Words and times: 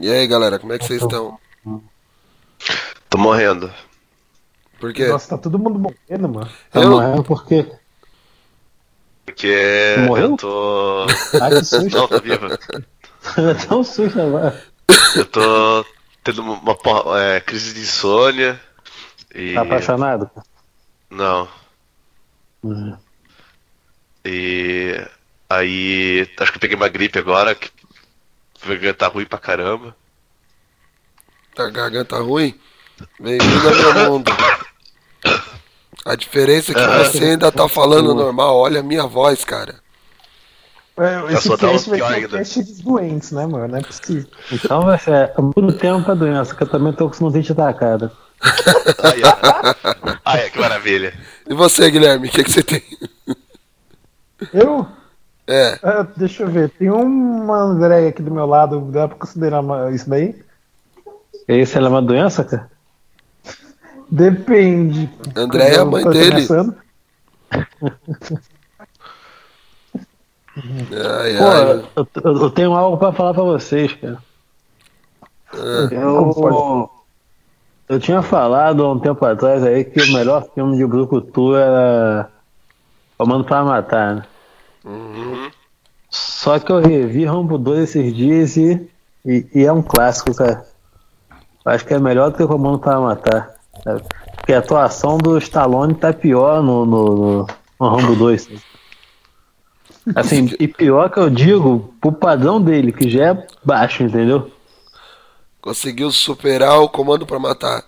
E 0.00 0.10
aí, 0.10 0.26
galera, 0.26 0.58
como 0.58 0.72
é 0.72 0.78
que 0.78 0.84
vocês 0.86 1.02
estão? 1.02 1.38
Tô 3.08 3.18
morrendo. 3.18 3.72
Por 4.78 4.92
quê? 4.92 5.08
Nossa, 5.08 5.30
tá 5.30 5.38
todo 5.38 5.58
mundo 5.58 5.78
morrendo, 5.78 6.28
mano. 6.28 6.50
Tá 6.70 6.80
Eu? 6.80 6.90
morrendo 6.90 7.24
porque. 7.24 7.66
Porque 9.26 9.94
Tu 9.94 10.00
morreu? 10.00 10.30
eu 10.30 10.36
tô. 10.36 11.06
Ai, 11.40 11.50
que 11.50 11.64
susto. 11.64 11.96
Não, 11.96 12.08
tô 12.08 12.20
vivo. 12.20 12.48
Dá 13.68 13.76
um 13.76 13.84
susto 13.84 14.20
agora. 14.20 14.64
Eu 15.16 15.26
tô 15.26 15.84
tendo 16.24 16.42
uma, 16.42 16.76
é, 17.20 17.40
crise 17.40 17.74
de 17.74 17.80
insônia. 17.80 18.60
E. 19.34 19.54
Tá 19.54 19.62
apaixonado? 19.62 20.30
Não. 21.10 21.48
Hum. 22.64 22.96
E. 24.24 25.06
Aí. 25.48 26.28
Acho 26.38 26.52
que 26.52 26.56
eu 26.56 26.60
peguei 26.60 26.76
uma 26.76 26.88
gripe 26.88 27.18
agora, 27.18 27.54
que 27.54 27.70
tá 28.96 29.08
ruim 29.08 29.24
pra 29.26 29.38
caramba. 29.38 29.96
Tá 31.54 31.68
garganta 31.70 32.18
ruim? 32.18 32.58
Bem-vindo 33.18 33.68
ao 33.68 33.94
meu 33.94 34.10
mundo. 34.12 34.32
A 36.04 36.14
diferença 36.14 36.72
é 36.72 36.74
que 36.74 37.04
você 37.10 37.24
ainda 37.24 37.50
tá 37.50 37.68
falando 37.68 38.14
normal. 38.14 38.56
Olha 38.56 38.80
a 38.80 38.82
minha 38.82 39.06
voz, 39.06 39.44
cara. 39.44 39.80
É, 40.98 41.32
Esse 41.32 41.56
cast 41.56 41.88
vai 41.88 41.98
ser 41.98 42.28
cast 42.28 42.62
dos 42.62 42.80
doentes, 42.80 43.32
né, 43.32 43.46
mano? 43.46 43.68
Não 43.68 43.78
é 43.78 43.82
possível. 43.82 44.26
Então 44.52 44.82
vai 44.82 44.98
ser 44.98 45.32
muito 45.38 45.72
tempo 45.78 46.04
pra 46.04 46.14
doença, 46.14 46.54
que 46.54 46.62
eu 46.62 46.68
também 46.68 46.92
tô 46.92 47.08
com 47.08 47.14
sinusite 47.14 47.52
atacada. 47.52 48.12
Ai, 49.02 49.20
ai. 49.24 50.18
Ai, 50.24 50.50
que 50.50 50.58
maravilha. 50.58 51.18
E 51.48 51.54
você, 51.54 51.90
Guilherme, 51.90 52.28
o 52.28 52.30
que, 52.30 52.44
que 52.44 52.52
você 52.52 52.62
tem? 52.62 52.82
Eu? 54.52 54.86
É, 55.50 55.78
Ah, 55.82 56.06
deixa 56.16 56.44
eu 56.44 56.48
ver. 56.48 56.70
Tem 56.70 56.90
uma 56.90 57.56
Andréia 57.58 58.08
aqui 58.10 58.22
do 58.22 58.30
meu 58.30 58.46
lado. 58.46 58.80
Dá 58.92 59.08
pra 59.08 59.16
considerar 59.18 59.60
uma- 59.60 59.90
isso 59.90 60.08
daí? 60.08 60.40
Isso 61.48 61.76
é 61.76 61.88
uma 61.88 62.00
doença, 62.00 62.44
cara? 62.44 62.70
Depende. 64.10 65.10
Andréia 65.34 65.76
é 65.76 65.78
a 65.80 65.84
mãe 65.84 66.04
dele. 66.08 66.46
Ai, 70.56 71.36
Pô, 71.38 71.44
ai. 71.44 71.84
eu, 71.96 72.08
eu- 72.42 72.50
tenho 72.50 72.72
algo 72.74 72.96
pra 72.98 73.12
falar 73.12 73.34
pra 73.34 73.42
vocês, 73.42 73.92
cara. 73.94 74.18
Eu, 75.90 76.90
eu 77.88 77.98
tinha 78.00 78.22
falado 78.22 78.84
há 78.84 78.92
um 78.92 78.98
tempo 78.98 79.24
atrás 79.24 79.64
aí 79.64 79.84
que 79.84 80.00
o 80.00 80.12
melhor 80.12 80.46
filme 80.54 80.76
de 80.76 80.86
Brucutu 80.86 81.56
era 81.56 82.28
Comando 83.18 83.44
pra 83.44 83.64
Matar, 83.64 84.14
né? 84.16 84.22
Só 86.08 86.58
que 86.58 86.72
eu 86.72 86.80
revi 86.80 87.24
Rambo 87.24 87.58
2 87.58 87.80
esses 87.80 88.14
dias 88.14 88.56
e, 88.56 88.88
e, 89.24 89.46
e 89.54 89.64
é 89.64 89.72
um 89.72 89.82
clássico, 89.82 90.34
cara. 90.34 90.66
Acho 91.64 91.84
que 91.86 91.94
é 91.94 91.98
melhor 91.98 92.30
do 92.30 92.36
que 92.36 92.46
Comando 92.46 92.78
pra 92.78 93.00
Matar. 93.00 93.54
sabe? 93.84 94.02
Porque 94.36 94.52
a 94.52 94.58
atuação 94.58 95.18
do 95.18 95.36
Stallone 95.38 95.94
tá 95.94 96.12
pior 96.12 96.62
no, 96.62 96.86
no, 96.86 97.04
no, 97.14 97.46
no 97.78 97.88
Rambo 97.88 98.16
2. 98.16 98.42
sabe? 98.42 98.62
Assim, 100.16 100.50
e 100.58 100.66
pior 100.66 101.10
que 101.10 101.18
eu 101.20 101.28
digo, 101.28 101.94
pro 102.00 102.10
padrão 102.10 102.60
dele, 102.60 102.90
que 102.90 103.08
já 103.08 103.32
é 103.32 103.46
baixo, 103.64 104.02
entendeu? 104.02 104.50
Conseguiu 105.60 106.10
superar 106.10 106.80
o 106.80 106.88
comando 106.88 107.26
pra 107.26 107.38
matar. 107.38 107.84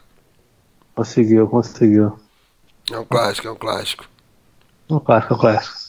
Conseguiu, 0.95 1.49
conseguiu. 1.49 2.19
É 2.91 2.99
um 2.99 3.05
clássico, 3.05 3.49
é 3.49 3.51
um 3.51 3.57
clássico. 3.57 4.05
Um 4.91 5.01
clássico, 5.01 5.35
um 5.35 5.39
clássico. 5.39 5.82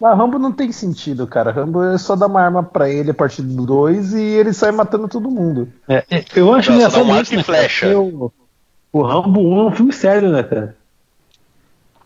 Mas 0.00 0.16
Rambo 0.16 0.38
não 0.38 0.52
tem 0.52 0.70
sentido, 0.70 1.26
cara. 1.26 1.50
Rambo 1.50 1.82
é 1.82 1.98
só 1.98 2.14
dar 2.14 2.26
uma 2.28 2.40
arma 2.40 2.62
pra 2.62 2.88
ele 2.88 3.10
a 3.10 3.14
partir 3.14 3.42
do 3.42 3.66
2 3.66 4.14
e 4.14 4.22
ele 4.22 4.52
sai 4.52 4.70
matando 4.70 5.08
todo 5.08 5.30
mundo. 5.30 5.68
É, 5.88 6.04
é, 6.10 6.24
eu 6.36 6.52
acho 6.54 6.70
Não, 6.70 6.76
engraçado 6.76 7.04
um 7.04 7.20
isso, 7.20 7.34
né, 7.34 7.42
flecha. 7.42 7.86
Porque 7.86 8.30
O, 8.92 9.02
Rambo 9.02 9.40
1 9.40 9.58
é 9.58 9.64
um 9.64 9.72
filme 9.72 9.92
sério, 9.92 10.30
né, 10.30 10.42
cara? 10.42 10.76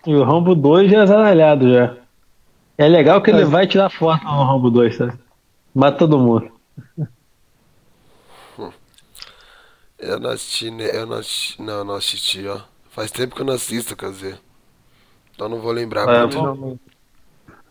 E 0.07 0.15
o 0.15 0.25
Rambo 0.25 0.55
2 0.55 0.91
já 0.91 1.03
é 1.03 1.07
zaralhado 1.07 1.71
já. 1.73 1.97
É 2.79 2.89
legal 2.89 3.23
que 3.23 3.31
ele 3.31 3.45
vai 3.45 3.67
tirar 3.67 3.91
foto 3.91 4.25
no 4.25 4.45
Rambo 4.45 4.71
2, 4.71 4.97
sabe? 4.97 5.13
Mata 5.75 5.99
todo 5.99 6.19
mundo. 6.19 6.51
Eu 9.99 10.19
não 10.19 10.31
assisti? 10.31 10.67
Eu 10.67 11.07
não 11.07 11.17
assisti, 11.17 11.63
não, 11.63 11.85
não 11.85 11.95
assisti, 11.95 12.47
ó. 12.47 12.61
Faz 12.91 13.11
tempo 13.11 13.35
que 13.35 13.41
eu 13.41 13.47
não 13.47 13.55
assisto, 13.55 13.97
quer 13.97 14.11
dizer. 14.11 14.39
Então 15.35 15.49
não 15.49 15.61
vou 15.61 15.73
lembrar 15.73 16.07
É, 16.07 16.27
muito. 16.27 16.39
bom. 16.55 16.77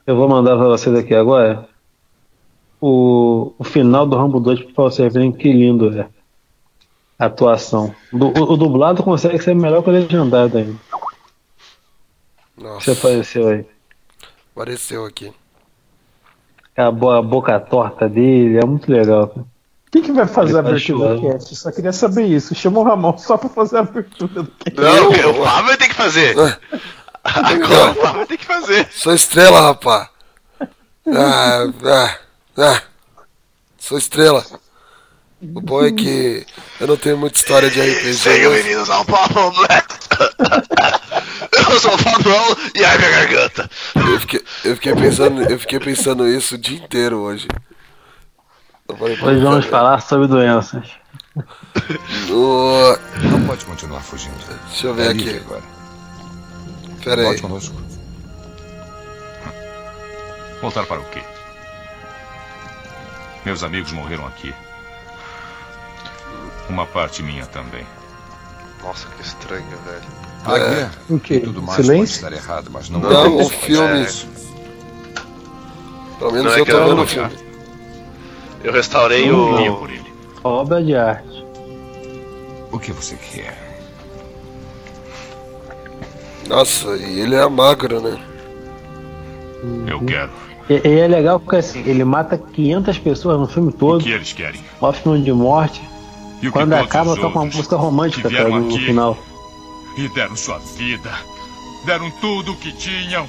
Eu 0.06 0.16
vou 0.16 0.28
mandar 0.28 0.56
pra 0.58 0.68
vocês 0.68 0.96
aqui 0.96 1.14
agora 1.14 1.68
o, 2.80 3.54
o 3.58 3.64
final 3.64 4.06
do 4.06 4.18
Rambo 4.18 4.40
2 4.40 4.62
pra 4.74 4.84
vocês 4.86 5.14
verem 5.14 5.32
que 5.32 5.52
lindo 5.52 5.98
é. 5.98 6.08
A 7.20 7.26
atuação. 7.26 7.94
Do- 8.12 8.30
o, 8.30 8.54
o 8.54 8.58
dublado 8.58 9.04
consegue 9.04 9.40
ser 9.40 9.54
melhor 9.56 9.84
que 9.84 9.90
o 9.90 9.94
legendado 9.94 10.58
ainda. 10.58 10.76
O 12.58 12.64
Nossa, 12.64 12.94
apareceu 12.94 13.48
aí. 13.48 13.66
apareceu 14.56 15.06
aqui. 15.06 15.32
A, 16.76 16.90
bo- 16.90 17.12
a 17.12 17.22
boca 17.22 17.60
torta 17.60 18.10
dele, 18.10 18.58
é 18.58 18.66
muito 18.66 18.92
legal. 18.92 19.28
cara. 19.28 19.46
Quem 19.92 20.02
que 20.02 20.12
vai 20.14 20.26
fazer 20.26 20.52
Ele 20.54 20.60
a 20.60 20.64
tá 20.64 20.70
abertura 20.70 21.16
do 21.16 21.22
cast? 21.22 21.56
Só 21.56 21.72
queria 21.72 21.92
saber 21.94 22.26
isso. 22.26 22.56
Chama 22.56 22.80
o 22.80 22.84
Ramon 22.84 23.18
só 23.18 23.38
pra 23.38 23.50
fazer 23.50 23.78
a 23.78 23.82
abertura 23.82 24.42
do 24.44 24.52
cast. 24.52 24.80
Não, 24.80 25.10
o 25.32 25.34
Flávio 25.36 25.78
tem 25.78 25.90
que 25.90 25.96
fazer. 25.96 26.34
Agora 27.24 27.92
o 27.92 27.96
Flávio 27.96 28.26
tem 28.28 28.38
que 28.38 28.46
fazer. 28.46 28.88
Sou 28.92 29.14
estrela, 29.14 29.62
rapá. 29.62 30.10
Ah, 31.08 31.68
ah, 31.86 32.18
ah. 32.58 32.82
Sou 33.80 33.98
estrela. 33.98 34.46
O 35.42 35.60
bom 35.60 35.84
é 35.84 35.92
que 35.92 36.46
eu 36.80 36.86
não 36.88 36.96
tenho 36.98 37.18
muita 37.18 37.38
história 37.38 37.70
de 37.70 37.80
RPG. 37.82 38.14
Siga 38.14 38.50
mas- 38.50 38.64
meninos 38.64 38.90
ao 38.90 39.04
papo 39.06 39.52
Black. 39.52 39.96
Eu 41.72 41.80
sou 41.80 41.96
o 41.96 41.98
Fabrão 41.98 42.58
e 42.76 42.84
ai 42.84 42.98
minha 42.98 43.10
garganta. 43.10 43.70
Eu 43.96 44.20
fiquei, 44.20 44.44
eu 44.66 44.76
fiquei 44.76 44.96
pensando, 44.96 45.42
eu 45.44 45.60
fiquei 45.60 45.80
pensando 45.80 46.28
isso 46.28 46.56
o 46.56 46.58
dia 46.58 46.78
inteiro 46.78 47.20
hoje. 47.20 47.48
Hoje 49.00 49.16
vamos 49.42 49.66
cara, 49.66 49.72
falar 49.72 50.02
sobre 50.02 50.28
doenças. 50.28 50.86
o- 52.30 52.98
Não 53.32 53.48
pode 53.48 53.66
continuar 53.66 54.02
fugindo. 54.02 54.36
Deixa 54.68 54.88
eu 54.88 54.94
ver 54.94 55.08
É 55.08 55.10
aqui. 55.12 55.38
agora. 55.38 55.64
Pera 57.04 57.30
aí. 57.30 57.40
Conosco. 57.42 57.76
Voltar 60.62 60.86
para 60.86 61.00
o 61.00 61.06
quê? 61.06 61.22
Meus 63.46 63.64
amigos 63.64 63.92
morreram 63.92 64.28
aqui. 64.28 64.54
Uma 66.70 66.86
parte 66.86 67.24
minha 67.24 67.46
também. 67.48 67.86
Nossa, 68.84 69.08
que 69.10 69.22
estranho, 69.22 69.66
velho. 69.86 70.22
A 70.46 70.58
guerra 70.58 70.92
O 71.10 71.20
quê? 71.20 71.36
e 71.36 71.40
tudo 71.42 71.62
mais 71.62 71.76
pode 71.78 71.88
Silêncio? 71.88 72.16
estar 72.16 72.34
errado, 72.34 72.70
mas 72.72 72.90
não, 72.90 73.00
Não, 73.00 73.12
é 73.42 73.44
o 73.44 73.50
filme. 73.50 74.08
Pelo 76.18 76.32
menos 76.32 76.46
Não 76.46 76.54
é 76.54 76.60
eu 76.62 76.66
que 76.66 76.72
tô 76.72 76.84
vendo 76.86 77.02
o 77.02 77.08
filme. 77.08 77.38
Eu 78.64 78.72
restaurei 78.74 79.32
o. 79.32 79.88
Obra 80.44 80.84
de 80.84 80.96
arte. 80.96 81.46
O 82.72 82.80
que 82.80 82.92
você 82.92 83.16
quer? 83.16 83.61
Nossa, 86.52 86.96
e 86.98 87.20
ele 87.22 87.36
é 87.36 87.48
magro, 87.48 88.02
né? 88.02 88.20
Eu 89.88 90.00
quero. 90.06 90.30
E, 90.70 90.88
e 90.88 91.00
é 91.00 91.08
legal 91.08 91.40
porque 91.40 91.56
assim, 91.58 91.82
ele 91.86 92.04
mata 92.04 92.38
500 92.38 92.98
pessoas 93.00 93.40
no 93.40 93.48
filme 93.48 93.70
O 93.70 93.74
todo, 93.74 94.04
que 94.04 94.12
eles 94.12 94.34
querem. 94.34 94.60
mostra 94.82 95.00
o 95.02 95.04
filme 95.14 95.24
de 95.24 95.32
morte. 95.34 95.82
E 96.42 96.48
o 96.48 96.52
que 96.52 96.58
Quando 96.58 96.74
acaba, 96.74 97.16
toca 97.16 97.28
uma 97.40 97.46
música 97.46 97.76
romântica, 97.76 98.28
que 98.30 98.36
cara, 98.36 98.50
no 98.50 98.68
aqui 98.68 98.86
final. 98.86 99.18
E 99.98 100.08
deram 100.10 100.36
sua 100.36 100.58
vida. 100.78 101.12
Deram 101.86 102.10
tudo 102.20 102.54
o 102.54 102.56
que 102.58 102.72
tinham. 102.72 103.28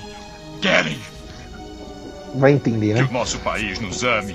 Querem 0.61 0.97
Vai 2.37 2.53
entender, 2.53 2.95
que 2.95 3.03
né? 3.03 3.09
o 3.11 3.13
nosso 3.13 3.39
país 3.41 3.79
nos 3.81 4.03
ame. 4.05 4.35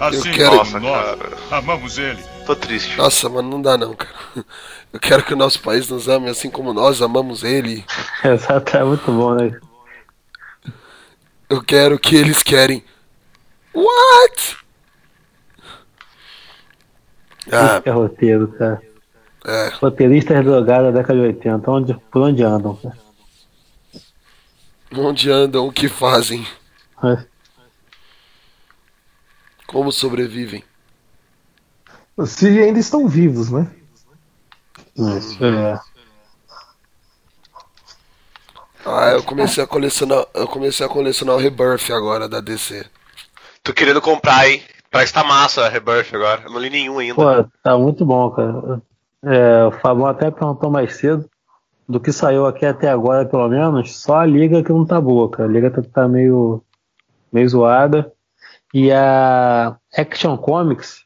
Assim 0.00 0.32
quero- 0.32 0.50
como 0.50 0.56
Nossa, 0.64 0.80
nós 0.80 1.16
cara. 1.18 1.36
amamos 1.52 1.98
ele. 1.98 2.18
Tô 2.46 2.56
triste. 2.56 2.96
Nossa, 2.96 3.28
mas 3.28 3.44
não 3.44 3.60
dá 3.62 3.76
não, 3.76 3.94
cara. 3.94 4.14
Eu 4.92 4.98
quero 4.98 5.24
que 5.24 5.32
o 5.32 5.36
nosso 5.36 5.60
país 5.60 5.88
nos 5.88 6.08
ame 6.08 6.28
assim 6.28 6.50
como 6.50 6.72
nós 6.72 7.00
amamos 7.00 7.44
ele. 7.44 7.84
Exato, 8.24 8.76
é 8.76 8.84
muito 8.84 9.10
bom, 9.12 9.34
né? 9.34 9.58
Eu 11.48 11.62
quero 11.62 11.98
que 11.98 12.16
eles 12.16 12.42
querem. 12.42 12.82
What? 13.74 14.56
Ah, 17.52 17.82
É 17.84 17.90
roteiro, 17.90 18.48
cara. 18.48 18.82
é. 19.46 19.68
Roteiristas 19.80 20.44
drogados 20.44 20.92
da 20.92 21.00
década 21.00 21.20
de 21.20 21.26
80, 21.26 21.70
onde, 21.70 21.94
por 22.10 22.22
onde 22.22 22.42
andam, 22.42 22.76
cara? 22.76 22.98
Onde 24.92 25.30
andam, 25.30 25.66
o 25.68 25.72
que 25.72 25.88
fazem, 25.88 26.44
É. 27.04 27.24
como 29.68 29.92
sobrevivem. 29.92 30.64
Se 32.26 32.46
ainda 32.46 32.78
estão 32.78 33.08
vivos, 33.08 33.50
né? 33.50 33.70
É. 35.40 35.78
Ah, 38.84 39.12
eu 39.12 39.22
comecei 39.22 39.62
a 39.62 39.66
colecionar, 39.66 40.26
eu 40.34 40.46
comecei 40.46 40.84
a 40.84 40.88
colecionar 40.88 41.36
o 41.36 41.38
Rebirth 41.38 41.90
agora 41.90 42.28
da 42.28 42.40
DC. 42.40 42.84
Tô 43.62 43.72
querendo 43.72 44.00
comprar, 44.00 44.48
hein? 44.48 44.62
Parece 44.90 45.12
que 45.12 45.18
tá 45.18 45.24
massa 45.24 45.64
a 45.64 45.68
Rebirth 45.68 46.14
agora. 46.14 46.42
Eu 46.44 46.50
não 46.50 46.58
li 46.58 46.70
nenhum 46.70 46.98
ainda. 46.98 47.14
Pô, 47.14 47.50
tá 47.62 47.78
muito 47.78 48.04
bom, 48.04 48.30
cara. 48.30 48.82
É, 49.22 49.64
o 49.66 49.72
Fabão 49.72 50.06
até 50.06 50.30
perguntou 50.30 50.70
mais 50.70 50.96
cedo. 50.96 51.28
Do 51.88 52.00
que 52.00 52.12
saiu 52.12 52.46
aqui 52.46 52.64
até 52.64 52.88
agora, 52.88 53.26
pelo 53.26 53.48
menos, 53.48 54.00
só 54.00 54.18
a 54.18 54.26
liga 54.26 54.62
que 54.62 54.72
não 54.72 54.86
tá 54.86 55.00
boa, 55.00 55.28
cara. 55.28 55.48
A 55.48 55.52
liga 55.52 55.70
tá, 55.70 55.82
tá 55.82 56.08
meio, 56.08 56.62
meio 57.32 57.48
zoada. 57.48 58.12
E 58.72 58.92
a 58.92 59.76
Action 59.96 60.36
Comics, 60.36 61.04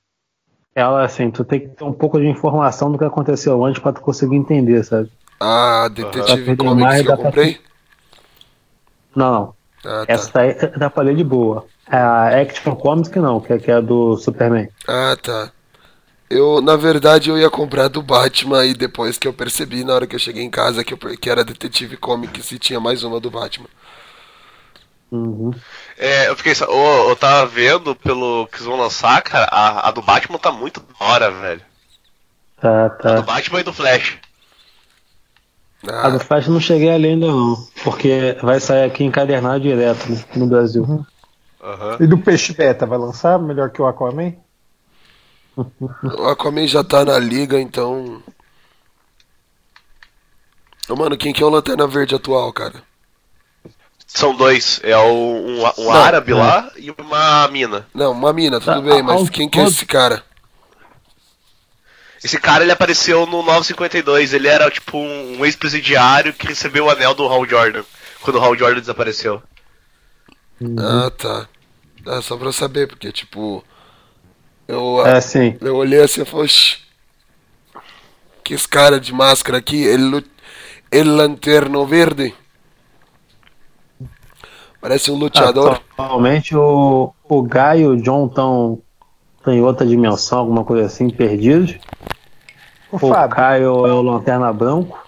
ela, 0.75 1.05
assim, 1.05 1.31
tu 1.31 1.44
tem 1.44 1.61
que 1.61 1.69
ter 1.69 1.85
um 1.85 1.93
pouco 1.93 2.19
de 2.21 2.26
informação 2.26 2.91
do 2.91 2.99
que 2.99 3.05
aconteceu 3.05 3.65
antes 3.65 3.81
pra 3.81 3.93
tu 3.93 4.00
conseguir 4.00 4.37
entender, 4.37 4.82
sabe? 4.85 5.11
Ah, 5.41 5.88
Detetive 5.93 6.50
Aham. 6.50 6.56
Comics 6.56 6.97
que 6.97 7.03
Dá 7.05 7.12
eu 7.12 7.17
pra- 7.17 7.25
comprei? 7.25 7.61
Não, 9.15 9.32
não. 9.32 9.55
Ah, 9.85 10.05
tá. 10.06 10.12
Essa 10.12 10.31
daí 10.32 10.55
dá 10.79 10.91
pra 10.91 11.03
ler 11.05 11.15
de 11.17 11.25
boa. 11.25 11.67
A 11.87 12.29
Action 12.41 12.75
Comics 12.75 13.09
que 13.11 13.19
não, 13.21 13.41
que 13.41 13.53
é, 13.53 13.59
que 13.59 13.71
é 13.71 13.75
a 13.75 13.81
do 13.81 14.17
Superman. 14.17 14.69
Ah, 14.88 15.17
tá. 15.23 15.53
Eu, 16.31 16.61
na 16.62 16.75
verdade, 16.75 17.29
eu 17.31 17.38
ia 17.38 17.50
comprar 17.50 17.88
do 17.88 18.03
Batman 18.03 18.65
e 18.65 18.75
depois 18.75 19.19
que 19.19 19.29
eu 19.29 19.32
percebi, 19.32 19.85
na 19.85 19.94
hora 19.94 20.06
que 20.06 20.17
eu 20.17 20.19
cheguei 20.20 20.43
em 20.43 20.50
casa, 20.50 20.82
que, 20.82 20.94
eu, 20.94 20.99
que 20.99 21.29
era 21.31 21.44
Detetive 21.44 21.97
Comics 21.99 22.50
e 22.50 22.59
tinha 22.59 22.81
mais 22.81 23.05
uma 23.05 23.20
do 23.20 23.31
Batman. 23.31 23.69
Uhum. 25.14 25.52
É, 25.96 26.28
eu 26.28 26.34
fiquei. 26.37 26.52
ô, 26.66 27.08
eu 27.08 27.14
tava 27.14 27.46
vendo 27.46 27.94
pelo 27.94 28.49
que 28.49 28.56
eles 28.56 28.66
vão 28.66 28.76
lançar, 28.76 29.22
cara. 29.22 29.44
A, 29.44 29.88
a 29.88 29.90
do 29.93 30.02
Batman 30.02 30.38
tá 30.38 30.50
muito 30.50 30.81
da 30.81 31.06
hora, 31.06 31.31
velho. 31.31 31.62
Tá, 32.61 32.87
A 32.87 32.88
do 32.88 32.99
tá. 32.99 33.22
Batman 33.22 33.61
e 33.61 33.62
do 33.62 33.72
Flash. 33.72 34.19
A 35.87 36.08
do 36.11 36.16
Ah, 36.16 36.19
Flash 36.19 36.49
não 36.49 36.58
cheguei 36.58 36.93
a 36.93 36.96
ler 36.96 37.11
ainda 37.11 37.26
não, 37.28 37.56
porque 37.84 38.37
vai 38.43 38.58
sair 38.58 38.84
aqui 38.84 39.05
encadernado 39.05 39.61
direto 39.61 40.11
né, 40.11 40.25
no 40.34 40.46
Brasil. 40.49 41.06
Aham. 41.62 41.96
E 42.00 42.06
do 42.08 42.19
Peixe 42.19 42.52
Beta 42.52 42.84
vai 42.87 42.99
lançar 42.99 43.38
melhor 43.38 43.70
que 43.70 43.81
o 43.81 43.87
Aquaman? 43.87 44.34
o 45.56 46.26
Aquaman 46.28 46.67
já 46.67 46.82
tá 46.82 47.05
na 47.05 47.19
liga, 47.19 47.60
então. 47.60 48.20
Ô, 50.88 50.96
mano, 50.96 51.17
quem 51.17 51.32
que 51.32 51.43
é 51.43 51.46
o 51.46 51.50
Lanterna 51.50 51.87
Verde 51.87 52.17
atual, 52.17 52.52
cara? 52.52 52.82
São 54.14 54.32
dois. 54.34 54.81
É 54.84 54.96
o, 54.96 55.08
um, 55.12 55.58
um 55.78 55.84
Não, 55.84 55.93
árabe 55.93 56.31
é. 56.32 56.37
lá 56.37 56.70
e 56.76 56.88
uma 56.93 57.49
mina. 57.49 57.84
Não, 57.93 58.12
uma 58.12 58.32
mina, 58.32 58.61
tudo 58.61 58.70
Ah, 58.70 58.81
bem, 58.81 59.00
ah, 59.00 59.02
mas 59.02 59.28
quem 59.28 59.49
que 59.49 59.58
é 59.58 59.64
esse 59.64 59.84
cara? 59.84 60.25
Esse 62.22 62.38
cara 62.40 62.62
ele 62.62 62.72
apareceu 62.72 63.26
no 63.26 63.43
952. 63.43 64.32
Ele 64.32 64.46
era 64.46 64.70
tipo 64.70 64.96
um, 64.96 65.44
ex-presidiário 65.44 66.32
que 66.32 66.46
recebeu 66.46 66.84
o 66.87 66.90
anel 66.90 67.12
do 67.12 67.26
Hal 67.26 67.44
Jordan. 67.46 67.82
Quando 68.22 68.37
o 68.37 68.43
Hal 68.43 68.56
Jordan 68.56 68.81
desapareceu. 68.81 69.43
Ah, 70.78 71.10
tá. 71.10 71.49
Ah, 72.06 72.22
só 72.22 72.37
pra 72.37 72.46
eu 72.49 72.52
saber, 72.52 72.87
porque, 72.87 73.10
tipo. 73.10 73.64
Eu, 74.69 75.05
É 75.05 75.17
assim, 75.19 75.58
eu 75.60 75.75
olhei 75.76 76.00
assim 76.00 76.22
e 76.22 76.25
falei, 76.25 76.44
oxi. 76.46 76.78
Que 78.44 78.55
esse 78.55 78.69
cara 78.69 79.00
de 79.00 79.12
máscara 79.12 79.58
aqui, 79.58 79.82
ele, 79.82 80.25
ele 80.90 81.10
lanterno 81.10 81.84
verde. 81.84 82.32
Parece 84.84 85.10
um 85.10 85.14
luteador. 85.14 85.81
atualmente 85.96 86.54
o, 86.54 87.10
o 87.26 87.42
Guy 87.42 87.78
e 87.78 87.86
o 87.86 87.96
John 87.96 88.26
estão 88.26 88.82
em 89.46 89.62
outra 89.62 89.86
dimensão, 89.86 90.40
alguma 90.40 90.62
coisa 90.62 90.84
assim, 90.84 91.08
perdidos. 91.08 91.78
O 92.92 92.96
O 92.96 93.28
Caio 93.31 93.86
é 93.86 93.92
o 93.94 94.02
Lanterna 94.02 94.52
Branco. 94.52 95.02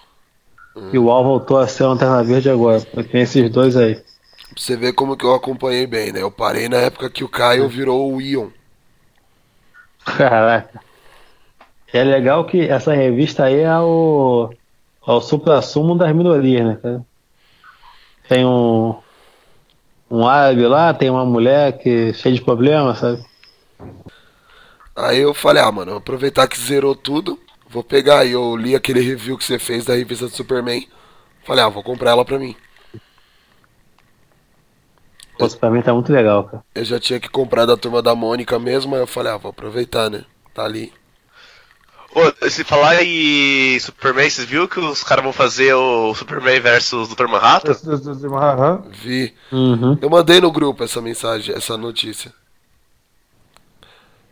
E 0.91 0.97
o 0.97 1.11
Al 1.11 1.23
voltou 1.23 1.59
a 1.59 1.67
ser 1.67 1.83
a 1.83 1.89
Lanterna 1.89 2.23
Verde 2.23 2.49
agora. 2.49 2.81
Tem 2.81 3.21
esses 3.21 3.51
dois 3.51 3.77
aí. 3.77 4.01
Você 4.55 4.75
ver 4.75 4.93
como 4.93 5.15
que 5.15 5.23
eu 5.23 5.35
acompanhei 5.35 5.85
bem, 5.85 6.11
né? 6.11 6.23
Eu 6.23 6.31
parei 6.31 6.67
na 6.67 6.77
época 6.77 7.07
que 7.07 7.23
o 7.23 7.29
Caio 7.29 7.69
virou 7.69 8.11
o 8.11 8.19
Ion. 8.19 8.47
Caraca. 10.03 10.81
É 11.93 12.03
legal 12.03 12.45
que 12.45 12.67
essa 12.67 12.95
revista 12.95 13.43
aí 13.43 13.59
é 13.59 13.77
o, 13.77 14.49
é 15.07 15.11
o 15.11 15.21
supra-sumo 15.21 15.95
das 15.95 16.15
minorias, 16.15 16.65
né, 16.65 16.79
cara? 16.81 17.05
Tem 18.27 18.43
um, 18.43 18.95
um 20.09 20.25
árabe 20.27 20.65
lá, 20.65 20.93
tem 20.93 21.09
uma 21.09 21.25
mulher 21.25 21.77
que 21.77 22.13
cheia 22.13 22.33
de 22.33 22.41
problemas, 22.41 22.99
sabe? 22.99 23.23
Aí 24.95 25.19
eu 25.19 25.33
falei, 25.33 25.61
ah, 25.61 25.71
mano, 25.71 25.95
aproveitar 25.95 26.47
que 26.47 26.59
zerou 26.59 26.95
tudo, 26.95 27.39
vou 27.69 27.83
pegar. 27.83 28.25
E 28.25 28.31
eu 28.31 28.55
li 28.55 28.75
aquele 28.75 28.99
review 28.99 29.37
que 29.37 29.43
você 29.43 29.59
fez 29.59 29.85
da 29.85 29.93
revista 29.93 30.25
do 30.25 30.31
Superman. 30.31 30.87
Falei, 31.43 31.63
ah, 31.63 31.69
vou 31.69 31.83
comprar 31.83 32.11
ela 32.11 32.25
pra 32.25 32.39
mim. 32.39 32.55
Pô, 35.37 35.47
pra 35.49 35.69
mim 35.69 35.81
tá 35.83 35.93
muito 35.93 36.11
legal, 36.11 36.45
cara. 36.45 36.63
Eu 36.73 36.83
já 36.83 36.99
tinha 36.99 37.19
que 37.19 37.29
comprar 37.29 37.65
da 37.65 37.77
turma 37.77 38.01
da 38.01 38.15
Mônica 38.15 38.57
mesmo, 38.57 38.95
aí 38.95 39.01
eu 39.01 39.07
falei, 39.07 39.31
ah, 39.31 39.37
vou 39.37 39.51
aproveitar, 39.51 40.09
né? 40.09 40.23
Tá 40.53 40.65
ali. 40.65 40.91
Ô, 42.17 42.49
se 42.49 42.63
falar 42.63 43.03
em 43.03 43.79
Superman, 43.79 44.27
vocês 44.27 44.47
viram 44.47 44.65
que 44.67 44.79
os 44.79 45.03
caras 45.03 45.23
vão 45.23 45.31
fazer 45.31 45.75
o 45.75 46.15
Superman 46.15 46.59
versus 46.59 47.09
Dr. 47.09 47.27
Manhattan? 47.27 47.75
Vi. 48.89 49.35
Uhum. 49.51 49.99
Eu 50.01 50.09
mandei 50.09 50.41
no 50.41 50.51
grupo 50.51 50.83
essa 50.83 50.99
mensagem, 50.99 51.53
essa 51.53 51.77
notícia. 51.77 52.33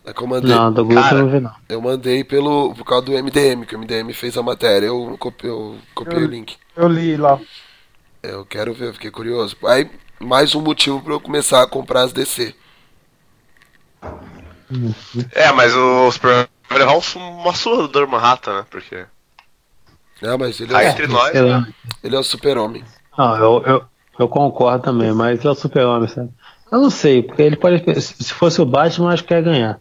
É 0.04 0.12
que 0.14 0.22
eu 0.24 0.28
mandei, 0.28 0.50
Não, 0.50 0.74
do 0.74 0.84
grupo 0.84 1.00
Cara. 1.02 1.18
eu 1.18 1.24
não 1.26 1.30
vi 1.32 1.40
não. 1.40 1.52
eu 1.70 1.82
mandei 1.82 2.24
pelo, 2.24 2.74
por 2.74 2.86
causa 2.86 3.06
do 3.06 3.12
MDM, 3.12 3.66
que 3.68 3.76
o 3.76 3.80
MDM 3.80 4.12
fez 4.14 4.36
a 4.36 4.42
matéria. 4.42 4.88
Eu 4.88 5.16
copiei, 5.20 5.52
eu 5.52 5.78
copiei 5.94 6.24
o 6.24 6.28
link. 6.28 6.58
Eu 6.76 6.88
li 6.88 7.16
lá. 7.18 7.40
Eu 8.24 8.44
quero 8.46 8.74
ver, 8.74 8.94
fiquei 8.94 9.12
curioso. 9.12 9.56
Aí, 9.64 9.88
mais 10.20 10.56
um 10.56 10.62
motivo 10.62 11.02
pra 11.02 11.14
eu 11.14 11.20
começar 11.20 11.62
a 11.62 11.68
comprar 11.68 12.02
as 12.02 12.14
DC. 12.14 12.56
É, 15.31 15.52
mas 15.52 15.76
o 15.76 16.12
Superman 16.12 16.48
vai 16.77 16.86
levar 16.86 16.94
um- 16.98 17.39
uma 17.42 17.54
surra 17.54 17.88
do 17.88 17.88
Dr. 17.88 18.07
Manhattan, 18.07 18.57
né? 18.60 18.66
Porque. 18.69 19.06
É, 20.22 20.38
mas 20.38 20.60
ele 20.60 20.74
é, 20.74 20.89
entre 20.89 21.07
nós, 21.07 21.33
né? 21.33 21.74
ele 22.04 22.16
é 22.16 22.19
o 22.19 22.24
super-homem. 22.24 22.83
Não, 23.18 23.36
eu, 23.38 23.63
eu, 23.66 23.86
eu 24.19 24.27
concordo 24.30 24.83
também, 24.83 25.12
mas 25.13 25.44
é 25.44 25.50
o 25.50 25.56
super-homem, 25.56 26.07
sabe? 26.07 26.30
Eu 26.72 26.80
não 26.80 26.89
sei, 26.89 27.22
porque 27.22 27.42
ele 27.42 27.56
pode. 27.56 27.83
Se 28.01 28.24
se 28.24 28.33
fosse 28.33 28.62
o 28.62 28.66
Batman, 28.66 29.13
acho 29.13 29.24
que 29.24 29.33
ia 29.33 29.42
ganhar. 29.42 29.80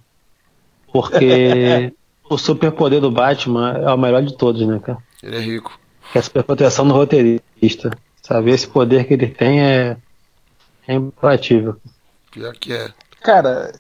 Porque 0.93 1.93
o 2.29 2.37
superpoder 2.39 3.01
do 3.01 3.11
Batman 3.11 3.73
é 3.79 3.93
o 3.93 3.97
melhor 3.99 4.23
de 4.23 4.37
todos, 4.37 4.67
né, 4.67 4.79
cara? 4.79 4.99
Ele 5.23 5.37
é 5.37 5.41
rico. 5.41 5.79
Que 6.13 6.19
é 6.19 6.21
a 6.21 6.25
superproteção 6.25 6.87
do 6.87 6.95
roteirista. 6.95 7.91
Sabe? 8.23 8.51
Esse 8.51 8.67
poder 8.69 9.07
que 9.07 9.15
ele 9.15 9.29
tem 9.29 9.63
é. 9.63 9.97
É 10.87 10.95
imbatível. 10.95 11.77
Pior 12.31 12.53
que 12.55 12.73
é. 12.73 12.91
Cara, 13.23 13.73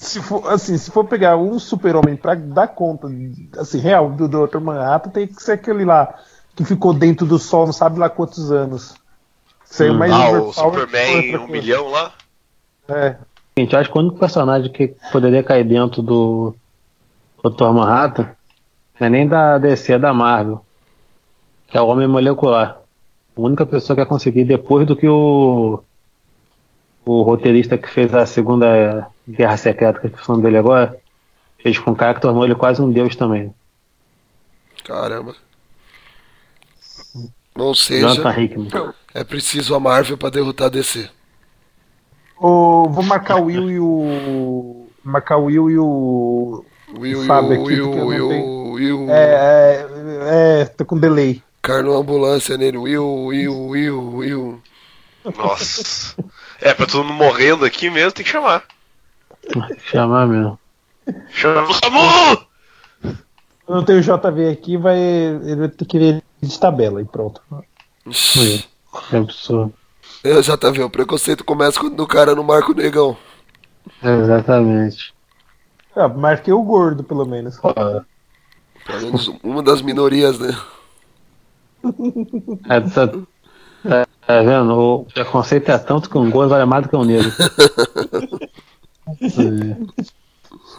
se 0.00 0.18
for, 0.20 0.48
assim, 0.50 0.78
se 0.78 0.90
for 0.90 1.04
pegar 1.04 1.36
um 1.36 1.58
super-homem 1.58 2.16
pra 2.16 2.34
dar 2.34 2.68
conta, 2.68 3.06
assim, 3.58 3.78
real, 3.78 4.10
do 4.10 4.26
Dr. 4.26 4.58
Manhattan, 4.58 5.10
tem 5.10 5.26
que 5.26 5.42
ser 5.42 5.52
aquele 5.52 5.84
lá 5.84 6.14
que 6.56 6.64
ficou 6.64 6.94
dentro 6.94 7.26
do 7.26 7.38
sol 7.38 7.66
não 7.66 7.72
sabe 7.72 7.98
lá 7.98 8.08
quantos 8.08 8.50
anos. 8.50 8.94
Saiu 9.64 9.92
Hum. 9.92 9.98
mais 9.98 10.12
Ah, 10.12 10.30
o 10.30 10.52
Superman 10.52 11.36
um 11.36 11.38
coisa. 11.40 11.52
milhão 11.52 11.88
lá? 11.90 12.12
É. 12.88 13.16
Gente, 13.58 13.74
eu 13.74 13.78
acho 13.78 13.90
que 13.92 13.98
o 13.98 14.00
único 14.00 14.18
personagem 14.18 14.72
que 14.72 14.94
poderia 15.12 15.42
cair 15.42 15.64
dentro 15.64 16.00
do 16.02 16.54
Dr. 17.44 17.64
Manhattan 17.72 18.30
não 18.98 19.06
é 19.06 19.10
nem 19.10 19.28
da 19.28 19.58
DC, 19.58 19.92
é 19.92 19.98
da 19.98 20.14
Marvel. 20.14 20.64
Que 21.68 21.76
é 21.76 21.80
o 21.80 21.86
Homem 21.86 22.08
Molecular. 22.08 22.78
A 23.36 23.40
única 23.40 23.64
pessoa 23.66 23.94
que 23.94 24.00
ia 24.00 24.06
conseguir 24.06 24.44
depois 24.44 24.86
do 24.86 24.96
que 24.96 25.08
o 25.08 25.82
o 27.06 27.22
roteirista 27.22 27.78
que 27.78 27.88
fez 27.88 28.14
a 28.14 28.24
segunda 28.26 29.08
Guerra 29.36 29.56
Secreta, 29.56 30.00
que 30.00 30.06
é 30.06 30.10
o 30.10 30.30
nome 30.32 30.42
dele 30.42 30.58
agora, 30.58 30.96
fez 31.58 31.78
com 31.78 31.90
um 31.90 31.94
cara 31.94 32.14
que 32.14 32.20
tornou 32.20 32.44
ele 32.44 32.54
quase 32.54 32.80
um 32.82 32.90
deus 32.90 33.14
também. 33.16 33.54
Caramba. 34.84 35.34
Ou 37.54 37.74
seja, 37.74 38.22
é 39.14 39.24
preciso 39.24 39.74
a 39.74 39.80
Marvel 39.80 40.16
pra 40.16 40.30
derrotar 40.30 40.68
a 40.68 40.70
DC. 40.70 41.08
O, 42.38 42.88
vou 42.88 43.02
marcar 43.04 43.36
o 43.36 43.44
Will 43.46 43.70
e 43.70 43.78
o. 43.78 44.86
Marcar 45.04 45.36
o 45.36 45.44
Will 45.46 45.70
e 45.70 45.78
o. 45.78 46.64
Will, 46.98 47.24
Fábio 47.26 47.62
Will, 47.62 47.90
aqui, 47.90 47.98
eu 47.98 48.06
Will, 48.06 48.06
Will, 48.06 48.28
tenho- 48.28 48.72
Will, 48.72 49.10
É, 49.10 49.86
é, 49.86 50.60
é, 50.62 50.64
tô 50.64 50.84
com 50.84 50.98
delay. 50.98 51.42
Carno 51.62 51.94
ambulância 51.96 52.56
nele. 52.56 52.78
Will, 52.78 53.06
Will, 53.26 53.66
Will, 53.68 54.14
Will. 54.16 54.62
Nossa. 55.36 56.16
é, 56.60 56.72
pra 56.72 56.86
todo 56.86 57.04
mundo 57.04 57.14
morrendo 57.14 57.64
aqui 57.66 57.90
mesmo, 57.90 58.12
tem 58.12 58.24
que 58.24 58.30
chamar. 58.30 58.64
Chamar 59.90 60.26
mesmo. 60.26 60.58
Chama 61.30 61.68
o 61.68 61.74
SAMU! 61.74 62.46
Eu 63.68 63.74
não 63.76 63.84
tenho 63.84 64.00
o 64.00 64.02
JV 64.02 64.48
aqui, 64.48 64.76
vai. 64.76 64.98
Ele 64.98 65.56
vai 65.56 65.68
ter 65.68 65.84
que 65.84 65.98
ver 65.98 66.22
de 66.42 66.58
tabela 66.58 67.00
e 67.00 67.04
pronto. 67.04 67.40
É 69.12 69.16
absurdo. 69.16 69.72
Eu 70.24 70.42
já 70.42 70.56
tá 70.56 70.70
vendo, 70.70 70.86
o 70.86 70.90
preconceito 70.90 71.44
começa 71.44 71.78
quando 71.80 72.00
o 72.00 72.06
cara 72.06 72.34
não 72.34 72.42
marca 72.42 72.72
o 72.72 72.74
negão. 72.74 73.16
Exatamente. 74.02 75.14
Ah, 75.96 76.08
marquei 76.08 76.52
o 76.52 76.62
gordo, 76.62 77.02
pelo 77.02 77.24
menos. 77.24 77.58
Pelo 77.58 78.04
menos 79.02 79.28
uma 79.42 79.62
das 79.62 79.82
minorias, 79.82 80.38
né? 80.38 80.56
É, 82.68 82.80
tá, 82.80 83.08
tá- 83.08 84.06
tá 84.26 84.42
vendo? 84.42 84.72
O 84.78 85.04
preconceito 85.06 85.68
é 85.70 85.78
tanto 85.78 86.10
que 86.10 86.18
um 86.18 86.30
gordo 86.30 86.50
vale 86.50 86.64
mais 86.66 86.82
do 86.82 86.88
que 86.88 86.96
um 86.96 87.04
negro. 87.04 87.30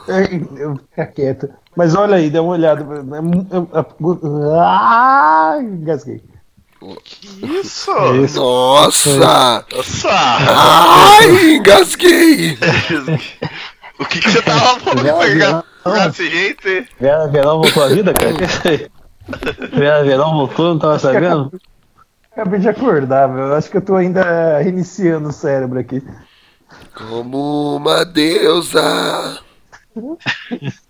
Eu 0.07 0.75
ficar 0.77 1.07
quieto. 1.07 1.49
Mas 1.75 1.95
olha 1.95 2.15
aí, 2.15 2.29
dá 2.29 2.41
uma 2.41 2.53
olhada. 2.53 2.85
Ah, 4.59 5.57
engasguei. 5.61 6.21
Isso! 7.41 7.91
Nossa! 8.35 9.17
Nossa! 9.17 10.09
Ai, 10.09 11.55
engasguei! 11.55 12.57
o 13.99 14.05
que, 14.05 14.19
que 14.19 14.31
você 14.31 14.41
tava 14.41 14.79
falando 14.79 15.03
pra 15.03 15.29
jogar 15.29 15.63
desse 16.07 16.29
jeito? 16.29 16.67
Vera 16.99 17.27
Verão 17.27 17.61
voltou 17.61 17.83
à 17.83 17.87
vida, 17.87 18.13
cara? 18.13 18.31
Isso? 18.31 18.89
Vera 19.73 20.03
Verão 20.03 20.33
voltou, 20.33 20.69
não 20.69 20.79
tava 20.79 20.97
sabendo? 20.97 21.51
Acabei 22.31 22.59
de 22.59 22.69
acordar, 22.69 23.29
meu. 23.29 23.47
Eu 23.47 23.55
acho 23.55 23.69
que 23.69 23.77
eu 23.77 23.81
tô 23.81 23.95
ainda 23.95 24.57
reiniciando 24.57 25.29
o 25.29 25.33
cérebro 25.33 25.79
aqui. 25.79 26.01
Como 26.93 27.75
uma 27.77 28.03
deusa! 28.05 29.39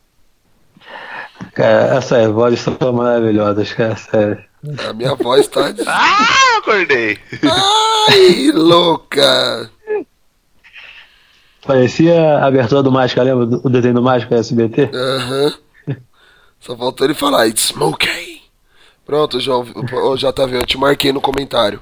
Cara, 1.54 1.98
essas 1.98 2.32
vozes 2.32 2.62
são 2.62 2.94
maravilhosas, 2.94 3.74
cara, 3.74 3.96
sério. 3.96 4.44
A 4.88 4.94
minha 4.94 5.16
voz 5.16 5.48
tá. 5.48 5.74
Ah, 5.88 6.58
acordei! 6.60 7.18
Ai, 7.44 8.52
louca! 8.54 9.70
Parecia 11.66 12.38
a 12.38 12.48
abertura 12.48 12.82
do 12.82 12.92
Mágica, 12.92 13.22
lembra 13.22 13.60
o 13.64 13.70
desenho 13.70 13.96
do 13.96 14.02
Mágica 14.02 14.36
SBT? 14.36 14.92
Aham. 14.94 15.54
Só 16.60 16.78
faltou 16.78 17.06
ele 17.06 17.14
falar, 17.14 17.48
it's 17.48 17.66
smoky. 17.66 18.42
Pronto, 19.06 19.40
João, 19.40 19.66
ô, 19.94 20.16
JV, 20.16 20.58
eu 20.58 20.66
te 20.66 20.78
marquei 20.78 21.12
no 21.12 21.20
comentário. 21.20 21.82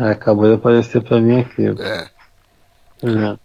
Ah, 0.00 0.10
acabou 0.10 0.46
de 0.46 0.54
aparecer 0.54 1.02
pra 1.02 1.20
mim 1.20 1.40
aqui. 1.40 1.66
É. 1.66 2.08
É. 3.02 3.38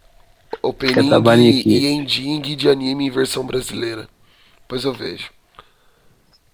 Opening 0.62 1.12
aqui. 1.12 1.62
e 1.66 1.86
ending 1.86 2.56
de 2.56 2.68
anime 2.68 3.06
em 3.06 3.10
versão 3.10 3.44
brasileira. 3.44 4.08
Depois 4.62 4.84
eu 4.84 4.92
vejo. 4.92 5.30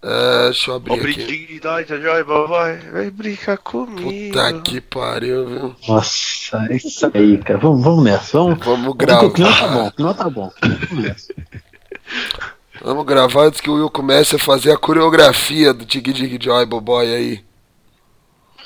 Ah, 0.01 0.43
deixa 0.45 0.71
eu 0.71 0.75
abrir 0.75 0.93
aqui. 0.93 1.23
Obrigadão, 1.23 1.83
Joy, 1.85 2.23
vai, 2.23 2.77
vai 2.77 3.11
brincar 3.11 3.57
comigo. 3.57 4.33
Puta 4.33 4.61
que 4.61 4.79
pariu, 4.79 5.47
viu? 5.47 5.75
Nossa, 5.87 6.67
é 6.69 6.75
isso 6.75 7.09
aí, 7.13 7.37
cara. 7.39 7.59
Vamos, 7.59 7.83
vamos 7.83 8.03
nessa. 8.03 8.37
Vamos, 8.37 8.63
Vamos 8.63 8.87
O 8.89 8.95
clima 8.95 9.17
tá 9.19 9.27
gravar. 9.29 9.73
bom, 9.73 9.87
o 9.87 9.91
clima 9.91 10.13
tá 10.13 10.29
bom. 10.29 10.51
Vamos 10.61 11.03
nessa. 11.03 11.33
Vamos 12.81 13.05
gravar 13.05 13.45
antes 13.45 13.59
que 13.59 13.69
o 13.69 13.73
Will 13.73 13.89
comece 13.89 14.35
a 14.35 14.39
fazer 14.39 14.71
a 14.71 14.77
coreografia 14.77 15.73
do 15.73 15.83
Tig 15.83 16.13
Dig 16.13 16.37
Joy 16.41 16.65
Boboy 16.65 17.13
aí. 17.13 17.46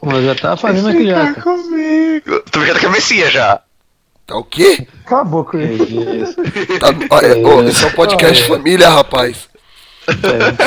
Pô, 0.02 0.20
já 0.22 0.34
tá 0.34 0.58
fazendo 0.58 0.90
aqui 0.90 1.06
já, 1.08 1.34
cara. 1.34 1.42
comigo. 1.42 2.40
Tô 2.52 2.60
brincando 2.60 2.80
com 2.80 2.88
a 2.88 2.90
cabecinha 2.90 3.30
já. 3.30 3.62
Tá 4.26 4.36
o 4.36 4.44
quê? 4.44 4.88
Cala 5.06 5.22
a 5.22 5.26
boca, 5.26 5.58
Chris. 5.58 5.80
Isso. 5.80 6.36
Tá, 6.80 6.88
olha, 7.12 7.38
ô, 7.38 7.64
esse 7.64 7.84
é 7.84 7.88
um 7.88 7.92
podcast 7.92 8.44
família, 8.48 8.90
rapaz. 8.90 9.48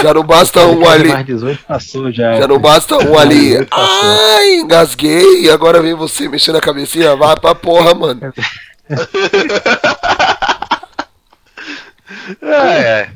Já 0.03 0.15
não 0.15 0.23
basta 0.23 0.65
um 0.67 0.89
ali. 0.89 1.09
Mais 1.09 1.27
18 1.27 1.65
passou 1.65 2.13
já. 2.13 2.35
Já 2.35 2.47
não 2.47 2.61
basta 2.61 2.97
um 2.97 3.19
ali. 3.19 3.57
Ai, 3.73 4.55
engasguei. 4.61 5.51
Agora 5.51 5.83
vem 5.83 5.95
você 5.95 6.29
mexendo 6.29 6.57
a 6.57 6.61
cabecinha. 6.61 7.17
Vai 7.17 7.35
pra 7.37 7.55
porra, 7.57 7.93
mano. 7.93 8.33
É, 12.41 12.81
é. 13.03 13.11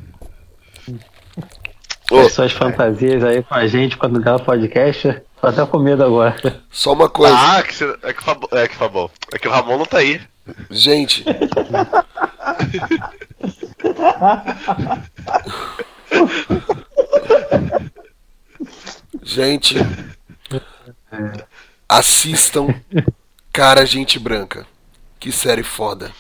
Ô, 2.11 2.21
As 2.21 2.33
suas 2.33 2.53
fantasias 2.53 3.23
aí 3.23 3.43
com 3.43 3.55
a 3.55 3.67
gente 3.67 3.97
quando 3.97 4.21
grava 4.21 4.43
podcast. 4.43 5.23
Tô 5.41 5.47
até 5.47 5.65
com 5.67 5.79
medo 5.79 6.05
agora. 6.05 6.37
só 6.71 6.93
uma 6.93 7.09
coisa. 7.09 7.35
Ah, 7.37 7.63
que 7.63 7.75
você, 7.75 7.97
é, 8.03 8.13
que 8.13 8.21
o 8.21 8.25
Fabo, 8.25 8.49
é 8.53 8.69
que. 8.69 8.77
É 9.35 9.39
que 9.39 9.49
o 9.49 9.51
Ramon 9.51 9.79
não 9.79 9.87
tá 9.87 9.99
aí. 9.99 10.21
Gente. 10.71 11.25
Gente. 19.23 19.77
Assistam 21.89 22.75
Cara 23.53 23.85
Gente 23.87 24.19
Branca. 24.19 24.67
Que 25.21 25.33
série 25.33 25.63
foda. 25.63 26.13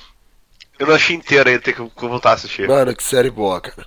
Eu 0.78 0.86
não 0.86 0.94
achei 0.94 1.16
inteiro 1.16 1.48
ainda, 1.48 1.62
tem 1.62 1.74
que 1.74 1.80
voltar 2.06 2.30
a 2.30 2.34
assistir. 2.34 2.68
Mano, 2.68 2.94
que 2.94 3.02
série 3.02 3.30
boa, 3.30 3.60
cara. 3.60 3.86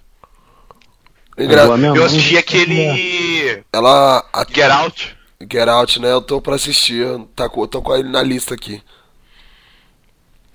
É 1.38 1.44
Engra- 1.44 1.78
mesmo? 1.78 1.96
Eu 1.96 2.04
assisti 2.06 2.38
aquele. 2.38 3.64
Ela. 3.72 4.26
a- 4.34 4.46
Get 4.50 4.70
Out. 4.72 5.18
Get 5.50 5.68
Out, 5.68 6.00
né? 6.00 6.12
Eu 6.12 6.22
tô 6.22 6.42
pra 6.42 6.56
assistir. 6.56 7.02
Eu 7.06 7.26
tá 7.36 7.48
tô 7.50 7.82
com 7.82 7.96
ele 7.96 8.10
na 8.10 8.22
lista 8.22 8.54
aqui. 8.54 8.82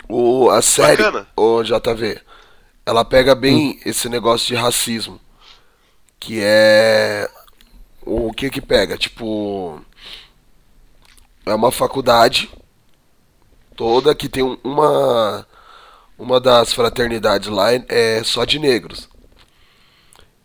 O, 0.09 0.49
a 0.51 0.63
série, 0.63 1.03
Bacana. 1.03 1.27
o 1.37 1.63
JV, 1.63 2.21
ela 2.85 3.05
pega 3.05 3.35
bem 3.35 3.81
esse 3.85 4.09
negócio 4.09 4.47
de 4.47 4.55
racismo. 4.55 5.21
Que 6.21 6.41
é. 6.43 7.29
O 8.03 8.33
que 8.33 8.49
que 8.51 8.61
pega? 8.61 8.97
Tipo. 8.97 9.81
É 11.45 11.55
uma 11.55 11.71
faculdade 11.73 12.51
toda 13.77 14.15
que 14.15 14.29
tem 14.29 14.43
um- 14.43 14.59
uma. 14.63 15.47
Uma 16.19 16.41
das 16.41 16.73
fraternidades 16.73 17.49
lá 17.51 17.69
é 17.75 18.23
só 18.25 18.47
de 18.47 18.59
negros. 18.59 19.07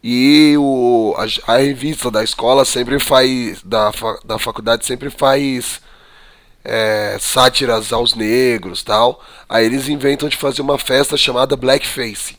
E 0.03 0.55
o, 0.57 1.15
a, 1.47 1.53
a 1.53 1.57
revista 1.57 2.09
da 2.09 2.23
escola 2.23 2.65
sempre 2.65 2.99
faz. 2.99 3.61
Da, 3.63 3.91
da 4.25 4.39
faculdade 4.39 4.85
sempre 4.85 5.09
faz 5.09 5.81
é, 6.63 7.17
sátiras 7.19 7.93
aos 7.93 8.15
negros 8.15 8.83
tal. 8.83 9.23
Aí 9.49 9.65
eles 9.65 9.87
inventam 9.87 10.29
de 10.29 10.37
fazer 10.37 10.61
uma 10.61 10.77
festa 10.79 11.17
chamada 11.17 11.55
Blackface. 11.55 12.37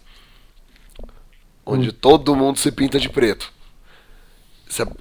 Onde 1.64 1.92
todo 1.92 2.34
mundo 2.36 2.58
se 2.58 2.70
pinta 2.72 2.98
de 3.00 3.08
preto. 3.08 3.52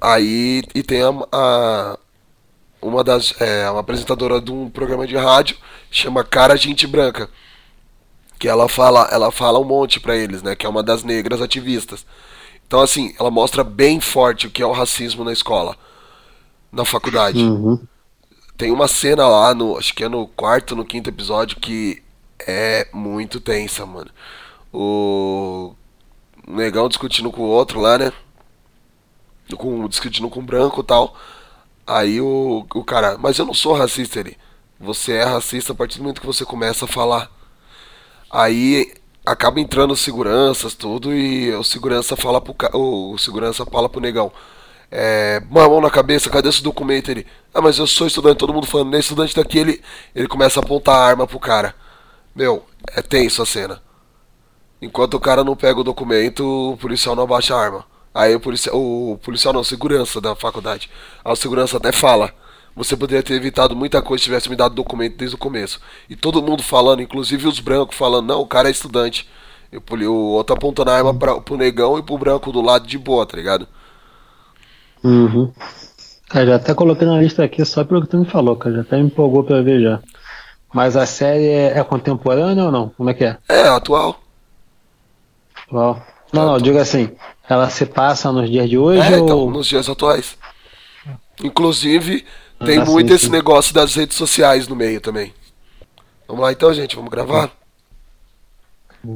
Aí 0.02 0.64
e 0.76 0.84
tem 0.84 1.02
a, 1.02 1.10
a- 1.32 1.98
uma 2.82 3.04
das. 3.04 3.34
É, 3.40 3.70
uma 3.70 3.80
apresentadora 3.82 4.42
de 4.42 4.52
um 4.52 4.70
programa 4.70 5.08
de 5.08 5.16
rádio 5.16 5.58
chama 5.90 6.24
Cara 6.24 6.56
Gente 6.56 6.88
Branca. 6.88 7.30
Que 8.40 8.48
ela 8.48 8.68
fala, 8.68 9.08
ela 9.12 9.32
fala 9.32 9.60
um 9.60 9.64
monte 9.64 10.00
pra 10.00 10.16
eles, 10.16 10.42
né? 10.42 10.56
Que 10.56 10.66
é 10.66 10.70
uma 10.70 10.82
das 10.84 11.04
negras 11.04 11.42
ativistas. 11.42 12.06
Então, 12.72 12.80
assim, 12.80 13.14
ela 13.20 13.30
mostra 13.30 13.66
bem 13.66 14.00
forte 14.00 14.48
o 14.48 14.50
que 14.50 14.64
é 14.64 14.66
o 14.66 14.72
racismo 14.72 15.26
na 15.26 15.34
escola, 15.34 15.76
na 16.72 16.86
faculdade. 16.86 17.44
Uhum. 17.44 17.78
Tem 18.56 18.72
uma 18.72 18.88
cena 18.88 19.28
lá, 19.28 19.54
no, 19.54 19.78
acho 19.78 19.94
que 19.94 20.06
é 20.06 20.08
no 20.08 20.26
quarto, 20.26 20.74
no 20.74 20.86
quinto 20.86 21.10
episódio, 21.10 21.60
que 21.60 22.02
é 22.40 22.88
muito 22.94 23.42
tensa, 23.42 23.86
mano. 23.86 24.10
O 24.72 25.74
negão 26.48 26.88
discutindo 26.88 27.30
com 27.30 27.42
o 27.42 27.50
outro 27.50 27.82
lá, 27.82 27.98
né? 27.98 28.14
Com, 29.58 29.86
discutindo 29.90 30.30
com 30.30 30.40
o 30.40 30.44
branco 30.44 30.80
e 30.80 30.86
tal. 30.86 31.14
Aí 31.86 32.22
o, 32.22 32.66
o 32.74 32.84
cara, 32.86 33.18
mas 33.18 33.38
eu 33.38 33.46
não 33.46 33.54
sou 33.54 33.74
racista, 33.74 34.22
ele. 34.22 34.38
Você 34.80 35.12
é 35.12 35.26
racista 35.26 35.74
a 35.74 35.76
partir 35.76 35.98
do 35.98 36.04
momento 36.04 36.22
que 36.22 36.26
você 36.26 36.46
começa 36.46 36.86
a 36.86 36.88
falar. 36.88 37.30
Aí 38.32 38.94
acaba 39.26 39.60
entrando 39.60 39.96
seguranças, 39.96 40.74
tudo, 40.76 41.14
e 41.14 41.54
o 41.56 41.64
segurança 41.64 42.16
fala 42.16 42.42
pro 42.42 42.54
ca- 42.54 42.72
o, 42.76 43.18
segurança 43.18 43.66
fala 43.66 43.90
pro 43.90 44.02
negão. 44.02 44.32
É, 44.92 45.42
mão 45.50 45.80
na 45.82 45.90
cabeça, 45.90 46.30
cadê 46.30 46.50
esse 46.50 46.64
documento? 46.64 47.10
Ele, 47.10 47.26
ah, 47.54 47.62
mas 47.62 47.78
eu 47.78 47.88
sou 47.88 48.08
estudante, 48.08 48.38
todo 48.38 48.54
mundo 48.54 48.68
falando, 48.68 48.92
nem 48.92 49.00
estudante 49.00 49.36
daqui, 49.36 49.60
ele, 49.60 49.82
ele 50.16 50.28
começa 50.28 50.60
a 50.60 50.64
apontar 50.64 50.96
a 50.96 51.06
arma 51.06 51.28
pro 51.28 51.40
cara. 51.40 51.76
Meu, 52.36 52.66
é 52.96 53.02
tenso 53.02 53.42
a 53.42 53.46
cena. 53.46 53.82
Enquanto 54.82 55.14
o 55.16 55.20
cara 55.20 55.44
não 55.44 55.56
pega 55.56 55.80
o 55.80 55.84
documento, 55.84 56.74
o 56.74 56.78
policial 56.78 57.16
não 57.16 57.24
abaixa 57.24 57.56
a 57.56 57.62
arma. 57.62 57.86
Aí 58.14 58.36
o 58.36 58.40
policial, 58.40 58.76
o 58.76 59.18
policial 59.24 59.54
não, 59.54 59.64
segurança 59.64 60.20
da 60.20 60.36
faculdade. 60.36 60.90
Aí 61.24 61.32
o 61.32 61.36
segurança 61.36 61.78
até 61.78 61.92
fala, 61.92 62.34
você 62.76 62.96
poderia 62.96 63.24
ter 63.24 63.34
evitado 63.34 63.76
muita 63.76 64.02
coisa 64.02 64.22
se 64.22 64.26
tivesse 64.26 64.50
me 64.50 64.56
dado 64.56 64.76
documento 64.76 65.18
desde 65.18 65.36
o 65.36 65.40
começo. 65.40 65.80
E 66.10 66.16
todo 66.16 66.42
mundo 66.42 66.64
falando, 66.64 67.02
inclusive 67.02 67.48
os 67.48 67.60
brancos 67.60 67.98
falando, 67.98 68.28
não, 68.28 68.42
o 68.42 68.48
cara 68.48 68.70
é 68.70 68.72
estudante. 68.72 69.28
E 69.72 70.06
o, 70.06 70.14
outro 70.14 70.56
apontando 70.56 70.92
a 70.92 70.96
arma 70.96 71.14
pra, 71.14 71.40
pro 71.40 71.56
negão 71.56 71.98
e 71.98 72.04
pro 72.04 72.18
branco 72.18 72.52
do 72.52 72.62
lado 72.62 72.86
de 72.86 72.98
boa, 72.98 73.26
tá 73.26 73.38
ligado? 73.38 73.68
Uhum. 75.04 75.52
Cara, 76.30 76.46
já 76.46 76.56
até 76.56 76.74
coloquei 76.74 77.08
na 77.08 77.20
lista 77.20 77.44
aqui 77.44 77.64
só 77.66 77.84
pelo 77.84 78.02
que 78.02 78.08
tu 78.08 78.18
me 78.18 78.26
falou, 78.26 78.56
cara. 78.56 78.76
Já 78.76 78.82
até 78.82 78.98
me 78.98 79.04
empolgou 79.04 79.44
pra 79.44 79.62
ver 79.62 79.82
já. 79.82 80.00
Mas 80.74 80.96
a 80.96 81.06
série 81.06 81.48
é, 81.48 81.80
é 81.80 81.84
contemporânea 81.84 82.66
ou 82.66 82.72
não? 82.72 82.90
Como 82.90 83.10
é 83.10 83.14
que 83.14 83.26
é? 83.26 83.38
É, 83.50 83.68
atual. 83.68 84.20
Atual? 85.68 86.02
Não, 86.32 86.46
não, 86.46 86.58
diga 86.58 86.82
assim. 86.82 87.12
Ela 87.50 87.70
se 87.70 87.86
passa 87.86 88.32
nos 88.32 88.50
dias 88.50 88.70
de 88.70 88.78
hoje 88.78 89.02
É, 89.02 89.18
ou. 89.18 89.24
então, 89.24 89.50
nos 89.50 89.68
dias 89.68 89.90
atuais. 89.90 90.38
Inclusive, 91.44 92.26
tem 92.66 92.80
Ah, 92.80 92.86
muito 92.86 93.10
sim, 93.10 93.16
esse 93.16 93.26
sim. 93.26 93.32
negócio 93.32 93.74
das 93.74 93.96
redes 93.96 94.16
sociais 94.18 94.68
no 94.68 94.76
meio 94.76 95.02
também. 95.02 95.34
Vamos 96.28 96.44
lá 96.44 96.52
então, 96.52 96.74
gente, 96.74 96.96
vamos 96.96 97.12
gravar? 97.12 97.52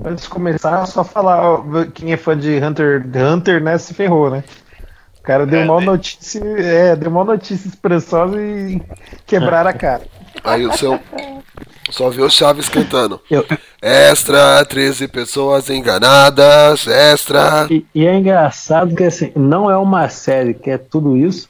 Antes 0.03 0.23
de 0.23 0.29
começar, 0.29 0.85
só 0.87 1.03
falar, 1.03 1.63
quem 1.93 2.11
é 2.11 2.17
fã 2.17 2.37
de 2.37 2.57
Hunter 2.57 3.05
Hunter, 3.15 3.63
né, 3.63 3.77
se 3.77 3.93
ferrou, 3.93 4.29
né? 4.31 4.43
cara 5.23 5.45
deu 5.45 5.61
É, 5.61 5.65
mal 5.65 5.79
né? 5.79 5.87
notícia, 5.87 6.39
é, 6.39 6.95
deu 6.95 7.09
mal 7.09 7.25
notícia 7.25 7.67
esperançosa 7.67 8.39
e 8.39 8.79
quebraram 9.25 9.69
a 9.71 9.73
cara. 9.73 10.03
Aí 10.43 10.65
o 10.65 10.73
seu. 10.73 10.99
Só 11.89 12.09
vê 12.09 12.21
o 12.21 12.29
Chaves 12.29 12.69
cantando. 12.69 13.19
Eu- 13.29 13.45
Extra, 13.81 14.63
13 14.65 15.07
pessoas 15.07 15.69
enganadas, 15.69 16.87
extra. 16.87 17.67
E, 17.71 17.85
e 17.93 18.05
é 18.05 18.15
engraçado 18.15 18.95
que 18.95 19.03
assim, 19.03 19.31
não 19.35 19.69
é 19.69 19.77
uma 19.77 20.09
série 20.09 20.53
que 20.53 20.69
é 20.69 20.77
tudo 20.77 21.17
isso. 21.17 21.49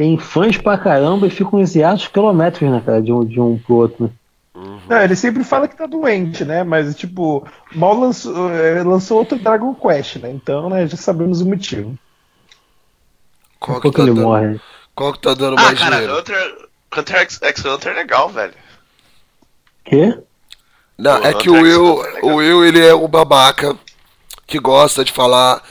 Tem 0.00 0.16
fãs 0.16 0.56
pra 0.56 0.78
caramba 0.78 1.26
e 1.26 1.30
ficam 1.30 1.60
exatos 1.60 2.08
quilômetros, 2.08 2.70
né, 2.70 2.82
cara, 2.86 3.02
de 3.02 3.12
um, 3.12 3.22
de 3.22 3.38
um 3.38 3.58
pro 3.58 3.74
outro. 3.74 4.10
né? 4.54 4.80
Não, 4.88 5.02
ele 5.02 5.14
sempre 5.14 5.44
fala 5.44 5.68
que 5.68 5.76
tá 5.76 5.84
doente, 5.84 6.42
né? 6.42 6.64
Mas, 6.64 6.96
tipo, 6.96 7.46
mal 7.74 7.92
lançou, 7.92 8.48
é, 8.50 8.82
lançou 8.82 9.18
outro 9.18 9.38
Dragon 9.38 9.74
Quest, 9.74 10.16
né? 10.16 10.30
Então, 10.30 10.70
né, 10.70 10.86
já 10.86 10.96
sabemos 10.96 11.42
o 11.42 11.46
motivo. 11.46 11.98
Qual 13.58 13.78
que 13.78 13.90
tá 13.90 14.02
ele 14.04 14.14
dando, 14.14 14.22
morre. 14.22 14.58
qual 14.94 15.12
que 15.12 15.18
tá 15.18 15.34
dando 15.34 15.58
Ah, 15.58 15.62
mais 15.64 15.78
cara, 15.78 15.96
dinheiro? 15.96 16.18
Hunter, 16.18 16.68
Hunter 16.96 17.16
x, 17.18 17.38
x 17.42 17.62
Hunter 17.66 17.92
é 17.92 17.96
legal, 17.96 18.30
velho. 18.30 18.54
Quê? 19.84 20.18
Não, 20.96 21.20
O 21.20 21.24
é 21.26 21.34
que 21.34 21.50
o 21.50 21.52
Hunter 21.52 21.62
Will, 21.62 22.00
Hunter 22.00 22.16
é 22.16 22.24
o 22.24 22.34
Will, 22.36 22.64
ele 22.64 22.86
é 22.86 22.94
um 22.94 23.06
babaca 23.06 23.76
que 24.46 24.58
gosta 24.58 25.04
de 25.04 25.12
falar. 25.12 25.62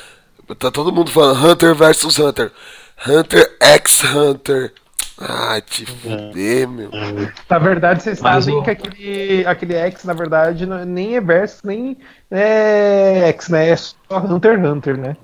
Tá 0.59 0.69
todo 0.69 0.91
mundo 0.93 1.09
falando 1.09 1.43
Hunter 1.43 1.73
versus 1.73 2.19
Hunter. 2.19 2.51
Hunter 3.07 3.55
x 3.59 4.03
Hunter. 4.03 4.73
Ai, 5.21 5.61
te 5.61 5.85
fuder, 5.85 6.67
meu. 6.67 6.89
Na 7.49 7.59
verdade, 7.59 8.01
vocês 8.01 8.21
Mas 8.21 8.45
sabem 8.45 8.63
que 8.63 8.69
aquele, 8.69 9.45
aquele 9.45 9.73
X, 9.75 10.05
na 10.05 10.13
verdade, 10.13 10.65
não- 10.65 10.85
nem 10.85 11.17
é 11.17 11.21
versus, 11.21 11.61
nem 11.61 11.97
é 12.31 13.27
X, 13.29 13.49
né? 13.49 13.69
É 13.69 13.75
só 13.75 13.95
Hunter 14.11 14.53
x 14.57 14.65
Hunter, 14.69 14.97
né? 14.97 15.17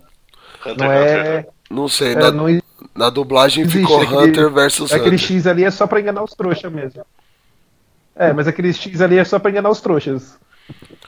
Hunter 0.66 0.78
Não 0.78 0.88
Hunter. 0.88 1.26
é. 1.26 1.48
Não 1.70 1.88
sei, 1.88 2.12
é, 2.12 2.16
na, 2.16 2.32
não 2.32 2.62
na 2.94 3.10
dublagem 3.10 3.64
existe. 3.64 3.80
ficou 3.88 4.02
aquele- 4.02 4.18
Hunter 4.32 4.50
versus 4.52 4.92
Aquele 4.92 5.16
Hunter. 5.16 5.28
X 5.28 5.48
ali 5.48 5.64
é 5.64 5.72
só 5.72 5.88
pra 5.88 6.00
enganar 6.02 6.24
os 6.24 6.34
trouxas 6.34 6.72
mesmo. 6.72 7.06
É, 8.18 8.34
mas 8.34 8.48
aquele 8.48 8.74
X 8.74 9.00
ali 9.02 9.18
é 9.18 9.24
só 9.24 9.40
pra 9.40 9.50
enganar 9.52 9.70
os 9.70 9.80
trouxas. 9.82 10.38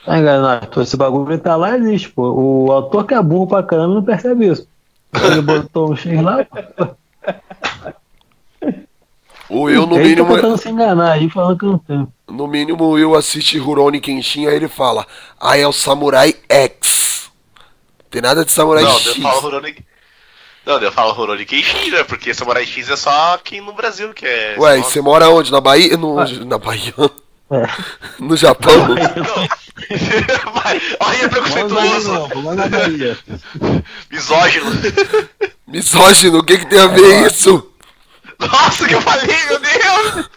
Tá 0.04 0.18
enganado, 0.18 0.66
pô, 0.68 0.80
esse 0.80 0.96
bagulho 0.96 1.38
tá 1.38 1.56
lá 1.56 1.76
existe, 1.76 2.08
pô. 2.10 2.30
O 2.66 2.72
autor 2.72 3.06
que 3.06 3.12
é 3.12 3.22
burro 3.22 3.46
pra 3.48 3.62
caramba 3.62 3.94
não 3.96 4.02
percebe 4.04 4.46
isso. 4.50 4.66
Ele 5.12 5.40
botou 5.42 5.92
um 5.92 5.96
X 5.96 6.22
lá. 6.22 6.46
O 9.48 9.62
Will, 9.62 9.86
no 9.86 9.96
ele 9.96 10.02
tá 10.14 10.22
mínimo, 10.22 10.34
tentando 10.34 10.58
se 10.58 10.68
enganar 10.68 11.12
aí, 11.12 11.30
falando 11.30 11.58
que 11.58 11.64
não 11.64 11.78
tem. 11.78 12.06
no 12.28 12.46
mínimo, 12.46 12.84
o 12.84 12.90
Will 12.90 13.14
assiste 13.14 13.56
Rurouni 13.58 13.98
Kenshin, 14.00 14.46
aí 14.46 14.54
ele 14.54 14.68
fala: 14.68 15.06
Ah, 15.40 15.56
é 15.56 15.66
o 15.66 15.72
Samurai 15.72 16.34
X. 16.48 17.30
Tem 18.10 18.20
nada 18.20 18.44
de 18.44 18.52
Samurai 18.52 18.84
Não, 18.84 18.90
X. 18.90 19.06
eu 19.06 19.22
falo 19.22 19.40
Rurouni... 19.40 19.76
Não, 20.66 20.78
eu 20.78 20.92
falo 20.92 21.12
Rurouni 21.12 21.46
Kenshin, 21.46 21.90
né? 21.90 22.04
Porque 22.04 22.34
Samurai 22.34 22.66
X 22.66 22.90
é 22.90 22.96
só 22.96 23.34
aqui 23.34 23.58
no 23.60 23.72
Brasil 23.72 24.12
que 24.12 24.26
é... 24.26 24.54
Ué, 24.58 24.78
e 24.78 24.82
você 24.82 25.00
mora 25.00 25.30
onde? 25.30 25.50
Na 25.50 25.62
Bahia? 25.62 25.96
No, 25.96 26.16
na 26.44 26.58
Bahia? 26.58 26.92
É. 27.50 27.66
No 28.18 28.36
Japão? 28.36 28.88
Vai, 30.54 30.80
Olha, 31.00 31.28
preconceituoso, 31.28 32.28
Vamos 32.28 32.56
na 32.56 32.68
Bahia. 32.68 33.16
misógino. 34.10 34.70
Misógino, 35.66 36.38
o 36.38 36.44
que, 36.44 36.58
que 36.58 36.66
tem 36.66 36.78
a 36.80 36.86
ver 36.88 37.26
isso? 37.26 37.72
Nossa, 38.38 38.86
que 38.86 38.94
eu 38.94 39.00
falei, 39.00 39.36
meu 39.48 39.58
Deus! 39.60 40.28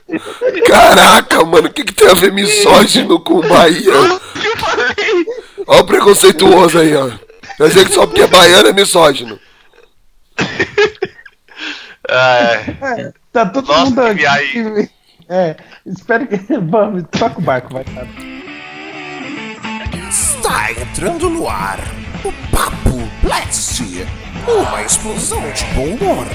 Caraca, 0.67 1.43
mano, 1.45 1.67
o 1.67 1.71
que, 1.71 1.83
que 1.83 1.93
tem 1.93 2.07
a 2.09 2.13
ver 2.13 2.31
misógino 2.31 3.19
com 3.19 3.41
Bahia? 3.41 3.91
Nossa, 3.93 4.21
que 4.39 4.47
eu 4.47 4.57
falei! 4.57 5.25
Olha 5.67 5.81
o 5.81 5.85
preconceituoso 5.85 6.79
aí, 6.79 6.95
ó. 6.95 7.09
Quer 7.57 7.67
dizer 7.67 7.85
que 7.87 7.93
só 7.93 8.07
porque 8.07 8.21
é 8.21 8.27
baiano 8.27 8.69
é 8.69 8.73
misógino. 8.73 9.39
É, 12.09 13.13
Tá 13.31 13.45
todo 13.45 13.67
Nossa, 13.67 13.85
mundo 13.85 14.15
que 14.15 14.25
aqui. 14.25 14.89
É, 15.31 15.55
espero 15.85 16.27
que. 16.27 16.35
Vamos, 16.59 17.05
toca 17.09 17.39
o 17.39 17.41
barco, 17.41 17.73
vai, 17.73 17.85
cara. 17.85 18.05
Está 20.09 20.73
entrando 20.73 21.29
no 21.29 21.47
ar 21.47 21.79
o 22.25 22.33
Papo 22.53 22.97
Blast, 23.23 23.81
uma 24.45 24.81
explosão 24.83 25.41
de 25.51 25.63
bom 25.73 25.85
humor. 25.85 26.27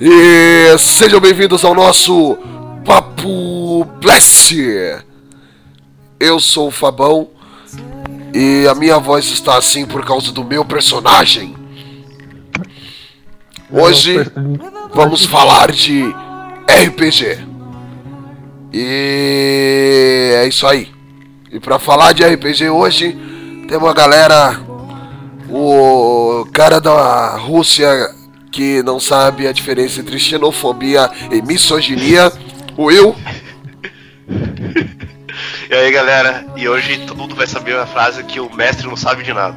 E 0.00 0.78
sejam 0.78 1.20
bem-vindos 1.20 1.64
ao 1.64 1.74
nosso 1.74 2.38
Papo 2.84 3.84
Blast. 4.00 4.54
Eu 6.18 6.40
sou 6.40 6.68
o 6.68 6.70
Fabão 6.70 7.28
e 8.34 8.66
a 8.68 8.74
minha 8.74 8.98
voz 8.98 9.26
está 9.26 9.56
assim 9.56 9.86
por 9.86 10.04
causa 10.04 10.32
do 10.32 10.44
meu 10.44 10.64
personagem. 10.64 11.54
Hoje 13.70 14.18
vamos 14.92 15.24
falar 15.24 15.70
de 15.70 16.04
RPG. 16.66 17.38
E 18.72 20.32
é 20.36 20.48
isso 20.48 20.66
aí. 20.66 20.90
E 21.50 21.60
para 21.60 21.78
falar 21.78 22.12
de 22.12 22.24
RPG 22.24 22.68
hoje, 22.70 23.16
tem 23.68 23.76
uma 23.76 23.92
galera, 23.92 24.60
o 25.48 26.46
cara 26.52 26.80
da 26.80 27.36
Rússia 27.36 27.88
que 28.52 28.82
não 28.82 29.00
sabe 29.00 29.46
a 29.48 29.52
diferença 29.52 30.00
entre 30.00 30.18
xenofobia 30.18 31.10
e 31.30 31.40
misoginia, 31.40 32.30
o 32.76 32.84
Will. 32.84 33.14
E 35.70 35.74
aí, 35.74 35.90
galera, 35.90 36.44
e 36.54 36.68
hoje 36.68 37.06
todo 37.06 37.16
mundo 37.16 37.34
vai 37.34 37.46
saber 37.46 37.74
a 37.78 37.86
frase 37.86 38.22
que 38.24 38.38
o 38.38 38.54
mestre 38.54 38.86
não 38.86 38.94
sabe 38.96 39.22
de 39.22 39.32
nada. 39.32 39.56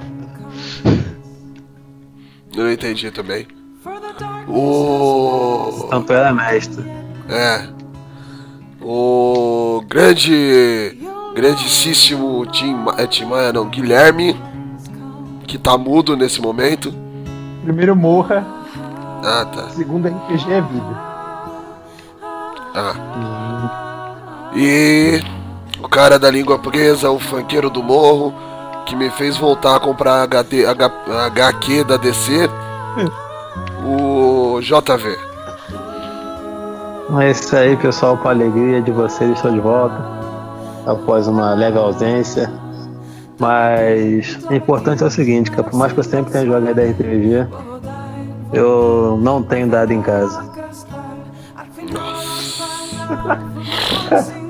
Eu 2.55 2.63
não 2.63 2.71
entendi 2.71 3.11
também. 3.11 3.45
O. 4.47 5.87
Tanto 5.89 6.13
era 6.13 6.33
mestre. 6.33 6.85
É. 7.27 7.67
O 8.81 9.83
grande. 9.89 10.97
Grandíssimo 11.35 12.45
Tim, 12.45 12.77
é, 12.97 13.05
Tim 13.07 13.25
Maia, 13.25 13.51
não, 13.51 13.67
Guilherme, 13.67 14.39
que 15.45 15.57
tá 15.57 15.77
mudo 15.77 16.15
nesse 16.15 16.39
momento. 16.39 16.93
Primeiro 17.61 17.93
morra, 17.93 18.47
Ah, 19.21 19.43
tá. 19.53 19.69
segundo 19.71 20.07
RPG 20.07 20.49
é 20.49 20.61
vida. 20.61 21.14
Ah. 22.75 24.51
E 24.53 25.21
o 25.81 25.87
cara 25.87 26.19
da 26.19 26.29
língua 26.29 26.59
presa, 26.59 27.09
o 27.09 27.19
funkeiro 27.19 27.69
do 27.69 27.81
morro, 27.81 28.33
que 28.85 28.95
me 28.95 29.09
fez 29.09 29.37
voltar 29.37 29.77
a 29.77 29.79
comprar 29.79 30.23
HD, 30.23 30.65
H, 30.65 30.91
HQ 31.25 31.83
da 31.85 31.97
DC, 31.97 32.49
o 33.85 34.59
JV. 34.61 35.17
É 37.21 37.31
isso 37.31 37.55
aí, 37.55 37.77
pessoal, 37.77 38.17
com 38.17 38.27
a 38.27 38.31
alegria 38.31 38.81
de 38.81 38.91
vocês, 38.91 39.31
estou 39.31 39.51
de 39.51 39.59
volta. 39.59 39.95
Após 40.85 41.27
uma 41.27 41.53
leve 41.53 41.77
ausência. 41.77 42.51
Mas 43.39 44.37
o 44.49 44.53
importante 44.53 45.03
é 45.03 45.07
o 45.07 45.11
seguinte, 45.11 45.51
que 45.51 45.61
por 45.61 45.73
mais 45.73 45.93
que 45.93 45.99
eu 45.99 46.03
sempre 46.03 46.31
tenha 46.31 46.45
jogado 46.45 46.79
RPG, 46.79 47.47
eu 48.53 49.19
não 49.21 49.43
tenho 49.43 49.67
dado 49.67 49.91
em 49.91 50.01
casa. 50.01 50.54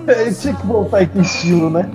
Ele 0.08 0.34
tinha 0.36 0.54
que 0.54 0.66
voltar 0.66 0.98
aí 0.98 1.08
com 1.08 1.22
estilo, 1.22 1.70
né? 1.70 1.90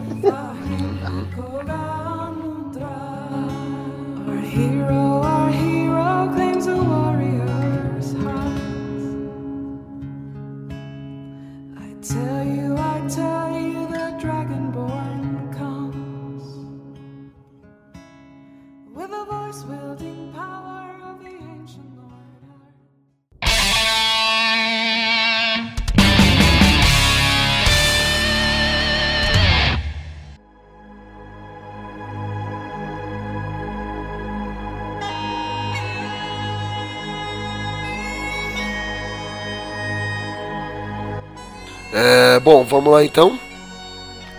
Vamos 42.71 42.93
lá 42.93 43.05
então. 43.05 43.39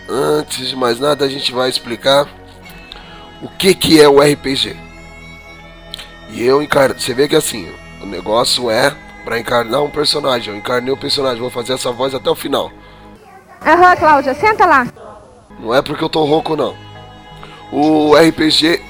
Antes 0.09 0.69
de 0.69 0.75
mais 0.75 0.99
nada, 0.99 1.25
a 1.25 1.29
gente 1.29 1.51
vai 1.51 1.69
explicar 1.69 2.27
o 3.41 3.47
que, 3.47 3.75
que 3.75 4.01
é 4.01 4.07
o 4.07 4.19
RPG. 4.19 4.75
E 6.29 6.43
eu 6.43 6.61
encaro. 6.63 6.99
Você 6.99 7.13
vê 7.13 7.27
que 7.27 7.35
assim, 7.35 7.71
o 8.01 8.05
negócio 8.05 8.71
é 8.71 8.95
Pra 9.23 9.39
encarnar 9.39 9.83
um 9.83 9.89
personagem. 9.89 10.53
Eu 10.53 10.59
encarnei 10.59 10.91
o 10.91 10.97
personagem, 10.97 11.39
vou 11.39 11.49
fazer 11.49 11.73
essa 11.73 11.91
voz 11.91 12.13
até 12.13 12.29
o 12.29 12.35
final. 12.35 12.71
Aham, 13.65 13.95
Cláudia, 13.95 14.33
senta 14.33 14.65
lá. 14.65 14.87
Não 15.59 15.73
é 15.73 15.81
porque 15.81 16.03
eu 16.03 16.09
tô 16.09 16.25
rouco, 16.25 16.55
não. 16.55 16.75
O 17.71 18.15
RPG, 18.15 18.81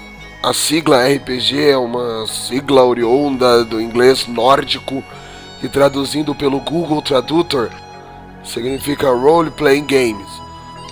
a 0.42 0.54
sigla 0.54 1.06
RPG 1.06 1.72
é 1.72 1.78
uma 1.78 2.26
sigla 2.28 2.84
oriunda 2.84 3.66
do 3.66 3.82
inglês 3.82 4.26
nórdico 4.26 5.04
que 5.60 5.68
traduzindo 5.68 6.34
pelo 6.34 6.60
Google 6.60 7.02
Tradutor 7.02 7.70
significa 8.44 9.10
Role 9.10 9.52
Playing 9.52 9.86
Games, 9.86 10.30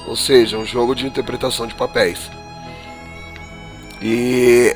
ou 0.07 0.15
seja, 0.15 0.57
um 0.57 0.65
jogo 0.65 0.95
de 0.95 1.05
interpretação 1.05 1.67
de 1.67 1.75
papéis. 1.75 2.29
E 4.01 4.75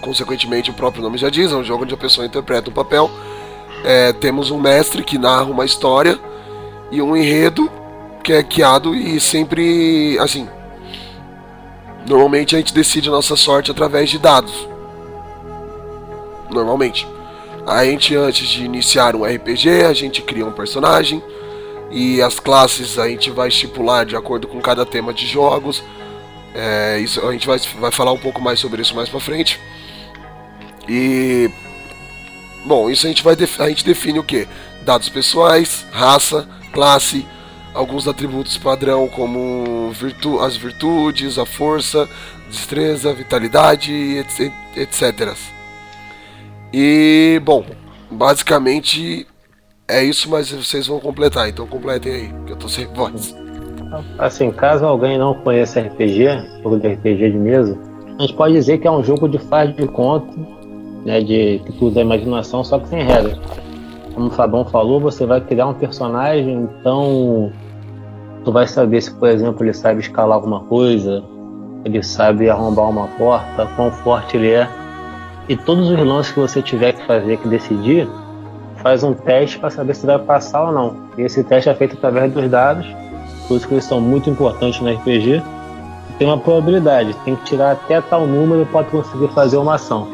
consequentemente 0.00 0.70
o 0.70 0.74
próprio 0.74 1.02
nome 1.02 1.18
já 1.18 1.28
diz, 1.28 1.52
é 1.52 1.56
um 1.56 1.64
jogo 1.64 1.84
onde 1.84 1.94
a 1.94 1.98
pessoa 1.98 2.26
interpreta 2.26 2.70
um 2.70 2.72
papel. 2.72 3.10
É, 3.84 4.12
temos 4.12 4.50
um 4.50 4.58
mestre 4.58 5.04
que 5.04 5.18
narra 5.18 5.44
uma 5.44 5.64
história 5.64 6.18
e 6.90 7.00
um 7.00 7.16
enredo 7.16 7.70
que 8.24 8.32
é 8.32 8.42
guiado 8.42 8.94
e 8.94 9.20
sempre 9.20 10.18
assim. 10.18 10.48
Normalmente 12.06 12.54
a 12.54 12.58
gente 12.58 12.72
decide 12.72 13.08
a 13.08 13.12
nossa 13.12 13.36
sorte 13.36 13.70
através 13.70 14.08
de 14.08 14.18
dados. 14.18 14.68
Normalmente. 16.50 17.06
A 17.68 17.84
gente 17.84 18.16
antes 18.16 18.48
de 18.48 18.64
iniciar 18.64 19.14
um 19.14 19.24
RPG, 19.24 19.84
a 19.84 19.92
gente 19.92 20.22
cria 20.22 20.46
um 20.46 20.52
personagem 20.52 21.22
e 21.90 22.22
as 22.22 22.40
classes 22.40 22.98
a 22.98 23.06
gente 23.06 23.30
vai 23.30 23.48
estipular 23.48 24.06
de 24.06 24.16
acordo 24.16 24.48
com 24.48 24.58
cada 24.58 24.86
tema 24.86 25.12
de 25.12 25.26
jogos. 25.26 25.84
É, 26.54 26.98
isso 26.98 27.20
a 27.28 27.30
gente 27.30 27.46
vai, 27.46 27.58
vai 27.78 27.92
falar 27.92 28.12
um 28.12 28.18
pouco 28.18 28.40
mais 28.40 28.58
sobre 28.58 28.80
isso 28.80 28.96
mais 28.96 29.10
pra 29.10 29.20
frente. 29.20 29.60
E 30.88 31.50
bom, 32.64 32.88
isso 32.88 33.04
a 33.04 33.10
gente 33.10 33.22
vai 33.22 33.36
a 33.58 33.68
gente 33.68 33.84
define 33.84 34.18
o 34.18 34.24
que? 34.24 34.48
Dados 34.80 35.10
pessoais, 35.10 35.84
raça, 35.92 36.48
classe, 36.72 37.26
alguns 37.74 38.08
atributos 38.08 38.56
padrão 38.56 39.06
como 39.08 39.90
virtu 39.92 40.40
as 40.40 40.56
virtudes, 40.56 41.38
a 41.38 41.44
força, 41.44 42.08
destreza, 42.48 43.12
vitalidade, 43.12 43.92
etc. 43.92 44.50
etc. 44.74 45.57
E 46.72 47.40
bom, 47.44 47.64
basicamente 48.10 49.26
é 49.86 50.04
isso, 50.04 50.28
mas 50.30 50.50
vocês 50.50 50.86
vão 50.86 51.00
completar, 51.00 51.48
então 51.48 51.66
completem 51.66 52.12
aí, 52.12 52.34
que 52.46 52.52
eu 52.52 52.56
tô 52.56 52.68
sem 52.68 52.86
voz. 52.86 53.34
Assim, 54.18 54.50
caso 54.50 54.84
alguém 54.84 55.16
não 55.16 55.34
conheça 55.34 55.80
RPG, 55.80 56.26
jogo 56.62 56.78
de 56.78 56.88
RPG 56.88 57.30
de 57.30 57.38
mesa, 57.38 57.78
a 58.18 58.22
gente 58.22 58.34
pode 58.34 58.52
dizer 58.52 58.78
que 58.78 58.86
é 58.86 58.90
um 58.90 59.02
jogo 59.02 59.28
de 59.28 59.38
faz 59.38 59.74
de 59.74 59.86
conta, 59.86 60.36
né, 61.06 61.20
de 61.20 61.62
que 61.64 61.84
usa 61.84 62.00
a 62.00 62.02
imaginação, 62.02 62.62
só 62.62 62.78
que 62.78 62.88
sem 62.88 63.02
regra. 63.02 63.38
Como 64.12 64.26
o 64.26 64.30
Fabão 64.30 64.64
falou, 64.64 65.00
você 65.00 65.24
vai 65.24 65.40
criar 65.40 65.68
um 65.68 65.74
personagem, 65.74 66.68
então 66.80 67.52
tu 68.44 68.52
vai 68.52 68.66
saber 68.66 69.00
se, 69.00 69.14
por 69.14 69.28
exemplo, 69.28 69.64
ele 69.64 69.72
sabe 69.72 70.00
escalar 70.00 70.36
alguma 70.36 70.60
coisa, 70.64 71.24
ele 71.84 72.02
sabe 72.02 72.50
arrombar 72.50 72.90
uma 72.90 73.06
porta, 73.06 73.66
quão 73.76 73.90
forte 73.90 74.36
ele 74.36 74.50
é. 74.50 74.68
E 75.48 75.56
todos 75.56 75.88
os 75.88 75.98
lances 75.98 76.32
que 76.32 76.40
você 76.40 76.60
tiver 76.60 76.92
que 76.92 77.06
fazer, 77.06 77.38
que 77.38 77.48
decidir, 77.48 78.08
faz 78.82 79.02
um 79.02 79.14
teste 79.14 79.58
para 79.58 79.70
saber 79.70 79.94
se 79.94 80.06
vai 80.06 80.18
passar 80.18 80.64
ou 80.66 80.72
não. 80.72 80.96
E 81.16 81.22
esse 81.22 81.42
teste 81.42 81.70
é 81.70 81.74
feito 81.74 81.94
através 81.94 82.32
dos 82.32 82.50
dados, 82.50 82.86
por 83.46 83.56
isso 83.56 83.66
que 83.66 83.74
eles 83.74 83.84
são 83.84 84.00
muito 84.00 84.28
importantes 84.28 84.80
no 84.80 84.92
RPG. 84.92 85.42
Tem 86.18 86.26
uma 86.28 86.38
probabilidade, 86.38 87.14
tem 87.24 87.34
que 87.34 87.44
tirar 87.44 87.72
até 87.72 88.00
tal 88.00 88.26
número 88.26 88.66
para 88.66 88.84
conseguir 88.84 89.28
fazer 89.28 89.56
uma 89.56 89.76
ação. 89.76 90.06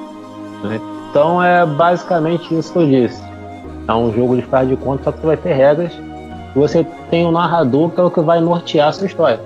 né? 0.62 0.80
Então 1.10 1.42
é 1.42 1.64
basicamente 1.66 2.56
isso 2.56 2.72
que 2.72 2.78
eu 2.78 2.86
disse. 2.86 3.22
É 3.88 3.92
um 3.92 4.12
jogo 4.12 4.36
de 4.36 4.42
faz 4.42 4.68
de 4.68 4.76
conta, 4.76 5.04
só 5.04 5.12
que 5.12 5.26
vai 5.26 5.36
ter 5.36 5.52
regras. 5.52 5.92
Você 6.54 6.86
tem 7.10 7.26
um 7.26 7.32
narrador 7.32 7.90
que 7.90 8.00
é 8.00 8.04
o 8.04 8.10
que 8.10 8.20
vai 8.20 8.40
nortear 8.40 8.88
a 8.88 8.92
sua 8.92 9.06
história. 9.06 9.40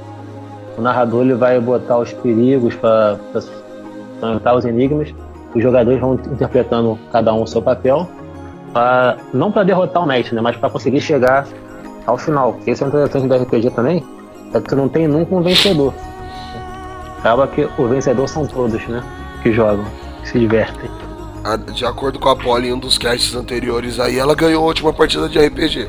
O 0.76 0.82
narrador 0.82 1.22
ele 1.22 1.34
vai 1.34 1.58
botar 1.58 1.98
os 1.98 2.12
perigos 2.12 2.74
para 2.74 3.18
cantar 4.20 4.54
os 4.54 4.64
enigmas. 4.64 5.14
Os 5.54 5.62
jogadores 5.62 6.00
vão 6.00 6.14
interpretando 6.14 6.98
cada 7.10 7.32
um 7.32 7.42
o 7.42 7.46
seu 7.46 7.62
papel, 7.62 8.08
pra, 8.72 9.16
não 9.32 9.50
para 9.50 9.62
derrotar 9.64 10.02
o 10.02 10.06
mestre, 10.06 10.34
né, 10.34 10.40
mas 10.40 10.56
para 10.56 10.68
conseguir 10.70 11.00
chegar 11.00 11.46
ao 12.06 12.18
final. 12.18 12.52
Porque 12.54 12.70
esse 12.70 12.82
é 12.82 12.86
o 12.86 12.88
interessante 12.88 13.26
do 13.26 13.34
RPG 13.34 13.70
também, 13.70 14.04
é 14.54 14.60
que 14.60 14.74
não 14.74 14.88
tem 14.88 15.08
nunca 15.08 15.34
um 15.34 15.40
vencedor. 15.42 15.92
Acaba 17.18 17.46
que 17.48 17.68
o 17.78 17.86
vencedor 17.88 18.28
são 18.28 18.46
todos, 18.46 18.86
né? 18.86 19.02
Que 19.42 19.52
jogam, 19.52 19.84
que 20.22 20.28
se 20.28 20.38
divertem. 20.38 20.88
A- 21.44 21.56
De 21.56 21.84
acordo 21.84 22.18
com 22.18 22.28
a 22.28 22.36
Polly 22.36 22.68
em 22.68 22.72
um 22.74 22.78
dos 22.78 22.96
casts 22.98 23.34
anteriores 23.34 23.98
aí, 23.98 24.18
ela 24.18 24.34
ganhou 24.34 24.62
a 24.62 24.66
última 24.66 24.92
partida 24.92 25.28
de 25.28 25.38
RPG. 25.38 25.88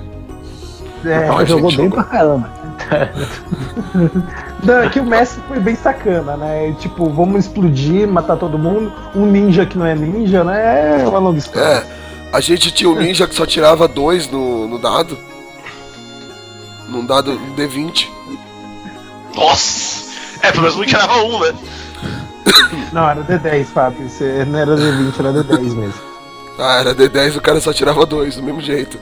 É, 1.06 1.24
Então 1.26 1.38
a 1.38 1.45
jogou 1.45 1.67
bem 1.69 1.76
jogou. 1.78 1.91
pra 1.91 2.04
caramba. 2.06 2.50
Não, 4.63 4.80
é 4.80 4.89
que 4.89 5.00
o 5.00 5.06
mestre 5.06 5.42
foi 5.48 5.60
bem 5.60 5.76
sacana, 5.76 6.36
né? 6.38 6.74
Tipo, 6.80 7.10
vamos 7.10 7.46
explodir, 7.46 8.08
matar 8.08 8.38
todo 8.38 8.58
mundo. 8.58 8.92
Um 9.15 9.26
ninja 9.26 9.65
que 9.65 9.78
não 9.78 9.86
é 9.86 9.96
ninja, 9.96 10.44
né? 10.44 11.02
É 11.02 11.08
uma 11.08 11.20
longa 11.20 11.38
história. 11.38 11.65
É, 11.65 11.84
a 12.32 12.39
gente 12.39 12.72
tinha 12.72 12.89
um 12.89 12.96
ninja 12.96 13.28
que 13.28 13.36
só 13.36 13.46
tirava 13.46 13.88
dois 13.88 14.30
no, 14.30 14.68
no 14.68 14.80
dado. 14.80 15.18
Num 16.88 17.06
dado 17.06 17.32
um 17.32 17.56
D20. 17.56 18.08
Nossa! 19.36 20.10
É, 20.42 20.52
pelo 20.52 20.63
menos 20.63 20.78
não 20.78 20.86
tirava 20.86 21.24
um, 21.24 21.39
né? 21.39 21.54
Não, 22.94 23.10
era 23.10 23.24
D10, 23.24 23.65
Fábio. 23.65 24.10
Você 24.10 24.46
não 24.46 24.60
era 24.60 24.76
D20, 24.76 25.20
era 25.20 25.34
D10 25.34 25.76
mesmo. 25.76 26.02
Ah, 26.58 26.80
era 26.80 26.96
D10 26.96 27.38
o 27.38 27.42
cara 27.42 27.62
só 27.62 27.72
tirava 27.72 28.06
dois, 28.06 28.36
do 28.36 28.44
mesmo 28.44 28.62
jeito. 28.62 28.98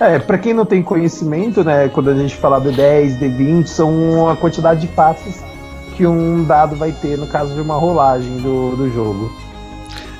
É, 0.00 0.18
pra 0.18 0.38
quem 0.38 0.52
não 0.52 0.66
tem 0.66 0.82
conhecimento, 0.82 1.62
né? 1.62 1.88
Quando 1.88 2.10
a 2.10 2.14
gente 2.14 2.36
fala 2.36 2.60
D10, 2.60 3.18
D20, 3.18 3.66
são 3.66 4.28
a 4.28 4.36
quantidade 4.36 4.80
de 4.80 4.88
passes 4.88 5.42
que 5.96 6.06
um 6.06 6.44
dado 6.44 6.74
vai 6.74 6.92
ter 6.92 7.16
no 7.16 7.26
caso 7.26 7.54
de 7.54 7.60
uma 7.60 7.76
rolagem 7.76 8.38
do, 8.38 8.74
do 8.76 8.92
jogo. 8.92 9.32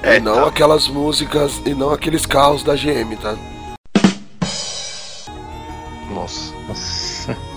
É, 0.03 0.17
e 0.17 0.21
não 0.21 0.47
aquelas 0.47 0.87
músicas, 0.87 1.61
e 1.65 1.75
não 1.75 1.91
aqueles 1.91 2.27
carros 2.27 2.63
da 2.63 2.75
GM, 2.75 3.17
tá? 3.21 3.37
Nossa. 6.11 6.55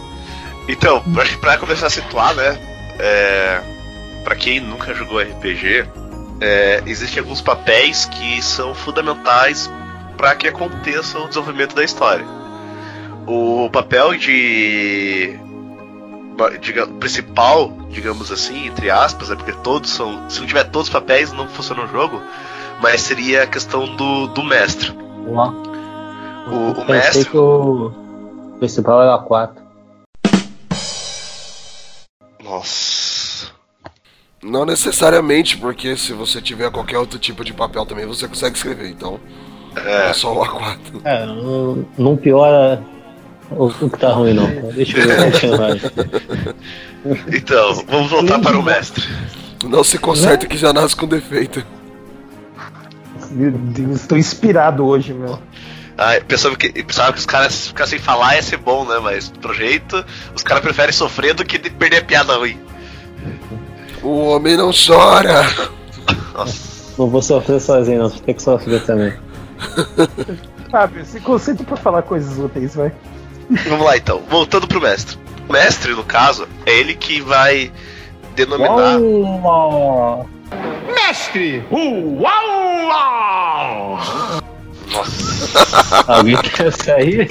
Então, 0.70 1.02
pra, 1.14 1.24
pra 1.40 1.58
começar 1.58 1.88
a 1.88 1.90
situar, 1.90 2.36
né? 2.36 2.60
É, 3.00 3.62
pra 4.26 4.36
quem 4.36 4.60
nunca 4.60 4.94
jogou 4.94 5.22
RPG, 5.22 5.86
é, 6.42 6.84
existem 6.86 7.20
alguns 7.20 7.40
papéis 7.40 8.04
que 8.04 8.42
são 8.42 8.76
fundamentais 8.76 9.70
para 10.18 10.36
que 10.36 10.48
aconteça 10.48 11.20
o 11.20 11.28
desenvolvimento 11.28 11.76
da 11.76 11.84
história. 11.84 12.26
O 13.28 13.70
papel 13.72 14.16
de, 14.18 15.38
diga- 16.62 16.88
principal, 16.88 17.70
digamos 17.90 18.32
assim, 18.32 18.68
entre 18.68 18.90
aspas, 18.90 19.30
é 19.32 19.36
porque 19.36 19.54
todos 19.64 19.90
são. 19.90 20.30
Se 20.30 20.40
não 20.40 20.48
tiver 20.48 20.64
todos 20.66 20.88
os 20.88 20.94
papéis, 20.94 21.32
não 21.34 21.48
funciona 21.48 21.84
o 21.84 21.88
jogo. 21.88 22.22
Mas 22.82 23.02
seria 23.02 23.44
a 23.44 23.48
questão 23.48 23.96
do, 23.96 24.28
do 24.28 24.44
mestre. 24.44 24.92
Ó, 25.34 25.50
O, 26.50 26.72
o 26.72 26.76
Pensei 26.76 26.94
mestre. 26.96 27.26
que 27.26 27.38
o 27.38 27.92
principal 28.60 29.02
era 29.02 29.18
4. 29.18 29.62
Nossa. 32.44 33.52
Não 34.44 34.66
necessariamente, 34.66 35.58
porque 35.58 35.98
se 35.98 36.14
você 36.14 36.42
tiver 36.42 36.72
qualquer 36.72 36.98
outro 37.00 37.20
tipo 37.20 37.44
de 37.44 37.52
papel 37.54 37.86
também, 37.86 38.06
você 38.06 38.28
consegue 38.28 38.56
escrever, 38.56 38.90
então. 38.90 39.20
É, 39.86 40.13
só 40.13 40.34
o 40.34 40.46
A4. 40.46 40.78
É, 41.04 41.26
não, 41.26 41.86
não 41.98 42.18
piora 42.18 42.82
o, 43.52 43.66
o 43.66 43.90
que 43.90 43.98
tá 43.98 44.12
ruim 44.12 44.34
não. 44.34 44.48
Deixa 44.74 44.98
eu 44.98 45.08
ver 45.08 45.58
vai. 45.58 45.82
Então, 47.34 47.86
vamos 47.88 48.10
voltar 48.10 48.40
para 48.40 48.58
o 48.58 48.63
mestre. 48.63 49.04
Não 49.63 49.84
se 49.84 49.98
conserta 49.98 50.46
que 50.46 50.58
já 50.58 50.74
nasce 50.74 50.96
com 50.96 51.08
defeito. 51.08 51.63
Meu 53.32 53.52
Deus, 53.52 54.06
tô 54.06 54.16
inspirado 54.16 54.86
hoje, 54.86 55.13
meu. 55.13 55.40
Ah, 55.98 56.20
pensava 56.28 56.56
que, 56.56 56.70
pensava 56.84 57.13
que 57.13 57.20
os 57.20 57.26
caras 57.26 57.68
ficar 57.68 57.88
sem 57.88 57.98
falar 57.98 58.36
ia 58.36 58.44
ser 58.44 58.58
bom, 58.58 58.86
né? 58.86 59.00
Mas, 59.02 59.30
pro 59.30 59.54
jeito, 59.54 60.04
os 60.36 60.44
caras 60.44 60.62
preferem 60.62 60.92
sofrer 60.92 61.34
do 61.34 61.46
que 61.46 61.58
de 61.58 61.70
perder 61.70 61.98
a 61.98 62.04
piada 62.04 62.36
ruim. 62.36 62.60
O 64.04 64.28
homem 64.28 64.56
não 64.58 64.72
chora. 64.72 65.50
Não 66.98 67.10
vou 67.10 67.22
sofrer 67.22 67.60
sozinho, 67.60 68.00
não. 68.00 68.10
Tem 68.10 68.36
que 68.36 68.42
sofrer 68.42 68.84
também. 68.84 69.13
Fábio, 70.72 71.06
se 71.06 71.20
concentra 71.22 71.65
pra 71.65 71.78
falar 71.78 72.02
coisas 72.02 72.38
úteis, 72.38 72.76
vai. 72.76 72.91
Vamos 73.67 73.86
lá, 73.86 73.98
então. 73.98 74.22
Voltando 74.30 74.67
pro 74.67 74.82
mestre. 74.82 75.17
O 75.48 75.54
mestre, 75.54 75.93
no 75.93 76.04
caso, 76.04 76.48
é 76.65 76.80
ele 76.80 76.96
que 76.96 77.22
vai 77.22 77.72
denominar... 78.36 79.00
Uau! 79.00 80.28
Mestre! 80.93 81.63
Uau! 81.72 83.98
Nossa. 84.91 86.04
Alguém 86.08 86.38
quer 86.38 86.74
sair? 86.74 87.30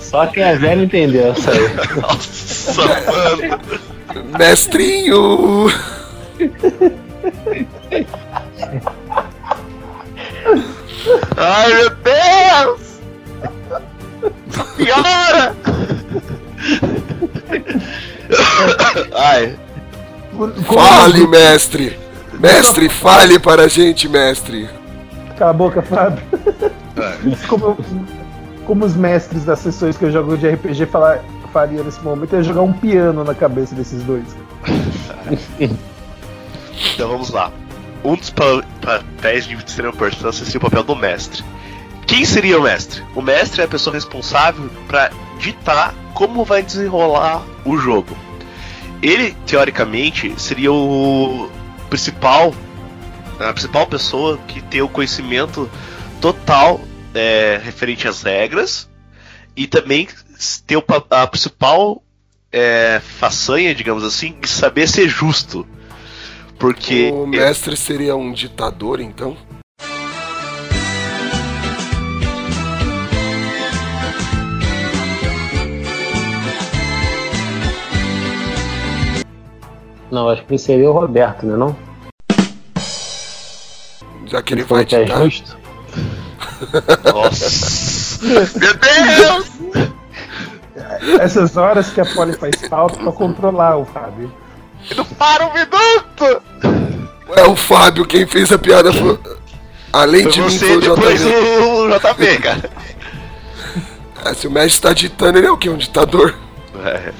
Só 0.00 0.26
quem 0.26 0.42
é 0.42 0.56
velho 0.56 0.84
entendeu 0.84 1.32
essa 1.32 1.50
aí. 1.50 1.60
Nossa, 2.00 2.82
mano. 2.82 3.60
Mestrinho! 4.38 5.66
Ai 11.36 11.74
meu 11.74 11.90
Deus! 11.90 13.00
Piora! 14.76 15.54
Ai, 19.14 19.58
Fale, 20.64 21.26
mestre! 21.26 21.98
Mestre, 22.38 22.88
fale 22.88 23.38
para 23.38 23.64
a 23.64 23.68
gente, 23.68 24.08
mestre! 24.08 24.68
Cala 25.36 25.50
a 25.50 25.54
boca, 25.54 25.82
Fábio. 25.82 26.22
como, 27.48 27.76
como 28.64 28.84
os 28.84 28.96
mestres 28.96 29.44
das 29.44 29.58
sessões 29.58 29.96
que 29.96 30.04
eu 30.04 30.10
jogo 30.10 30.36
de 30.36 30.48
RPG 30.48 30.86
falar, 30.86 31.22
faria 31.52 31.82
nesse 31.82 32.00
momento, 32.00 32.34
ia 32.34 32.42
jogar 32.42 32.62
um 32.62 32.72
piano 32.72 33.22
na 33.22 33.34
cabeça 33.34 33.74
desses 33.74 34.02
dois. 34.02 34.24
então 36.94 37.08
vamos 37.08 37.30
lá. 37.30 37.52
Um 38.04 38.16
dos 38.16 38.30
pa- 38.30 38.64
papéis 38.80 39.46
de 39.46 39.54
extrema 39.54 39.90
importância 39.90 40.44
seria 40.44 40.58
o 40.58 40.62
papel 40.62 40.82
do 40.82 40.96
mestre. 40.96 41.44
Quem 42.06 42.24
seria 42.24 42.58
o 42.58 42.62
mestre? 42.62 43.02
O 43.14 43.22
mestre 43.22 43.62
é 43.62 43.64
a 43.64 43.68
pessoa 43.68 43.94
responsável 43.94 44.68
para 44.88 45.10
ditar 45.38 45.94
como 46.14 46.44
vai 46.44 46.62
desenrolar 46.62 47.42
o 47.64 47.76
jogo. 47.78 48.16
Ele, 49.00 49.36
teoricamente, 49.46 50.34
seria 50.40 50.72
o 50.72 51.50
principal, 51.88 52.54
a 53.38 53.52
principal 53.52 53.86
pessoa 53.86 54.38
que 54.48 54.60
tem 54.62 54.82
o 54.82 54.88
conhecimento 54.88 55.70
total 56.20 56.80
é, 57.14 57.60
referente 57.62 58.06
às 58.06 58.22
regras 58.22 58.88
e 59.56 59.66
também 59.66 60.08
ter 60.66 60.82
a 61.10 61.26
principal 61.26 62.02
é, 62.50 63.00
façanha, 63.18 63.74
digamos 63.74 64.04
assim, 64.04 64.36
de 64.40 64.48
saber 64.48 64.88
ser 64.88 65.08
justo. 65.08 65.66
Porque 66.62 67.10
O 67.10 67.26
mestre 67.26 67.76
seria 67.76 68.14
um 68.14 68.30
ditador, 68.30 69.00
então? 69.00 69.36
Não, 80.08 80.28
acho 80.28 80.44
que 80.44 80.56
seria 80.56 80.88
o 80.88 80.92
Roberto, 80.92 81.44
né? 81.44 81.56
Não? 81.56 81.76
Já 84.26 84.40
que 84.40 84.54
ele 84.54 84.62
vai 84.62 84.82
é 84.82 84.84
ditar. 84.84 85.24
justo. 85.24 85.58
Nossa! 87.12 88.22
Meu 88.24 88.74
Deus! 88.78 89.50
Essas 91.20 91.56
horas 91.56 91.90
que 91.90 92.00
a 92.00 92.06
Polly 92.06 92.34
faz 92.34 92.54
falta 92.68 93.02
pra 93.02 93.10
controlar 93.10 93.78
o 93.78 93.84
Fábio. 93.84 94.32
Não 94.96 95.04
para 95.04 95.46
um 95.46 95.52
minuto! 95.52 96.42
É 97.36 97.44
o 97.44 97.56
Fábio 97.56 98.06
quem 98.06 98.26
fez 98.26 98.52
a 98.52 98.58
piada. 98.58 98.92
Foi... 98.92 99.18
Além 99.92 100.28
de 100.28 100.40
mim, 100.40 100.48
você 100.48 100.80
foi 100.80 100.88
o 100.88 101.84
o 101.84 101.98
JB, 101.98 102.38
cara. 102.38 102.70
Ah, 104.24 104.34
se 104.34 104.46
o 104.46 104.50
mestre 104.50 104.80
tá 104.82 104.92
ditando, 104.92 105.38
ele 105.38 105.46
é 105.46 105.50
o 105.50 105.56
quê? 105.56 105.68
Um 105.68 105.76
ditador? 105.76 106.34
É. 106.84 107.12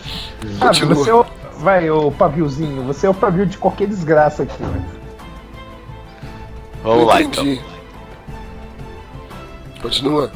Fábio, 0.59 0.87
Continua. 0.87 0.95
você 0.95 1.11
é 1.11 1.15
o. 1.15 1.27
Vai, 1.59 1.91
ô 1.91 2.11
Paviozinho, 2.11 2.83
você 2.83 3.07
é 3.07 3.11
o 3.11 3.15
pavio 3.15 3.47
de 3.47 3.57
qualquer 3.57 3.87
desgraça 3.87 4.43
aqui, 4.43 4.61
né? 4.63 4.85
Vamos 6.83 7.07
lá 7.07 7.23
então. 7.23 7.59
Continua. 9.81 10.33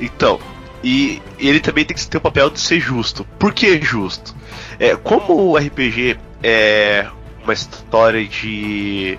Então, 0.00 0.40
e 0.82 1.22
ele 1.38 1.60
também 1.60 1.84
tem 1.84 1.96
que 1.96 2.06
ter 2.06 2.18
o 2.18 2.20
papel 2.20 2.50
de 2.50 2.60
ser 2.60 2.80
justo. 2.80 3.24
Por 3.38 3.52
que 3.52 3.80
justo? 3.80 4.34
É, 4.78 4.96
como 4.96 5.50
o 5.50 5.56
RPG 5.56 6.18
é 6.48 7.08
uma 7.42 7.52
história 7.52 8.24
de 8.24 9.18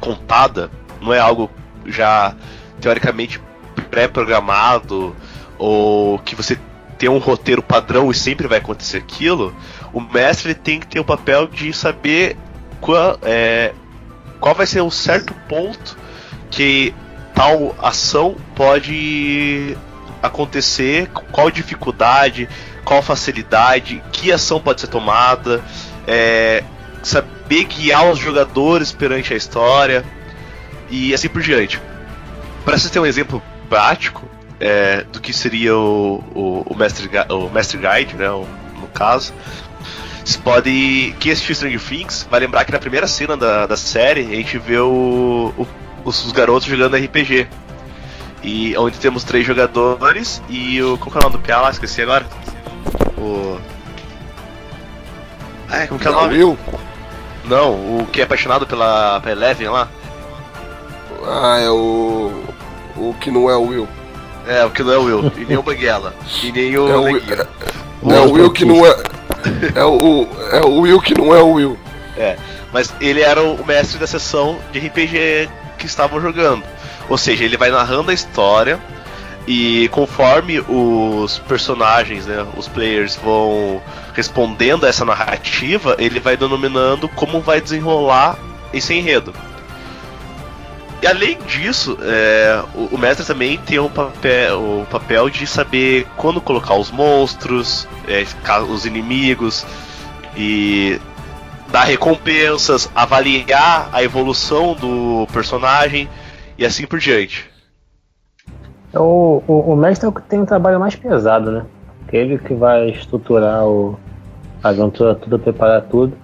contada, 0.00 0.68
não 1.00 1.14
é 1.14 1.20
algo 1.20 1.48
já 1.86 2.34
teoricamente 2.80 3.40
pré-programado 3.88 5.14
ou 5.56 6.18
que 6.18 6.34
você 6.34 6.58
tem 6.98 7.08
um 7.08 7.18
roteiro 7.18 7.62
padrão 7.62 8.10
e 8.10 8.14
sempre 8.14 8.48
vai 8.48 8.58
acontecer 8.58 8.96
aquilo, 8.96 9.54
o 9.92 10.00
mestre 10.00 10.54
tem 10.54 10.80
que 10.80 10.88
ter 10.88 10.98
o 10.98 11.04
papel 11.04 11.46
de 11.46 11.72
saber 11.72 12.36
qual, 12.80 13.16
é, 13.22 13.72
qual 14.40 14.52
vai 14.52 14.66
ser 14.66 14.80
o 14.80 14.90
certo 14.90 15.32
ponto 15.48 15.96
que 16.50 16.92
tal 17.32 17.76
ação 17.80 18.34
pode 18.56 19.76
acontecer, 20.20 21.08
qual 21.30 21.48
dificuldade, 21.48 22.48
qual 22.84 23.02
facilidade, 23.02 24.02
que 24.10 24.32
ação 24.32 24.58
pode 24.58 24.80
ser 24.80 24.88
tomada, 24.88 25.62
é, 26.06 26.62
saber 27.02 27.64
guiar 27.64 28.10
os 28.10 28.18
jogadores 28.18 28.92
perante 28.92 29.32
a 29.32 29.36
história 29.36 30.04
e 30.90 31.12
assim 31.14 31.28
por 31.28 31.42
diante. 31.42 31.80
Para 32.64 32.76
vocês 32.78 32.90
terem 32.90 33.04
um 33.04 33.06
exemplo 33.08 33.42
prático 33.68 34.24
é, 34.60 35.02
do 35.12 35.20
que 35.20 35.32
seria 35.32 35.76
o, 35.76 36.22
o, 36.34 36.62
o, 36.66 36.74
Gui- 36.74 37.32
o 37.32 37.50
Mestre 37.50 37.78
Guide, 37.78 38.14
né, 38.16 38.30
o- 38.30 38.46
no 38.80 38.86
caso, 38.88 39.32
vocês 40.24 40.36
podem. 40.36 41.14
Quem 41.20 41.32
assistiu 41.32 41.54
Stranger 41.54 41.80
Things 41.80 42.26
vai 42.30 42.40
lembrar 42.40 42.64
que 42.64 42.72
na 42.72 42.78
primeira 42.78 43.06
cena 43.06 43.36
da, 43.36 43.66
da 43.66 43.76
série 43.76 44.20
a 44.22 44.34
gente 44.36 44.58
vê 44.58 44.78
o, 44.78 45.52
o- 45.56 45.66
os, 46.04 46.24
os 46.24 46.32
garotos 46.32 46.66
jogando 46.68 46.96
RPG. 46.96 47.46
E 48.42 48.76
onde 48.76 48.98
temos 48.98 49.24
três 49.24 49.44
jogadores 49.46 50.40
e 50.48 50.80
o. 50.82 50.96
Que 50.98 51.08
é 51.08 51.18
o 51.18 51.22
nome 51.22 51.32
do 51.36 51.38
Pia 51.38 51.56
lá? 51.58 51.70
Esqueci 51.70 52.02
agora. 52.02 52.24
O. 53.18 53.58
É, 55.70 55.86
como 55.86 55.98
que 56.00 56.06
é 56.06 56.10
o 56.10 56.14
Não, 56.14 56.22
nome? 56.22 56.34
Will? 56.34 56.58
Não, 57.44 57.72
o 58.00 58.08
que 58.10 58.20
é 58.20 58.24
apaixonado 58.24 58.66
pela, 58.66 59.20
pela 59.20 59.32
Eleven 59.32 59.68
lá. 59.68 59.88
Ah, 61.24 61.58
é 61.60 61.70
o. 61.70 62.44
O 62.96 63.14
que 63.20 63.30
não 63.30 63.50
é 63.50 63.56
o 63.56 63.62
Will. 63.62 63.88
É, 64.46 64.64
o 64.64 64.70
que 64.70 64.82
não 64.82 64.92
é 64.92 64.98
o 64.98 65.04
Will. 65.04 65.32
E 65.36 65.44
nem 65.44 65.56
o 65.56 65.62
Banguela. 65.62 66.14
E 66.42 66.52
nem 66.52 66.76
o. 66.76 66.88
É 66.88 66.96
o 66.96 67.02
Will, 67.02 67.22
é, 67.28 68.16
é 68.16 68.20
o 68.20 68.30
Will 68.30 68.50
que 68.50 68.64
não 68.64 68.86
é. 68.86 68.96
É 69.74 69.84
o, 69.84 70.26
é 70.52 70.60
o 70.60 70.80
Will 70.80 71.00
que 71.00 71.14
não 71.14 71.34
é 71.34 71.40
o 71.40 71.52
Will. 71.52 71.78
É, 72.16 72.36
mas 72.72 72.92
ele 73.00 73.20
era 73.20 73.40
o 73.42 73.64
mestre 73.64 73.98
da 73.98 74.06
sessão 74.06 74.58
de 74.72 74.78
RPG 74.80 75.48
que 75.78 75.86
estavam 75.86 76.20
jogando. 76.20 76.64
Ou 77.08 77.16
seja, 77.16 77.44
ele 77.44 77.56
vai 77.56 77.70
narrando 77.70 78.10
a 78.10 78.14
história 78.14 78.80
e 79.46 79.88
conforme 79.90 80.60
os 80.60 81.38
personagens, 81.40 82.26
né, 82.26 82.44
os 82.56 82.66
players 82.66 83.16
vão 83.16 83.80
respondendo 84.12 84.84
a 84.84 84.88
essa 84.88 85.04
narrativa, 85.04 85.94
ele 85.98 86.18
vai 86.18 86.36
denominando 86.36 87.08
como 87.08 87.40
vai 87.40 87.60
desenrolar 87.60 88.36
esse 88.72 88.92
enredo. 88.92 89.32
E 91.00 91.06
além 91.06 91.38
disso, 91.46 91.96
é, 92.02 92.60
o, 92.74 92.96
o 92.96 92.98
mestre 92.98 93.24
também 93.24 93.58
tem 93.58 93.78
o 93.78 93.88
papel, 93.88 94.58
o 94.58 94.86
papel 94.90 95.30
de 95.30 95.46
saber 95.46 96.06
quando 96.16 96.40
colocar 96.40 96.74
os 96.74 96.90
monstros, 96.90 97.86
é, 98.08 98.24
os 98.62 98.84
inimigos 98.84 99.64
e 100.36 101.00
dar 101.68 101.84
recompensas, 101.84 102.90
avaliar 102.94 103.90
a 103.92 104.02
evolução 104.02 104.74
do 104.74 105.28
personagem 105.32 106.08
e 106.58 106.64
assim 106.64 106.86
por 106.86 106.98
diante. 106.98 107.55
É 108.96 108.98
O, 108.98 109.42
o, 109.46 109.72
o 109.72 109.76
mestre 109.76 110.06
é 110.06 110.08
o 110.08 110.12
que 110.12 110.22
tem 110.22 110.40
o 110.40 110.46
trabalho 110.46 110.80
mais 110.80 110.96
pesado, 110.96 111.50
né? 111.50 111.62
Que 112.08 112.16
ele 112.16 112.38
que 112.38 112.54
vai 112.54 112.88
estruturar 112.90 113.66
o, 113.66 113.98
a 114.62 114.70
aventura 114.70 115.14
toda, 115.14 115.38
preparar 115.38 115.82
tudo, 115.82 116.14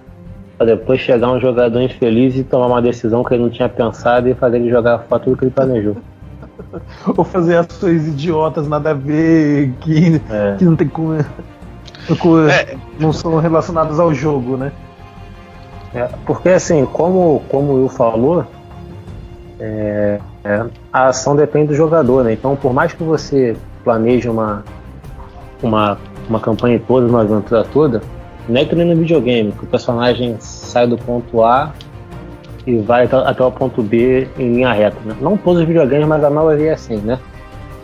pra 0.57 0.65
depois 0.65 0.99
chegar 0.99 1.29
um 1.31 1.39
jogador 1.39 1.79
infeliz 1.81 2.35
e 2.35 2.43
tomar 2.43 2.65
uma 2.67 2.81
decisão 2.81 3.23
que 3.23 3.33
ele 3.35 3.43
não 3.43 3.49
tinha 3.51 3.69
pensado 3.69 4.27
e 4.27 4.33
fazer 4.33 4.57
ele 4.57 4.69
jogar 4.71 4.99
fora 4.99 5.21
tudo 5.21 5.37
que 5.37 5.43
ele 5.43 5.51
planejou. 5.51 5.97
Ou 7.15 7.23
fazer 7.23 7.57
ações 7.57 8.07
idiotas, 8.07 8.67
nada 8.67 8.89
a 8.91 8.93
ver, 8.93 9.71
que, 9.81 10.19
É. 10.31 10.55
que 10.57 10.65
não 10.65 10.75
tem 10.75 10.87
com, 10.87 11.17
com- 12.19 12.47
É. 12.47 12.75
não 12.99 13.13
são 13.13 13.37
relacionadas 13.37 13.99
ao 13.99 14.13
jogo, 14.13 14.57
né? 14.57 14.71
É, 15.93 16.09
porque 16.25 16.49
assim, 16.49 16.85
como, 16.85 17.43
como 17.49 17.73
o 17.73 17.75
Will 17.75 17.89
falou, 17.89 18.45
é, 19.59 20.19
é, 20.43 20.65
a 20.91 21.07
ação 21.07 21.35
depende 21.35 21.67
do 21.67 21.75
jogador, 21.75 22.23
né? 22.23 22.33
Então 22.33 22.55
por 22.55 22.73
mais 22.73 22.93
que 22.93 23.03
você 23.03 23.55
planeje 23.83 24.29
uma, 24.29 24.63
uma, 25.61 25.97
uma 26.27 26.39
campanha 26.39 26.81
toda, 26.85 27.07
uma 27.07 27.21
aventura 27.21 27.63
toda, 27.63 28.01
não 28.47 28.59
é 28.59 28.65
que 28.65 28.75
nem 28.75 28.85
no 28.85 28.95
videogame, 28.95 29.51
que 29.51 29.63
o 29.63 29.67
personagem 29.67 30.35
sai 30.39 30.85
do 30.85 30.97
ponto 30.97 31.43
A 31.43 31.71
e 32.67 32.77
vai 32.77 33.05
até, 33.05 33.43
o 33.43 33.51
ponto 33.51 33.81
B 33.81 34.27
em 34.37 34.55
linha 34.55 34.71
reta. 34.73 34.97
Né? 35.05 35.15
Não 35.21 35.37
todos 35.37 35.61
os 35.61 35.67
videogames, 35.67 36.07
mas 36.07 36.23
a 36.23 36.29
maioria 36.29 36.71
é 36.71 36.73
assim, 36.73 36.97
né? 36.97 37.19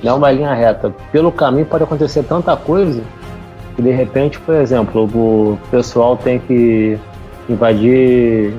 Não 0.04 0.13
é 0.13 0.15
uma 0.15 0.32
linha 0.32 0.54
reta. 0.54 0.93
Pelo 1.12 1.32
caminho 1.32 1.65
pode 1.65 1.84
acontecer 1.84 2.24
tanta 2.24 2.56
coisa 2.56 3.02
que 3.76 3.82
de 3.82 3.91
repente, 3.91 4.39
por 4.39 4.56
exemplo, 4.56 5.04
o 5.04 5.58
pessoal 5.69 6.17
tem 6.17 6.39
que 6.39 6.98
invadir 7.50 8.54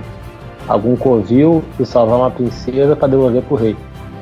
algum 0.68 0.96
covil 0.96 1.62
e 1.78 1.86
salvar 1.86 2.18
uma 2.18 2.30
princesa 2.30 2.94
para 2.94 3.08
devolver 3.08 3.42
pro 3.42 3.56
rei. 3.56 3.76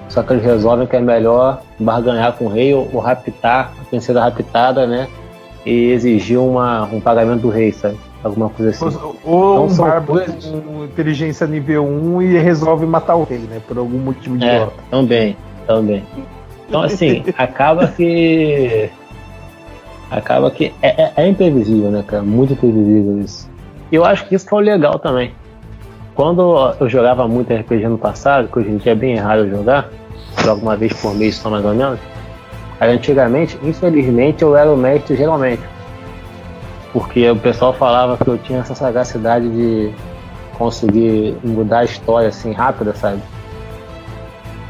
Só 0.08 0.22
que 0.22 0.32
eles 0.32 0.44
resolvem 0.44 0.86
que 0.86 0.96
é 0.96 1.00
melhor 1.00 1.60
barganhar 1.78 2.32
com 2.32 2.46
o 2.46 2.48
rei 2.48 2.72
ou, 2.74 2.88
ou 2.92 3.00
raptar 3.00 3.72
a 3.80 3.84
princesa 3.84 4.20
raptada, 4.22 4.86
né? 4.86 5.06
E 5.66 5.90
exigir 5.90 6.38
uma, 6.38 6.84
um 6.84 7.00
pagamento 7.00 7.42
do 7.42 7.50
rei, 7.50 7.72
sabe? 7.72 7.96
Alguma 8.24 8.48
coisa 8.48 8.70
assim. 8.70 8.84
Ou, 8.84 9.16
ou 9.24 9.64
Então 9.66 9.66
um 9.66 9.76
bárbaro 9.76 10.06
coisas- 10.06 10.46
com 10.46 10.84
inteligência 10.84 11.46
nível 11.46 11.84
1 11.84 12.22
e 12.22 12.38
resolve 12.38 12.86
matar 12.86 13.16
o 13.16 13.24
rei, 13.24 13.38
né? 13.38 13.60
Por 13.68 13.76
algum 13.78 13.98
motivo 13.98 14.34
É, 14.42 14.54
idiota. 14.56 14.72
também, 14.90 15.36
também. 15.66 16.02
Então, 16.68 16.82
assim, 16.82 17.22
acaba 17.36 17.86
que. 17.88 18.90
Acaba 20.10 20.50
que 20.50 20.72
é, 20.80 21.02
é- 21.02 21.12
é 21.16 21.28
imprevisível, 21.28 21.90
né, 21.90 22.02
cara? 22.06 22.22
Muito 22.22 22.54
imprevisível 22.54 23.20
isso. 23.20 23.48
E 23.92 23.94
eu 23.96 24.04
acho 24.04 24.26
que 24.26 24.34
isso 24.34 24.48
foi 24.48 24.62
o 24.62 24.64
legal 24.64 24.98
também. 24.98 25.32
Quando 26.18 26.74
eu 26.80 26.88
jogava 26.88 27.28
muito 27.28 27.54
RPG 27.54 27.86
no 27.86 27.96
passado, 27.96 28.48
que 28.48 28.58
hoje 28.58 28.70
em 28.70 28.76
dia 28.78 28.90
é 28.90 28.94
bem 28.96 29.14
raro 29.14 29.42
eu 29.42 29.50
jogar, 29.50 29.88
jogo 30.42 30.62
uma 30.62 30.76
vez 30.76 30.92
por 30.94 31.14
mês 31.14 31.36
só 31.36 31.48
mais 31.48 31.64
ou 31.64 31.72
menos. 31.72 32.00
Aí 32.80 32.90
antigamente, 32.90 33.56
infelizmente, 33.62 34.42
eu 34.42 34.56
era 34.56 34.68
o 34.68 34.76
mestre 34.76 35.14
geralmente. 35.14 35.62
Porque 36.92 37.30
o 37.30 37.36
pessoal 37.36 37.72
falava 37.72 38.16
que 38.16 38.28
eu 38.28 38.36
tinha 38.36 38.58
essa 38.58 38.74
sagacidade 38.74 39.48
de 39.48 39.94
conseguir 40.54 41.36
mudar 41.44 41.78
a 41.78 41.84
história 41.84 42.30
assim 42.30 42.50
rápida, 42.50 42.92
sabe? 42.94 43.22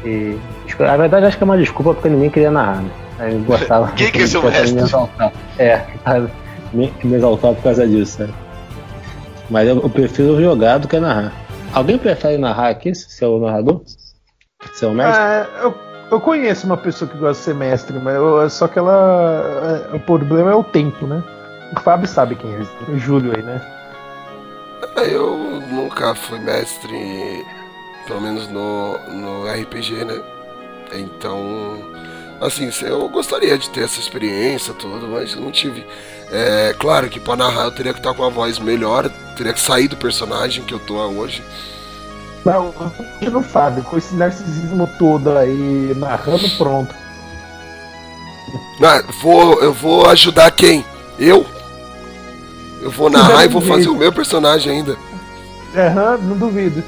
E 0.05 0.37
na 0.77 0.97
verdade 0.97 1.25
acho 1.25 1.35
que 1.35 1.43
é 1.43 1.45
uma 1.45 1.57
desculpa 1.57 1.95
porque 1.95 2.09
ninguém 2.09 2.29
queria 2.29 2.51
narrar, 2.51 2.83
né? 2.83 2.91
Aí 3.17 3.33
eu 3.33 3.41
gostava. 3.41 3.87
Quem 3.97 4.11
que 4.11 4.21
é 4.21 4.27
seu 4.27 4.43
mestre? 4.43 4.73
Me 4.77 4.81
exaltar. 4.81 5.33
É, 5.57 5.81
me, 6.71 6.93
me 7.03 7.15
exaltar 7.15 7.55
por 7.55 7.63
causa 7.63 7.87
disso, 7.87 8.21
né? 8.21 8.29
Mas 9.49 9.67
eu, 9.67 9.77
eu 9.81 9.89
prefiro 9.89 10.39
jogar 10.41 10.77
do 10.77 10.87
que 10.87 10.99
narrar. 10.99 11.33
Alguém 11.73 11.97
prefere 11.97 12.37
narrar 12.37 12.69
aqui, 12.69 12.93
seu 12.95 13.39
narrador? 13.39 13.81
Seu 14.73 14.93
mestre? 14.93 15.23
É, 15.23 15.47
eu, 15.63 15.75
eu 16.11 16.19
conheço 16.21 16.65
uma 16.65 16.77
pessoa 16.77 17.09
que 17.09 17.17
gosta 17.17 17.33
de 17.39 17.45
ser 17.45 17.55
mestre, 17.55 17.97
mas 17.99 18.15
eu- 18.15 18.49
só 18.49 18.67
que 18.67 18.77
ela. 18.79 19.89
é, 19.91 19.95
o 19.95 19.99
problema 19.99 20.51
é 20.51 20.55
o 20.55 20.63
tempo, 20.63 21.05
né? 21.07 21.23
O 21.75 21.79
Fábio 21.79 22.07
sabe 22.07 22.35
quem 22.35 22.51
é, 22.55 22.91
o 22.91 22.97
Júlio 22.97 23.33
aí, 23.35 23.43
né? 23.43 23.61
Eu 24.97 25.37
nunca 25.71 26.13
fui 26.15 26.39
mestre, 26.39 27.45
pelo 28.07 28.21
menos 28.21 28.47
no, 28.47 28.97
no 29.09 29.47
RPG, 29.47 30.03
né? 30.03 30.21
Então, 30.93 31.77
assim, 32.41 32.69
eu 32.81 33.07
gostaria 33.09 33.57
de 33.57 33.69
ter 33.69 33.83
essa 33.83 33.99
experiência, 33.99 34.73
tudo, 34.73 35.07
mas 35.07 35.33
eu 35.33 35.41
não 35.41 35.51
tive. 35.51 35.85
É 36.31 36.75
claro 36.77 37.09
que 37.09 37.19
pra 37.19 37.35
narrar 37.35 37.65
eu 37.65 37.71
teria 37.71 37.93
que 37.93 37.99
estar 37.99 38.13
com 38.13 38.21
uma 38.21 38.29
voz 38.29 38.59
melhor, 38.59 39.09
teria 39.35 39.53
que 39.53 39.59
sair 39.59 39.87
do 39.87 39.97
personagem 39.97 40.63
que 40.63 40.73
eu 40.73 40.79
tô 40.79 40.95
hoje. 40.95 41.43
Não, 42.45 42.73
eu 43.21 43.31
não 43.31 43.43
Fábio, 43.43 43.83
com 43.83 43.97
esse 43.97 44.15
narcisismo 44.15 44.89
todo 44.97 45.37
aí, 45.37 45.93
narrando 45.97 46.49
pronto. 46.57 46.93
Ah, 48.81 49.03
vou, 49.21 49.61
eu 49.61 49.73
vou 49.73 50.07
ajudar 50.09 50.49
quem? 50.51 50.85
Eu? 51.17 51.45
Eu 52.81 52.89
vou 52.91 53.09
narrar 53.11 53.45
e 53.45 53.49
vou 53.49 53.61
fazer 53.61 53.89
o 53.89 53.95
meu 53.95 54.11
personagem 54.11 54.71
ainda. 54.71 54.97
Aham, 55.75 56.17
não 56.17 56.37
duvido. 56.37 56.83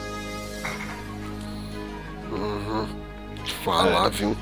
Uhum. 2.32 2.88
Falar, 3.64 4.10
viu? 4.10 4.36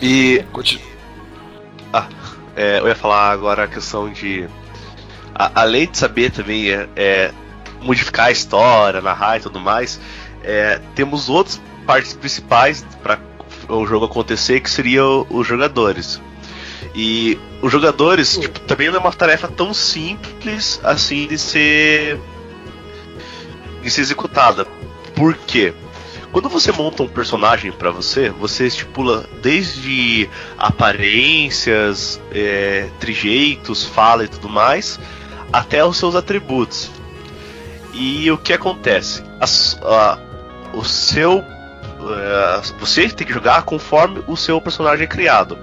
E 0.00 0.44
Conti- 0.52 0.80
é, 2.56 2.80
eu 2.80 2.88
ia 2.88 2.94
falar 2.94 3.30
agora 3.30 3.64
a 3.64 3.68
questão 3.68 4.10
de. 4.12 4.48
a- 5.34 5.50
além 5.62 5.88
de 5.90 5.96
saber 5.98 6.30
também 6.30 6.70
é, 6.70 6.88
é, 6.96 7.32
modificar 7.82 8.26
a 8.26 8.30
história, 8.30 9.00
narrar 9.00 9.38
e 9.38 9.40
tudo 9.40 9.60
mais, 9.60 10.00
é, 10.44 10.80
temos 10.94 11.28
outras 11.28 11.60
partes 11.86 12.14
principais 12.14 12.84
para 13.02 13.18
o 13.68 13.86
jogo 13.86 14.06
acontecer 14.06 14.60
que 14.60 14.70
seriam 14.70 15.26
os 15.30 15.46
jogadores. 15.46 16.20
E 16.94 17.38
os 17.62 17.70
jogadores 17.70 18.36
tipo, 18.38 18.58
também 18.60 18.88
não 18.88 18.96
é 18.96 18.98
uma 19.00 19.12
tarefa 19.12 19.46
tão 19.48 19.72
simples 19.74 20.80
assim 20.82 21.26
de 21.26 21.38
ser 21.38 22.18
de 23.82 23.90
ser 23.90 24.00
executada. 24.02 24.64
Por 25.14 25.34
quê? 25.34 25.72
Quando 26.32 26.48
você 26.48 26.70
monta 26.72 27.02
um 27.02 27.08
personagem 27.08 27.72
pra 27.72 27.90
você, 27.90 28.28
você 28.30 28.66
estipula 28.66 29.28
desde 29.42 30.28
aparências, 30.58 32.20
é, 32.32 32.88
trejeitos, 33.00 33.84
fala 33.84 34.24
e 34.24 34.28
tudo 34.28 34.48
mais, 34.48 35.00
até 35.52 35.84
os 35.84 35.96
seus 35.96 36.14
atributos. 36.14 36.90
E 37.94 38.30
o 38.30 38.36
que 38.38 38.52
acontece? 38.52 39.22
A- 39.40 40.18
o 40.74 40.84
seu. 40.84 41.42
é, 42.00 42.60
você 42.78 43.08
tem 43.08 43.26
que 43.26 43.32
jogar 43.32 43.62
conforme 43.62 44.22
o 44.26 44.36
seu 44.36 44.60
personagem 44.60 45.04
é 45.04 45.06
criado. 45.08 45.58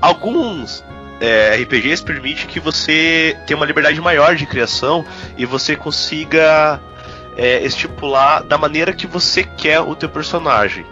Alguns 0.00 0.84
é, 1.20 1.54
RPGs 1.62 2.02
permitem 2.02 2.46
que 2.46 2.58
você 2.58 3.36
tenha 3.46 3.56
uma 3.56 3.64
liberdade 3.64 4.00
maior 4.00 4.34
de 4.34 4.44
criação 4.44 5.04
e 5.36 5.46
você 5.46 5.76
consiga 5.76 6.80
é, 7.36 7.64
estipular 7.64 8.42
da 8.42 8.58
maneira 8.58 8.92
que 8.92 9.06
você 9.06 9.42
quer 9.42 9.80
o 9.80 9.94
teu 9.94 10.08
personagem. 10.08 10.84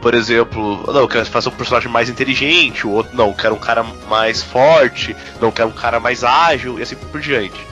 Por 0.00 0.14
exemplo, 0.14 0.84
não, 0.86 1.00
eu 1.00 1.08
quero 1.08 1.26
fazer 1.26 1.48
um 1.48 1.52
personagem 1.52 1.90
mais 1.90 2.08
inteligente, 2.08 2.86
o 2.86 2.90
outro 2.90 3.16
não, 3.16 3.28
eu 3.28 3.34
quero 3.34 3.54
um 3.54 3.58
cara 3.58 3.82
mais 4.08 4.42
forte, 4.42 5.14
não, 5.40 5.48
eu 5.48 5.52
quero 5.52 5.68
um 5.68 5.72
cara 5.72 5.98
mais 5.98 6.22
ágil 6.22 6.78
e 6.78 6.82
assim 6.82 6.94
por 6.94 7.20
diante. 7.20 7.66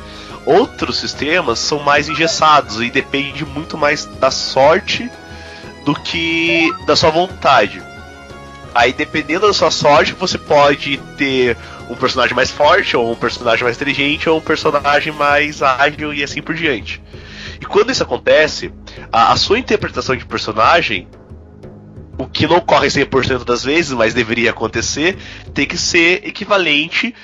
Outros 0.45 0.99
sistemas 0.99 1.59
são 1.59 1.81
mais 1.81 2.09
engessados 2.09 2.81
e 2.81 2.90
depende 2.90 3.45
muito 3.45 3.79
mais 3.79 4.05
da 4.05 4.31
sorte 4.31 5.11
do 5.85 5.95
que 5.95 6.73
da 6.85 6.97
sua 6.97 7.11
vontade. 7.11 7.83
Aí, 8.75 8.92
dependendo 8.92 9.47
da 9.47 9.55
sua 9.55 9.71
sorte, 9.71 10.12
você 10.12 10.37
pode 10.37 10.99
ter 11.16 11.57
um 11.88 11.95
personagem 11.95 12.35
mais 12.35 12.51
forte, 12.51 12.97
ou 12.97 13.11
um 13.11 13.16
personagem 13.16 13.64
mais 13.64 13.77
inteligente, 13.77 14.29
ou 14.29 14.38
um 14.38 14.42
personagem 14.42 15.12
mais 15.12 15.62
ágil 15.62 16.12
e 16.12 16.23
assim 16.23 16.42
por 16.42 16.55
diante. 16.55 17.01
E 17.61 17.64
quando 17.66 17.90
isso 17.90 18.03
acontece, 18.03 18.73
a, 19.12 19.33
a 19.33 19.37
sua 19.37 19.59
interpretação 19.59 20.16
de 20.16 20.25
personagem, 20.25 21.09
o 22.19 22.27
que 22.27 22.47
não 22.47 22.57
ocorre 22.57 22.88
100% 22.88 23.45
das 23.45 23.62
vezes, 23.64 23.92
mas 23.92 24.14
deveria 24.14 24.51
acontecer, 24.51 25.16
tem 25.53 25.66
que 25.66 25.77
ser 25.77 26.27
equivalente 26.27 27.14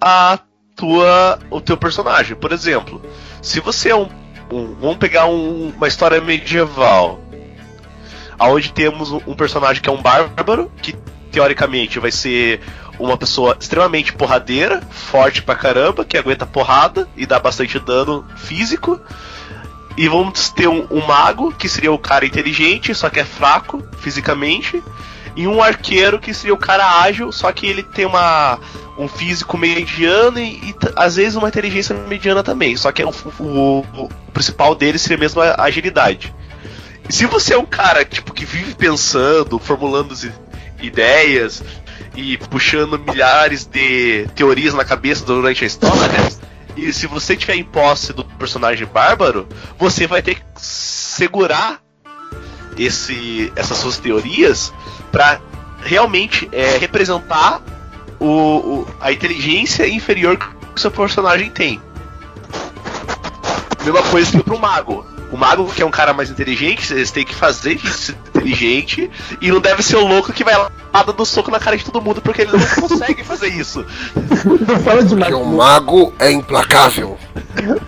a 0.00 0.38
tua, 0.76 1.38
o 1.50 1.60
teu 1.60 1.76
personagem. 1.76 2.36
Por 2.36 2.52
exemplo, 2.52 3.00
se 3.40 3.60
você 3.60 3.90
é 3.90 3.96
um. 3.96 4.08
um- 4.50 4.74
vamos 4.80 4.96
pegar 4.98 5.26
um- 5.26 5.72
uma 5.76 5.88
história 5.88 6.20
medieval. 6.20 7.20
Onde 8.38 8.72
temos 8.72 9.10
um 9.12 9.34
personagem 9.34 9.80
que 9.82 9.88
é 9.88 9.92
um 9.92 10.02
bárbaro, 10.02 10.70
que 10.82 10.94
teoricamente 11.30 11.98
vai 12.00 12.10
ser 12.10 12.60
uma 12.98 13.16
pessoa 13.16 13.56
extremamente 13.58 14.12
porradeira, 14.12 14.82
forte 14.90 15.40
pra 15.42 15.54
caramba, 15.54 16.04
que 16.04 16.16
aguenta 16.18 16.44
porrada 16.44 17.08
e 17.16 17.24
dá 17.24 17.38
bastante 17.38 17.78
dano 17.78 18.26
físico. 18.36 19.00
E 19.96 20.08
vamos 20.08 20.48
ter 20.50 20.68
um, 20.68 20.86
um 20.90 21.06
mago, 21.06 21.52
que 21.52 21.68
seria 21.68 21.92
o 21.92 21.98
cara 21.98 22.24
inteligente, 22.26 22.94
só 22.94 23.10
que 23.10 23.20
é 23.20 23.24
fraco 23.24 23.82
fisicamente. 23.98 24.82
E 25.36 25.46
um 25.46 25.62
arqueiro, 25.62 26.18
que 26.18 26.32
seria 26.34 26.52
o 26.54 26.58
cara 26.58 27.00
ágil, 27.02 27.32
só 27.32 27.50
que 27.52 27.66
ele 27.66 27.82
tem 27.82 28.04
uma, 28.04 28.58
um 28.98 29.08
físico 29.08 29.56
mediano 29.56 30.38
e, 30.38 30.56
e 30.70 30.74
às 30.96 31.16
vezes 31.16 31.36
uma 31.36 31.48
inteligência 31.48 31.94
mediana 32.06 32.42
também. 32.42 32.76
Só 32.76 32.92
que 32.92 33.00
é 33.02 33.06
o, 33.06 33.10
o- 33.40 34.08
principal 34.32 34.74
dele 34.74 34.98
seria 34.98 35.18
mesmo 35.18 35.40
a 35.40 35.62
agilidade. 35.62 36.34
E 37.08 37.12
se 37.12 37.26
você 37.26 37.54
é 37.54 37.58
um 37.58 37.64
cara 37.66 38.04
tipo, 38.04 38.32
que 38.32 38.44
vive 38.44 38.74
pensando, 38.74 39.58
formulando 39.58 40.14
ideias 40.80 41.62
e 42.16 42.36
puxando 42.36 42.98
milhares 42.98 43.64
de 43.64 44.26
teorias 44.34 44.74
na 44.74 44.84
cabeça 44.84 45.24
durante 45.24 45.64
a 45.64 45.66
história, 45.66 46.28
e 46.76 46.92
se 46.92 47.06
você 47.06 47.36
tiver 47.36 47.56
em 47.56 47.64
posse 47.64 48.12
do 48.12 48.24
personagem 48.24 48.86
bárbaro, 48.86 49.46
você 49.78 50.06
vai 50.06 50.22
ter 50.22 50.36
que 50.36 50.42
segurar 50.56 51.80
esse, 52.78 53.52
essas 53.54 53.76
suas 53.78 53.98
teorias 53.98 54.72
para 55.10 55.40
realmente 55.82 56.48
é, 56.52 56.78
representar 56.78 57.60
o, 58.18 58.26
o- 58.26 58.86
a 59.00 59.12
inteligência 59.12 59.86
inferior 59.88 60.36
que 60.38 60.46
o 60.76 60.78
seu 60.80 60.90
personagem 60.90 61.50
tem. 61.50 61.80
Mesma 63.84 64.02
coisa 64.04 64.30
que 64.30 64.42
pro 64.42 64.58
mago. 64.58 65.04
O 65.32 65.36
mago, 65.36 65.64
que 65.72 65.80
é 65.82 65.86
um 65.86 65.90
cara 65.90 66.12
mais 66.12 66.28
inteligente, 66.30 66.86
vocês 66.86 67.10
têm 67.10 67.24
que 67.24 67.34
fazer 67.34 67.76
de 67.76 67.88
ser 67.88 68.12
inteligente 68.34 69.10
e 69.40 69.50
não 69.50 69.60
deve 69.60 69.82
ser 69.82 69.96
o 69.96 70.06
louco 70.06 70.30
que 70.30 70.44
vai 70.44 70.54
lá 70.56 70.70
dando 71.06 71.24
soco 71.24 71.50
na 71.50 71.58
cara 71.58 71.74
de 71.76 71.84
todo 71.86 72.02
mundo, 72.02 72.20
porque 72.20 72.42
ele 72.42 72.52
não 72.52 72.88
consegue 72.88 73.24
fazer 73.24 73.48
isso. 73.48 73.84
Não 74.68 74.78
fala 74.80 75.02
de 75.02 75.16
Porque 75.16 75.30
mago. 75.30 75.42
o 75.42 75.56
mago 75.56 76.14
é 76.18 76.30
implacável. 76.30 77.18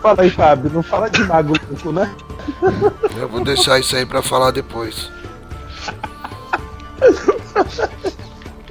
Fala 0.01 0.23
aí, 0.23 0.31
Fábio. 0.31 0.71
Não 0.73 0.83
fala 0.83 1.11
de 1.11 1.23
mago 1.25 1.55
louco, 1.69 1.93
né? 1.93 2.11
Eu 3.17 3.29
vou 3.29 3.45
deixar 3.45 3.79
isso 3.79 3.95
aí 3.95 4.07
pra 4.07 4.23
falar 4.23 4.51
depois. 4.51 5.11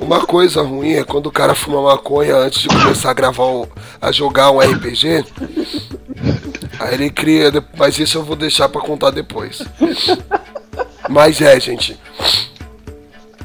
Uma 0.04 0.26
coisa 0.26 0.62
ruim 0.62 0.96
é 0.96 1.04
quando 1.06 1.28
o 1.28 1.32
cara 1.32 1.56
fuma 1.56 1.82
maconha 1.82 2.36
antes 2.36 2.64
de 2.64 2.68
começar 2.68 3.12
a 3.12 3.14
gravar 3.14 3.46
um, 3.46 3.66
a 4.02 4.12
jogar 4.12 4.52
um 4.52 4.60
RPG. 4.60 5.24
Aí 6.78 6.94
ele 6.94 7.10
cria, 7.10 7.50
mas 7.78 7.98
isso 7.98 8.18
eu 8.18 8.24
vou 8.24 8.36
deixar 8.36 8.68
pra 8.68 8.82
contar 8.82 9.12
depois. 9.12 9.64
Mas 11.10 11.40
é, 11.40 11.58
gente. 11.58 11.98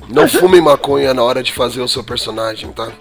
Não 0.08 0.26
fume 0.26 0.60
maconha 0.60 1.14
na 1.14 1.22
hora 1.22 1.44
de 1.44 1.52
fazer 1.52 1.80
o 1.80 1.88
seu 1.88 2.02
personagem, 2.02 2.72
tá? 2.72 2.90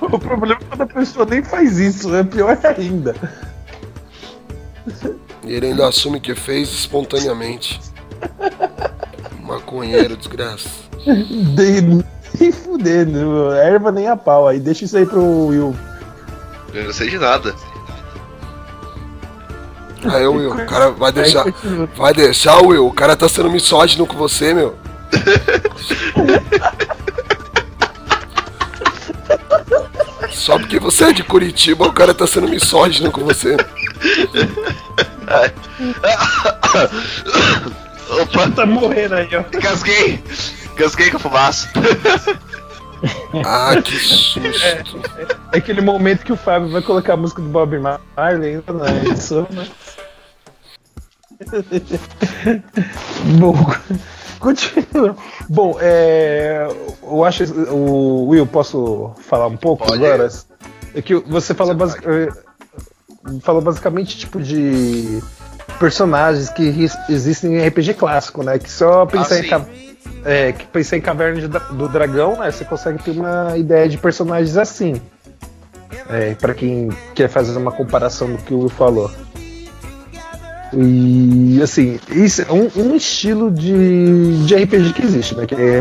O 0.00 0.18
problema 0.18 0.60
é 0.60 0.64
quando 0.64 0.80
a 0.82 0.86
pessoa 0.86 1.26
nem 1.26 1.42
faz 1.42 1.78
isso, 1.78 2.14
é 2.14 2.22
pior 2.22 2.56
ainda. 2.78 3.14
E 5.42 5.52
ele 5.52 5.66
ainda 5.66 5.88
assume 5.88 6.20
que 6.20 6.34
fez 6.36 6.68
espontaneamente. 6.70 7.80
Maconheiro, 9.40 10.16
desgraça. 10.16 10.83
De, 11.06 12.04
nem 12.40 12.52
fudendo, 12.52 13.52
erva 13.52 13.92
nem 13.92 14.08
a 14.08 14.16
pau. 14.16 14.48
Aí 14.48 14.58
deixa 14.58 14.84
isso 14.84 14.96
aí 14.96 15.06
pro 15.06 15.46
Will. 15.46 15.76
Eu 16.72 16.84
não 16.84 16.92
sei 16.92 17.10
de 17.10 17.18
nada. 17.18 17.54
Aí, 20.04 20.26
Will, 20.26 20.50
o 20.52 20.66
cara 20.66 20.90
vai 20.90 21.12
deixar. 21.12 21.44
Vai 21.96 22.12
deixar, 22.12 22.60
Will? 22.62 22.86
O 22.86 22.92
cara 22.92 23.16
tá 23.16 23.28
sendo 23.28 23.50
misógino 23.50 24.06
com 24.06 24.16
você, 24.16 24.52
meu. 24.52 24.76
Só 30.30 30.58
porque 30.58 30.78
você 30.78 31.04
é 31.04 31.12
de 31.12 31.22
Curitiba, 31.22 31.86
o 31.86 31.92
cara 31.92 32.12
tá 32.12 32.26
sendo 32.26 32.48
misógino 32.48 33.10
com 33.10 33.22
você. 33.22 33.56
Opa, 38.20 38.50
Tá 38.54 38.66
morrendo 38.66 39.14
aí, 39.14 39.28
ó. 39.36 39.42
casguei! 39.60 40.22
Casguei 40.76 41.10
com 41.10 41.16
a 41.16 41.20
fumaça. 41.20 41.68
Ah, 43.44 43.82
que 43.82 43.98
susto. 43.98 44.40
É 45.52 45.58
aquele 45.58 45.82
momento 45.82 46.24
que 46.24 46.32
o 46.32 46.36
Fábio 46.38 46.70
vai 46.70 46.80
colocar 46.80 47.12
a 47.12 47.16
música 47.18 47.42
do 47.42 47.48
Bob 47.50 47.78
Marley 47.78 48.54
ainda 48.54 48.72
na 48.72 48.90
edição, 49.04 49.46
né? 49.50 49.68
Bom, 53.38 53.54
continua. 54.38 55.14
Bom, 55.50 55.76
é, 55.80 56.66
eu 57.02 57.24
acho. 57.24 57.44
O 57.70 58.28
Will, 58.28 58.46
posso 58.46 59.12
falar 59.28 59.48
um 59.48 59.56
pouco 59.56 59.86
Pode. 59.86 60.02
agora? 60.02 60.28
É 60.94 61.02
que 61.02 61.14
você 61.14 61.52
falou, 61.52 61.74
basic, 61.74 62.02
eh, 62.08 62.28
falou 63.42 63.60
basicamente 63.60 64.16
tipo 64.16 64.40
de 64.40 65.22
personagens 65.78 66.48
que 66.50 66.88
existem 67.10 67.56
em 67.56 67.68
RPG 67.68 67.94
clássico, 67.94 68.42
né? 68.42 68.58
Que 68.58 68.70
só 68.70 69.04
pensar 69.04 69.34
Ah, 69.34 69.38
em 69.40 69.42
é, 70.24 70.52
que 70.52 70.66
pensar 70.66 70.96
em 70.96 71.00
Caverna 71.00 71.48
do 71.48 71.88
Dragão, 71.88 72.38
né? 72.38 72.50
Você 72.50 72.64
consegue 72.64 73.02
ter 73.02 73.10
uma 73.12 73.56
ideia 73.56 73.88
de 73.88 73.98
personagens 73.98 74.56
assim. 74.56 75.00
É, 76.08 76.34
para 76.34 76.54
quem 76.54 76.90
quer 77.14 77.28
fazer 77.28 77.56
uma 77.56 77.72
comparação 77.72 78.30
do 78.30 78.38
que 78.38 78.52
o 78.52 78.60
Will 78.60 78.68
falou. 78.68 79.10
E 80.76 81.60
assim, 81.62 82.00
isso 82.10 82.42
é 82.42 82.52
um, 82.52 82.68
um 82.76 82.96
estilo 82.96 83.50
de, 83.50 84.44
de 84.44 84.54
RPG 84.56 84.92
que 84.92 85.02
existe, 85.02 85.36
né? 85.36 85.46
Que 85.46 85.54
é, 85.54 85.80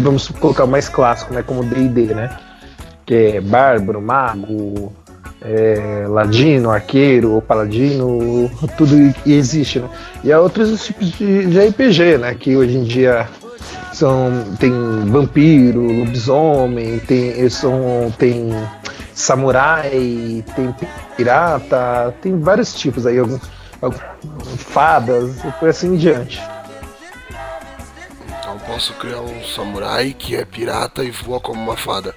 vamos 0.00 0.28
colocar 0.28 0.64
o 0.64 0.68
mais 0.68 0.88
clássico, 0.88 1.34
né? 1.34 1.42
Como 1.42 1.64
D&D, 1.64 2.14
né? 2.14 2.30
Que 3.04 3.14
é 3.14 3.40
bárbaro, 3.40 4.00
mago, 4.00 4.92
é, 5.42 6.06
ladino, 6.08 6.70
arqueiro, 6.70 7.42
paladino, 7.46 8.50
tudo 8.76 8.94
existe, 9.26 9.80
né? 9.80 9.88
E 10.22 10.32
há 10.32 10.40
outros 10.40 10.86
tipos 10.86 11.10
de, 11.12 11.46
de 11.46 11.60
RPG, 11.68 12.18
né? 12.18 12.34
Que 12.34 12.56
hoje 12.56 12.76
em 12.76 12.84
dia 12.84 13.26
são 13.98 14.44
tem 14.60 14.72
vampiro, 15.06 15.80
lobisomem, 15.80 17.00
tem 17.00 17.48
são 17.50 18.12
tem 18.16 18.50
samurai, 19.12 20.44
tem 20.54 20.74
pirata, 21.16 22.14
tem 22.22 22.38
vários 22.38 22.72
tipos 22.74 23.04
aí, 23.06 23.18
alguns, 23.18 23.40
fadas 24.56 25.44
e 25.44 25.50
por 25.58 25.68
assim 25.68 25.94
em 25.94 25.96
diante. 25.96 26.40
Então 28.38 28.56
posso 28.66 28.94
criar 28.94 29.20
um 29.20 29.42
samurai 29.44 30.14
que 30.16 30.36
é 30.36 30.44
pirata 30.44 31.02
e 31.02 31.10
voa 31.10 31.40
como 31.40 31.60
uma 31.60 31.76
fada. 31.76 32.14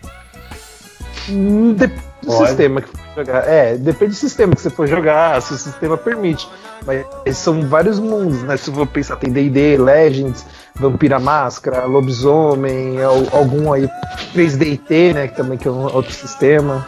Hum, 1.28 1.74
Depende 1.74 2.11
do 2.22 2.28
Pode. 2.28 2.48
sistema 2.48 2.82
que 2.82 2.88
for 2.90 2.98
jogar. 3.26 3.48
É, 3.48 3.76
depende 3.78 4.12
do 4.12 4.18
sistema 4.18 4.56
que 4.56 4.62
você 4.62 4.70
for 4.70 4.88
jogar, 4.88 5.42
se 5.42 5.54
o 5.54 5.58
sistema 5.58 5.98
permite. 5.98 6.48
Mas 6.86 7.38
são 7.38 7.68
vários 7.68 8.00
mundos, 8.00 8.42
né? 8.44 8.58
Se 8.58 8.70
eu 8.70 8.74
for 8.76 8.88
pensar, 8.88 9.16
tem 9.16 9.32
D&D, 9.32 9.78
Legends, 9.78 10.46
Vampira 10.76 11.20
Máscara, 11.20 11.86
Lobisomem, 11.86 13.02
al- 13.04 13.28
algum 13.38 13.72
aí 13.72 13.88
3DT, 14.34 15.14
né? 15.14 15.28
Que 15.28 15.36
também 15.36 15.58
que 15.58 15.68
é 15.68 15.72
um 15.72 15.84
outro 15.94 16.12
sistema. 16.12 16.86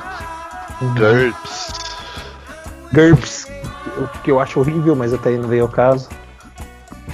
GURPS. 0.97 1.73
GURPS, 2.93 3.47
que- 4.23 4.31
eu 4.31 4.39
acho 4.39 4.59
horrível, 4.59 4.95
mas 4.95 5.13
até 5.13 5.29
aí 5.29 5.37
não 5.37 5.47
veio 5.47 5.63
ao 5.63 5.69
caso. 5.69 6.09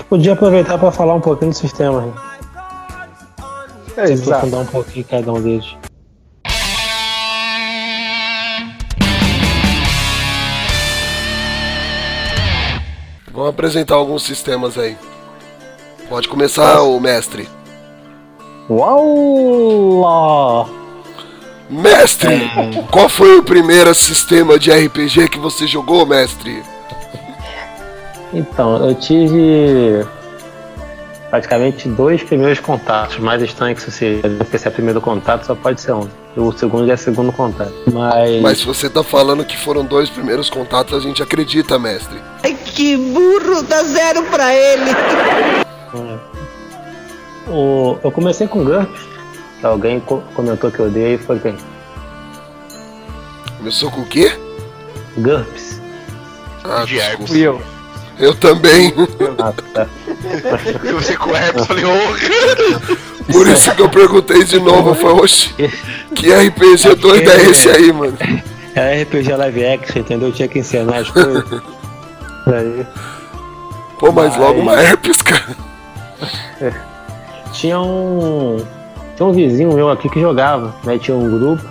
Podia 0.09 0.33
aproveitar 0.33 0.77
para 0.77 0.91
falar 0.91 1.13
um 1.13 1.21
pouquinho 1.21 1.51
do 1.51 1.57
sistema. 1.57 2.01
né? 2.01 2.13
É, 3.97 4.03
exato. 4.11 4.45
um 4.55 4.65
pouquinho 4.65 5.05
cada 5.09 5.33
um 5.33 5.41
deles. 5.41 5.75
Vamos 13.39 13.53
apresentar 13.53 13.95
alguns 13.95 14.23
sistemas 14.23 14.77
aí. 14.77 14.97
Pode 16.09 16.27
começar, 16.27 16.81
o 16.81 16.99
mestre. 16.99 17.47
Uau! 18.69 20.69
Mestre! 21.69 22.51
Qual 22.91 23.07
foi 23.07 23.37
o 23.37 23.43
primeiro 23.43 23.95
sistema 23.95 24.59
de 24.59 24.69
RPG 24.69 25.29
que 25.29 25.39
você 25.39 25.65
jogou, 25.65 26.05
mestre? 26.05 26.61
Então, 28.33 28.85
eu 28.85 28.93
tive 28.93 30.05
praticamente 31.29 31.87
dois 31.87 32.21
primeiros 32.21 32.59
contatos. 32.59 33.19
Mais 33.19 33.41
estranho 33.41 33.73
que 33.73 33.81
se 33.81 33.89
você 33.89 34.21
porque 34.37 34.57
se 34.57 34.67
é 34.67 34.71
primeiro 34.71 34.99
contato, 34.99 35.45
só 35.45 35.55
pode 35.55 35.79
ser 35.79 35.93
um. 35.93 36.09
O 36.37 36.51
segundo 36.53 36.85
já 36.87 36.93
é 36.93 36.97
segundo 36.97 37.31
contato. 37.31 37.73
Mas, 37.91 38.41
Mas 38.41 38.57
se 38.59 38.65
você 38.65 38.89
tá 38.89 39.03
falando 39.03 39.43
que 39.43 39.57
foram 39.57 39.83
dois 39.83 40.09
primeiros 40.09 40.49
contatos, 40.49 40.93
a 40.93 40.99
gente 40.99 41.21
acredita, 41.23 41.77
mestre. 41.79 42.17
Ai, 42.43 42.53
que 42.53 42.95
burro, 42.95 43.61
dá 43.63 43.83
zero 43.83 44.23
pra 44.23 44.53
ele. 44.53 44.91
o, 47.47 47.97
eu 48.03 48.11
comecei 48.11 48.47
com 48.47 48.63
GURPS. 48.63 49.01
Alguém 49.63 49.99
co- 49.99 50.23
comentou 50.35 50.71
que 50.71 50.79
eu 50.79 50.85
odeio 50.85 51.15
e 51.15 51.17
foi 51.17 51.39
quem? 51.39 51.57
Começou 53.57 53.91
com 53.91 54.01
o 54.01 54.05
quê? 54.05 54.31
GURPS. 55.17 55.81
Ah, 56.63 56.85
De 56.85 56.93
desculpa. 56.95 57.27
Fui 57.27 57.39
eu. 57.41 57.61
Eu 58.19 58.35
também. 58.35 58.93
Ah, 59.39 59.53
tá. 59.73 59.87
Você 60.93 61.17
com 61.17 61.35
herpes, 61.35 61.65
falei, 61.65 61.83
ô. 61.85 61.89
Por 63.31 63.47
isso 63.47 63.73
que 63.75 63.81
eu 63.81 63.89
perguntei 63.89 64.43
de 64.43 64.59
novo. 64.59 64.89
Eu 64.89 64.95
falei, 64.95 65.17
oxi, 65.17 65.53
que 66.15 66.31
RPG 66.31 66.95
doido 66.95 67.29
é 67.29 67.43
esse 67.43 67.69
aí, 67.69 67.91
mano? 67.91 68.17
Era 68.75 69.01
RPG 69.01 69.35
live 69.35 69.65
action, 69.65 69.99
entendeu? 70.01 70.31
Tinha 70.31 70.47
que 70.47 70.59
ensinar 70.59 70.99
as 70.99 71.09
coisas. 71.09 71.43
Aí, 72.47 72.85
Pô, 73.99 74.11
mas 74.11 74.35
logo 74.37 74.61
uma 74.61 74.81
herpes, 74.81 75.21
cara. 75.21 75.55
tinha 77.51 77.79
um. 77.79 78.57
Tinha 79.15 79.27
um 79.27 79.33
vizinho 79.33 79.73
meu 79.73 79.89
aqui 79.89 80.09
que 80.09 80.21
jogava, 80.21 80.73
né? 80.83 80.97
Tinha 80.97 81.17
um 81.17 81.29
grupo. 81.29 81.63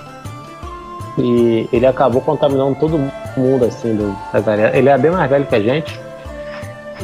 E 1.16 1.68
ele 1.72 1.86
acabou 1.86 2.20
contaminando 2.20 2.76
todo 2.76 2.98
mundo, 3.36 3.64
assim, 3.64 3.96
do, 3.96 4.14
da 4.32 4.40
galera. 4.40 4.76
Ele 4.76 4.88
era 4.88 4.98
bem 4.98 5.10
mais 5.10 5.28
velho 5.28 5.46
que 5.46 5.54
a 5.54 5.60
gente. 5.60 5.98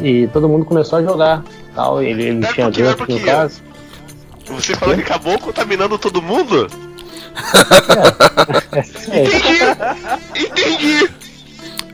E 0.01 0.29
todo 0.29 0.49
mundo 0.49 0.65
começou 0.65 0.99
a 0.99 1.03
jogar. 1.03 1.43
Tal. 1.75 2.03
Ele, 2.03 2.23
ele 2.23 2.47
tinha 2.49 2.71
pera 2.71 2.97
um 3.03 3.15
no 3.15 3.21
caso. 3.21 3.63
Você 4.47 4.75
falou 4.75 4.95
que 4.95 5.03
acabou 5.03 5.39
contaminando 5.39 5.99
todo 5.99 6.23
mundo? 6.23 6.69
É, 9.11 9.25
Entendi! 9.25 9.59
Entendi! 10.37 11.11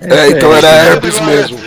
É, 0.03 0.29
então 0.31 0.55
era 0.55 0.69
herpes 0.69 1.21
mesmo. 1.21 1.59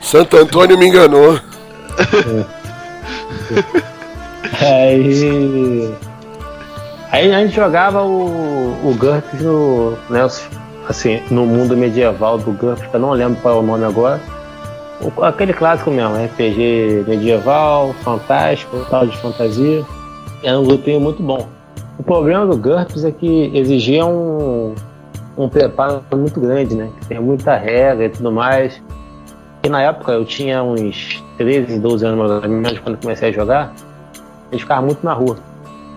Santo 0.00 0.36
Antônio 0.36 0.78
me 0.78 0.86
enganou. 0.86 1.40
Aí. 4.60 5.94
Aí 7.12 7.32
a 7.32 7.40
gente 7.40 7.54
jogava 7.54 8.02
o, 8.02 8.88
o 8.88 8.94
GURPS 8.94 9.40
no. 9.40 9.98
Né, 10.08 10.26
assim, 10.88 11.22
no 11.30 11.44
mundo 11.46 11.76
medieval 11.76 12.38
do 12.38 12.52
GURPS, 12.52 12.86
que 12.88 12.94
eu 12.94 13.00
não 13.00 13.10
lembro 13.12 13.40
qual 13.40 13.56
é 13.56 13.58
o 13.58 13.62
nome 13.62 13.84
agora. 13.84 14.20
Aquele 15.22 15.52
clássico 15.52 15.90
mesmo, 15.90 16.14
RPG 16.14 17.04
medieval, 17.08 17.92
fantástico, 18.02 18.84
tal 18.90 19.06
de 19.06 19.16
fantasia. 19.18 19.84
Era 20.42 20.58
um 20.58 20.64
grupinho 20.64 21.00
muito 21.00 21.22
bom. 21.22 21.48
O 21.98 22.02
problema 22.02 22.46
do 22.46 22.56
GURPS 22.56 23.04
é 23.04 23.10
que 23.10 23.50
exigia 23.54 24.04
um, 24.06 24.74
um 25.36 25.48
preparo 25.48 26.02
muito 26.12 26.40
grande, 26.40 26.74
né? 26.74 26.90
Tem 27.08 27.20
muita 27.20 27.56
regra 27.56 28.06
e 28.06 28.08
tudo 28.08 28.30
mais. 28.32 28.82
E 29.62 29.68
na 29.68 29.82
época 29.82 30.12
eu 30.12 30.24
tinha 30.24 30.62
uns 30.62 31.22
13, 31.36 31.78
12 31.78 32.06
anos 32.06 32.18
mais 32.18 32.30
ou 32.30 32.48
menos 32.48 32.78
quando 32.78 33.00
comecei 33.00 33.28
a 33.28 33.32
jogar 33.32 33.74
a 34.50 34.54
gente 34.54 34.62
ficava 34.62 34.82
muito 34.82 35.04
na 35.04 35.12
rua. 35.12 35.38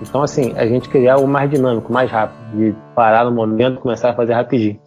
Então, 0.02 0.22
assim, 0.22 0.54
a 0.56 0.66
gente 0.66 0.90
queria 0.90 1.14
algo 1.14 1.28
mais 1.28 1.50
dinâmico, 1.50 1.92
mais 1.92 2.10
rápido, 2.10 2.40
de 2.56 2.76
parar 2.96 3.26
no 3.26 3.32
momento 3.32 3.78
e 3.78 3.82
começar 3.82 4.12
a 4.12 4.14
fazer 4.14 4.34
rapidinho. 4.34 4.80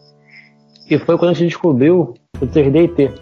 E 0.89 0.99
foi 0.99 1.19
quando 1.19 1.31
a 1.31 1.35
gente 1.35 1.49
descobriu 1.49 2.15
o 2.41 2.47
3DT, 2.47 3.13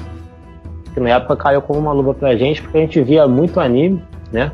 que 0.94 1.00
na 1.00 1.10
época 1.10 1.36
caiu 1.36 1.60
como 1.60 1.80
uma 1.80 1.92
luva 1.92 2.14
pra 2.14 2.36
gente, 2.36 2.62
porque 2.62 2.78
a 2.78 2.80
gente 2.80 3.02
via 3.02 3.26
muito 3.28 3.60
anime, 3.60 4.02
né? 4.32 4.52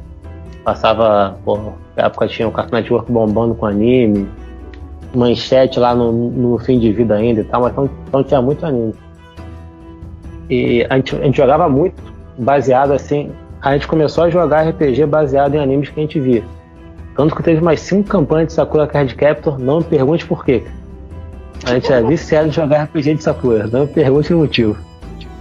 Passava, 0.65 1.37
pô, 1.45 1.57
na 1.97 2.07
época 2.07 2.27
tinha 2.27 2.49
o 2.49 2.51
Cartoon 2.51 2.77
Network 2.77 3.13
bombando 3.13 3.55
com 3.55 3.67
anime, 3.67 4.29
manchete 5.15 5.79
lá 5.79 5.95
no, 5.95 6.11
no 6.11 6.59
fim 6.59 6.79
de 6.79 6.93
vida 6.93 7.15
ainda 7.15 7.41
e 7.43 7.45
tal, 7.45 7.63
mas 7.63 7.73
então, 7.73 7.91
então 8.09 8.25
tinha 8.25 8.43
muito 8.43 8.65
anime. 8.65 8.95
E 10.49 10.87
a 10.91 10.97
gente, 10.97 11.17
a 11.17 11.25
gente 11.25 11.37
jogava 11.37 11.69
muito 11.69 12.03
baseado 12.39 12.93
assim 12.93 13.31
a 13.63 13.75
gente 13.75 13.87
começou 13.87 14.25
a 14.25 14.31
jogar 14.31 14.67
RPG 14.69 15.05
baseado 15.05 15.55
em 15.55 15.59
animes 15.59 15.91
que 15.91 16.01
a 16.01 16.03
gente 16.03 16.19
via. 16.19 16.43
Tanto 17.15 17.37
que 17.37 17.43
teve 17.43 17.61
mais 17.61 17.81
cinco 17.81 18.09
campanhas 18.09 18.49
de 18.49 18.55
Sakura 18.55 18.87
Card 18.87 19.15
Captor, 19.15 19.59
não 19.59 19.79
me 19.79 19.85
pergunte 19.85 20.27
por 20.27 20.45
quê. 20.45 20.65
A 21.67 21.75
gente 21.75 21.93
é 21.93 22.01
viciado 22.03 22.49
em 22.49 22.53
jogar 22.53 22.85
RPG 22.85 23.17
de 23.17 23.23
Sakura, 23.23 23.67
não 23.67 23.81
me 23.81 23.87
pergunte 23.89 24.33
o 24.33 24.39
motivo. 24.39 24.79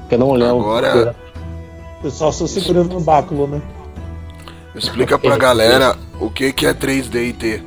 Porque 0.09 0.15
eu 0.15 0.19
não 0.19 0.31
lembro. 0.33 0.57
Agora- 0.61 1.15
O 1.99 2.01
pessoal 2.01 2.31
só 2.33 2.47
segurando 2.47 2.93
no 2.95 3.01
báculo, 3.01 3.45
né? 3.45 3.61
Explica 4.73 5.19
pra 5.19 5.37
galera 5.37 5.95
o 6.19 6.29
que, 6.31 6.51
que 6.51 6.65
é 6.65 6.73
3D&T. 6.73 7.61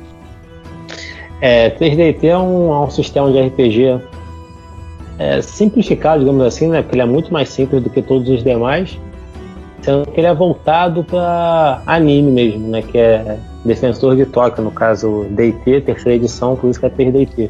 É, 1.39 1.69
3DT 1.69 2.25
é 2.27 2.37
um, 2.37 2.73
é 2.73 2.79
um 2.81 2.89
sistema 2.89 3.31
de 3.31 3.39
RPG 3.39 4.01
é, 5.19 5.41
simplificado, 5.41 6.19
digamos 6.19 6.43
assim, 6.45 6.67
né? 6.67 6.81
Porque 6.81 6.95
ele 6.95 7.03
é 7.03 7.05
muito 7.05 7.31
mais 7.31 7.47
simples 7.49 7.81
do 7.81 7.89
que 7.89 8.01
todos 8.01 8.27
os 8.29 8.43
demais, 8.43 8.97
sendo 9.81 10.05
que 10.09 10.19
ele 10.19 10.27
é 10.27 10.33
voltado 10.33 11.03
para 11.03 11.81
anime 11.85 12.31
mesmo, 12.31 12.67
né? 12.69 12.81
Que 12.81 12.97
é 12.97 13.37
Defensor 13.63 14.15
de 14.17 14.25
Tóquio, 14.25 14.63
no 14.63 14.71
caso 14.71 15.25
DT, 15.29 15.81
terceira 15.81 16.15
edição, 16.17 16.55
por 16.57 16.69
isso 16.69 16.79
que 16.79 16.85
é 16.87 16.89
3DT. 16.89 17.49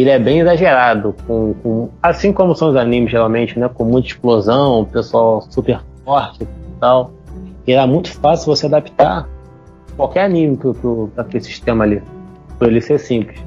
Ele 0.00 0.10
é 0.10 0.18
bem 0.18 0.40
exagerado, 0.40 1.14
com, 1.26 1.54
com- 1.62 1.88
assim 2.02 2.32
como 2.32 2.54
são 2.54 2.70
os 2.70 2.76
animes 2.76 3.10
geralmente, 3.12 3.58
né? 3.58 3.68
Com 3.72 3.84
muita 3.84 4.08
explosão, 4.08 4.84
pessoal 4.86 5.42
super 5.42 5.80
forte 6.04 6.42
e 6.42 6.46
tal. 6.80 7.12
E 7.66 7.72
era 7.72 7.86
muito 7.86 8.12
fácil 8.12 8.46
você 8.54 8.66
adaptar 8.66 9.28
qualquer 9.96 10.24
anime 10.24 10.56
para 10.56 11.22
aquele 11.22 11.44
sistema 11.44 11.84
ali 11.84 12.02
por 12.58 12.66
ele 12.68 12.80
ser 12.80 12.98
simples. 12.98 13.40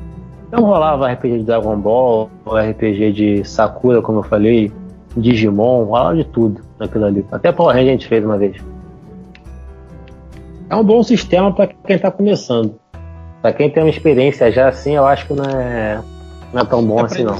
Então 0.47 0.63
rolava 0.63 1.11
RPG 1.11 1.39
de 1.39 1.43
Dragon 1.43 1.75
Ball, 1.77 2.29
RPG 2.45 3.11
de 3.11 3.43
Sakura, 3.43 4.01
como 4.01 4.19
eu 4.19 4.23
falei, 4.23 4.71
Digimon, 5.17 5.83
rolava 5.83 6.15
de 6.15 6.23
tudo 6.23 6.61
naquilo 6.79 7.05
ali. 7.05 7.25
Até 7.31 7.51
Power 7.51 7.75
Ranger 7.75 7.89
a 7.89 7.91
gente 7.91 8.07
fez 8.07 8.23
uma 8.23 8.37
vez. 8.37 8.55
É 10.69 10.75
um 10.75 10.83
bom 10.83 11.03
sistema 11.03 11.51
para 11.53 11.67
quem 11.67 11.95
está 11.95 12.09
começando. 12.09 12.75
Para 13.41 13.51
quem 13.53 13.69
tem 13.69 13.83
uma 13.83 13.89
experiência 13.89 14.49
já 14.51 14.69
assim, 14.69 14.95
eu 14.95 15.05
acho 15.05 15.27
que 15.27 15.33
não 15.33 15.43
é, 15.45 15.99
não 16.57 16.63
é 16.63 16.65
tão 16.65 16.83
bom 16.83 16.99
É 16.99 17.03
assim 17.03 17.23
não. 17.23 17.37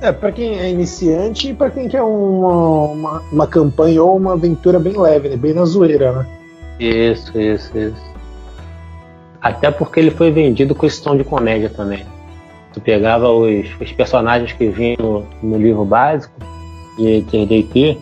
É, 0.00 0.12
pra 0.12 0.32
quem 0.32 0.58
é 0.58 0.70
iniciante 0.70 1.50
e 1.50 1.54
pra 1.54 1.68
quem 1.68 1.86
quer 1.86 2.02
uma, 2.02 2.84
uma, 2.86 3.22
uma 3.30 3.46
campanha 3.46 4.02
ou 4.02 4.16
uma 4.16 4.32
aventura 4.32 4.78
bem 4.78 4.96
leve, 4.96 5.28
né? 5.28 5.36
Bem 5.36 5.52
na 5.52 5.64
zoeira, 5.66 6.12
né? 6.12 6.26
Isso, 6.78 7.38
isso, 7.38 7.76
isso. 7.76 8.10
Até 9.42 9.70
porque 9.70 10.00
ele 10.00 10.10
foi 10.10 10.30
vendido 10.30 10.74
com 10.74 10.86
esse 10.86 11.02
tom 11.02 11.16
de 11.16 11.24
comédia 11.24 11.68
também. 11.68 12.06
Tu 12.72 12.80
pegava 12.80 13.28
os, 13.28 13.66
os 13.78 13.92
personagens 13.92 14.52
que 14.52 14.68
vinham 14.68 14.96
no, 15.42 15.50
no 15.50 15.58
livro 15.58 15.84
básico 15.84 16.32
de 16.96 17.22
3DT, 17.30 17.98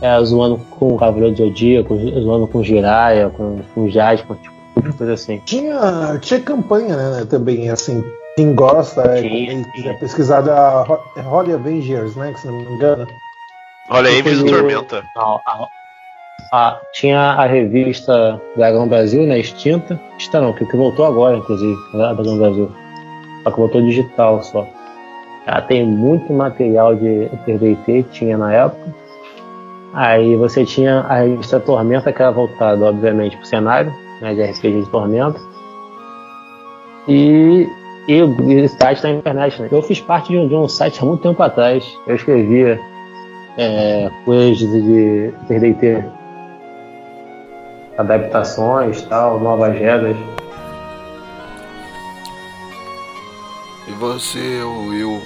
é, 0.00 0.22
zoando 0.22 0.58
com 0.70 0.94
o 0.94 0.98
Cavaleiro 0.98 1.34
do 1.34 1.38
Zodíaco, 1.38 1.98
zoando 2.20 2.46
com 2.46 2.62
Jiraiya, 2.62 3.30
com, 3.30 3.58
com 3.74 3.88
Jasper, 3.88 4.36
tipo, 4.36 4.96
coisa 4.96 5.14
assim. 5.14 5.42
Tinha, 5.44 6.18
tinha 6.20 6.40
campanha, 6.40 6.96
né? 6.96 7.24
Também, 7.28 7.68
assim. 7.68 8.04
Quem 8.36 8.54
gosta, 8.54 9.02
é, 9.02 9.20
quem 9.22 9.62
quiser 9.64 9.98
pesquisar 9.98 10.40
da 10.40 10.82
Ho- 10.82 11.00
é 11.16 11.22
Holy 11.22 11.52
Avengers, 11.52 12.16
né? 12.16 12.32
Que 12.32 12.40
se 12.40 12.46
não 12.46 12.54
me 12.54 12.64
engano. 12.64 13.06
Olha 13.90 14.08
aí, 14.08 14.20
o- 14.20 14.46
Tormenta. 14.46 15.02
Não, 15.16 15.40
a- 15.46 15.66
a- 16.52 16.80
tinha 16.94 17.18
a 17.20 17.46
revista 17.46 18.40
Dragão 18.56 18.86
Brasil, 18.88 19.24
né? 19.26 19.38
Extinta. 19.40 20.00
Extinta 20.16 20.40
não, 20.40 20.52
que, 20.52 20.64
que 20.64 20.76
voltou 20.76 21.04
agora, 21.06 21.36
inclusive, 21.36 21.76
a 21.94 22.12
Dragão 22.12 22.38
Brasil. 22.38 22.70
Só 23.42 23.50
que 23.50 23.56
voltou 23.58 23.82
digital 23.82 24.42
só. 24.42 24.66
Ela 25.46 25.62
tem 25.62 25.84
muito 25.84 26.32
material 26.32 26.94
de 26.94 27.28
3DT, 27.46 28.04
tinha 28.12 28.38
na 28.38 28.52
época. 28.52 28.94
Aí 29.92 30.36
você 30.36 30.64
tinha 30.64 31.00
a 31.00 31.14
revista 31.16 31.58
Tormenta, 31.58 32.12
que 32.12 32.22
era 32.22 32.30
voltada, 32.30 32.84
obviamente, 32.86 33.36
pro 33.36 33.46
cenário, 33.46 33.92
né? 34.20 34.34
De 34.34 34.42
RPG 34.42 34.82
de 34.84 34.90
Tormenta. 34.90 35.40
E, 37.08 37.66
e 38.08 38.22
o 38.22 38.68
site 38.68 39.02
na 39.02 39.10
internet, 39.10 39.60
né? 39.60 39.68
Eu 39.70 39.82
fiz 39.82 40.00
parte 40.00 40.28
de 40.30 40.38
um, 40.38 40.48
de 40.48 40.54
um 40.54 40.68
site 40.68 41.00
há 41.00 41.04
muito 41.04 41.22
tempo 41.22 41.42
atrás. 41.42 41.84
Eu 42.06 42.16
escrevia 42.16 42.80
é, 43.56 44.10
coisas 44.24 44.58
de 44.58 45.32
3DT, 45.48 46.04
adaptações, 47.98 49.02
tal, 49.02 49.38
novas 49.38 49.78
regras. 49.78 50.16
E 53.86 53.92
você, 53.92 54.62
o 54.62 54.88
Will? 54.88 55.22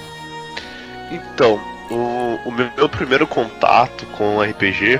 Então, 1.11 1.59
o, 1.89 2.49
o 2.49 2.51
meu, 2.51 2.69
meu 2.75 2.89
primeiro 2.89 3.27
contato 3.27 4.05
com 4.17 4.41
RPG 4.41 4.99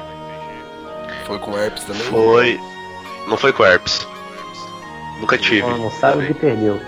Foi 1.26 1.40
com 1.40 1.58
herpes 1.58 1.84
também? 1.84 2.04
foi. 2.04 2.60
Não 3.28 3.38
foi 3.38 3.52
com 3.52 3.66
herpes. 3.66 4.08
Nunca 5.20 5.38
tive. 5.38 5.62
Não, 5.62 5.78
não 5.78 5.92
sabe 5.92 6.24
o 6.24 6.28
que 6.28 6.34
perdeu. 6.34 6.80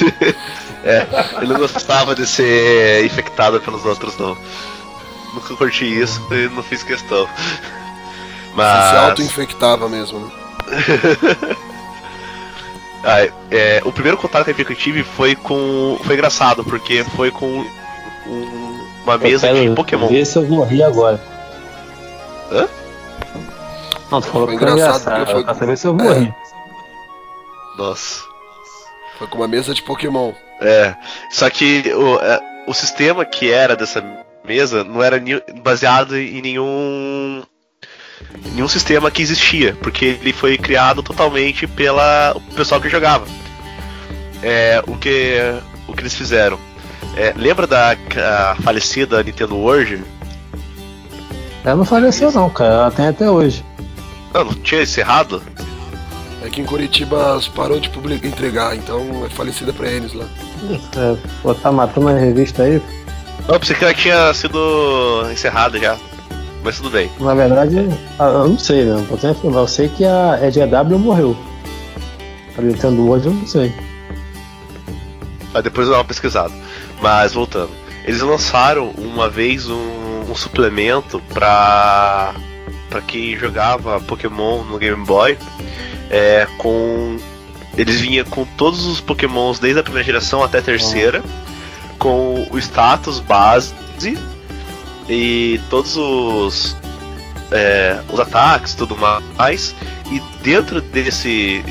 É, 0.84 1.06
eu 1.42 1.48
não 1.48 1.58
gostava 1.58 2.14
de 2.14 2.24
ser 2.26 3.04
infectado 3.04 3.60
pelos 3.60 3.84
outros, 3.84 4.16
não. 4.16 4.38
Nunca 5.34 5.54
curti 5.56 5.84
isso 5.84 6.22
e 6.32 6.48
não 6.48 6.62
fiz 6.62 6.82
questão. 6.84 7.26
Você 7.26 7.32
se 8.52 8.54
Mas. 8.54 8.94
auto-infectava 8.96 9.88
mesmo, 9.88 10.20
né? 10.20 10.30
Ah, 13.04 13.28
é, 13.50 13.80
o 13.84 13.92
primeiro 13.92 14.16
contato 14.18 14.52
que 14.52 14.60
eu 14.62 14.74
tive 14.76 15.02
foi 15.04 15.34
com. 15.36 15.98
Foi 16.04 16.14
engraçado, 16.14 16.64
porque 16.64 17.04
foi 17.16 17.30
com 17.30 17.46
um- 18.26 18.86
uma 19.04 19.16
mesa 19.18 19.48
eu 19.50 19.68
de 19.70 19.74
Pokémon. 19.74 20.08
Ver 20.08 20.24
se 20.24 20.36
eu 20.36 20.42
morri 20.46 20.82
agora. 20.82 21.20
Hã? 22.50 22.68
Não, 24.10 24.20
tu 24.20 24.26
falou 24.28 24.48
Foi 24.48 24.56
que 24.56 24.64
foi 24.64 24.72
engraçado 24.72 25.12
engraçado. 25.20 25.44
foi- 25.46 25.54
saber 25.54 25.76
se 25.78 25.86
eu 25.86 25.94
morri. 25.94 26.34
Nossa. 27.78 28.27
Foi 29.18 29.26
com 29.26 29.38
uma 29.38 29.48
mesa 29.48 29.74
de 29.74 29.82
Pokémon. 29.82 30.32
É. 30.60 30.94
Só 31.30 31.50
que 31.50 31.82
o, 31.92 32.18
é, 32.20 32.40
o 32.66 32.74
sistema 32.74 33.24
que 33.24 33.50
era 33.50 33.74
dessa 33.74 34.02
mesa 34.44 34.84
não 34.84 35.02
era 35.02 35.20
baseado 35.62 36.16
em 36.16 36.40
nenhum. 36.40 37.42
nenhum 38.52 38.68
sistema 38.68 39.10
que 39.10 39.22
existia, 39.22 39.76
porque 39.82 40.18
ele 40.20 40.32
foi 40.32 40.56
criado 40.56 41.02
totalmente 41.02 41.66
pela 41.66 42.32
o 42.36 42.40
pessoal 42.54 42.80
que 42.80 42.88
jogava. 42.88 43.26
É, 44.42 44.82
o 44.86 44.96
que 44.96 45.36
o 45.88 45.92
que 45.92 46.02
eles 46.02 46.14
fizeram? 46.14 46.58
É, 47.16 47.34
lembra 47.36 47.66
da 47.66 47.96
a 48.16 48.56
falecida 48.62 49.22
Nintendo 49.22 49.56
World? 49.56 50.04
Ela 51.64 51.76
não 51.76 51.84
faleceu 51.84 52.30
não, 52.30 52.48
cara. 52.48 52.74
Ela 52.74 52.90
tem 52.90 53.08
até 53.08 53.28
hoje. 53.28 53.64
Não, 54.32 54.44
não 54.44 54.54
tinha 54.54 54.82
encerrado? 54.82 55.42
É 56.42 56.48
que 56.48 56.60
em 56.60 56.64
Curitiba 56.64 57.40
parou 57.54 57.80
de 57.80 57.90
publicar, 57.90 58.28
entregar, 58.28 58.76
então 58.76 59.24
é 59.26 59.28
falecida 59.28 59.72
pra 59.72 59.88
eles 59.88 60.12
lá. 60.12 60.24
É, 60.96 61.16
pô, 61.42 61.54
tá 61.54 61.72
matando 61.72 62.08
a 62.08 62.12
revista 62.12 62.62
aí. 62.62 62.80
Não, 63.48 63.58
pensei 63.58 63.74
que 63.74 63.84
ela 63.84 63.94
tinha 63.94 64.34
sido 64.34 65.26
encerrada 65.32 65.78
já. 65.78 65.96
Mas 66.62 66.76
tudo 66.76 66.90
bem. 66.90 67.10
Na 67.20 67.34
verdade, 67.34 67.76
ah, 68.18 68.24
eu 68.24 68.48
não 68.48 68.58
sei, 68.58 68.84
né? 68.84 69.04
Eu 69.42 69.68
sei 69.68 69.88
que 69.88 70.04
a 70.04 70.38
EGW 70.42 70.98
morreu. 70.98 71.36
A 72.56 72.60
Nintendo 72.60 73.08
hoje 73.08 73.26
eu 73.26 73.32
não 73.32 73.46
sei. 73.46 73.72
Aí 75.54 75.62
depois 75.62 75.86
eu 75.86 75.92
dou 75.92 76.02
uma 76.02 76.04
pesquisada. 76.04 76.52
Mas 77.00 77.32
voltando. 77.32 77.70
Eles 78.04 78.20
lançaram 78.20 78.90
uma 78.98 79.30
vez 79.30 79.68
um, 79.68 80.22
um 80.28 80.34
suplemento 80.34 81.22
pra. 81.32 82.34
pra 82.90 83.00
quem 83.00 83.36
jogava 83.36 84.00
Pokémon 84.00 84.64
no 84.64 84.78
Game 84.78 85.04
Boy. 85.04 85.38
É, 86.10 86.46
com. 86.58 87.16
Eles 87.76 88.00
vinham 88.00 88.24
com 88.24 88.44
todos 88.56 88.86
os 88.86 89.00
Pokémons 89.00 89.58
desde 89.58 89.78
a 89.80 89.82
primeira 89.82 90.04
geração 90.04 90.42
até 90.42 90.58
a 90.58 90.62
terceira. 90.62 91.22
Com 91.98 92.46
o 92.50 92.58
status 92.58 93.20
base 93.20 93.72
e 95.08 95.60
todos 95.70 95.96
os. 95.96 96.76
é, 97.50 98.00
os 98.12 98.18
ataques 98.20 98.74
tudo 98.74 98.96
mais. 99.36 99.74
E 100.10 100.20
dentro 100.42 100.80
desse 100.80 101.62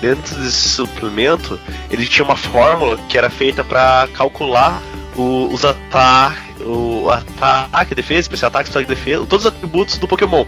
dentro 0.00 0.36
desse 0.36 0.68
suplemento, 0.68 1.58
ele 1.90 2.06
tinha 2.06 2.24
uma 2.24 2.36
fórmula 2.36 2.96
que 3.08 3.18
era 3.18 3.28
feita 3.28 3.64
para 3.64 4.08
calcular 4.14 4.80
o- 5.16 5.48
os 5.52 5.64
ataques, 5.64 6.44
o 6.64 7.10
ataque, 7.10 7.94
defesa, 7.94 8.20
especial 8.20 8.48
ataque, 8.48 8.68
especial 8.68 8.88
defesa, 8.88 9.26
todos 9.26 9.46
os 9.46 9.52
atributos 9.52 9.98
do 9.98 10.06
Pokémon. 10.06 10.44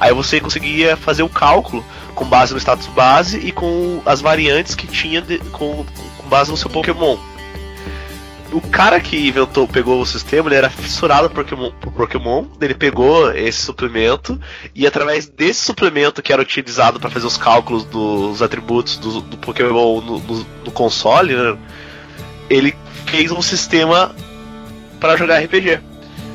Aí 0.00 0.12
você 0.14 0.40
conseguia 0.40 0.96
fazer 0.96 1.22
o 1.22 1.28
cálculo 1.28 1.84
com 2.14 2.24
base 2.24 2.52
no 2.54 2.58
status 2.58 2.86
base 2.88 3.38
e 3.38 3.52
com 3.52 4.02
as 4.06 4.20
variantes 4.20 4.74
que 4.74 4.86
tinha 4.86 5.20
de- 5.20 5.38
com, 5.50 5.84
com 6.18 6.28
base 6.28 6.50
no 6.50 6.56
seu 6.56 6.68
Pokémon. 6.70 7.16
O 8.52 8.60
cara 8.60 8.98
que 8.98 9.28
inventou, 9.28 9.68
pegou 9.68 10.00
o 10.00 10.06
sistema, 10.06 10.48
ele 10.48 10.56
era 10.56 10.68
fissurado 10.68 11.30
por 11.30 11.44
Pokémon, 11.44 11.70
por 11.80 11.92
Pokémon, 11.92 12.44
ele 12.60 12.74
pegou 12.74 13.30
esse 13.32 13.60
suplemento 13.62 14.40
e 14.74 14.86
através 14.88 15.28
desse 15.28 15.60
suplemento 15.66 16.20
que 16.20 16.32
era 16.32 16.42
utilizado 16.42 16.98
para 16.98 17.10
fazer 17.10 17.26
os 17.28 17.36
cálculos 17.36 17.84
dos 17.84 18.42
atributos 18.42 18.96
do, 18.96 19.20
do 19.20 19.36
Pokémon 19.36 20.00
no, 20.00 20.18
no- 20.18 20.46
no 20.64 20.70
console, 20.72 21.32
né, 21.36 21.56
ele 22.48 22.74
fez 23.06 23.30
um 23.30 23.40
sistema 23.42 24.12
para 24.98 25.16
jogar 25.16 25.38
RPG. 25.44 25.78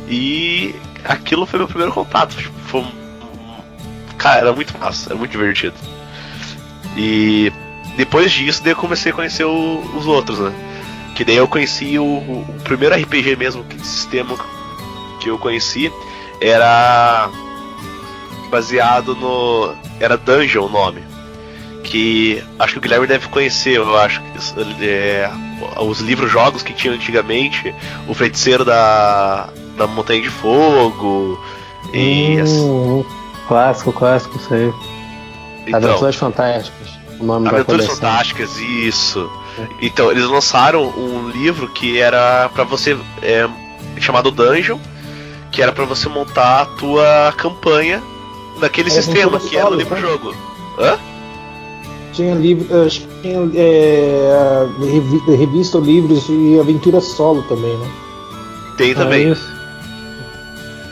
E 0.07 0.73
aquilo 1.03 1.45
foi 1.45 1.59
meu 1.59 1.67
primeiro 1.67 1.91
contato. 1.91 2.35
Tipo, 2.37 2.53
foi 2.67 2.85
Cara, 4.17 4.39
era 4.41 4.53
muito 4.53 4.77
massa, 4.77 5.09
era 5.09 5.15
muito 5.19 5.31
divertido. 5.31 5.73
E 6.97 7.51
depois 7.97 8.31
disso, 8.31 8.61
daí 8.63 8.71
eu 8.73 8.77
comecei 8.77 9.11
a 9.11 9.15
conhecer 9.15 9.43
o- 9.45 9.81
os 9.97 10.05
outros, 10.07 10.39
né? 10.39 10.51
Que 11.15 11.23
daí 11.23 11.35
eu 11.37 11.47
conheci 11.47 11.97
o, 11.99 12.03
o 12.03 12.45
primeiro 12.63 12.95
RPG 12.95 13.35
mesmo, 13.35 13.63
que 13.63 13.79
sistema 13.85 14.35
que 15.21 15.29
eu 15.29 15.37
conheci 15.37 15.91
era 16.41 17.29
baseado 18.49 19.15
no. 19.15 19.73
Era 19.99 20.17
Dungeon 20.17 20.65
o 20.65 20.69
nome. 20.69 21.03
Que 21.83 22.43
acho 22.57 22.73
que 22.73 22.79
o 22.79 22.81
Guilherme 22.81 23.05
deve 23.07 23.27
conhecer, 23.27 23.77
eu 23.77 23.97
acho. 23.97 24.21
é, 24.81 25.29
os 25.81 25.99
livros 25.99 26.31
jogos 26.31 26.63
que 26.63 26.73
tinha 26.73 26.93
antigamente, 26.93 27.73
o 28.07 28.13
feiticeiro 28.13 28.65
da, 28.65 29.49
da 29.77 29.85
Montanha 29.87 30.21
de 30.21 30.29
Fogo. 30.29 31.39
E 31.93 32.39
as- 32.39 32.49
Hum, 32.51 33.05
clássico, 33.47 33.91
clássico, 33.93 34.37
isso 34.37 34.53
aí. 34.53 34.73
Então. 35.67 35.77
Aventuras 35.89 36.15
Fantásticas. 36.15 36.87
O 37.19 37.23
nome 37.25 37.47
Aventuras. 37.47 37.85
Fantásticas, 37.87 38.57
isso. 38.57 39.29
Então, 39.81 40.11
eles 40.11 40.25
lançaram 40.25 40.83
um 40.89 41.29
livro 41.29 41.67
que 41.69 41.99
era 41.99 42.49
pra 42.49 42.63
você. 42.63 42.97
É, 43.21 43.47
chamado 43.99 44.29
Dungeon, 44.31 44.77
que 45.51 45.61
era 45.61 45.71
pra 45.71 45.85
você 45.85 46.09
montar 46.09 46.61
a 46.61 46.65
tua 46.65 47.33
campanha 47.37 48.03
naquele 48.59 48.91
Era 48.91 49.01
sistema, 49.01 49.39
que 49.39 49.55
era 49.55 49.65
no 49.65 49.71
solo, 49.71 49.77
livro 49.79 49.95
né? 49.95 50.01
jogo. 50.01 50.35
Hã? 50.77 50.97
Tinha 52.11 52.35
livro, 52.35 52.67
tinha 53.21 53.49
é, 53.55 54.67
revi- 54.79 55.35
revista, 55.37 55.77
livros 55.77 56.25
e 56.29 56.59
aventura 56.59 56.99
solo 57.01 57.41
também, 57.43 57.75
né? 57.77 57.89
Tem 58.77 58.91
Ah, 58.91 58.95
também. 58.95 59.31
isso. 59.31 59.49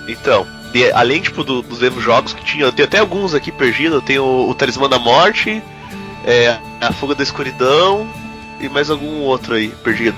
Então, 0.08 0.46
e 0.74 0.92
além 0.92 1.22
tipo, 1.22 1.44
do- 1.44 1.62
dos 1.62 1.80
mesmos 1.80 2.04
jogos 2.04 2.34
que 2.34 2.44
tinha, 2.44 2.72
tenho 2.72 2.88
até 2.88 3.00
alguns 3.00 3.34
aqui 3.34 3.52
perdidos. 3.52 4.04
Tenho 4.04 4.24
o, 4.24 4.50
o 4.50 4.56
Talismã 4.56 4.90
da 4.90 4.98
Morte, 5.00 5.62
é, 6.26 6.58
a 6.82 6.92
Fuga 6.94 7.14
da 7.16 7.24
Escuridão 7.24 8.08
e 8.60 8.68
mais 8.70 8.90
algum 8.90 9.22
outro 9.22 9.54
aí 9.56 9.68
perdido. 9.84 10.18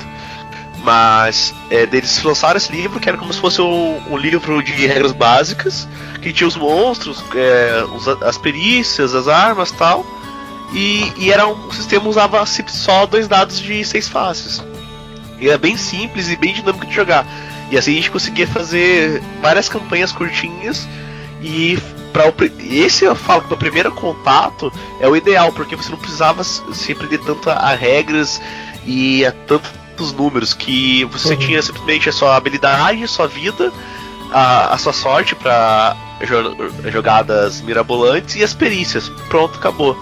Mas 0.84 1.54
é, 1.72 1.84
eles 1.92 2.22
lançaram 2.24 2.58
esse 2.58 2.72
livro 2.72 3.00
que 3.00 3.10
era 3.10 3.18
como 3.18 3.34
se 3.34 3.40
fosse 3.40 3.60
um, 3.62 4.00
um 4.12 4.18
livro 4.18 4.62
de 4.62 4.72
regras 4.86 5.12
básicas, 5.12 5.88
que 6.22 6.32
tinha 6.32 6.48
os 6.48 6.56
monstros, 6.56 7.24
é, 7.36 7.84
os- 7.96 8.08
as 8.24 8.38
perícias, 8.38 9.16
as 9.16 9.28
armas 9.28 9.72
tal. 9.72 10.06
E, 10.74 11.12
e 11.18 11.32
era 11.32 11.48
um 11.48 11.72
sistema 11.72 12.04
que 12.04 12.10
usava 12.10 12.44
só 12.68 13.06
dois 13.06 13.28
dados 13.28 13.60
de 13.60 13.84
seis 13.84 14.08
faces. 14.08 14.64
E 15.40 15.48
era 15.50 15.58
bem 15.58 15.76
simples 15.76 16.30
e 16.30 16.36
bem 16.36 16.54
dinâmico 16.54 16.86
de 16.86 16.94
jogar. 16.94 17.26
E 17.72 17.78
assim 17.78 17.94
a 17.94 17.96
gente 17.96 18.12
conseguia 18.12 18.48
fazer 18.48 19.22
várias 19.42 19.68
campanhas 19.68 20.12
curtinhas 20.12 20.88
e 21.42 21.78
para 22.14 22.34
esse 22.64 23.04
eu 23.04 23.16
falo 23.16 23.42
que 23.42 23.54
o 23.54 23.58
primeiro 23.58 23.92
contato 23.92 24.72
é 25.02 25.08
o 25.08 25.16
ideal, 25.16 25.52
porque 25.52 25.76
você 25.76 25.90
não 25.90 25.98
precisava 25.98 26.44
se 26.44 26.96
prender 26.96 27.20
tanto 27.20 27.50
a, 27.50 27.54
a 27.54 27.76
regras 27.76 28.42
e 28.86 29.26
a 29.26 29.32
tantos 29.32 30.14
números 30.14 30.54
que 30.54 31.04
você 31.06 31.34
Uhum. 31.34 31.40
tinha 31.40 31.62
simplesmente 31.62 32.08
a 32.08 32.14
sua 32.14 32.36
habilidade, 32.36 33.04
a 33.04 33.08
sua 33.08 33.28
vida, 33.28 33.72
a, 34.32 34.74
a 34.74 34.78
sua 34.78 34.94
sorte 34.94 35.36
para 35.36 35.96
jogadas 36.92 37.62
mirabolantes 37.62 38.36
e 38.36 38.44
as 38.44 38.54
perícias. 38.54 39.10
Pronto, 39.28 39.58
acabou. 39.58 39.98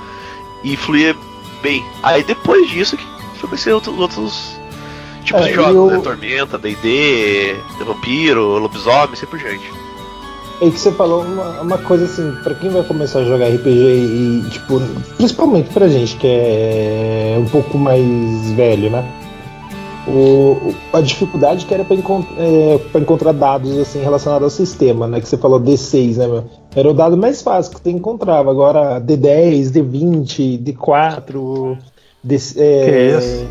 E 0.64 0.78
fluía 0.78 1.16
bem. 1.61 1.84
Aí 2.03 2.24
depois 2.24 2.70
disso 2.70 2.95
que 2.95 3.05
conhecer 3.41 3.74
outros, 3.74 3.97
outros 3.99 4.55
tipos 5.24 5.42
É, 5.46 5.50
de 5.50 5.54
jogos, 5.54 5.76
eu- 5.76 5.98
né? 5.98 6.00
Tormenta, 6.04 6.58
D&D, 6.58 7.56
Vampiro, 7.86 8.58
Lobisomem, 8.60 9.14
assim 9.14 9.26
por 9.26 9.40
diante. 9.40 9.72
É 10.62 10.70
que 10.70 10.80
você 10.80 10.92
falou 10.92 11.24
uma, 11.24 11.62
uma 11.62 11.78
coisa 11.80 12.06
assim, 12.06 12.32
pra 12.44 12.54
quem 12.56 12.70
vai 12.70 12.84
começar 12.84 13.20
a 13.20 13.26
jogar 13.26 13.48
RPG 13.48 13.70
e, 13.70 14.44
tipo, 14.52 14.80
principalmente 15.18 15.70
pra 15.72 15.88
gente 15.90 16.16
que 16.16 16.28
é 16.28 17.36
um 17.40 17.46
pouco 17.46 17.78
mais 17.78 18.52
velho, 18.52 18.90
né? 18.90 19.04
O, 20.08 20.74
a 20.92 21.00
dificuldade 21.02 21.66
que 21.66 21.74
era 21.74 21.84
pra, 21.86 21.96
encont 21.96 22.28
é, 22.38 22.78
pra 22.92 23.00
encontrar 23.00 23.32
dados 23.32 23.78
assim 23.78 24.02
relacionados 24.02 24.44
ao 24.44 24.50
sistema, 24.50 25.08
né? 25.08 25.22
Que 25.22 25.28
você 25.28 25.38
falou 25.38 25.60
D6, 25.60 26.18
né, 26.18 26.28
meu? 26.28 26.44
Era 26.76 26.90
o 26.90 26.94
dado 26.94 27.16
mais 27.18 27.42
fácil 27.42 27.74
que 27.74 27.82
você 27.82 27.90
encontrava. 27.90 28.52
Agora 28.52 29.00
D10, 29.02 29.72
D20, 29.72 30.58
D4, 30.62 31.78
D, 32.24 32.36
é, 32.58 33.18
Isso 33.18 33.46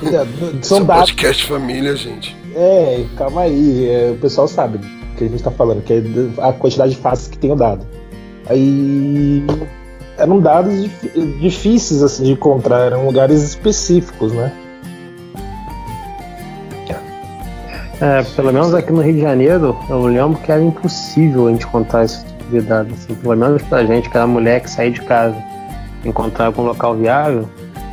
São 0.62 0.78
é 0.78 0.84
dados. 0.84 1.10
podcast 1.10 1.46
família, 1.46 1.96
gente. 1.96 2.36
É, 2.54 3.04
calma 3.16 3.42
aí, 3.42 3.88
é, 3.88 4.10
o 4.10 4.16
pessoal 4.16 4.48
sabe 4.48 4.78
do 4.78 4.86
que 5.16 5.24
a 5.24 5.28
gente 5.28 5.42
tá 5.42 5.50
falando, 5.50 5.82
que 5.82 5.92
é 5.92 6.02
a 6.42 6.52
quantidade 6.52 6.92
de 6.92 6.98
faces 6.98 7.28
que 7.28 7.38
tem 7.38 7.52
o 7.52 7.56
dado. 7.56 7.86
Aí 8.48 9.44
eram 10.18 10.40
dados 10.40 10.74
dif- 10.82 11.38
difíceis 11.40 12.02
assim 12.02 12.24
de 12.24 12.32
encontrar, 12.32 12.86
eram 12.86 13.06
lugares 13.06 13.42
específicos, 13.42 14.32
né? 14.32 14.52
É, 18.00 18.22
pelo 18.34 18.50
menos 18.50 18.72
aqui 18.72 18.90
no 18.92 19.02
Rio 19.02 19.12
de 19.12 19.20
Janeiro, 19.20 19.76
eu 19.90 20.06
lembro 20.06 20.38
que 20.40 20.50
era 20.50 20.62
impossível 20.62 21.48
a 21.48 21.50
gente 21.50 21.66
contar 21.66 22.04
esse 22.04 22.24
tipo 22.24 22.44
de 22.50 22.60
dado. 22.62 22.88
Assim, 22.94 23.14
pelo 23.14 23.36
menos 23.36 23.62
pra 23.64 23.84
gente, 23.84 24.08
que 24.08 24.16
era 24.16 24.26
mulher 24.26 24.60
que 24.62 24.70
saía 24.70 24.90
de 24.90 25.02
casa, 25.02 25.36
encontrar 26.02 26.46
algum 26.46 26.62
local 26.62 26.96
viável. 26.96 27.46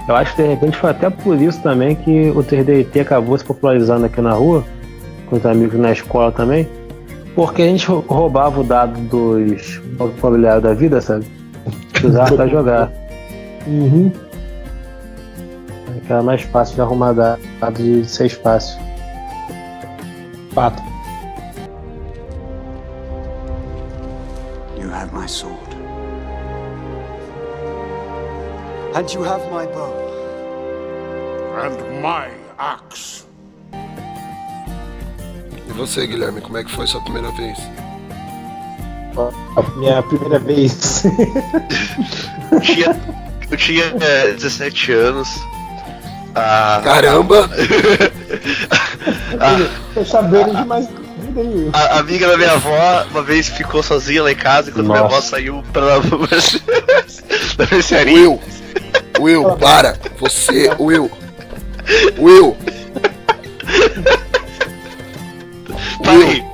Eu 0.08 0.16
acho 0.16 0.36
que 0.36 0.41
de 0.43 0.47
repente 0.49 0.78
foi 0.78 0.89
até 0.91 1.10
por 1.10 1.36
isso 1.41 1.62
também 1.62 1.95
que 1.95 2.30
o 2.30 2.43
3DT 2.43 3.01
acabou 3.01 3.38
se 3.38 3.43
popularizando 3.43 4.05
aqui 4.05 4.22
na 4.22 4.32
rua, 4.32 4.64
com 5.30 5.36
os 5.36 5.45
amigos 5.45 5.78
na 5.80 5.91
escola 5.91 6.32
também. 6.32 6.68
Porque 7.36 7.62
a 7.62 7.66
gente 7.66 7.86
rou- 7.88 8.05
roubava 8.08 8.62
o 8.62 8.64
dado 8.64 8.97
dos 9.01 9.82
imobiliários 9.99 10.64
da 10.64 10.74
vida, 10.74 11.01
sabe? 11.01 11.26
Usava 12.03 12.36
pra 12.36 12.47
jogar. 12.47 12.91
Uhum. 13.68 14.10
Que 16.05 16.14
era 16.14 16.24
mais 16.24 16.41
fácil 16.43 16.76
de 16.76 16.82
arrumar 16.82 17.12
dado 17.12 17.38
de 17.74 18.05
ser 18.05 18.28
espaço. 18.28 18.80
Fato. 20.53 20.82
You 24.80 24.89
have 24.89 25.12
my 25.14 25.28
sword. 25.28 25.66
And 28.98 29.14
you 29.14 29.22
have 29.22 29.43
my 29.52 29.68
bow. 29.68 29.93
And 31.62 32.02
my 32.02 32.30
axe. 32.58 33.28
E 35.70 35.72
você, 35.74 36.08
Guilherme, 36.08 36.41
como 36.41 36.58
é 36.58 36.64
que 36.64 36.72
foi 36.72 36.88
sua 36.88 37.00
primeira 37.02 37.30
vez? 37.34 37.60
A 39.56 39.62
minha 39.78 40.02
primeira 40.02 40.39
vez. 40.39 41.04
Eu 42.52 42.60
tinha, 42.60 43.00
eu 43.52 43.58
tinha 43.58 43.84
é, 44.02 44.32
17 44.32 44.91
anos. 44.93 45.30
Ah, 46.34 46.82
Caramba! 46.84 47.48
Tô 49.93 50.06
sabendo. 50.06 50.58
A 51.74 52.00
amiga 52.00 52.28
da 52.30 52.36
minha 52.38 52.54
avó 52.54 53.06
uma 53.12 53.22
vez 53.22 53.48
ficou 53.48 53.84
sozinha 53.84 54.24
lá 54.24 54.32
em 54.32 54.36
casa 54.36 54.72
enquanto 54.72 54.88
minha 54.88 55.02
avó 55.02 55.16
Nossa. 55.18 55.30
saiu 55.30 55.64
pra 55.72 56.00
da 56.00 57.68
mercearia. 57.70 58.14
Will! 58.30 58.41
Will, 59.20 59.55
para! 59.57 59.97
Você, 60.20 60.70
Will! 60.80 61.09
Will! 62.18 62.55
Pai, 66.03 66.45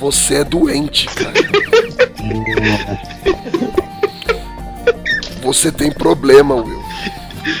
Você 0.00 0.36
é 0.36 0.44
doente, 0.44 1.06
cara. 1.06 1.32
Você 5.42 5.70
tem 5.72 5.90
problema, 5.90 6.54
Will. 6.54 6.82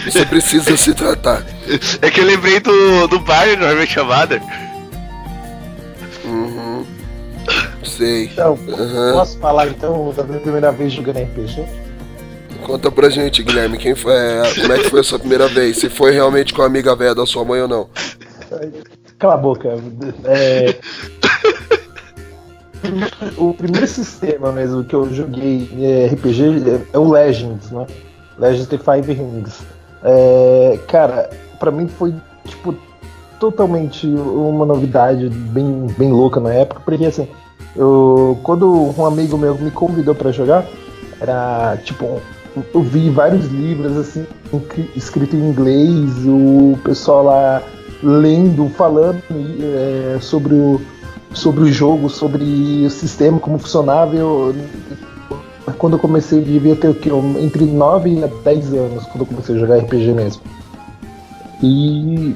Você 0.04 0.24
precisa 0.24 0.76
se 0.76 0.94
tratar. 0.94 1.44
é 2.00 2.10
que 2.10 2.20
eu 2.20 2.24
lembrei 2.24 2.60
do, 2.60 3.08
do 3.08 3.16
How 3.16 3.72
I 3.72 3.74
Met 3.74 3.98
Your 3.98 4.06
Mother. 4.06 4.40
Uhum. 6.24 6.86
Sei. 7.84 8.24
Então, 8.26 8.58
Aham. 8.68 9.12
posso 9.14 9.38
falar 9.38 9.68
então 9.68 10.12
da 10.16 10.22
minha 10.22 10.40
primeira 10.40 10.70
vez 10.70 10.92
jogando 10.92 11.18
RPG? 11.18 11.64
Conta 12.64 12.90
pra 12.90 13.10
gente, 13.10 13.42
Guilherme, 13.42 13.76
quem 13.78 13.94
foi, 13.94 14.12
é, 14.14 14.42
como 14.60 14.72
é 14.72 14.78
que 14.78 14.88
foi 14.90 15.02
sua 15.02 15.18
primeira 15.18 15.48
vez? 15.48 15.76
Se 15.78 15.88
foi 15.88 16.12
realmente 16.12 16.54
com 16.54 16.62
a 16.62 16.66
amiga 16.66 16.94
velha 16.94 17.14
da 17.14 17.26
sua 17.26 17.44
mãe 17.44 17.60
ou 17.60 17.68
não? 17.68 17.88
Cala 19.18 19.34
a 19.34 19.36
boca. 19.36 19.68
É... 20.24 20.74
o 23.36 23.54
primeiro 23.54 23.86
sistema 23.86 24.52
mesmo 24.52 24.84
que 24.84 24.94
eu 24.94 25.12
joguei 25.12 25.68
em 25.72 26.06
RPG 26.06 26.42
é- 26.68 26.80
é 26.92 26.98
o 26.98 27.10
Legends, 27.10 27.70
né? 27.70 27.86
Legends 28.38 28.66
The 28.68 28.78
Five 28.78 29.12
Rings. 29.12 29.60
É, 30.02 30.78
cara, 30.88 31.30
pra 31.60 31.70
mim 31.70 31.86
foi 31.86 32.14
tipo 32.46 32.74
totalmente 33.38 34.06
uma 34.06 34.64
novidade 34.66 35.28
bem, 35.28 35.86
bem 35.98 36.12
louca 36.12 36.40
na 36.40 36.52
época, 36.52 36.80
porque 36.84 37.04
assim, 37.04 37.28
eu, 37.76 38.38
quando 38.42 38.70
um 38.98 39.04
amigo 39.06 39.36
meu 39.36 39.56
me 39.56 39.70
convidou 39.70 40.14
pra 40.14 40.30
jogar, 40.32 40.64
era 41.20 41.76
tipo, 41.84 42.20
eu 42.74 42.82
vi 42.82 43.08
vários 43.08 43.46
livros 43.46 43.96
assim, 43.96 44.26
escrito 44.94 45.36
em 45.36 45.48
inglês, 45.48 46.10
o 46.26 46.78
pessoal 46.84 47.24
lá 47.24 47.62
lendo, 48.02 48.68
falando 48.70 49.22
é, 49.60 50.18
sobre, 50.20 50.54
o, 50.54 50.80
sobre 51.32 51.62
o 51.62 51.72
jogo, 51.72 52.10
sobre 52.10 52.84
o 52.84 52.90
sistema, 52.90 53.38
como 53.38 53.58
funcionava. 53.58 54.14
Eu, 54.14 54.54
quando 55.78 55.94
eu 55.94 55.98
comecei, 55.98 56.40
devia 56.40 56.76
ter 56.76 56.88
o 56.88 56.94
quê? 56.94 57.10
Entre 57.40 57.64
9 57.64 58.24
a 58.24 58.26
10 58.26 58.74
anos, 58.74 59.04
quando 59.04 59.20
eu 59.20 59.26
comecei 59.26 59.56
a 59.56 59.58
jogar 59.58 59.78
RPG 59.78 60.12
mesmo. 60.12 60.42
E 61.62 62.34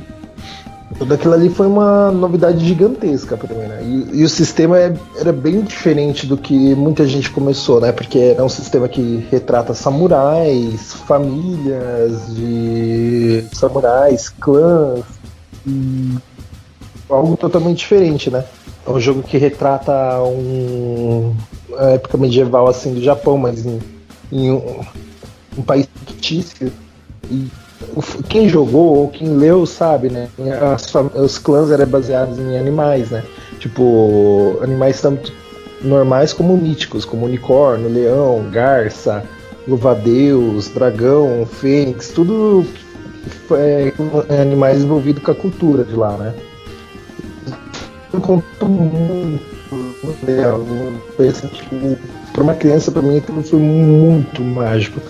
tudo 0.99 1.15
aquilo 1.15 1.35
ali 1.35 1.49
foi 1.51 1.67
uma 1.67 2.11
novidade 2.11 2.65
gigantesca 2.67 3.37
pra 3.37 3.55
mim, 3.55 3.67
né? 3.67 3.81
E, 3.83 4.21
e 4.21 4.25
o 4.25 4.29
sistema 4.29 4.79
é- 4.79 4.97
era 5.19 5.33
bem 5.33 5.61
diferente 5.61 6.27
do 6.27 6.37
que 6.37 6.75
muita 6.75 7.07
gente 7.07 7.31
começou, 7.31 7.81
né? 7.81 7.93
Porque 7.93 8.35
é 8.37 8.43
um 8.43 8.49
sistema 8.49 8.89
que 8.89 9.27
retrata 9.31 9.75
samurais, 9.75 10.95
famílias 11.07 12.35
de 12.35 13.45
samurais, 13.53 14.29
clãs, 14.29 15.05
algo 17.09 17.37
totalmente 17.37 17.79
diferente, 17.79 18.31
né? 18.31 18.45
É 18.87 18.91
um 18.91 19.01
jogo 19.01 19.23
que 19.23 19.37
retrata 19.37 19.93
um, 20.23 21.35
época 21.95 22.17
medieval 22.17 22.69
assim 22.69 22.95
do 22.95 23.03
Japão, 23.03 23.37
mas 23.37 23.67
em, 23.67 23.81
em 24.33 24.51
um, 24.51 24.81
um 25.59 25.63
país 25.63 25.89
fictício. 26.07 26.73
E 27.31 27.49
quem 28.29 28.49
jogou 28.49 28.97
ou 28.97 29.09
quem 29.09 29.37
leu 29.37 29.67
sabe, 29.67 30.09
né? 30.09 30.29
As 30.73 30.95
os 31.15 31.39
clãs 31.39 31.71
eram 31.71 31.87
baseados 31.87 32.39
em 32.39 32.59
animais, 32.59 33.11
né? 33.11 33.23
Tipo, 33.59 34.59
animais 34.63 35.01
tanto 35.01 35.33
normais 35.83 36.33
como 36.33 36.57
míticos, 36.57 37.05
como 37.05 37.27
unicórnio, 37.27 37.89
leão, 37.89 38.49
garça, 38.51 39.25
louva-a-Deus, 39.67 40.69
dragão, 40.69 41.47
fênix, 41.47 42.09
tudo 42.09 42.65
é, 43.53 43.93
é, 44.29 44.43
animais 44.43 44.83
envolvidos 44.83 45.23
com 45.23 45.31
a 45.31 45.35
cultura 45.35 45.85
de 45.85 45.95
lá, 45.95 46.17
né? 46.17 46.35
Eu 48.13 48.21
conto 48.21 48.67
muito. 48.67 49.57
Foi 51.17 51.29
assim, 51.29 51.49
tipo, 51.49 51.99
uma 52.39 52.55
criança, 52.55 52.91
pra 52.91 53.03
mim, 53.03 53.19
aquilo 53.19 53.43
foi 53.43 53.59
muito 53.59 54.43
mágico. 54.43 55.01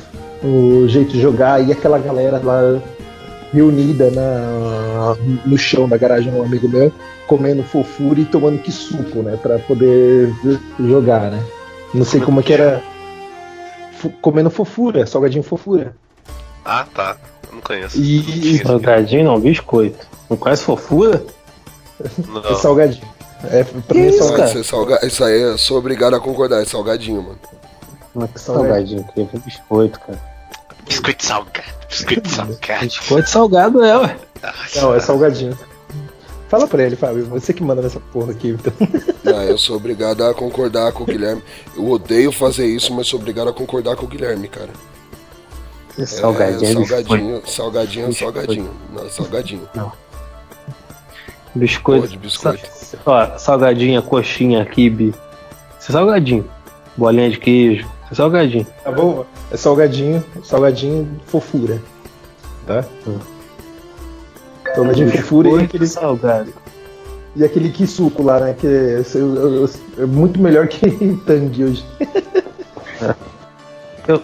O 0.47 0.87
jeito 0.87 1.11
de 1.13 1.21
jogar 1.21 1.61
e 1.67 1.73
aquela 1.73 1.99
galera 1.99 2.41
lá 2.43 2.81
reunida 3.53 4.11
na, 4.11 5.17
no 5.45 5.57
chão 5.59 5.89
da 5.89 5.97
garagem 5.97 6.31
de 6.31 6.39
um 6.39 6.43
amigo 6.45 6.69
meu, 6.69 6.93
comendo 7.27 7.63
fofura 7.63 8.21
e 8.21 8.25
tomando 8.25 8.59
que 8.61 8.71
suco, 8.71 9.23
né? 9.23 9.37
Pra 9.41 9.59
poder 9.61 10.33
jogar, 10.79 11.31
né? 11.31 11.43
Não 11.95 12.05
sei 12.05 12.21
como 12.21 12.41
é 12.41 12.43
que 12.43 12.53
era. 12.53 12.83
Comendo 14.21 14.51
fofura, 14.51 15.07
salgadinho 15.07 15.43
fofura. 15.43 15.97
Ah, 16.65 16.85
tá. 16.95 17.17
Eu 17.49 17.55
não 17.55 17.61
conheço. 17.63 17.99
E- 17.99 18.59
Salgadinho 18.59 19.25
não, 19.25 19.41
biscoito. 19.41 20.07
Não 20.29 20.37
conhece 20.37 20.63
fofura? 20.65 21.25
Não. 22.29 22.55
Salgadinho. 22.57 23.07
É, 23.51 23.65
pra 23.65 23.81
Que 23.83 23.95
mim 23.99 24.05
é 24.05 24.09
isso, 24.09 24.19
salgadinho. 24.19 24.37
cara? 24.37 24.51
Isso, 24.51 24.59
é 24.59 24.65
salga... 24.65 25.07
isso 25.07 25.25
aí 25.25 25.41
eu 25.41 25.59
sou 25.59 25.79
obrigado 25.79 26.15
a 26.15 26.21
concordar, 26.21 26.61
é 26.61 26.65
salgadinho, 26.65 27.23
mano. 27.23 27.39
Não, 28.15 28.27
que 28.27 28.41
salgadinho, 28.41 29.05
que 29.15 29.21
é 29.21 29.39
biscoito, 29.45 29.99
cara. 30.01 30.36
Biscoito 30.87 31.25
salgado. 31.25 31.67
Biscoito 31.89 32.29
salgado. 32.29 32.85
Biscoito 32.85 33.29
salgado 33.31 33.85
é, 33.85 33.99
ué. 33.99 34.17
Não, 34.77 34.95
é 34.95 35.01
salgadinho. 35.01 35.59
Fala 36.49 36.67
pra 36.69 36.83
ele, 36.85 36.95
Fábio. 36.95 37.25
Você 37.27 37.53
que 37.53 37.63
manda 37.63 37.83
nessa 37.83 37.99
porra 37.99 38.31
aqui, 38.33 38.51
então. 38.51 38.73
Não, 39.25 39.43
eu 39.45 39.59
sou 39.59 39.77
obrigado 39.77 40.25
a 40.25 40.33
concordar 40.33 40.93
com 40.93 41.03
o 41.03 41.07
Guilherme. 41.07 41.43
Eu 41.77 41.89
odeio 41.91 42.31
fazer 42.31 42.67
isso, 42.67 42.95
mas 42.95 43.09
sou 43.09 43.19
obrigado 43.19 43.49
a 43.49 43.53
concordar 43.53 43.97
com 43.97 44.05
o 44.05 44.09
Guilherme, 44.09 44.47
cara. 44.49 44.71
É, 45.99 46.05
Salgadinho 46.05 46.83
é 46.83 46.87
salgadinho, 46.87 47.41
biscoito. 47.41 47.51
salgadinho, 47.51 48.13
salgadinho. 48.13 48.71
Não, 48.93 49.09
salgadinho. 49.11 49.69
Biscoito. 51.55 52.03
Pô, 52.03 52.09
de 52.09 52.19
biscoito. 52.19 52.67
Sa- 52.71 52.99
Ó, 53.07 53.39
salgadinha, 53.39 54.03
coxinha, 54.03 54.65
quibe. 54.67 55.15
É 55.79 55.81
salgadinho. 55.81 56.49
Bolinha 56.97 57.31
de 57.31 57.39
queijo. 57.39 57.89
É 58.11 58.15
salgadinho. 58.15 58.67
Tá 58.85 58.93
bom? 58.93 59.25
É 59.51 59.57
salgadinho, 59.57 60.25
salgadinho 60.45 61.09
fofura. 61.27 61.81
Tá? 62.67 62.85
Salgadinho 64.75 65.11
fofura 65.11 65.49
e 65.49 65.65
aquele, 65.65 65.87
salgado. 65.87 66.53
e 67.35 67.45
aquele 67.45 67.71
que 67.71 67.87
suco 67.87 68.23
lá, 68.23 68.39
né? 68.41 68.55
Que 68.59 68.67
é, 68.67 69.01
é- 69.01 70.03
é 70.03 70.07
muito 70.07 70.41
melhor 70.41 70.69
que 70.69 70.89
Tang 71.27 71.65
hoje. 71.65 71.85
Eu, 74.09 74.23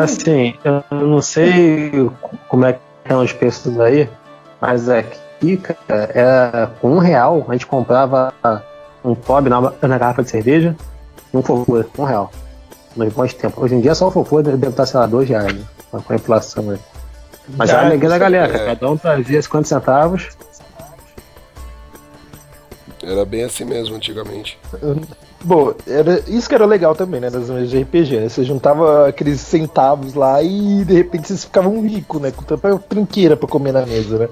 assim, 0.00 0.54
eu 0.64 1.08
não 1.08 1.20
sei 1.20 2.08
como 2.48 2.66
é 2.66 2.74
que 2.74 2.78
são 3.08 3.20
os 3.24 3.32
preços 3.32 3.80
aí, 3.80 4.08
mas 4.60 4.88
aqui, 4.88 5.56
cara, 5.56 6.08
era 6.14 6.70
com 6.80 6.92
um 6.92 6.98
real 6.98 7.44
a 7.48 7.52
gente 7.52 7.66
comprava 7.66 8.32
um 9.04 9.12
pobre 9.12 9.50
na, 9.50 9.60
na 9.60 9.98
garrafa 9.98 10.22
de 10.22 10.30
cerveja 10.30 10.76
e 11.32 11.36
um 11.36 11.42
fofura, 11.42 11.84
um 11.98 12.04
real. 12.04 12.30
Nos 12.96 13.12
bons 13.12 13.34
tempos. 13.34 13.62
Hoje 13.62 13.74
em 13.74 13.80
dia 13.80 13.94
só 13.94 14.08
o 14.08 14.10
fofura 14.10 14.42
deve 14.42 14.68
estar, 14.68 14.86
sei 14.86 15.00
lá, 15.00 15.06
dois 15.06 15.28
reais, 15.28 15.52
né? 15.52 15.64
com 15.90 16.12
a 16.12 16.16
inflação 16.16 16.70
aí. 16.70 16.78
Mas 17.56 17.70
Já, 17.70 17.76
era 17.76 17.84
a 17.84 17.88
alegria 17.88 18.08
da 18.08 18.18
galera, 18.18 18.56
é. 18.56 18.66
cada 18.66 18.90
um 18.90 18.96
trazia 18.96 19.42
50 19.42 19.68
centavos. 19.68 20.28
Era 23.02 23.24
bem 23.24 23.44
assim 23.44 23.64
mesmo 23.64 23.96
antigamente. 23.96 24.58
Bom, 25.42 25.74
era, 25.86 26.22
isso 26.26 26.48
que 26.48 26.54
era 26.54 26.64
legal 26.64 26.94
também, 26.94 27.20
né? 27.20 27.28
Das 27.28 27.50
mesas 27.50 27.68
de 27.68 27.82
RPG, 27.82 28.20
né? 28.20 28.28
Você 28.30 28.44
juntava 28.44 29.08
aqueles 29.08 29.40
centavos 29.40 30.14
lá 30.14 30.42
e 30.42 30.84
de 30.84 30.94
repente 30.94 31.28
vocês 31.28 31.44
ficavam 31.44 31.82
ricos, 31.82 32.20
né? 32.20 32.30
Com 32.30 32.42
tanta 32.42 32.78
trinqueira 32.78 33.36
pra 33.36 33.46
comer 33.46 33.72
na 33.72 33.84
mesa, 33.84 34.18
né? 34.18 34.28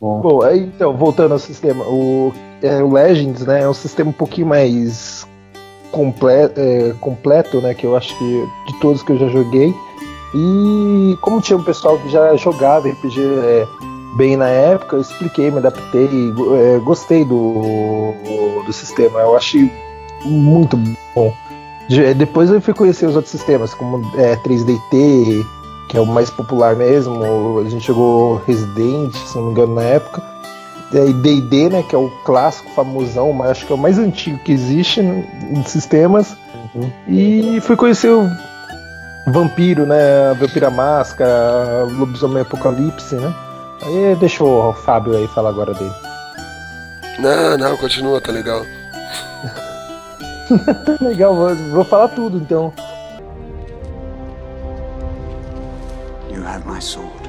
Uhum. 0.00 0.20
Bom, 0.20 0.42
aí, 0.42 0.60
então, 0.60 0.96
voltando 0.96 1.32
ao 1.32 1.38
sistema, 1.38 1.84
o, 1.84 2.32
é, 2.62 2.82
o 2.82 2.92
Legends, 2.92 3.44
né, 3.44 3.62
é 3.62 3.68
um 3.68 3.74
sistema 3.74 4.10
um 4.10 4.12
pouquinho 4.12 4.46
mais 4.46 5.26
comple 5.90 6.30
é, 6.32 6.94
completo, 7.00 7.60
né, 7.60 7.74
que 7.74 7.84
eu 7.84 7.96
acho 7.96 8.16
que 8.16 8.48
de 8.66 8.80
todos 8.80 9.02
que 9.02 9.12
eu 9.12 9.18
já 9.18 9.28
joguei. 9.28 9.74
E 10.34 11.16
como 11.22 11.40
tinha 11.40 11.56
um 11.56 11.64
pessoal 11.64 11.98
que 11.98 12.08
já 12.10 12.36
jogava 12.36 12.88
RPG 12.88 13.20
é, 13.20 13.66
bem 14.16 14.36
na 14.36 14.48
época, 14.48 14.96
eu 14.96 15.00
expliquei, 15.00 15.50
me 15.50 15.58
adaptei, 15.58 16.08
é, 16.54 16.78
gostei 16.80 17.24
do, 17.24 18.12
do 18.66 18.72
sistema, 18.72 19.20
eu 19.20 19.36
achei 19.36 19.70
muito 20.24 20.76
bom. 21.14 21.32
De- 21.88 22.12
depois 22.14 22.50
eu 22.50 22.60
fui 22.60 22.74
conhecer 22.74 23.06
os 23.06 23.16
outros 23.16 23.32
sistemas, 23.32 23.72
como 23.74 24.02
é, 24.18 24.36
3DT, 24.36 25.44
que 25.88 25.96
é 25.96 26.00
o 26.00 26.06
mais 26.06 26.30
popular 26.30 26.76
mesmo. 26.76 27.58
A 27.60 27.68
gente 27.68 27.86
jogou 27.86 28.42
Resident, 28.46 29.14
se 29.14 29.36
não 29.36 29.46
me 29.46 29.50
engano, 29.52 29.74
na 29.74 29.82
época. 29.82 30.22
E 30.92 30.98
aí 30.98 31.12
D&D, 31.12 31.68
né, 31.68 31.82
que 31.82 31.94
é 31.94 31.98
o 31.98 32.08
clássico, 32.24 32.70
famosão, 32.70 33.32
mas 33.32 33.50
acho 33.50 33.66
que 33.66 33.72
é 33.72 33.74
o 33.74 33.78
mais 33.78 33.98
antigo 33.98 34.38
que 34.38 34.52
existe 34.52 35.02
né, 35.02 35.24
em 35.50 35.62
sistemas. 35.64 36.36
E 37.06 37.58
fui 37.62 37.76
conhecer 37.76 38.10
o 38.10 38.26
Vampiro, 39.26 39.84
né, 39.84 40.34
Vampira 40.38 40.70
Máscara, 40.70 41.84
Lobisomem 41.90 42.42
Apocalipse, 42.42 43.16
né. 43.16 43.34
Aí 43.82 44.16
deixa 44.18 44.42
o 44.42 44.72
Fábio 44.72 45.16
aí 45.16 45.26
falar 45.28 45.50
agora 45.50 45.74
dele. 45.74 45.92
Não, 47.18 47.58
não, 47.58 47.76
continua, 47.76 48.20
tá 48.20 48.32
legal. 48.32 48.64
Legal, 51.00 51.34
vou, 51.34 51.54
vou 51.54 51.84
falar 51.84 52.08
tudo 52.08 52.38
então. 52.38 52.72
Have 56.48 56.64
my 56.64 56.80
sword. 56.80 57.26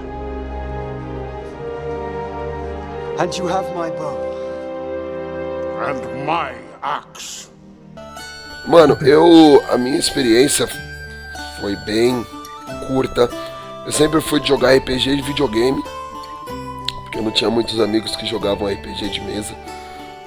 And 3.20 3.38
you 3.38 3.48
have 3.48 3.68
my 3.76 3.90
bow. 3.90 4.16
And 5.88 6.26
my 6.26 6.54
axe. 6.82 7.50
Mano, 8.66 8.98
eu. 9.02 9.62
A 9.70 9.78
minha 9.78 9.98
experiência 9.98 10.68
foi 11.60 11.76
bem 11.86 12.26
curta. 12.88 13.30
Eu 13.86 13.92
sempre 13.92 14.22
fui 14.22 14.40
de 14.40 14.48
jogar 14.48 14.76
RPG 14.78 15.18
de 15.18 15.22
videogame. 15.22 15.84
Porque 17.04 17.18
eu 17.18 17.24
não 17.24 17.32
tinha 17.32 17.50
muitos 17.50 17.80
amigos 17.80 18.16
que 18.16 18.26
jogavam 18.26 18.72
RPG 18.72 19.10
de 19.10 19.22
mesa. 19.22 19.54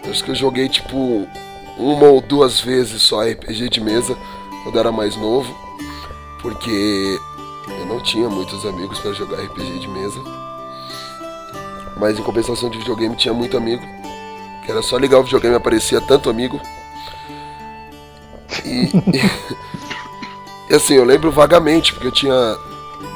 Acho 0.09 0.23
que 0.23 0.33
eu 0.33 0.35
joguei 0.35 0.69
tipo 0.69 1.27
uma 1.79 2.07
ou 2.09 2.21
duas 2.21 2.61
vezes 2.61 3.01
só 3.03 3.23
RPG 3.23 3.71
de 3.71 3.81
mesa 3.81 4.15
quando 4.63 4.75
eu 4.75 4.81
era 4.81 4.93
mais 4.93 5.17
novo. 5.17 5.51
Porque 6.43 7.19
eu 7.69 7.87
não 7.87 8.01
tinha 8.01 8.29
muitos 8.29 8.67
amigos 8.67 8.99
para 8.99 9.13
jogar 9.13 9.43
RPG 9.43 9.79
de 9.79 9.89
mesa. 9.89 10.21
Mas 11.97 12.19
em 12.19 12.23
compensação 12.23 12.69
de 12.69 12.79
videogame 12.79 13.17
tinha 13.17 13.35
muito 13.35 13.57
amigo. 13.57 13.83
Que 14.65 14.71
era 14.71 14.83
só 14.83 14.97
ligar 14.97 15.19
o 15.19 15.25
videogame 15.25 15.57
aparecia 15.57 16.01
tanto 16.01 16.31
amigo. 16.31 16.61
E, 18.65 18.87
e, 18.87 20.71
e 20.71 20.75
assim, 20.75 20.95
eu 20.95 21.05
lembro 21.05 21.31
vagamente, 21.31 21.93
porque 21.93 22.09
eu 22.09 22.13
tinha 22.13 22.57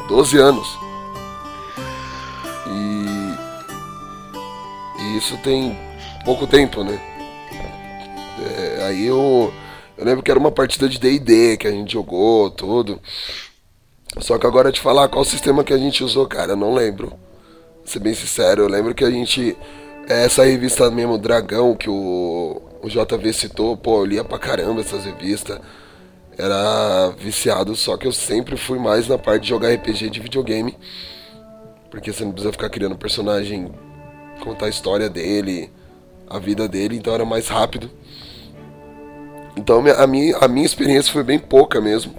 12 0.08 0.38
anos. 0.38 0.78
E, 2.68 3.06
e 5.02 5.16
isso 5.16 5.36
tem 5.38 5.76
pouco 6.24 6.46
tempo, 6.46 6.82
né? 6.84 7.00
É, 8.38 8.84
aí 8.86 9.06
eu, 9.06 9.52
eu 9.96 10.04
lembro 10.04 10.22
que 10.22 10.30
era 10.30 10.38
uma 10.38 10.52
partida 10.52 10.88
de 10.88 10.98
DD 10.98 11.56
que 11.56 11.66
a 11.66 11.70
gente 11.70 11.92
jogou, 11.92 12.50
tudo. 12.50 13.00
Só 14.18 14.38
que 14.38 14.46
agora 14.46 14.72
te 14.72 14.80
falar 14.80 15.08
qual 15.08 15.24
sistema 15.24 15.62
que 15.62 15.72
a 15.72 15.78
gente 15.78 16.02
usou, 16.02 16.26
cara, 16.26 16.52
eu 16.52 16.56
não 16.56 16.72
lembro. 16.74 17.08
Pra 17.82 17.92
ser 17.92 17.98
bem 17.98 18.14
sincero, 18.14 18.62
eu 18.62 18.68
lembro 18.68 18.94
que 18.94 19.04
a 19.04 19.10
gente. 19.10 19.56
é 20.08 20.24
Essa 20.24 20.44
revista 20.44 20.90
mesmo, 20.90 21.18
Dragão, 21.18 21.76
que 21.76 21.90
o, 21.90 22.62
o 22.82 22.88
JV 22.88 23.32
citou, 23.32 23.76
pô, 23.76 24.00
eu 24.00 24.04
lia 24.06 24.24
pra 24.24 24.38
caramba 24.38 24.80
essas 24.80 25.04
revistas. 25.04 25.58
Era 26.38 27.10
viciado, 27.18 27.74
só 27.76 27.96
que 27.96 28.06
eu 28.06 28.12
sempre 28.12 28.56
fui 28.56 28.78
mais 28.78 29.08
na 29.08 29.18
parte 29.18 29.42
de 29.42 29.48
jogar 29.48 29.72
RPG 29.72 30.10
de 30.10 30.20
videogame. 30.20 30.76
Porque 31.90 32.12
você 32.12 32.24
não 32.24 32.32
precisa 32.32 32.52
ficar 32.52 32.68
criando 32.68 32.96
personagem, 32.96 33.72
contar 34.42 34.66
a 34.66 34.68
história 34.68 35.08
dele, 35.08 35.70
a 36.28 36.38
vida 36.38 36.68
dele, 36.68 36.96
então 36.96 37.14
era 37.14 37.24
mais 37.24 37.48
rápido. 37.48 37.90
Então 39.56 39.78
a 39.78 40.06
minha, 40.06 40.36
a 40.38 40.48
minha 40.48 40.66
experiência 40.66 41.12
foi 41.12 41.22
bem 41.22 41.38
pouca 41.38 41.80
mesmo. 41.80 42.14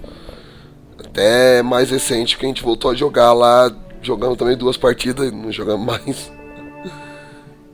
Até 0.98 1.62
mais 1.62 1.90
recente 1.90 2.36
que 2.36 2.44
a 2.44 2.48
gente 2.48 2.62
voltou 2.62 2.90
a 2.90 2.94
jogar 2.94 3.32
lá. 3.32 3.70
Jogamos 4.02 4.36
também 4.36 4.56
duas 4.56 4.76
partidas, 4.76 5.32
não 5.32 5.52
jogamos 5.52 5.84
mais. 5.86 6.32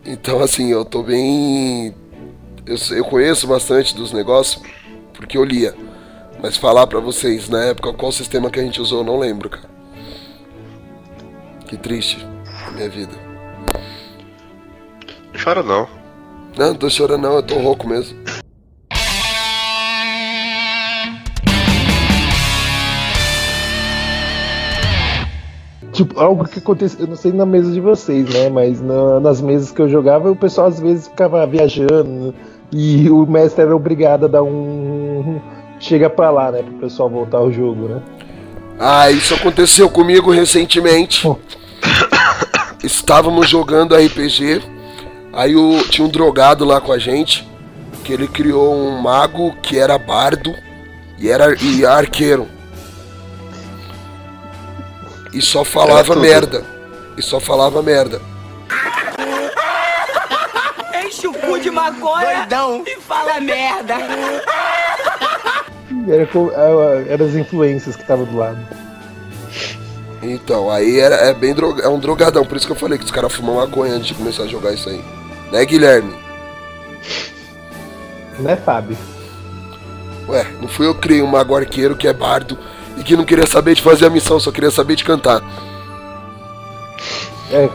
Então 0.04 0.42
assim, 0.42 0.70
eu 0.70 0.84
tô 0.84 1.02
bem. 1.02 1.94
Eu, 2.66 2.76
eu 2.96 3.04
conheço 3.04 3.46
bastante 3.46 3.94
dos 3.94 4.12
negócios 4.12 4.62
porque 5.14 5.38
eu 5.38 5.44
lia. 5.44 5.74
Mas 6.42 6.56
falar 6.56 6.86
pra 6.86 7.00
vocês 7.00 7.48
na 7.48 7.64
época 7.64 7.92
qual 7.94 8.12
sistema 8.12 8.50
que 8.50 8.60
a 8.60 8.62
gente 8.62 8.80
usou, 8.80 8.98
eu 9.00 9.04
não 9.04 9.18
lembro, 9.18 9.48
cara. 9.48 9.70
Que 11.66 11.76
triste 11.76 12.18
a 12.66 12.70
minha 12.70 12.88
vida. 12.88 13.12
Chora 15.42 15.62
não. 15.62 15.88
Não, 16.56 16.68
não 16.68 16.74
tô 16.74 16.88
chorando 16.88 17.22
não, 17.22 17.34
eu 17.36 17.42
tô 17.42 17.56
rouco 17.56 17.88
mesmo. 17.88 18.16
Tipo, 25.95 26.18
algo 26.20 26.45
que 26.45 26.59
aconteceu, 26.59 27.01
eu 27.03 27.07
não 27.07 27.14
sei 27.16 27.32
na 27.32 27.47
mesa 27.47 27.70
de 27.70 27.80
vocês, 27.80 28.28
né? 28.28 28.51
Mas 28.51 28.82
na- 28.82 29.20
nas 29.20 29.40
mesas 29.40 29.70
que 29.70 29.80
eu 29.80 29.88
jogava, 29.88 30.28
o 30.30 30.34
pessoal 30.36 30.66
às 30.66 30.80
vezes 30.80 31.07
ficava 31.07 31.47
viajando 31.47 32.34
e 32.72 33.09
o 33.09 33.24
mestre 33.26 33.62
era 33.62 33.74
obrigado 33.74 34.24
a 34.24 34.28
dar 34.28 34.42
um. 34.42 35.40
Chega 35.78 36.11
pra 36.11 36.30
lá, 36.30 36.51
né? 36.51 36.62
Pro 36.62 36.74
pessoal 36.74 37.09
voltar 37.09 37.38
ao 37.38 37.53
jogo, 37.53 37.86
né? 37.88 38.03
Ah, 38.78 39.09
isso 39.11 39.34
aconteceu 39.34 39.88
comigo 39.88 40.32
recentemente. 40.32 41.30
Estávamos 42.82 43.49
jogando 43.49 43.95
RPG. 43.95 44.62
Aí 45.32 45.55
o, 45.57 45.78
tinha 45.88 46.07
um 46.07 46.11
drogado 46.11 46.64
lá 46.64 46.80
com 46.80 46.92
a 46.92 46.99
gente. 46.99 47.49
Que 48.03 48.12
ele 48.12 48.26
criou 48.28 48.74
um 48.74 49.01
mago 49.01 49.55
que 49.62 49.78
era 49.78 49.97
bardo 49.97 50.53
e 51.18 51.30
era 51.30 51.55
e 51.62 51.86
arqueiro. 51.86 52.47
E 55.35 55.43
só 55.43 55.64
falava 55.64 56.14
merda. 56.16 56.64
E 57.16 57.22
só 57.22 57.41
falava 57.41 57.82
merda. 57.82 58.20
Enche 61.05 61.26
o 61.28 61.32
cu 61.35 61.59
de 61.59 61.70
maconha 61.70 62.47
e 62.87 63.01
fala 63.01 63.41
merda. 63.41 63.95
Era, 66.09 66.26
co- 66.26 66.51
era- 66.53 67.05
era 67.09 67.24
as 67.24 67.35
influências 67.35 67.97
que 67.97 68.03
estavam 68.03 68.24
do 68.26 68.37
lado. 68.37 68.59
Então, 70.22 70.70
aí 70.70 70.99
era, 70.99 71.14
é 71.16 71.32
bem 71.35 71.55
droga, 71.55 71.82
é 71.82 71.89
um 71.89 71.99
drogadão, 71.99 72.45
por 72.45 72.57
isso 72.57 72.66
que 72.66 72.72
eu 72.72 72.76
falei 72.76 72.99
que 72.99 73.05
os 73.05 73.11
caras 73.11 73.32
fumam 73.32 73.57
maconha 73.57 73.95
antes 73.95 74.09
de 74.09 74.14
começar 74.14 74.43
a 74.43 74.47
jogar 74.47 74.72
isso 74.72 74.89
aí. 74.89 75.03
Né, 75.53 75.64
Guilherme? 75.64 76.14
Né, 78.39 78.57
Fábio? 78.57 78.97
Ué, 80.28 80.47
não 80.61 80.68
fui 80.68 80.87
eu 80.87 80.95
que 80.95 81.03
criei 81.03 81.22
um 81.22 81.26
mago 81.26 81.55
arqueiro 81.55 81.97
que 81.97 82.09
é 82.09 82.12
bardo 82.12 82.59
e 82.99 83.03
que 83.03 83.16
não 83.16 83.24
queria 83.24 83.47
saber 83.47 83.74
de 83.74 83.82
fazer 83.82 84.07
a 84.07 84.11
missão, 84.11 84.38
só 84.40 84.51
queria 84.51 84.70
saber 84.70 84.97
de 84.97 85.05
cantar. 85.05 85.42
É 87.51 87.68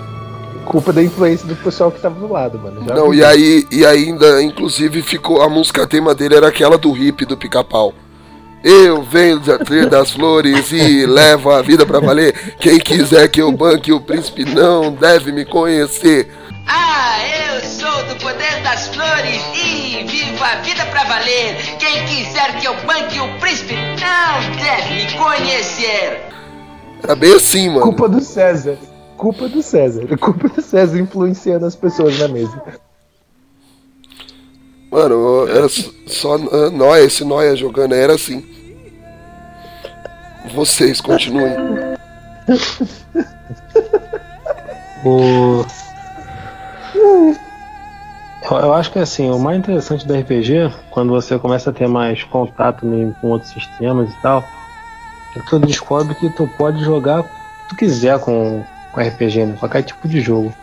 culpa 0.66 0.94
da 0.94 1.02
influência 1.04 1.48
do 1.48 1.56
pessoal 1.56 1.92
que 1.92 2.00
tava 2.00 2.20
do 2.20 2.32
lado, 2.32 2.60
mano. 2.60 2.84
Já 2.88 2.94
Não, 2.94 3.10
vi. 3.10 3.18
e 3.18 3.24
aí, 3.24 3.68
e 3.72 3.86
ainda, 3.86 4.42
inclusive, 4.42 5.02
ficou. 5.02 5.42
A 5.42 5.50
música 5.50 5.88
tema 5.88 6.14
dele 6.14 6.36
era 6.36 6.48
aquela 6.48 6.78
do 6.78 6.96
hip 6.96 7.26
do 7.26 7.36
pica-pau. 7.36 7.94
Eu 8.64 9.02
venho 9.02 9.40
da 9.40 9.58
trilha 9.58 9.88
das 9.88 10.12
flores 10.12 10.72
e 10.72 11.06
levo 11.06 11.50
a 11.50 11.62
vida 11.62 11.86
pra 11.86 12.00
valer. 12.00 12.56
Quem 12.60 12.78
quiser 12.78 13.28
que 13.30 13.42
eu 13.42 13.52
banque 13.52 13.92
o 13.92 14.02
príncipe 14.02 14.44
não 14.46 14.92
deve 14.94 15.32
me 15.32 15.46
conhecer. 15.46 16.30
Ah, 16.72 17.18
eu 17.56 17.62
sou 17.68 18.04
do 18.06 18.16
poder 18.18 18.62
das 18.62 18.88
flores 18.90 19.42
e 19.56 20.04
vivo 20.06 20.44
a 20.44 20.58
vida 20.58 20.86
pra 20.88 21.04
valer. 21.06 21.56
Quem 21.80 22.06
quiser 22.06 22.60
que 22.60 22.68
eu 22.68 22.76
banque 22.86 23.20
o 23.20 23.40
príncipe 23.40 23.74
não 23.74 24.56
deve 24.64 24.94
me 24.94 25.18
conhecer. 25.18 26.22
Era 27.04 27.16
bem 27.16 27.34
assim, 27.34 27.70
mano. 27.70 27.82
Culpa 27.82 28.08
do 28.08 28.22
César. 28.22 28.78
Culpa 29.18 29.48
do 29.50 29.64
César. 29.64 30.06
Culpa 30.20 30.48
do 30.50 30.62
César 30.62 31.00
influenciando 31.00 31.66
as 31.66 31.76
pessoas 31.76 32.20
na 32.20 32.28
mesa. 32.28 32.62
Mano, 34.92 35.48
era 35.48 35.68
só- 36.08 36.36
ah, 36.36 36.70
Noia, 36.70 37.04
esse 37.04 37.24
Noia 37.24 37.56
jogando 37.56 37.96
era 37.96 38.14
assim. 38.14 38.46
Vocês 40.54 41.02
continuem. 41.02 41.54
O... 45.06 45.66
Eu, 48.52 48.74
acho 48.74 48.92
que 48.92 49.00
assim, 49.00 49.30
o 49.30 49.38
mais 49.38 49.60
interessante 49.60 50.08
do 50.08 50.14
RPG, 50.14 50.74
quando 50.90 51.10
você 51.10 51.38
começa 51.38 51.70
a 51.70 51.74
ter 51.74 51.88
mais 51.88 52.24
contato 52.24 52.86
com 53.20 53.28
outros 53.28 53.52
sistemas 53.52 54.10
e 54.10 54.22
tal, 54.22 54.44
é 55.36 55.40
que 55.40 55.50
tu 55.50 55.60
descobre 55.60 56.16
que 56.16 56.30
tu 56.30 56.48
pode 56.58 56.84
jogar 56.84 57.20
o 57.20 57.24
que 57.24 57.30
tu 57.70 57.76
quiser 57.76 58.18
com, 58.20 58.64
com 58.92 59.02
RPG, 59.02 59.46
né? 59.46 59.56
qualquer 59.60 59.84
tipo 59.84 60.08
de 60.08 60.22
jogo. 60.22 60.54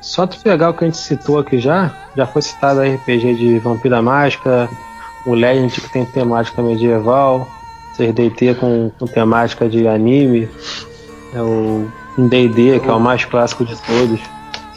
Só 0.00 0.26
tu 0.26 0.38
pegar 0.40 0.70
o 0.70 0.74
que 0.74 0.84
a 0.84 0.86
gente 0.86 0.98
citou 0.98 1.38
aqui 1.38 1.58
já, 1.58 1.94
já 2.14 2.26
foi 2.26 2.42
citado 2.42 2.82
RPG 2.82 3.34
de 3.36 3.58
Vampira 3.58 4.02
Mágica, 4.02 4.68
o 5.24 5.32
Legend 5.32 5.80
que 5.80 5.90
tem 5.90 6.04
temática 6.04 6.60
medieval, 6.62 7.48
6DT 7.98 8.56
com, 8.56 8.90
com 8.98 9.06
temática 9.06 9.68
de 9.68 9.88
anime, 9.88 10.48
é 11.32 11.40
o 11.40 11.88
D&D, 12.18 12.80
que 12.80 12.88
é 12.88 12.92
o 12.92 13.00
mais 13.00 13.24
clássico 13.24 13.64
de 13.64 13.74
todos, 13.82 14.20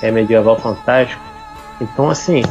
é 0.01 0.11
medieval 0.11 0.57
fantástico. 0.57 1.21
Então, 1.81 2.09
assim, 2.09 2.43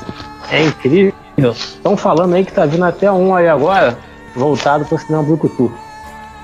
é 0.50 0.62
incrível. 0.64 1.12
Estão 1.52 1.96
falando 1.96 2.34
aí 2.34 2.44
que 2.44 2.52
tá 2.52 2.64
vindo 2.64 2.84
até 2.84 3.10
um 3.10 3.34
aí 3.34 3.48
agora, 3.48 3.98
voltado 4.34 4.84
pro 4.84 4.98
cinema 4.98 5.22
Brucutu. 5.22 5.72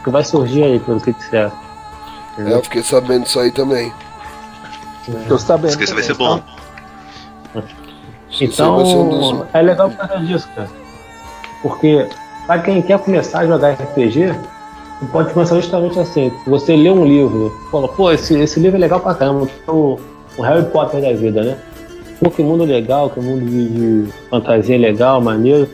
Que 0.04 0.10
vai 0.10 0.24
surgir 0.24 0.64
aí, 0.64 0.80
pelo 0.80 1.00
que 1.00 1.12
disseram. 1.12 1.52
É, 2.38 2.52
eu 2.54 2.62
fiquei 2.62 2.82
sabendo 2.82 3.22
disso 3.24 3.38
aí 3.38 3.50
também. 3.52 3.92
Tô 5.28 5.38
sabendo. 5.38 5.68
Isso 5.70 5.78
que 5.78 5.92
vai 5.94 6.02
ser 6.02 6.14
bom. 6.14 6.40
Então, 8.40 9.08
dos- 9.08 9.44
é 9.52 9.62
legal 9.62 9.90
por 9.90 9.96
causa 10.08 10.24
disso, 10.24 10.48
cara. 10.54 10.68
Porque, 11.62 12.08
pra 12.46 12.58
quem 12.60 12.80
quer 12.82 12.98
começar 12.98 13.40
a 13.40 13.46
jogar 13.46 13.70
RPG, 13.72 14.34
pode 15.12 15.32
começar 15.32 15.56
justamente 15.56 15.98
assim. 16.00 16.32
Você 16.46 16.74
lê 16.74 16.90
um 16.90 17.04
livro, 17.04 17.52
fala, 17.70 17.88
pô, 17.88 18.10
esse, 18.10 18.34
esse 18.40 18.58
livro 18.58 18.78
é 18.78 18.80
legal 18.80 19.00
pra 19.00 19.14
caramba, 19.14 19.46
o, 20.38 20.42
Harry 20.42 20.64
Potter 20.66 21.00
da 21.00 21.12
vida, 21.12 21.42
né? 21.42 21.56
Pô, 22.20 22.30
que 22.30 22.42
mundo 22.42 22.64
legal, 22.64 23.10
que 23.10 23.20
mundo 23.20 23.44
de, 23.44 23.68
de 24.04 24.12
fantasia 24.30 24.78
legal, 24.78 25.20
maneiro. 25.20 25.68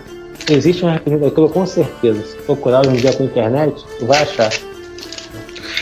Existe 0.51 0.85
um 0.85 0.95
RPG 0.95 1.17
daquilo 1.19 1.49
com 1.51 1.67
certeza. 1.67 2.23
Se 2.23 2.37
procurar 2.39 2.81
hoje 2.81 2.91
em 2.91 3.01
dia 3.01 3.13
com 3.13 3.23
a 3.23 3.27
internet, 3.27 3.85
tu 3.99 4.07
vai 4.07 4.23
achar. 4.23 4.51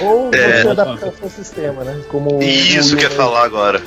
Ou 0.01 0.31
É. 0.35 0.63
você 0.63 0.69
adaptar 0.69 1.09
o 1.09 1.13
seu 1.17 1.31
sistema, 1.31 1.85
né? 1.85 2.01
Como 2.09 2.43
Isso 2.43 2.95
um- 2.95 2.99
que 2.99 3.05
eu 3.05 3.11
ia 3.11 3.17
falar 3.17 3.45
agora. 3.45 3.81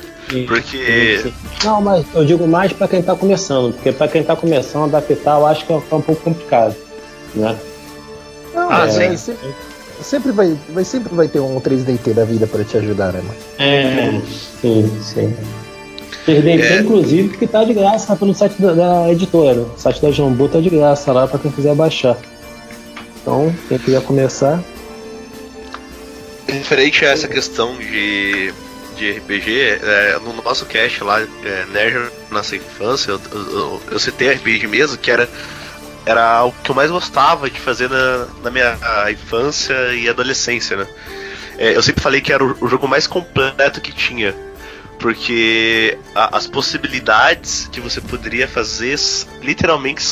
Porque. 0.46 1.32
Não, 1.64 1.80
mas 1.82 2.06
eu 2.14 2.24
digo 2.24 2.46
mais 2.46 2.72
pra 2.72 2.86
quem 2.88 3.02
tá 3.02 3.14
começando, 3.16 3.74
porque 3.74 3.90
pra 3.92 4.06
quem 4.08 4.22
tá 4.22 4.34
começando 4.36 4.82
a 4.94 4.98
adaptar, 4.98 5.38
eu 5.38 5.46
acho 5.46 5.66
que 5.66 5.72
é 5.72 5.76
um 5.76 5.78
é 5.80 5.82
pouco 5.82 6.16
complicado, 6.16 6.74
né? 7.34 7.56
Não, 8.54 8.70
Ah, 8.70 8.86
mas 8.86 9.20
sim. 9.20 9.34
Sempre, 10.02 10.32
vai, 10.32 10.56
vai, 10.70 10.84
sempre 10.84 11.14
vai 11.14 11.28
ter 11.28 11.40
um 11.40 11.60
3DT 11.60 12.12
da 12.14 12.24
vida 12.24 12.46
pra 12.46 12.64
te 12.64 12.76
ajudar, 12.76 13.12
né, 13.12 13.20
mano? 13.22 13.34
É, 13.58 14.20
sim, 14.60 15.00
sim. 15.02 15.36
3DT, 16.26 16.62
É. 16.62 16.80
inclusive, 16.80 17.36
que 17.36 17.46
tá 17.46 17.64
de 17.64 17.72
graça 17.74 18.14
pelo 18.16 18.34
site 18.34 18.60
da, 18.60 18.72
da 18.74 19.12
editora. 19.12 19.60
O 19.62 19.74
site 19.78 20.00
da 20.02 20.10
Jambu 20.10 20.48
tá 20.48 20.60
de 20.60 20.68
graça 20.70 21.12
lá 21.12 21.26
pra 21.26 21.38
quem 21.38 21.50
quiser 21.50 21.74
baixar. 21.74 22.16
Então, 23.22 23.54
quem 23.68 23.78
quiser 23.78 24.02
começar, 24.02 24.62
Referente 26.48 27.04
a 27.04 27.10
essa 27.10 27.28
questão 27.28 27.76
de, 27.76 28.52
de 28.96 29.12
RPG, 29.12 29.78
é, 29.82 30.18
no 30.24 30.42
nosso 30.42 30.66
cast 30.66 31.02
lá, 31.04 31.20
é, 31.20 31.64
Nerd 31.72 32.10
Nossa 32.28 32.56
Infância, 32.56 33.12
eu, 33.12 33.20
eu, 33.32 33.40
eu- 33.52 33.82
eu 33.92 33.98
citei 34.00 34.32
RPG 34.32 34.66
mesa, 34.66 34.96
que 34.98 35.10
era, 35.12 35.28
era 36.06 36.44
o 36.44 36.52
que 36.52 36.70
eu 36.70 36.74
mais 36.74 36.90
gostava 36.90 37.50
de 37.50 37.58
fazer 37.60 37.88
na, 37.88 38.26
na 38.42 38.50
minha 38.50 38.76
infância 39.10 39.74
e 39.94 40.08
adolescência, 40.08 40.76
né? 40.76 40.86
É, 41.58 41.76
eu 41.76 41.82
sempre 41.82 42.02
falei 42.02 42.20
que 42.20 42.32
era 42.32 42.42
o, 42.44 42.56
o 42.64 42.68
jogo 42.68 42.88
mais 42.88 43.06
completo 43.06 43.80
que 43.80 43.92
tinha, 43.92 44.34
porque 44.98 45.98
a- 46.14 46.36
as 46.36 46.46
possibilidades 46.46 47.68
que 47.70 47.80
você 47.80 48.00
poderia 48.00 48.48
fazer 48.48 48.98
literalmente 49.42 50.04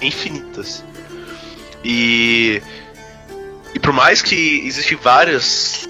infinitas. 0.00 0.84
E 1.84 2.62
e 3.74 3.78
por 3.78 3.92
mais 3.92 4.22
que 4.22 4.62
existem 4.66 4.96
várias 4.96 5.86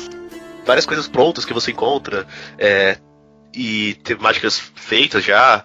várias 0.66 0.84
coisas 0.84 1.06
prontas 1.08 1.44
que 1.44 1.52
você 1.54 1.70
encontra 1.70 2.26
é, 2.58 2.98
e 3.54 3.94
temáticas 4.04 4.60
feitas 4.74 5.24
já, 5.24 5.64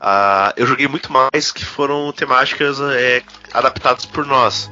Ah, 0.00 0.52
eu 0.56 0.66
joguei 0.66 0.86
muito 0.86 1.10
mais 1.12 1.50
que 1.50 1.64
foram 1.64 2.12
temáticas 2.12 2.78
é, 2.80 3.22
adaptadas 3.52 4.04
por 4.04 4.26
nós, 4.26 4.70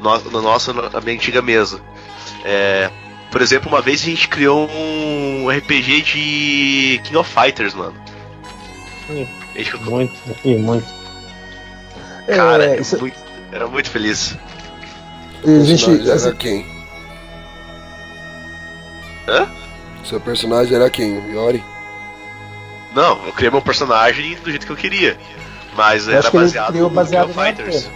no- 0.00 0.30
na 0.30 0.40
nossa 0.40 0.72
na 0.72 1.00
minha 1.00 1.14
antiga 1.14 1.42
mesa. 1.42 1.80
É, 2.44 2.90
por 3.30 3.42
exemplo, 3.42 3.68
uma 3.68 3.80
vez 3.82 4.00
a 4.02 4.04
gente 4.06 4.28
criou 4.28 4.68
um 4.70 5.50
RPG 5.50 6.02
de 6.02 7.00
King 7.04 7.16
of 7.18 7.30
Fighters, 7.32 7.74
mano. 7.74 7.94
Gente 9.54 9.76
Muito, 9.78 10.14
e 10.44 10.56
muito. 10.56 10.86
Cara, 12.26 12.64
É, 12.64 12.76
eu 12.78 12.80
isso- 12.80 12.98
muito- 12.98 13.18
era 13.52 13.66
muito 13.68 13.90
feliz. 13.90 14.36
E 15.44 15.50
a 15.60 15.64
gente, 15.64 15.84
personagem 15.84 16.12
assim, 16.12 16.26
era 16.28 16.36
quem? 16.36 16.66
Hã? 19.28 19.48
Seu 20.04 20.20
personagem 20.20 20.74
era 20.74 20.88
quem? 20.90 21.14
Yori? 21.32 21.62
Não, 22.94 23.24
eu 23.26 23.32
criei 23.32 23.50
meu 23.50 23.62
personagem 23.62 24.36
do 24.36 24.50
jeito 24.50 24.66
que 24.66 24.72
eu 24.72 24.76
queria. 24.76 25.16
Mas 25.74 26.06
Eu 26.06 26.16
era 26.16 26.30
baseado 26.30 26.74
no 26.74 26.90
baseado 26.90 27.28
King 27.28 27.40
of 27.40 27.46
Fighters. 27.46 27.90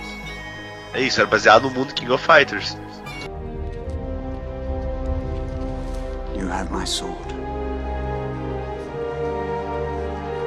É 0.94 1.00
isso, 1.02 1.20
era 1.20 1.28
baseado 1.28 1.62
no 1.64 1.70
mundo 1.70 1.92
King 1.92 2.12
of 2.12 2.24
Fighters. 2.24 2.76
You 6.34 6.50
have 6.50 6.72
my 6.72 6.86
sword. 6.86 7.16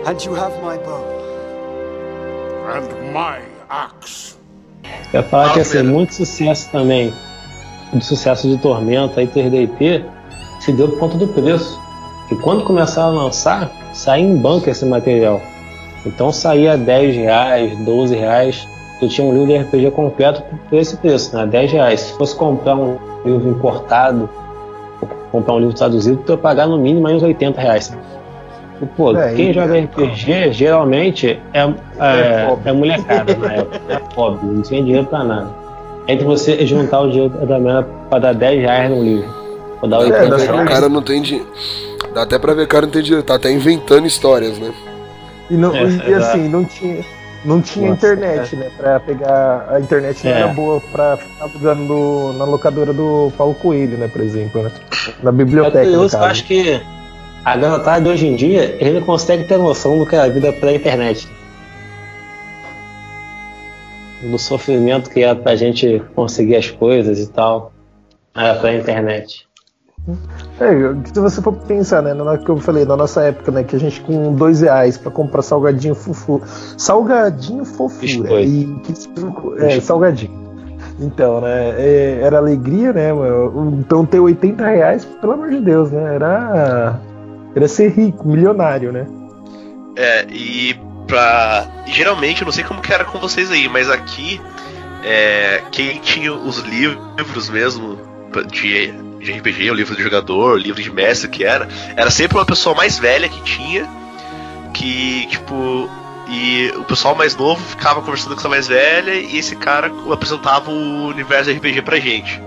And 0.05 0.17
you 0.23 0.35
have 0.35 0.55
my 0.63 0.77
bow. 0.79 1.05
And 2.73 3.11
my 3.13 3.41
axe. 3.69 4.35
Eu 5.13 5.21
ia 5.21 5.23
falar 5.27 5.53
que 5.53 5.59
ia 5.59 5.65
ser 5.65 5.83
muito 5.83 6.15
sucesso 6.15 6.69
também. 6.71 7.13
De 7.93 8.03
sucesso 8.03 8.47
de 8.47 8.57
Tormenta 8.57 9.21
e 9.21 9.27
3DT 9.27 10.05
se 10.61 10.71
deu 10.71 10.89
por 10.89 10.99
conta 10.99 11.17
do 11.17 11.27
preço. 11.27 11.79
E 12.31 12.35
quando 12.35 12.63
começaram 12.63 13.19
a 13.19 13.23
lançar, 13.23 13.71
saía 13.99 14.23
em 14.23 14.37
banca 14.37 14.71
esse 14.71 14.85
material. 14.85 15.41
Então 16.05 16.31
saía 16.31 16.77
10 16.77 17.15
reais, 17.15 17.77
12 17.79 18.15
reais. 18.15 18.67
Tu 18.99 19.07
tinha 19.07 19.27
um 19.27 19.31
livro 19.33 19.47
de 19.47 19.57
RPG 19.57 19.91
completo 19.91 20.43
por 20.69 20.77
esse 20.77 20.97
preço, 20.97 21.35
né? 21.35 21.45
10 21.45 21.71
reais. 21.71 21.99
Se 22.01 22.13
fosse 22.17 22.35
comprar 22.35 22.75
um 22.75 22.97
livro 23.25 23.49
importado, 23.49 24.29
comprar 25.31 25.53
um 25.55 25.59
livro 25.59 25.73
traduzido, 25.73 26.21
tu 26.25 26.33
ia 26.33 26.37
pagar 26.37 26.67
no 26.67 26.77
mínimo 26.77 27.07
aí 27.07 27.15
uns 27.15 27.23
80 27.23 27.59
reais. 27.61 27.97
E, 28.81 28.85
pô, 28.85 29.15
É, 29.17 29.33
quem 29.33 29.53
joga 29.53 29.77
RPG 29.77 30.53
geralmente 30.53 31.39
é, 31.53 31.59
é, 31.59 31.67
É 31.99 32.57
é 32.65 32.71
molecada 32.71 33.35
na 33.35 33.53
época. 33.53 33.81
É 33.89 33.99
pobre, 34.15 34.45
não 34.45 34.61
tinha 34.61 34.81
dinheiro 34.81 35.05
pra 35.07 35.23
nada. 35.23 35.47
Entre 36.07 36.25
você 36.25 36.65
juntar 36.65 37.01
o 37.01 37.11
dinheiro 37.11 37.45
da 37.45 37.59
grana 37.59 37.87
pra 38.09 38.19
dar 38.19 38.33
10 38.33 38.61
reais 38.61 38.89
no 38.89 39.03
livro, 39.03 39.29
ou 39.81 39.89
dar 39.89 39.97
É, 39.97 39.99
80 40.05 40.27
dá 40.29 40.35
O 40.35 40.45
pra 40.45 40.53
reais. 40.55 40.69
cara 40.69 40.89
não 40.89 41.01
tem 41.01 41.21
dinheiro. 41.21 41.47
Dá 42.13 42.23
até 42.23 42.39
pra 42.39 42.53
ver 42.53 42.61
que 42.61 42.65
o 42.65 42.69
cara 42.69 42.85
não 42.85 42.93
tem 42.93 43.03
dinheiro, 43.03 43.23
tá 43.25 43.35
até 43.35 43.51
inventando 43.51 44.07
histórias, 44.07 44.57
né? 44.57 44.73
E, 45.49 45.55
não, 45.55 45.75
É, 45.75 45.83
e 45.83 46.13
assim, 46.13 46.47
não 46.49 46.63
tinha, 46.65 47.03
não 47.45 47.61
tinha 47.61 47.89
Nossa, 47.89 48.07
internet, 48.13 48.55
né? 48.55 48.69
Pra 48.77 48.99
pegar. 48.99 49.67
A 49.71 49.79
internet 49.79 50.23
não 50.25 50.31
É. 50.31 50.35
era 50.41 50.47
boa 50.49 50.81
pra 50.91 51.17
ficar 51.17 51.43
alugando 51.45 51.81
no- 51.83 52.33
na 52.33 52.45
locadora 52.45 52.93
do 52.93 53.31
Paulo 53.37 53.55
Coelho, 53.55 53.97
né? 53.97 54.07
Por 54.07 54.21
exemplo, 54.21 54.63
né? 54.63 54.71
Na 55.23 55.31
biblioteca. 55.31 55.79
É 55.79 55.83
curioso, 55.85 56.15
eu 56.15 56.19
caso. 56.19 56.31
acho 56.31 56.43
que 56.45 56.81
a 57.45 57.55
garotada 57.57 58.01
de 58.01 58.09
hoje 58.09 58.27
em 58.27 58.35
dia, 58.35 58.75
ele 58.79 58.99
não 58.99 59.05
consegue 59.05 59.43
ter 59.45 59.57
noção 59.57 59.97
do 59.97 60.05
que 60.05 60.15
é 60.15 60.19
a 60.19 60.27
vida 60.27 60.51
pré-internet. 60.53 61.27
Do 64.21 64.37
sofrimento 64.37 65.09
que 65.09 65.23
é 65.23 65.33
pra 65.33 65.55
gente 65.55 66.01
conseguir 66.13 66.57
as 66.57 66.69
coisas 66.69 67.19
e 67.19 67.27
tal. 67.31 67.71
Era 68.35 68.55
pré-internet. 68.55 69.47
É, 70.59 70.71
se 71.13 71.19
você 71.19 71.41
for 71.41 71.53
pensar, 71.53 72.01
né, 72.01 72.13
na 72.13 72.37
que 72.37 72.49
eu 72.49 72.57
falei, 72.57 72.83
na 72.85 72.97
nossa 72.97 73.21
época, 73.23 73.51
né, 73.51 73.63
que 73.63 73.75
a 73.75 73.79
gente 73.79 74.01
com 74.01 74.33
dois 74.33 74.61
reais 74.61 74.97
pra 74.97 75.11
comprar 75.11 75.41
salgadinho 75.41 75.93
fufu, 75.93 76.41
salgadinho 76.77 77.63
fofura 77.63 78.01
Biscoito. 78.01 79.61
e 79.61 79.65
é, 79.65 79.79
salgadinho. 79.79 80.39
Então, 80.99 81.41
né, 81.41 81.75
é, 81.77 82.19
era 82.23 82.37
alegria, 82.37 82.91
né, 82.91 83.13
mano? 83.13 83.79
então 83.79 84.05
ter 84.05 84.19
80 84.19 84.65
reais, 84.65 85.05
pelo 85.05 85.33
amor 85.33 85.49
de 85.49 85.59
Deus, 85.59 85.91
né, 85.91 86.15
era 86.15 86.99
era 87.55 87.67
ser 87.67 87.91
rico, 87.91 88.27
milionário, 88.27 88.91
né? 88.91 89.07
É, 89.95 90.25
e 90.29 90.79
pra. 91.07 91.67
geralmente, 91.87 92.41
eu 92.41 92.45
não 92.45 92.51
sei 92.51 92.63
como 92.63 92.81
que 92.81 92.93
era 92.93 93.03
com 93.03 93.19
vocês 93.19 93.51
aí, 93.51 93.67
mas 93.67 93.89
aqui, 93.89 94.39
é, 95.03 95.61
quem 95.71 95.99
tinha 95.99 96.33
os 96.33 96.59
livros 96.59 97.49
mesmo 97.49 97.97
de, 98.51 98.93
de 99.19 99.31
RPG, 99.31 99.69
o 99.69 99.73
livro 99.73 99.95
do 99.95 100.01
jogador, 100.01 100.53
o 100.53 100.57
livro 100.57 100.81
de 100.81 100.91
mestre 100.91 101.27
que 101.29 101.43
era, 101.43 101.67
era 101.95 102.09
sempre 102.09 102.37
uma 102.37 102.45
pessoa 102.45 102.75
mais 102.75 102.97
velha 102.97 103.27
que 103.29 103.41
tinha, 103.43 103.87
que, 104.73 105.27
tipo. 105.27 105.89
E 106.31 106.71
o 106.77 106.83
pessoal 106.83 107.15
mais 107.15 107.35
novo 107.35 107.59
ficava 107.59 108.01
conversando 108.01 108.33
com 108.35 108.39
essa 108.39 108.47
mais 108.49 108.67
velha 108.67 109.15
e 109.15 109.39
esse 109.39 109.55
cara 109.55 109.91
apresentava 110.11 110.69
o 110.69 111.07
universo 111.07 111.49
RPG 111.49 111.81
pra 111.81 111.99
gente. 111.99 112.39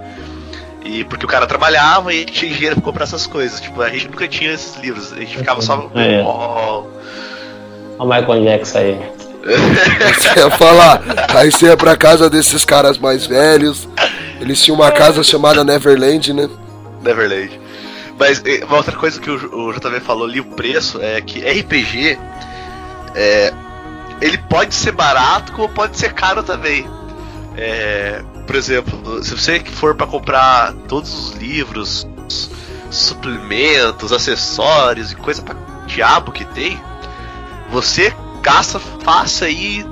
E 0.84 1.02
porque 1.02 1.24
o 1.24 1.28
cara 1.28 1.46
trabalhava 1.48 2.14
e 2.14 2.24
tinha 2.24 2.52
dinheiro 2.52 2.76
pra 2.76 2.84
comprar 2.84 3.04
essas 3.04 3.26
coisas. 3.26 3.60
Tipo, 3.60 3.82
a 3.82 3.88
gente 3.88 4.06
nunca 4.08 4.28
tinha 4.28 4.52
esses 4.52 4.76
livros. 4.80 5.12
A 5.12 5.16
gente 5.16 5.36
ficava 5.36 5.60
só. 5.60 5.90
É. 5.96 6.22
"Oh, 6.24 6.84
Olha 7.98 7.98
o 7.98 8.06
Michael 8.06 8.44
Jackson 8.44 8.78
aí. 8.78 8.98
Você 10.14 10.38
ia 10.38 10.50
falar. 10.50 11.02
Aí 11.34 11.50
você 11.50 11.66
ia 11.66 11.76
pra 11.76 11.96
casa 11.96 12.30
desses 12.30 12.64
caras 12.64 12.96
mais 12.98 13.26
velhos. 13.26 13.88
Eles 14.40 14.62
tinham 14.62 14.76
uma 14.76 14.92
casa 14.92 15.22
chamada 15.24 15.64
Neverland, 15.64 16.32
né? 16.32 16.48
Neverland. 17.02 17.60
Mas 18.18 18.42
eh, 18.44 18.64
uma 18.64 18.76
outra 18.76 18.96
coisa 18.96 19.20
que 19.20 19.30
o, 19.30 19.72
JV 19.72 20.00
falou 20.00 20.26
ali, 20.26 20.40
o 20.40 20.44
preço, 20.44 21.00
é 21.00 21.20
que 21.20 21.40
RPG 21.40 22.18
é, 23.14 23.52
ele 24.20 24.38
pode 24.38 24.74
ser 24.74 24.92
barato 24.92 25.52
como 25.52 25.68
pode 25.68 25.98
ser 25.98 26.12
caro 26.12 26.42
também. 26.42 26.86
É, 27.56 28.22
por 28.46 28.56
exemplo, 28.56 29.22
se 29.22 29.34
você 29.34 29.60
for 29.60 29.94
para 29.94 30.06
comprar 30.06 30.72
todos 30.88 31.12
os 31.12 31.32
livros, 31.32 32.06
suplementos, 32.90 34.12
acessórios 34.12 35.12
e 35.12 35.16
coisa 35.16 35.42
pra 35.42 35.54
diabo 35.86 36.32
que 36.32 36.44
tem, 36.44 36.80
você 37.70 38.14
gasta 38.42 38.78
fácil 38.78 39.46
aí 39.46 39.84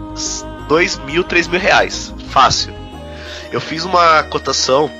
dois 0.69 0.97
mil, 0.99 1.25
três 1.25 1.49
mil 1.49 1.61
reais. 1.61 2.15
Fácil. 2.29 2.73
Eu 3.51 3.61
fiz 3.61 3.85
uma 3.85 4.23
cotação 4.25 4.91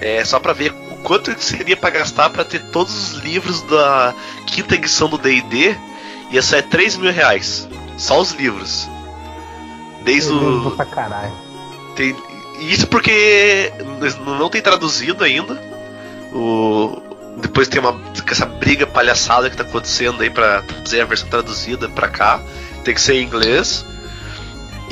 é, 0.00 0.24
só 0.24 0.40
pra 0.40 0.52
ver 0.52 0.72
quanto 1.02 1.34
que 1.34 1.44
seria 1.44 1.76
pra 1.76 1.90
gastar 1.90 2.30
pra 2.30 2.44
ter 2.44 2.60
todos 2.70 3.12
os 3.12 3.18
livros 3.18 3.62
da 3.62 4.14
quinta 4.46 4.74
edição 4.74 5.08
do 5.08 5.18
D&D 5.18 5.76
ia 6.30 6.42
sair 6.42 6.62
3 6.62 6.96
mil 6.96 7.12
reais. 7.12 7.68
Só 7.96 8.20
os 8.20 8.32
livros. 8.32 8.88
Desde 10.02 10.30
Eu 10.30 10.66
o... 10.66 10.70
pra 10.72 10.86
caralho. 10.86 11.32
Tem... 11.94 12.16
Isso 12.60 12.86
porque 12.86 13.72
não 14.24 14.48
tem 14.48 14.62
traduzido 14.62 15.24
ainda. 15.24 15.54
O... 16.32 17.00
Depois 17.38 17.68
tem 17.68 17.80
uma 17.80 17.98
essa 18.30 18.46
briga 18.46 18.86
palhaçada 18.86 19.50
que 19.50 19.56
tá 19.56 19.62
acontecendo 19.62 20.22
aí 20.22 20.30
pra 20.30 20.62
trazer 20.62 21.00
a 21.00 21.04
versão 21.04 21.28
traduzida 21.28 21.88
pra 21.88 22.08
cá. 22.08 22.40
Tem 22.84 22.94
que 22.94 23.00
ser 23.00 23.14
em 23.14 23.24
inglês. 23.24 23.84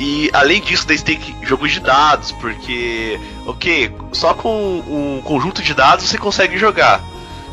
E 0.03 0.31
além 0.33 0.59
disso, 0.61 0.87
daí 0.87 0.99
tem 0.99 1.15
que... 1.15 1.45
jogos 1.45 1.71
de 1.71 1.79
dados, 1.79 2.31
porque, 2.31 3.19
ok, 3.45 3.93
só 4.11 4.33
com 4.33 4.79
um 4.79 5.21
conjunto 5.23 5.61
de 5.61 5.75
dados 5.75 6.05
você 6.05 6.17
consegue 6.17 6.57
jogar. 6.57 6.99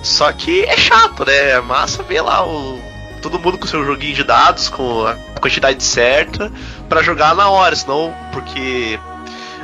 Só 0.02 0.32
que 0.32 0.62
é 0.64 0.74
chato, 0.74 1.26
né? 1.26 1.50
É 1.50 1.60
massa 1.60 2.02
ver 2.02 2.22
lá 2.22 2.46
o... 2.46 2.80
todo 3.20 3.38
mundo 3.38 3.58
com 3.58 3.66
seu 3.66 3.84
joguinho 3.84 4.14
de 4.14 4.24
dados, 4.24 4.70
com 4.70 5.06
a 5.06 5.14
quantidade 5.40 5.82
certa, 5.84 6.50
pra 6.88 7.02
jogar 7.02 7.34
na 7.34 7.50
hora, 7.50 7.76
senão, 7.76 8.14
porque 8.32 8.98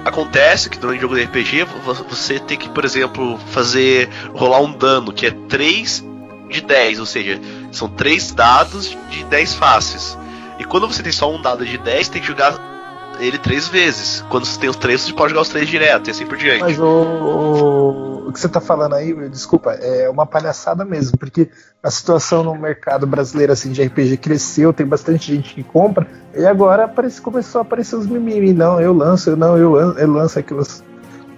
acontece 0.04 0.68
que 0.68 0.78
durante 0.78 0.98
o 0.98 1.00
jogo 1.02 1.14
de 1.16 1.22
RPG 1.24 1.64
vo- 1.64 1.94
você 2.10 2.38
tem 2.38 2.58
que, 2.58 2.68
por 2.68 2.84
exemplo, 2.84 3.38
fazer 3.50 4.10
rolar 4.34 4.60
um 4.60 4.72
dano 4.72 5.10
que 5.10 5.24
é 5.24 5.30
3 5.30 6.04
de 6.50 6.60
10, 6.60 7.00
ou 7.00 7.06
seja, 7.06 7.40
são 7.72 7.88
3 7.88 8.32
dados 8.32 8.94
de 9.08 9.24
10 9.24 9.54
faces. 9.54 10.18
E 10.58 10.64
quando 10.64 10.86
você 10.86 11.02
tem 11.02 11.12
só 11.12 11.32
um 11.34 11.40
dado 11.40 11.64
de 11.64 11.78
10, 11.78 12.08
tem 12.10 12.20
que 12.20 12.28
jogar 12.28 12.73
ele 13.20 13.38
três 13.38 13.68
vezes. 13.68 14.24
Quando 14.28 14.44
você 14.44 14.58
tem 14.58 14.68
os 14.68 14.76
três, 14.76 15.02
você 15.02 15.12
pode 15.12 15.30
jogar 15.30 15.42
os 15.42 15.48
três 15.48 15.68
direto, 15.68 16.08
e 16.08 16.10
assim 16.10 16.26
por 16.26 16.36
diante. 16.36 16.60
Mas 16.60 16.78
o, 16.78 18.24
o, 18.28 18.32
que 18.32 18.40
você 18.40 18.48
tá 18.48 18.60
falando 18.60 18.94
aí, 18.94 19.12
desculpa, 19.28 19.72
é 19.72 20.08
uma 20.08 20.26
palhaçada 20.26 20.84
mesmo, 20.84 21.16
porque 21.18 21.48
a 21.82 21.90
situação 21.90 22.42
no 22.42 22.54
mercado 22.54 23.06
brasileiro 23.06 23.52
assim, 23.52 23.70
de 23.70 23.82
RPG 23.82 24.16
cresceu, 24.16 24.72
tem 24.72 24.86
bastante 24.86 25.34
gente 25.34 25.54
que 25.54 25.62
compra, 25.62 26.06
e 26.34 26.44
agora 26.44 26.84
aparece, 26.84 27.20
começou 27.20 27.60
a 27.60 27.62
aparecer 27.62 27.96
os 27.96 28.06
mimimi. 28.06 28.52
Não, 28.52 28.80
eu 28.80 28.92
lanço, 28.92 29.30
eu 29.30 29.36
não, 29.36 29.56
eu 29.56 29.72
lanço, 29.72 29.98
eu 29.98 30.12
lanço 30.12 30.38
aquilo. 30.38 30.62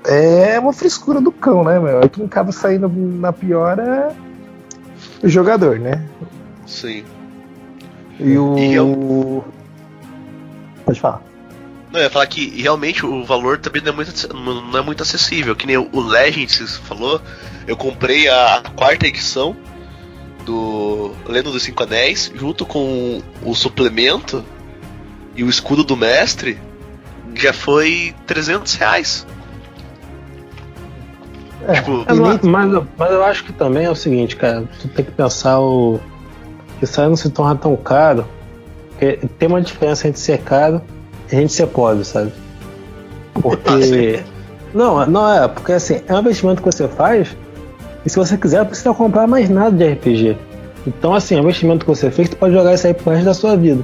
É 0.05 0.59
uma 0.59 0.73
frescura 0.73 1.21
do 1.21 1.33
cão, 1.33 1.65
né, 1.65 1.79
meu? 1.79 2.01
Aí 2.01 2.09
quem 2.09 2.25
acaba 2.25 2.53
saindo 2.53 2.89
na 2.89 3.33
pior 3.33 3.79
é 3.79 4.15
o 5.23 5.29
jogador, 5.29 5.79
né? 5.79 6.05
Sim. 6.67 7.05
E 8.19 8.39
o. 8.39 8.57
E 8.57 8.75
eu- 8.75 9.45
Pode 10.85 11.01
falar. 11.01 11.21
Não, 11.97 12.03
eu 12.03 12.09
ia 12.09 12.11
falar 12.11 12.27
que 12.27 12.61
realmente 12.61 13.07
o 13.07 13.25
valor 13.25 13.57
também 13.57 13.81
não 13.81 13.91
é 13.91 13.95
muito, 13.95 14.37
não 14.37 14.79
é 14.79 14.83
muito 14.83 15.03
acessível. 15.03 15.57
Que 15.57 15.67
nem 15.67 15.79
o 15.79 15.99
Legends 15.99 16.77
falou, 16.77 17.23
eu 17.67 17.75
comprei 17.75 18.29
a 18.29 18.63
quarta 18.77 19.07
edição 19.07 19.57
do 20.45 21.13
Lendo 21.27 21.51
dos 21.51 21.63
Cinco 21.63 21.83
Anéis, 21.83 22.31
junto 22.35 22.67
com 22.67 23.23
o 23.43 23.55
suplemento 23.55 24.45
e 25.35 25.43
o 25.43 25.49
escudo 25.49 25.83
do 25.83 25.97
mestre, 25.97 26.59
já 27.35 27.55
foi 27.55 28.15
300 28.27 28.75
reais. 28.75 29.27
Tipo, 31.77 32.05
É, 32.07 32.13
mas, 32.13 32.43
mas, 32.43 32.85
mas 32.99 33.11
eu 33.11 33.25
acho 33.25 33.43
que 33.43 33.55
também 33.55 33.87
é 33.87 33.91
o 33.91 33.97
seguinte, 33.97 34.37
cara, 34.37 34.69
tu 34.83 34.89
tem 34.89 35.03
que 35.03 35.13
pensar 35.13 35.59
o. 35.61 35.99
que 36.79 36.85
isso 36.85 37.01
aí 37.01 37.09
não 37.09 37.17
se 37.17 37.31
torna 37.31 37.57
tão 37.57 37.75
caro. 37.75 38.29
Porque 38.91 39.19
tem 39.39 39.49
uma 39.49 39.63
diferença 39.63 40.07
entre 40.07 40.21
ser 40.21 40.43
caro 40.43 40.83
e 41.31 41.37
a 41.37 41.41
gente 41.41 41.53
ser 41.53 41.67
pobre, 41.67 42.05
sabe? 42.05 42.33
Porque. 43.35 44.21
não, 44.73 45.07
não 45.07 45.33
é, 45.33 45.49
porque 45.49 45.73
assim, 45.73 46.01
é 46.07 46.15
um 46.15 46.21
investimento 46.21 46.63
que 46.63 46.67
você 46.71 46.89
faz 46.89 47.37
e 48.07 48.11
se 48.11 48.17
você 48.17 48.37
quiser, 48.37 48.59
não 48.59 48.67
precisa 48.67 48.95
comprar 48.95 49.27
mais 49.27 49.51
nada 49.51 49.77
de 49.77 49.93
RPG. 49.93 50.39
Então, 50.87 51.13
assim, 51.13 51.35
é 51.35 51.39
um 51.39 51.43
investimento 51.43 51.85
que 51.85 51.91
você 51.91 52.09
fez, 52.09 52.29
tu 52.29 52.37
pode 52.37 52.55
jogar 52.55 52.73
isso 52.73 52.87
aí 52.87 52.95
pro 52.95 53.11
resto 53.11 53.25
da 53.25 53.35
sua 53.35 53.57
vida. 53.57 53.83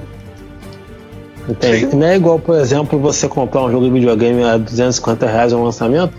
Entende? 1.48 1.96
Não 1.96 2.06
é 2.06 2.14
igual, 2.14 2.38
por 2.38 2.56
exemplo, 2.56 3.00
você 3.00 3.26
comprar 3.26 3.62
um 3.62 3.72
jogo 3.72 3.84
de 3.86 3.90
videogame 3.90 4.44
a 4.44 4.56
250 4.56 5.26
reais 5.26 5.52
no 5.52 5.64
lançamento, 5.64 6.14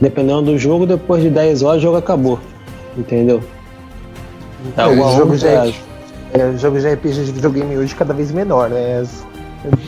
dependendo 0.00 0.42
do 0.42 0.58
jogo, 0.58 0.84
depois 0.84 1.22
de 1.22 1.30
10 1.30 1.62
horas 1.62 1.78
o 1.78 1.82
jogo 1.82 1.96
acabou. 1.96 2.40
Entendeu? 2.96 3.40
Tá, 4.74 4.88
É, 4.88 4.92
igual 4.92 5.16
jogos, 5.16 5.38
de, 5.38 5.46
é, 5.46 5.72
jogos 6.58 6.82
de 6.82 6.92
RPG 6.92 7.24
de 7.24 7.32
videogame 7.32 7.76
hoje 7.76 7.94
cada 7.94 8.12
vez 8.12 8.32
menor, 8.32 8.68
né? 8.68 9.04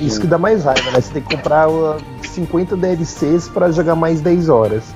Isso 0.00 0.20
que 0.20 0.26
dá 0.26 0.36
mais 0.36 0.64
raiva, 0.64 0.90
né? 0.90 1.00
Você 1.00 1.12
tem 1.12 1.22
que 1.22 1.36
comprar 1.36 1.68
uh, 1.68 1.96
50 2.22 2.76
DLCs 2.76 3.48
pra 3.48 3.70
jogar 3.70 3.94
mais 3.94 4.20
10 4.20 4.48
horas. 4.48 4.94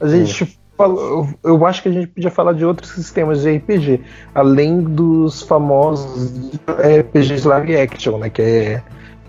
A 0.00 0.08
gente 0.08 0.58
falou, 0.76 1.28
eu 1.44 1.66
acho 1.66 1.82
que 1.82 1.88
a 1.90 1.92
gente 1.92 2.06
podia 2.06 2.30
falar 2.30 2.54
de 2.54 2.64
outros 2.64 2.90
sistemas 2.90 3.42
de 3.42 3.56
RPG, 3.56 4.00
além 4.34 4.80
dos 4.80 5.42
famosos 5.42 6.52
RPGs 6.66 7.46
live 7.46 7.76
action, 7.76 8.16
né? 8.16 8.30
Que 8.30 8.42
é, 8.42 8.82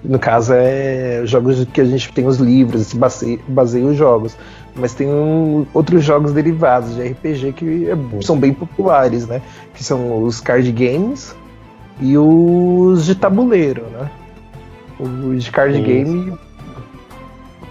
no 0.03 0.17
caso 0.17 0.53
é 0.53 1.23
jogos 1.25 1.65
que 1.65 1.81
a 1.81 1.85
gente 1.85 2.11
tem 2.13 2.25
os 2.25 2.37
livros, 2.37 2.87
se 2.87 2.97
baseia, 2.97 3.37
baseia 3.49 3.85
os 3.85 3.97
jogos. 3.97 4.37
Mas 4.75 4.93
tem 4.93 5.07
um- 5.07 5.65
outros 5.73 6.03
jogos 6.03 6.31
derivados 6.31 6.95
de 6.95 7.01
RPG 7.01 7.53
que 7.53 7.89
é- 7.89 8.21
são 8.23 8.37
bem 8.39 8.53
populares, 8.53 9.27
né? 9.27 9.41
Que 9.73 9.83
são 9.83 10.23
os 10.23 10.39
card 10.39 10.71
games 10.71 11.35
e 11.99 12.17
os 12.17 13.05
de 13.05 13.15
tabuleiro, 13.15 13.83
né? 13.91 14.09
Os 14.99 15.43
de 15.43 15.51
card 15.51 15.75
Sim. 15.75 15.83
game. 15.83 16.33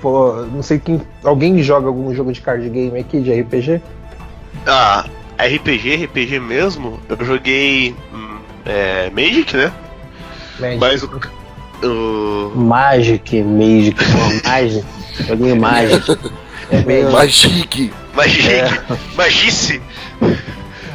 Pô, 0.03 0.33
não 0.53 0.63
sei 0.63 0.79
quem. 0.79 1.01
Alguém 1.25 1.63
joga 1.63 1.87
algum 1.89 2.15
jogo 2.15 2.33
de 2.33 2.41
card 2.41 2.69
game 2.69 2.99
aqui 2.99 3.21
de 3.21 3.33
RPG? 3.33 3.81
Ah, 4.67 5.05
RPG, 5.39 6.05
RPG 6.05 6.39
mesmo, 6.41 6.99
eu 7.09 7.25
joguei 7.25 7.95
hum, 8.13 8.37
é, 8.67 9.11
Magic, 9.11 9.57
né? 9.57 9.73
Mas 10.79 11.03
o. 11.03 11.11
o 11.83 12.53
Magic, 12.57 13.43
Magic, 13.43 13.97
Magic. 14.45 14.85
Joguei 15.27 15.55
Magic. 15.55 16.19
É, 16.71 17.11
Magic! 17.11 17.93
Magic! 18.15 18.81
Magice! 19.17 19.83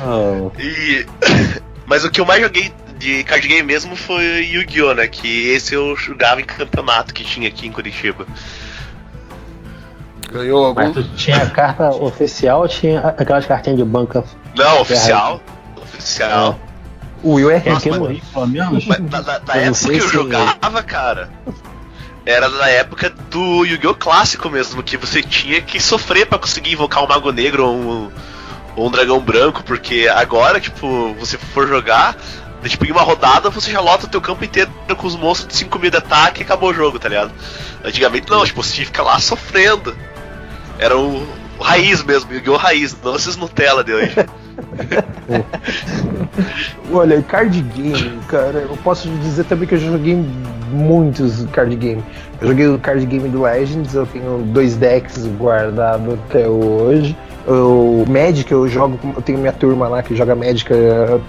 Oh, 0.06 0.52
E. 0.60 1.06
Mas 1.86 2.04
o 2.04 2.10
que 2.10 2.20
eu 2.20 2.26
mais 2.26 2.42
joguei 2.42 2.74
de 2.98 3.24
card 3.24 3.48
game 3.48 3.62
mesmo 3.62 3.96
foi 3.96 4.24
Yu-Gi-Oh! 4.24 4.94
né? 4.94 5.08
Que 5.08 5.50
esse 5.50 5.76
eu 5.76 5.96
jogava 5.96 6.42
em 6.42 6.46
campeonato 6.46 7.14
que 7.14 7.24
tinha 7.24 7.48
aqui 7.48 7.68
em 7.68 7.72
Curitiba. 7.72 8.26
Ganhou 10.32 10.66
algum? 10.66 10.82
mas 10.82 10.94
tu 10.94 11.04
tinha 11.16 11.48
carta 11.50 11.90
oficial 11.90 12.62
ou 12.62 12.68
tinha 12.68 13.00
aquelas 13.00 13.46
cartinhas 13.46 13.78
de 13.78 13.86
banca? 13.86 14.24
Não, 14.56 14.82
oficial. 14.82 15.42
Oficial. 15.78 16.60
O 17.22 17.34
Will 17.34 17.52
é 17.52 17.60
Tem 17.60 17.74
aqui 17.74 17.90
no 17.90 18.06
Rio, 18.06 18.22
pelo 18.34 18.48
menos? 18.48 18.86
Mas 18.86 19.00
na 19.00 19.18
Eu 19.18 19.22
não 19.46 19.56
época 19.56 19.90
que 19.90 19.98
eu 19.98 20.10
jogava, 20.10 20.84
cara, 20.84 21.30
era 22.26 22.50
na 22.50 22.68
época 22.68 23.10
do 23.30 23.64
Yu-Gi-Oh! 23.64 23.94
clássico 23.94 24.50
mesmo, 24.50 24.82
que 24.82 24.98
você 24.98 25.22
tinha 25.22 25.62
que 25.62 25.80
sofrer 25.80 26.26
pra 26.26 26.40
conseguir 26.40 26.74
invocar 26.74 27.04
um 27.04 27.08
Mago 27.08 27.32
Negro 27.32 27.66
ou 27.66 27.76
um, 27.76 28.12
ou 28.76 28.88
um 28.88 28.92
Dragão 28.92 29.20
Branco, 29.20 29.64
porque 29.64 30.10
agora, 30.14 30.60
tipo, 30.60 31.14
você 31.20 31.38
for 31.38 31.68
jogar, 31.68 32.18
tipo, 32.64 32.84
em 32.86 32.92
uma 32.92 33.04
rodada 33.04 33.50
você 33.52 33.72
já 33.72 33.80
lota 33.80 34.08
o 34.08 34.10
teu 34.10 34.20
campo 34.20 34.44
inteiro 34.44 34.72
com 34.98 35.06
os 35.06 35.16
monstros 35.16 35.48
de 35.50 35.56
5 35.56 35.78
mil 35.78 35.92
de 35.92 35.98
ataque 35.98 36.42
e 36.42 36.44
acabou 36.44 36.72
o 36.72 36.74
jogo, 36.74 36.98
tá 36.98 37.08
ligado? 37.08 37.32
Antigamente 37.84 38.30
não, 38.30 38.44
tipo, 38.44 38.64
você 38.64 38.74
tinha 38.74 38.86
que 38.86 38.92
ficar 38.92 39.04
lá 39.04 39.20
sofrendo. 39.20 39.96
Era 40.80 40.98
o, 40.98 41.28
o 41.60 41.64
raiz 41.64 42.04
mesmo, 42.04 42.34
Yu-Gi-Oh! 42.34 42.58
raiz, 42.58 42.98
não 43.04 43.16
esses 43.16 43.38
Nutella 43.38 43.84
de 43.84 43.94
hoje. 43.94 44.16
Olha, 46.92 47.22
card 47.24 47.62
game, 47.76 48.20
cara, 48.28 48.60
eu 48.70 48.78
posso 48.84 49.08
dizer 49.10 49.46
também 49.46 49.68
que 49.68 49.76
eu 49.76 49.80
já 49.80 49.92
joguei 49.92 50.24
muitos 50.72 51.46
card 51.52 51.76
game. 51.76 52.04
Eu 52.42 52.48
joguei 52.50 52.68
o 52.68 52.80
card 52.80 53.06
game 53.06 53.28
do 53.30 53.42
Legends, 53.42 53.94
eu 53.94 54.06
tenho 54.06 54.40
dois 54.54 54.76
decks 54.76 55.28
guardados 55.40 56.14
até 56.14 56.48
hoje. 56.48 57.16
O 57.48 58.06
Magic 58.08 58.52
eu 58.52 58.68
jogo, 58.68 58.98
eu 59.16 59.22
tenho 59.22 59.38
minha 59.38 59.54
turma 59.54 59.88
lá 59.88 60.02
que 60.02 60.16
joga 60.16 60.36
Magic, 60.36 60.72
eu 60.72 61.22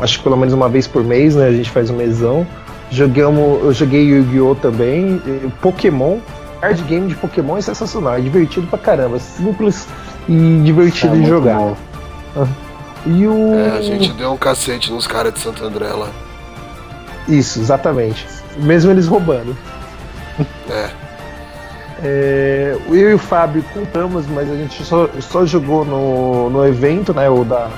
acho 0.00 0.18
que 0.18 0.24
pelo 0.24 0.36
menos 0.36 0.54
uma 0.54 0.68
vez 0.68 0.86
por 0.86 1.04
mês, 1.04 1.34
né? 1.34 1.48
A 1.48 1.52
gente 1.52 1.70
faz 1.70 1.90
um 1.90 1.96
mesão. 1.96 2.46
Jogamos, 2.90 3.62
eu 3.62 3.72
joguei 3.72 4.04
Yu-Gi-Oh! 4.04 4.54
também, 4.54 5.20
Pokémon. 5.60 6.18
Card 6.60 6.82
game 6.84 7.08
de 7.08 7.14
Pokémon 7.14 7.58
é 7.58 7.60
sensacional, 7.60 8.14
é 8.14 8.20
divertido 8.20 8.66
pra 8.66 8.78
caramba, 8.78 9.18
simples 9.20 9.86
e 10.28 10.60
divertido 10.64 11.14
É 11.14 11.18
de 11.18 11.26
jogar. 11.26 11.56
bom. 11.56 11.76
E 13.06 13.26
o. 13.26 13.54
É, 13.54 13.78
a 13.78 13.82
gente 13.82 14.12
deu 14.12 14.32
um 14.32 14.36
cacete 14.36 14.92
nos 14.92 15.06
caras 15.06 15.32
de 15.32 15.40
Santo 15.40 15.64
André 15.64 15.88
lá. 15.88 16.10
Isso, 17.28 17.60
exatamente. 17.60 18.26
Mesmo 18.56 18.90
eles 18.90 19.06
roubando. 19.06 19.56
É. 20.70 20.90
É, 22.02 22.78
eu 22.88 23.10
e 23.10 23.14
o 23.14 23.18
Fábio 23.18 23.64
compramos, 23.74 24.26
mas 24.28 24.50
a 24.50 24.54
gente 24.54 24.84
só, 24.84 25.08
só 25.20 25.44
jogou 25.44 25.84
no, 25.84 26.48
no 26.48 26.66
evento, 26.66 27.12
né? 27.12 27.28
O 27.28 27.44
da, 27.44 27.68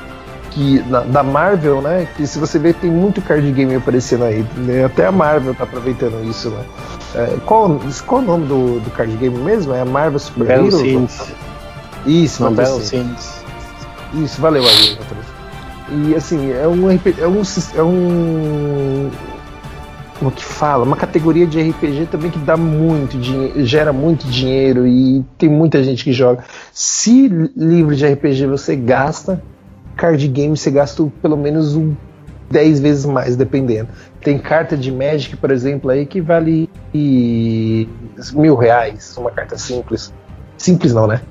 que, 0.50 0.80
da, 0.80 1.00
da 1.00 1.22
Marvel, 1.22 1.80
né? 1.80 2.06
Que 2.16 2.26
se 2.26 2.38
você 2.38 2.58
ver, 2.58 2.74
tem 2.74 2.90
muito 2.90 3.22
card 3.22 3.50
game 3.50 3.74
aparecendo 3.74 4.24
aí. 4.24 4.44
né, 4.56 4.84
Até 4.84 5.06
a 5.06 5.12
Marvel 5.12 5.54
tá 5.54 5.64
aproveitando 5.64 6.22
isso, 6.28 6.50
né? 6.50 6.64
É, 7.14 7.36
qual, 7.46 7.80
qual 8.06 8.20
o 8.20 8.24
nome 8.24 8.46
do, 8.46 8.80
do 8.80 8.90
card 8.90 9.16
game 9.16 9.38
mesmo? 9.38 9.72
É 9.72 9.80
a 9.80 9.84
Marvel 9.86 10.18
Super 10.18 10.46
Battle 10.46 10.66
Hero? 10.66 10.78
Scenes. 10.78 11.32
Isso, 12.06 12.50
Battle 12.50 12.80
Scenes. 12.80 13.39
Isso, 14.14 14.40
valeu 14.40 14.62
aí. 14.62 14.98
E 15.92 16.14
assim, 16.14 16.52
é 16.52 16.66
um 16.66 16.88
RP 16.94 17.18
é 17.18 17.26
um 17.26 17.42
é 17.74 17.82
um 17.82 19.10
como 20.20 20.30
que 20.30 20.44
fala, 20.44 20.84
uma 20.84 20.96
categoria 20.96 21.46
de 21.46 21.58
RPG 21.58 22.08
também 22.10 22.30
que 22.30 22.38
dá 22.38 22.54
muito 22.54 23.18
dinheiro, 23.18 23.64
gera 23.64 23.90
muito 23.90 24.26
dinheiro 24.26 24.86
e 24.86 25.24
tem 25.38 25.48
muita 25.48 25.82
gente 25.82 26.04
que 26.04 26.12
joga. 26.12 26.44
Se 26.72 27.26
livro 27.56 27.96
de 27.96 28.06
RPG 28.06 28.46
você 28.46 28.76
gasta, 28.76 29.42
card 29.96 30.28
game 30.28 30.54
você 30.54 30.70
gasta 30.70 31.02
pelo 31.22 31.38
menos 31.38 31.74
um 31.74 31.96
10 32.50 32.80
vezes 32.80 33.06
mais, 33.06 33.34
dependendo. 33.34 33.88
Tem 34.20 34.38
carta 34.38 34.76
de 34.76 34.92
Magic, 34.92 35.36
por 35.38 35.50
exemplo, 35.50 35.88
aí 35.90 36.04
que 36.04 36.20
vale 36.20 36.68
mil 36.92 38.56
reais, 38.56 39.16
uma 39.16 39.30
carta 39.30 39.56
simples. 39.56 40.12
Simples 40.58 40.92
não, 40.92 41.06
né? 41.06 41.22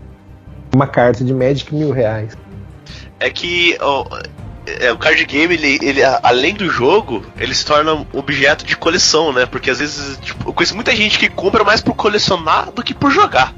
Uma 0.73 0.87
carta 0.87 1.23
de 1.23 1.33
Magic, 1.33 1.75
mil 1.75 1.91
reais. 1.91 2.35
É 3.19 3.29
que 3.29 3.77
ó, 3.81 4.05
é, 4.79 4.91
o 4.91 4.97
card 4.97 5.23
game, 5.25 5.53
ele, 5.53 5.79
ele, 5.81 6.01
além 6.23 6.53
do 6.53 6.69
jogo, 6.69 7.25
ele 7.37 7.55
se 7.55 7.65
torna 7.65 8.05
objeto 8.13 8.65
de 8.65 8.75
coleção, 8.75 9.33
né? 9.33 9.45
Porque 9.45 9.69
às 9.69 9.79
vezes, 9.79 10.17
tipo, 10.19 10.49
eu 10.49 10.53
conheço 10.53 10.75
muita 10.75 10.95
gente 10.95 11.17
que 11.17 11.29
compra 11.29 11.63
mais 11.63 11.81
por 11.81 11.95
colecionar 11.95 12.71
do 12.71 12.83
que 12.83 12.93
por 12.93 13.11
jogar. 13.11 13.53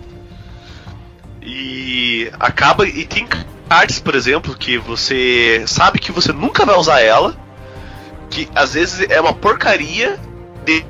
E 1.41 2.31
acaba. 2.39 2.88
E 2.88 3.05
tem 3.05 3.27
cartas, 3.67 3.99
por 3.99 4.15
exemplo, 4.15 4.55
que 4.55 4.77
você 4.77 5.63
sabe 5.67 5.99
que 5.99 6.11
você 6.11 6.31
nunca 6.31 6.65
vai 6.65 6.75
usar 6.75 7.01
ela, 7.01 7.35
que 8.29 8.47
às 8.55 8.73
vezes 8.73 9.09
é 9.09 9.19
uma 9.19 9.33
porcaria 9.33 10.19
de, 10.65 10.85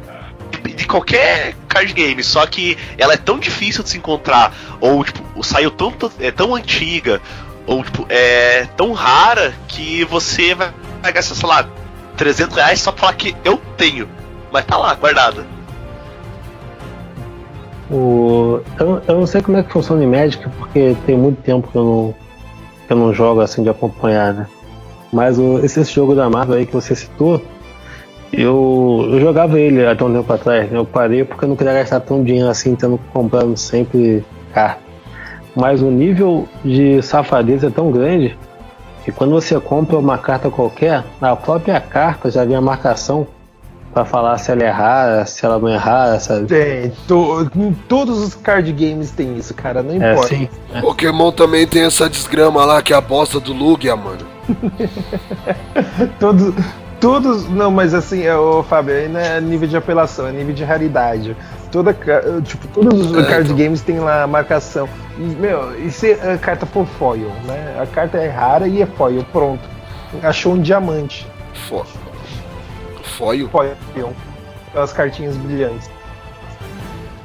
de 0.75 0.85
qualquer 0.85 1.55
card 1.67 1.93
game, 1.93 2.23
só 2.23 2.45
que 2.45 2.77
ela 2.97 3.13
é 3.13 3.17
tão 3.17 3.39
difícil 3.39 3.83
de 3.83 3.89
se 3.89 3.97
encontrar, 3.97 4.53
ou 4.79 5.03
tipo, 5.03 5.43
saiu 5.43 5.71
tão, 5.71 5.93
é 6.19 6.31
tão 6.31 6.53
antiga, 6.53 7.21
ou 7.67 7.83
tipo, 7.83 8.05
é 8.09 8.65
tão 8.77 8.91
rara 8.93 9.53
que 9.67 10.03
você 10.05 10.55
vai, 10.55 10.71
gastar, 11.13 11.35
sei 11.35 11.47
lá, 11.47 11.67
300 12.17 12.55
reais 12.55 12.81
só 12.81 12.91
pra 12.91 13.01
falar 13.01 13.13
que 13.13 13.35
eu 13.43 13.57
tenho, 13.77 14.07
mas 14.51 14.65
tá 14.65 14.77
lá, 14.77 14.93
guardada. 14.95 15.45
O, 17.89 18.61
eu, 18.79 19.01
eu 19.07 19.19
não 19.19 19.27
sei 19.27 19.41
como 19.41 19.57
é 19.57 19.63
que 19.63 19.71
funciona 19.71 20.03
em 20.03 20.07
Magic, 20.07 20.47
porque 20.57 20.95
tem 21.05 21.17
muito 21.17 21.41
tempo 21.41 21.67
que 21.69 21.77
eu 21.77 21.83
não, 21.83 22.15
que 22.87 22.93
eu 22.93 22.97
não 22.97 23.13
jogo 23.13 23.41
assim 23.41 23.63
de 23.63 23.69
acompanhar, 23.69 24.33
né? 24.33 24.47
Mas 25.11 25.37
o, 25.37 25.59
esse, 25.59 25.79
esse 25.79 25.93
jogo 25.93 26.15
da 26.15 26.29
Marvel 26.29 26.55
aí 26.57 26.65
que 26.65 26.73
você 26.73 26.95
citou, 26.95 27.41
Eu, 28.33 29.09
eu 29.11 29.19
jogava 29.19 29.59
ele 29.59 29.85
até 29.85 30.05
um 30.05 30.13
tempo 30.13 30.31
atrás, 30.31 30.71
né? 30.71 30.77
Eu 30.77 30.85
parei 30.85 31.25
porque 31.25 31.43
eu 31.43 31.49
não 31.49 31.55
queria 31.57 31.73
gastar 31.73 31.99
tão 31.99 32.23
dinheiro 32.23 32.47
assim, 32.49 32.75
tendo 32.75 32.97
comprando 33.11 33.57
sempre 33.57 34.23
carta. 34.53 34.90
Mas 35.55 35.81
o 35.81 35.91
nível 35.91 36.47
de 36.63 37.01
safadeza 37.01 37.67
é 37.67 37.69
tão 37.69 37.91
grande 37.91 38.37
que 39.03 39.11
quando 39.11 39.31
você 39.31 39.59
compra 39.59 39.97
uma 39.97 40.17
carta 40.17 40.49
qualquer, 40.49 41.03
na 41.19 41.35
própria 41.35 41.79
carta 41.81 42.29
já 42.31 42.45
vem 42.45 42.55
a 42.55 42.61
marcação 42.61 43.27
pra 43.93 44.05
falar 44.05 44.37
se 44.37 44.49
ela 44.51 44.63
é 44.63 44.69
rara, 44.69 45.25
se 45.25 45.45
ela 45.45 45.59
não 45.59 45.67
é 45.67 45.75
rara, 45.75 46.17
sabe? 46.19 46.45
Tem, 46.45 46.91
to- 47.07 47.51
todos 47.89 48.19
os 48.19 48.33
card 48.35 48.71
games 48.71 49.11
tem 49.11 49.35
isso, 49.37 49.53
cara, 49.53 49.83
não 49.83 50.01
É, 50.01 50.13
importa. 50.13 50.29
sim. 50.29 50.47
Pokémon 50.79 51.31
também 51.33 51.67
tem 51.67 51.81
essa 51.83 52.09
desgrama 52.09 52.63
lá 52.63 52.81
que 52.81 52.93
é 52.93 52.95
a 52.95 53.01
bosta 53.01 53.37
do 53.39 53.51
Lugia, 53.51 53.95
mano. 53.97 54.19
Todos, 56.19 56.53
todos, 56.99 57.49
não, 57.49 57.71
mas 57.71 57.93
assim, 57.93 58.23
é, 58.23 58.35
ô, 58.35 58.63
Fábio, 58.63 58.93
aí 58.95 59.07
não 59.09 59.19
é 59.19 59.39
nível 59.41 59.67
de 59.67 59.75
apelação, 59.77 60.27
é 60.27 60.31
nível 60.31 60.53
de 60.53 60.63
raridade. 60.63 61.35
Toda, 61.71 61.95
tipo, 62.43 62.67
todos 62.67 63.11
os 63.11 63.17
É, 63.17 63.23
card 63.27 63.45
então. 63.45 63.55
games 63.57 63.81
tem 63.81 63.99
lá 63.99 64.23
a 64.23 64.27
marcação. 64.27 64.87
Meu, 65.17 65.79
isso 65.85 66.05
é 66.05 66.33
a 66.33 66.37
carta 66.37 66.65
for 66.65 66.85
foil, 66.85 67.29
né? 67.45 67.77
A 67.81 67.85
carta 67.85 68.17
é 68.17 68.27
rara 68.29 68.67
e 68.67 68.81
é 68.81 68.85
foil, 68.85 69.23
pronto. 69.31 69.61
Achou 70.23 70.53
um 70.53 70.61
diamante. 70.61 71.27
Fo... 71.67 71.85
Foio? 73.17 73.49
Foil. 73.49 73.75
Aquelas 74.69 74.93
cartinhas 74.93 75.35
brilhantes. 75.37 75.89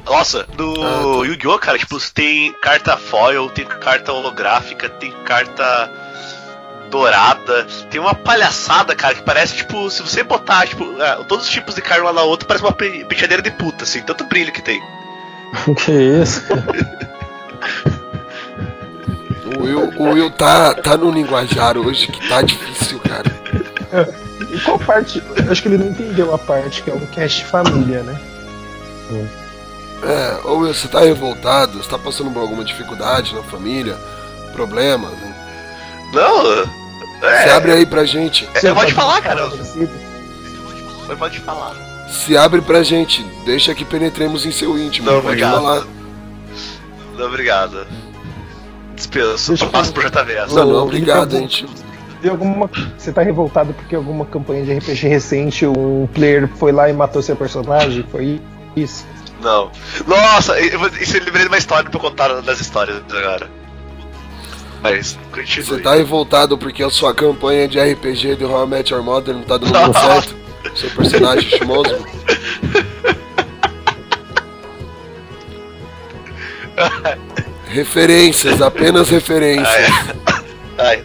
Nossa, 0.05 0.45
no 0.57 1.25
Yu-Gi-Oh, 1.25 1.59
cara, 1.59 1.77
tipo, 1.77 1.97
tem 2.13 2.53
carta 2.61 2.95
foil, 2.95 3.49
tem 3.49 3.65
carta 3.65 4.13
holográfica, 4.13 4.87
tem 4.87 5.11
carta 5.25 5.91
dourada, 6.89 7.65
tem 7.89 7.99
uma 7.99 8.15
palhaçada, 8.15 8.95
cara, 8.95 9.15
que 9.15 9.21
parece, 9.23 9.57
tipo, 9.57 9.89
se 9.89 10.01
você 10.01 10.23
botar, 10.23 10.65
tipo, 10.65 10.85
é, 11.01 11.15
todos 11.25 11.45
os 11.45 11.51
tipos 11.51 11.75
de 11.75 11.81
carta 11.81 12.03
lá 12.05 12.13
na 12.13 12.21
outra, 12.23 12.47
parece 12.47 12.63
uma 12.63 12.71
pe- 12.71 13.03
penteadeira 13.05 13.43
de 13.43 13.51
puta, 13.51 13.83
assim, 13.83 14.01
tanto 14.01 14.23
brilho 14.25 14.53
que 14.53 14.61
tem. 14.61 14.81
que 15.83 15.91
isso? 15.91 16.41
O 19.57 19.63
Will, 19.63 19.93
o 19.97 20.03
Will 20.13 20.29
tá, 20.31 20.73
tá 20.73 20.97
no 20.97 21.09
linguajar 21.11 21.77
hoje 21.77 22.07
que 22.07 22.27
tá 22.27 22.41
difícil, 22.41 22.99
cara. 22.99 23.31
E 24.53 24.59
qual 24.59 24.77
parte? 24.79 25.21
eu 25.35 25.51
Acho 25.51 25.61
que 25.61 25.67
ele 25.67 25.77
não 25.77 25.87
entendeu 25.87 26.33
a 26.33 26.37
parte 26.37 26.83
que 26.83 26.89
é 26.89 26.93
um 26.93 27.05
cast 27.07 27.45
família, 27.45 28.03
né? 28.03 28.19
É, 30.03 30.47
ô 30.47 30.57
Will, 30.57 30.73
você 30.73 30.87
tá 30.87 30.99
revoltado? 30.99 31.77
Você 31.81 31.89
tá 31.89 31.97
passando 31.97 32.29
por 32.31 32.39
alguma 32.41 32.63
dificuldade 32.63 33.33
na 33.33 33.41
família? 33.43 33.95
Problemas? 34.53 35.11
né? 35.11 35.35
Não, 36.13 36.63
é, 37.23 37.43
Se 37.43 37.49
abre 37.49 37.71
aí 37.71 37.85
pra 37.85 38.05
gente. 38.05 38.47
é, 38.53 38.73
pode 38.73 38.93
falar, 38.93 39.21
cara, 39.21 39.49
mas 41.07 41.17
pode 41.17 41.39
falar. 41.39 41.75
Se 42.09 42.37
abre 42.37 42.61
pra 42.61 42.83
gente. 42.83 43.23
Deixa 43.45 43.73
que 43.73 43.83
penetremos 43.85 44.45
em 44.45 44.51
seu 44.51 44.77
íntimo. 44.77 45.07
Não, 45.07 45.15
Pode 45.21 45.27
obrigado. 45.27 45.55
falar. 45.55 45.83
Não, 47.17 47.27
obrigado. 47.27 47.87
Dispenso, 48.95 49.57
só 49.57 49.65
passo 49.67 49.93
pro 49.93 50.03
JVS. 50.09 50.53
Não, 50.53 50.65
não, 50.65 50.83
obrigado, 50.83 51.31
gente. 51.31 51.65
Tem 52.21 52.31
alguma, 52.31 52.69
você 52.97 53.11
tá 53.11 53.21
revoltado 53.21 53.73
porque 53.73 53.95
alguma 53.95 54.25
campanha 54.25 54.65
de 54.65 54.73
RPG 54.73 55.07
recente 55.07 55.67
um 55.67 56.07
player 56.13 56.47
foi 56.55 56.71
lá 56.71 56.89
e 56.89 56.93
matou 56.93 57.21
seu 57.21 57.35
personagem? 57.35 58.03
Foi 58.09 58.41
isso? 58.75 59.05
Não. 59.41 59.71
Nossa, 60.07 60.59
eu, 60.59 60.87
isso 60.99 61.17
eu 61.17 61.23
lembrei 61.23 61.43
de 61.43 61.47
uma 61.47 61.57
história 61.57 61.87
pra 61.89 61.95
eu 61.95 62.01
contar 62.01 62.41
das 62.41 62.59
histórias 62.59 63.03
agora. 63.09 63.47
Mas, 64.81 65.17
continue. 65.31 65.65
Você 65.65 65.79
tá 65.79 65.95
revoltado 65.95 66.57
porque 66.57 66.83
a 66.83 66.89
sua 66.89 67.13
campanha 67.13 67.67
de 67.67 67.79
RPG 67.79 68.35
de 68.35 68.45
How 68.45 68.65
I 68.65 68.67
Met 68.67 68.93
Your 68.93 69.03
Mother 69.03 69.35
não 69.35 69.43
tá 69.43 69.57
dando 69.57 69.77
muito 69.77 69.97
certo? 69.99 70.35
Seu 70.75 70.89
personagem 70.91 71.49
chimoso? 71.49 71.95
Referências, 77.67 78.61
apenas 78.61 79.09
referências. 79.09 79.67
Ai. 80.77 81.03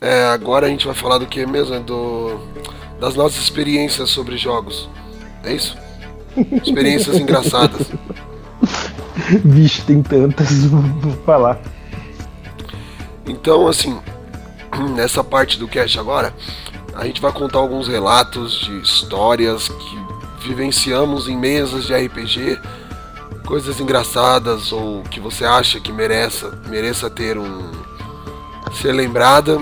É, 0.00 0.24
agora 0.24 0.66
a 0.66 0.68
gente 0.68 0.84
vai 0.84 0.94
falar 0.96 1.18
do 1.18 1.26
que 1.26 1.46
mesmo? 1.46 1.78
Do, 1.78 2.40
das 2.98 3.14
nossas 3.14 3.40
experiências 3.40 4.10
sobre 4.10 4.36
jogos. 4.36 4.90
É 5.44 5.52
isso? 5.52 5.76
Experiências 6.64 7.16
engraçadas. 7.20 7.86
Vixe, 9.44 9.82
tem 9.82 10.02
tantas, 10.02 10.64
vou 10.66 11.12
falar. 11.24 11.60
Então, 13.26 13.68
assim, 13.68 13.98
nessa 14.94 15.22
parte 15.22 15.58
do 15.58 15.68
cast 15.68 15.98
agora, 15.98 16.34
a 16.94 17.06
gente 17.06 17.20
vai 17.20 17.32
contar 17.32 17.58
alguns 17.58 17.88
relatos 17.88 18.60
de 18.60 18.80
histórias 18.80 19.68
que 19.68 20.48
vivenciamos 20.48 21.28
em 21.28 21.36
mesas 21.36 21.86
de 21.86 21.94
RPG, 21.94 22.58
coisas 23.46 23.80
engraçadas 23.80 24.72
ou 24.72 25.02
que 25.04 25.20
você 25.20 25.44
acha 25.44 25.80
que 25.80 25.92
mereça, 25.92 26.58
mereça 26.68 27.08
ter 27.08 27.38
um 27.38 27.70
ser 28.80 28.92
lembrada. 28.92 29.60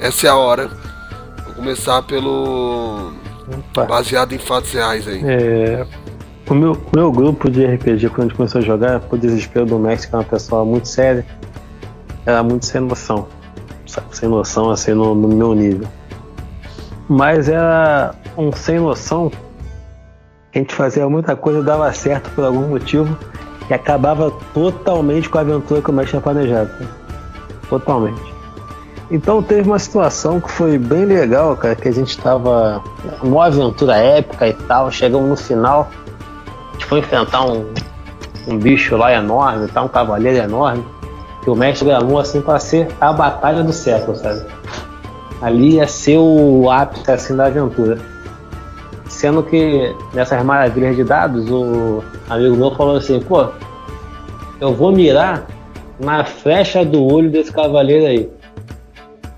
Essa 0.00 0.26
é 0.26 0.30
a 0.30 0.36
hora. 0.36 0.70
Vou 1.44 1.54
começar 1.54 2.02
pelo 2.02 3.12
baseado 3.88 4.32
em 4.32 4.38
fatos 4.38 4.72
reais 4.72 5.06
aí. 5.06 5.22
É, 5.24 5.86
o, 6.48 6.54
meu, 6.54 6.72
o 6.72 6.96
meu 6.96 7.12
grupo 7.12 7.50
de 7.50 7.64
RPG, 7.64 8.08
quando 8.08 8.20
a 8.20 8.22
gente 8.28 8.36
começou 8.36 8.60
a 8.60 8.64
jogar, 8.64 9.00
por 9.00 9.18
desespero 9.18 9.66
do 9.66 9.78
Max, 9.78 10.04
que 10.04 10.14
é 10.14 10.18
uma 10.18 10.24
pessoa 10.24 10.64
muito 10.64 10.88
séria, 10.88 11.24
era 12.26 12.42
muito 12.42 12.66
sem 12.66 12.80
noção. 12.80 13.26
Sem 14.10 14.28
noção, 14.28 14.70
assim, 14.70 14.92
no, 14.92 15.14
no 15.14 15.28
meu 15.28 15.54
nível. 15.54 15.86
Mas 17.08 17.48
era 17.48 18.14
um 18.36 18.52
sem 18.52 18.78
noção 18.78 19.30
a 20.54 20.58
gente 20.58 20.74
fazia 20.74 21.08
muita 21.08 21.34
coisa, 21.34 21.62
dava 21.62 21.90
certo 21.94 22.30
por 22.34 22.44
algum 22.44 22.68
motivo, 22.68 23.16
e 23.70 23.72
acabava 23.72 24.30
totalmente 24.52 25.28
com 25.28 25.38
a 25.38 25.40
aventura 25.40 25.80
que 25.80 25.90
o 25.90 25.92
Max 25.92 26.10
tinha 26.10 26.20
planejado. 26.20 26.70
Totalmente. 27.70 28.20
Então 29.10 29.42
teve 29.42 29.66
uma 29.68 29.78
situação 29.78 30.40
que 30.40 30.50
foi 30.50 30.76
bem 30.76 31.06
legal, 31.06 31.56
cara, 31.56 31.74
que 31.74 31.88
a 31.88 31.92
gente 31.92 32.18
tava 32.18 32.82
numa 33.22 33.46
aventura 33.46 33.96
épica 33.96 34.46
e 34.46 34.52
tal, 34.52 34.90
chegamos 34.90 35.28
no 35.28 35.36
final, 35.36 35.88
foi 36.92 36.98
enfrentar 36.98 37.46
um, 37.46 37.72
um 38.46 38.58
bicho 38.58 38.98
lá 38.98 39.14
enorme, 39.14 39.66
tá, 39.68 39.82
um 39.82 39.88
cavaleiro 39.88 40.36
enorme, 40.36 40.84
que 41.42 41.48
o 41.48 41.54
mestre 41.54 41.88
gravou 41.88 42.18
assim 42.18 42.42
pra 42.42 42.58
ser 42.58 42.86
a 43.00 43.10
batalha 43.14 43.62
do 43.62 43.72
século, 43.72 44.14
sabe? 44.14 44.44
Ali 45.40 45.76
ia 45.76 45.88
ser 45.88 46.18
o 46.18 46.70
ápice 46.70 47.10
assim 47.10 47.34
da 47.34 47.46
aventura. 47.46 47.98
Sendo 49.08 49.42
que 49.42 49.94
nessas 50.12 50.44
maravilhas 50.44 50.94
de 50.94 51.02
dados, 51.02 51.50
o 51.50 52.04
amigo 52.28 52.56
meu 52.56 52.70
falou 52.72 52.96
assim, 52.96 53.20
pô, 53.20 53.46
eu 54.60 54.74
vou 54.74 54.92
mirar 54.92 55.46
na 55.98 56.26
flecha 56.26 56.84
do 56.84 57.02
olho 57.02 57.30
desse 57.30 57.50
cavaleiro 57.50 58.04
aí. 58.04 58.30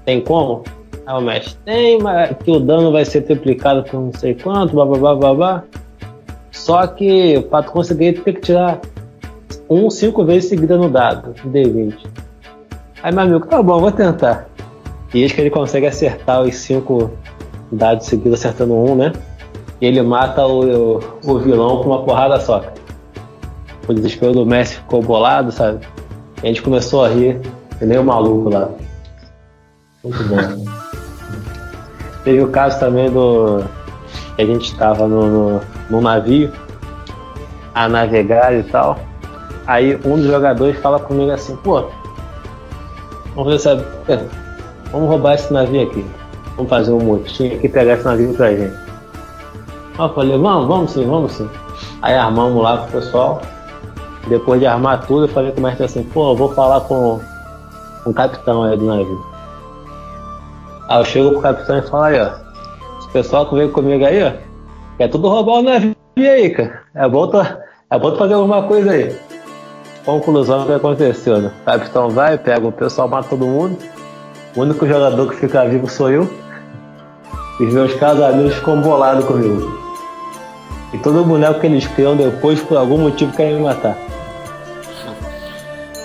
Tem 0.05 0.21
como? 0.21 0.65
Aí 1.07 1.17
o 1.17 1.21
mestre, 1.21 1.57
tem, 1.65 2.03
mas 2.03 2.37
que 2.43 2.51
o 2.51 2.59
dano 2.59 2.91
vai 2.91 3.05
ser 3.05 3.21
triplicado 3.21 3.85
por 3.85 4.01
não 4.01 4.13
sei 4.13 4.35
quanto, 4.35 4.75
blá 4.75 4.85
blá 4.85 4.99
blá 4.99 5.15
blá 5.15 5.35
blá. 5.35 5.65
Só 6.65 6.87
que 6.87 7.43
pra 7.51 7.63
tu 7.63 7.73
conseguir, 7.73 8.15
tu 8.15 8.23
tem 8.23 8.33
que 8.33 8.41
tirar 8.41 8.81
um 9.69 9.91
cinco 9.91 10.25
vezes 10.25 10.49
seguida 10.49 10.79
no 10.79 10.89
dado, 10.89 11.35
D20. 11.47 11.95
Aí 13.03 13.13
meu 13.13 13.23
amigo, 13.23 13.47
tá 13.47 13.63
bom, 13.63 13.81
vou 13.81 13.93
tentar. 13.93 14.49
E 15.13 15.21
eis 15.21 15.31
que 15.31 15.43
ele 15.43 15.51
consegue 15.51 15.87
acertar 15.87 16.41
os 16.41 16.55
cinco 16.55 17.11
dados 17.71 18.07
seguidos 18.07 18.41
acertando 18.41 18.73
um, 18.73 18.95
né? 18.95 19.13
E 19.79 19.85
ele 19.85 20.01
mata 20.01 20.47
o, 20.47 21.01
o 21.23 21.39
vilão 21.39 21.83
com 21.83 21.91
uma 21.91 22.03
porrada 22.03 22.41
só. 22.41 22.65
O 23.87 23.93
desespero 23.93 24.33
do 24.33 24.47
Messi 24.47 24.77
ficou 24.77 25.03
bolado, 25.03 25.53
sabe? 25.53 25.87
E 26.43 26.47
a 26.47 26.47
gente 26.47 26.63
começou 26.63 27.05
a 27.05 27.11
rir, 27.11 27.43
que 27.79 27.85
nem 27.85 27.99
o 27.99 28.05
maluco 28.05 28.49
lá. 28.49 28.71
Muito 30.03 30.25
bom. 30.25 30.65
Teve 32.25 32.41
o 32.41 32.49
caso 32.49 32.81
também 32.81 33.11
do. 33.11 33.63
Que 34.37 34.43
a 34.43 34.47
gente 34.47 34.73
estava 34.73 35.07
no, 35.07 35.27
no, 35.27 35.61
no 35.91 36.01
navio 36.01 36.53
a 37.75 37.89
navegar 37.89 38.55
e 38.55 38.63
tal. 38.65 38.99
Aí 39.67 39.99
um 40.05 40.17
dos 40.17 40.27
jogadores 40.27 40.79
fala 40.81 40.99
comigo 40.99 41.31
assim, 41.31 41.57
pô, 41.57 41.85
vamos 43.35 43.53
ver 43.53 43.59
sabe, 43.59 43.85
vamos 44.93 45.09
roubar 45.09 45.35
esse 45.35 45.53
navio 45.53 45.83
aqui. 45.83 46.05
Vamos 46.57 46.71
fazer 46.71 46.93
um 46.93 47.01
motim 47.01 47.55
aqui 47.55 47.69
pegar 47.69 47.95
esse 47.95 48.05
navio 48.05 48.35
pra 48.35 48.55
gente. 48.55 48.77
Aí 49.99 50.07
eu 50.07 50.15
falei, 50.15 50.39
vamos, 50.39 50.69
vamos 50.69 50.91
sim, 50.91 51.07
vamos 51.07 51.33
sim. 51.33 51.49
Aí 52.03 52.15
armamos 52.15 52.63
lá 52.63 52.79
pro 52.79 53.01
pessoal. 53.01 53.41
Depois 54.29 54.61
de 54.61 54.67
armar 54.67 55.07
tudo, 55.07 55.25
eu 55.25 55.29
falei 55.29 55.53
com 55.53 55.61
o 55.61 55.63
mestre 55.63 55.85
assim, 55.85 56.03
pô, 56.03 56.33
eu 56.33 56.37
vou 56.37 56.55
falar 56.55 56.81
com, 56.83 57.21
com 58.03 58.11
o 58.11 58.15
capitão 58.15 58.63
aí 58.63 58.77
do 58.77 58.87
navio. 58.87 59.27
Aí 60.89 61.01
eu 61.01 61.05
chego 61.05 61.33
pro 61.33 61.41
capitão 61.41 61.79
e 61.79 61.83
falo, 61.83 62.05
aí 62.05 62.21
ó, 62.21 62.44
pessoal 63.15 63.49
que 63.49 63.55
veio 63.55 63.71
comigo 63.71 64.05
aí, 64.05 64.25
ó, 64.25 64.33
quer 64.99 65.09
tudo 65.09 65.29
roubar 65.29 65.61
o 65.61 65.63
navio 65.63 65.95
aí, 66.19 66.51
cara. 66.51 66.83
É 66.97 67.09
bom, 67.09 67.29
tu, 67.29 67.39
é 67.39 67.99
bom 67.99 68.11
tu 68.11 68.19
fazer 68.19 68.35
alguma 68.35 68.65
coisa 68.65 68.91
aí. 68.91 69.17
Conclusão 70.05 70.61
do 70.63 70.67
que 70.67 70.73
aconteceu, 70.73 71.41
né? 71.41 71.53
O 71.63 71.65
capitão 71.65 72.11
vai, 72.11 72.37
pega 72.37 72.67
o 72.67 72.73
pessoal, 72.73 73.09
mata 73.09 73.29
todo 73.29 73.47
mundo. 73.47 73.79
O 74.57 74.63
único 74.63 74.87
jogador 74.87 75.31
que 75.31 75.37
fica 75.37 75.65
vivo 75.65 75.89
sou 75.89 76.11
eu. 76.11 76.29
Os 77.61 77.73
meus 77.73 77.95
caros 77.95 78.21
amigos 78.21 78.57
ficam 78.57 78.81
bolados 78.81 79.25
comigo. 79.25 79.81
E 80.93 80.99
todo 80.99 81.25
boneco 81.25 81.61
que 81.61 81.67
eles 81.69 81.87
criam 81.87 82.17
depois, 82.17 82.61
por 82.61 82.77
algum 82.77 82.99
motivo, 82.99 83.33
querem 83.33 83.55
me 83.55 83.63
matar. 83.63 83.97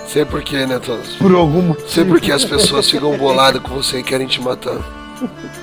Sei 0.06 0.24
por 0.24 0.42
que, 0.42 0.64
né, 0.64 0.78
Todos? 0.78 1.16
Por 1.16 1.34
algum 1.34 1.62
motivo. 1.62 1.88
Sei 1.88 2.04
por 2.04 2.20
que 2.20 2.30
as 2.30 2.44
pessoas 2.44 2.88
ficam 2.88 3.16
boladas 3.18 3.60
com 3.62 3.74
você 3.74 3.98
e 3.98 4.02
querem 4.02 4.28
te 4.28 4.40
matar. 4.40 4.78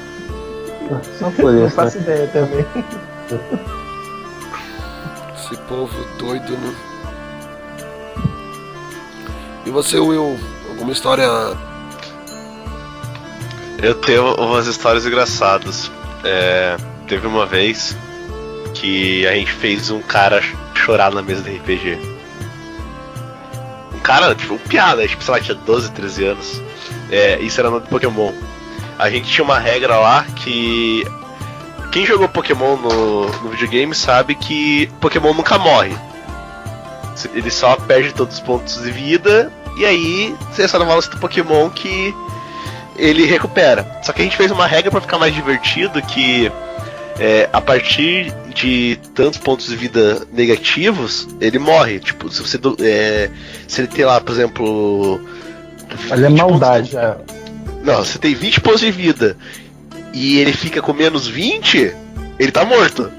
Só 1.20 1.30
por 1.32 1.52
Não 1.52 1.66
isso, 1.68 1.76
faço 1.76 1.98
né? 2.00 2.04
ideia 2.04 2.28
também. 2.28 2.66
Esse 5.36 5.58
povo 5.68 5.94
doido, 6.18 6.52
né? 6.58 6.76
E 9.66 9.70
você, 9.70 10.00
Will? 10.00 10.38
Alguma 10.70 10.92
história 10.92 11.28
Eu 13.82 13.96
tenho 13.96 14.34
umas 14.36 14.68
histórias 14.68 15.06
engraçadas. 15.06 15.92
É, 16.24 16.78
teve 17.08 17.28
uma 17.28 17.46
vez 17.46 17.96
que 18.74 19.26
a 19.28 19.34
gente 19.34 19.52
fez 19.52 19.90
um 19.90 20.02
cara 20.02 20.42
chorar 20.74 21.12
na 21.12 21.22
mesa 21.22 21.42
do 21.42 21.50
RPG. 21.50 21.98
Um 23.94 24.00
cara, 24.00 24.34
tipo, 24.36 24.54
um 24.54 24.58
piada, 24.58 25.08
tipo, 25.08 25.24
sei 25.24 25.34
lá, 25.34 25.40
tinha 25.40 25.56
12, 25.56 25.92
13 25.92 26.26
anos. 26.26 26.62
É, 27.12 27.40
isso 27.40 27.60
era 27.60 27.70
no 27.70 27.82
Pokémon. 27.82 28.32
A 28.98 29.10
gente 29.10 29.30
tinha 29.30 29.44
uma 29.44 29.60
regra 29.60 29.98
lá 29.98 30.26
que. 30.36 31.06
Quem 31.91 32.06
jogou 32.06 32.28
Pokémon 32.28 32.76
no, 32.76 33.30
no 33.41 33.49
videogame 33.49 33.95
sabe 33.95 34.36
que 34.36 34.88
Pokémon 34.99 35.34
nunca 35.34 35.57
morre. 35.57 35.95
Ele 37.34 37.49
só 37.49 37.76
perde 37.76 38.14
todos 38.14 38.36
os 38.36 38.40
pontos 38.41 38.82
de 38.84 38.91
vida 38.91 39.52
e 39.78 39.86
aí 39.86 40.36
você 40.52 40.68
só 40.68 40.78
não 40.78 40.86
fala 40.86 41.02
do 41.02 41.18
Pokémon 41.18 41.69
que 41.69 42.14
ele 42.95 43.26
recupera. 43.26 43.99
Só 44.03 44.11
que 44.11 44.22
a 44.22 44.24
gente 44.24 44.38
fez 44.38 44.52
uma 44.52 44.68
regra 44.68 44.91
pra 44.91 45.02
ficar 45.02 45.18
mais 45.18 45.34
divertido 45.34 46.02
que 46.02 46.52
é, 47.19 47.49
a 47.52 47.61
partir 47.61 48.34
de 48.53 48.99
tantos 49.14 49.40
pontos 49.40 49.68
de 49.68 49.76
vida 49.76 50.28
negativos, 50.32 51.28
ele 51.40 51.60
morre. 51.60 51.99
Tipo, 51.99 52.30
se 52.30 52.41
você 52.41 52.60
é, 52.82 53.30
se 53.68 53.82
ele 53.82 53.88
tem 53.88 54.06
lá, 54.06 54.19
por 54.19 54.34
exemplo, 54.34 55.19
é 56.11 56.30
maldade. 56.30 56.95
é. 56.98 57.37
Não, 57.88 58.04
você 58.04 58.20
tem 58.20 58.36
20 58.36 58.60
pontos 58.60 58.82
de 58.82 58.92
vida 58.92 59.38
e 60.14 60.40
ele 60.40 60.52
fica 60.52 60.82
com 60.82 60.92
menos 60.92 61.26
20, 61.26 61.96
ele 62.38 62.52
tá 62.52 62.66
morto. 62.66 63.10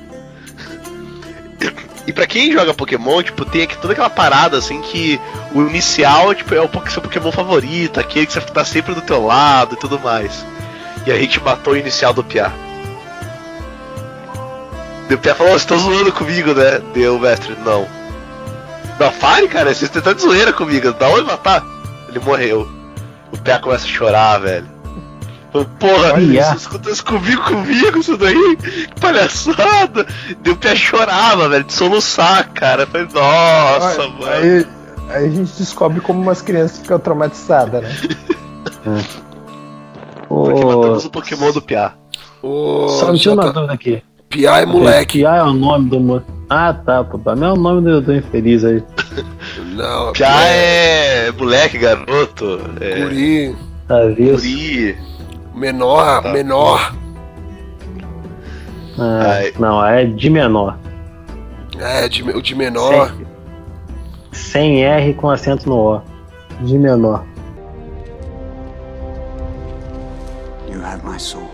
E 2.06 2.12
pra 2.12 2.26
quem 2.26 2.52
joga 2.52 2.74
Pokémon, 2.74 3.22
tipo, 3.22 3.46
tem 3.46 3.62
aqui 3.62 3.78
toda 3.78 3.94
aquela 3.94 4.10
parada 4.10 4.58
assim 4.58 4.82
que 4.82 5.18
o 5.54 5.62
inicial 5.62 6.34
tipo, 6.34 6.54
é 6.54 6.60
o 6.60 6.68
seu 6.90 7.00
Pokémon 7.00 7.32
favorito, 7.32 7.98
aquele 7.98 8.26
que 8.26 8.32
você 8.34 8.42
tá 8.42 8.62
sempre 8.62 8.94
do 8.94 9.00
teu 9.00 9.24
lado 9.24 9.74
e 9.74 9.78
tudo 9.78 9.98
mais. 9.98 10.44
E 11.06 11.12
a 11.12 11.18
gente 11.18 11.42
matou 11.42 11.72
o 11.72 11.76
inicial 11.76 12.12
do 12.12 12.22
Piá. 12.22 12.52
E 15.08 15.14
o 15.14 15.18
Piá 15.18 15.34
falou, 15.34 15.58
você 15.58 15.66
tá 15.66 15.76
zoando 15.76 16.12
comigo, 16.12 16.52
né? 16.52 16.82
Deu, 16.92 17.18
mestre, 17.18 17.56
não. 17.64 17.88
Não, 19.00 19.10
fale, 19.12 19.48
cara, 19.48 19.74
vocês 19.74 19.90
estão 19.94 20.12
de 20.12 20.20
zoeira 20.20 20.52
comigo, 20.52 20.92
dá 20.92 21.08
onde 21.08 21.24
matar? 21.24 21.64
Ele 22.10 22.18
morreu. 22.18 22.77
O 23.32 23.38
Piá 23.38 23.58
começa 23.58 23.84
a 23.84 23.88
chorar, 23.88 24.38
velho. 24.38 24.66
Porra, 25.80 26.12
Olha. 26.14 26.44
você 26.44 26.56
escutou 26.56 26.92
isso 26.92 27.04
comigo, 27.04 27.42
comigo, 27.42 27.98
isso 27.98 28.16
daí? 28.16 28.56
Que 28.56 29.00
palhaçada! 29.00 30.06
Deu 30.42 30.52
o 30.54 30.56
Piá 30.56 30.74
chorava, 30.76 31.48
velho, 31.48 31.64
de 31.64 31.72
soluçar, 31.72 32.48
cara. 32.52 32.82
Eu 32.82 32.86
Falei, 32.86 33.08
nossa, 33.12 34.02
Aí- 34.02 34.08
mano. 34.12 34.26
Aí, 34.32 34.66
aí 35.10 35.26
a 35.26 35.30
gente 35.30 35.52
descobre 35.58 36.00
como 36.00 36.20
umas 36.20 36.42
crianças 36.42 36.78
ficam 36.78 36.98
traumatizadas, 36.98 37.82
né? 37.82 37.90
Porque 40.28 40.64
matamos 40.64 41.04
o 41.06 41.10
Pokémon 41.10 41.52
do 41.52 41.62
Piá. 41.62 41.92
Ô, 42.42 42.88
só 42.88 43.12
tinha 43.14 43.34
uma 43.34 43.50
dúvida 43.50 43.72
aqui. 43.72 44.02
Piá 44.28 44.58
é 44.60 44.66
moleque. 44.66 45.18
Piá 45.18 45.36
é 45.36 45.42
o 45.42 45.52
nome 45.52 45.88
do. 45.90 46.00
mo- 46.00 46.22
Ah, 46.50 46.72
tá, 46.72 47.02
pô. 47.04 47.18
Pra 47.18 47.34
mim 47.36 47.44
é 47.46 47.52
o 47.52 47.56
nome 47.56 47.82
do, 47.82 48.00
do 48.00 48.14
infeliz 48.14 48.64
aí. 48.64 48.82
Não, 49.74 50.12
Piá 50.12 50.44
é 50.44 51.30
moleque, 51.32 51.78
garoto. 51.78 52.60
É. 52.80 53.00
Guri, 53.00 53.56
Tá 53.86 54.04
visto? 54.06 54.42
Guri. 54.42 54.96
menor, 55.54 56.22
Tá. 56.22 56.32
menor. 56.32 56.94
Ah, 59.00 59.20
Ai. 59.36 59.52
não, 59.60 59.84
é 59.86 60.04
de 60.04 60.28
menor. 60.28 60.76
É, 61.78 62.08
de, 62.08 62.22
o 62.24 62.42
de 62.42 62.54
menor. 62.56 63.14
Sem 64.32 64.84
R 64.84 65.14
com 65.14 65.30
acento 65.30 65.68
no 65.68 65.76
O. 65.96 66.02
De 66.62 66.76
menor. 66.76 67.24
You 70.68 70.82
have 70.84 71.04
my 71.04 71.18
sword. 71.18 71.47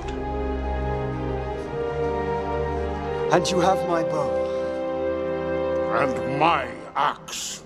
And 3.35 3.51
you 3.51 3.61
have 3.61 3.81
my 3.89 4.02
bow. 4.05 4.31
And 5.98 6.39
my 6.39 6.66
axe. 6.94 7.62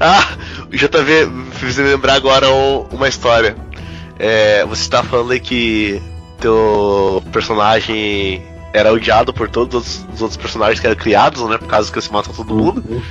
Ah, 0.00 0.36
o 0.72 0.76
JV 0.76 1.26
me 1.26 1.50
fez 1.52 1.76
lembrar 1.76 2.14
agora 2.14 2.48
um- 2.50 2.86
uma 2.92 3.08
história. 3.08 3.54
É, 4.18 4.64
você 4.64 4.88
tá 4.88 5.02
falando 5.02 5.32
aí 5.32 5.40
que 5.40 6.00
teu 6.40 7.22
personagem 7.32 8.42
era 8.72 8.92
odiado 8.92 9.32
por 9.34 9.48
todos 9.50 9.74
os- 9.86 10.06
os 10.14 10.22
outros 10.22 10.36
personagens 10.38 10.80
que 10.80 10.86
eram 10.86 10.96
criados, 10.96 11.42
né? 11.48 11.58
Por 11.58 11.68
causa 11.68 11.92
que 11.92 12.00
você 12.00 12.10
matou 12.10 12.32
todo 12.34 12.54
mundo. 12.54 13.02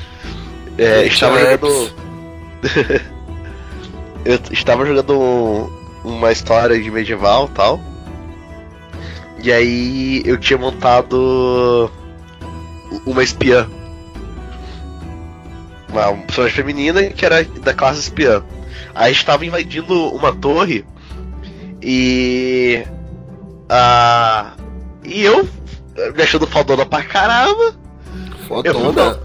É, 0.77 1.05
estava 1.05 1.37
jogando. 1.39 1.91
Eu 4.25 4.39
estava 4.51 4.85
jogando 4.85 5.13
um- 5.19 5.69
uma 6.03 6.31
história 6.31 6.79
de 6.81 6.89
medieval 6.91 7.45
e 7.51 7.55
tal. 7.55 7.79
E 9.41 9.51
aí 9.51 10.21
eu 10.25 10.37
tinha 10.37 10.57
montado 10.59 11.89
uma 13.05 13.23
espiã. 13.23 13.67
Uma 15.89 16.09
uma 16.09 16.23
personagem 16.23 16.55
feminina 16.55 17.03
que 17.03 17.25
era 17.25 17.43
da 17.43 17.73
classe 17.73 17.99
espiã. 17.99 18.43
Aí 18.93 19.11
a 19.11 19.13
gente 19.13 19.25
tava 19.25 19.45
invadindo 19.45 19.93
uma 20.13 20.35
torre 20.35 20.85
e. 21.81 22.83
Ah, 23.69 24.53
e 25.03 25.23
eu 25.23 25.47
me 26.15 26.23
achando 26.23 26.47
fodona 26.47 26.85
pra 26.85 27.03
caramba. 27.03 27.75
Eu 28.63 28.73
Fodona. 28.73 28.91
não, 29.13 29.19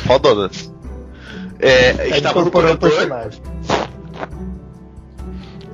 fodona. 0.00 0.50
É, 1.58 1.90
a 1.90 2.04
gente 2.04 2.14
Aí 2.14 2.20
tava 2.20 2.44
no 2.44 2.50
corredor. 2.50 2.90
personagem. 2.90 3.40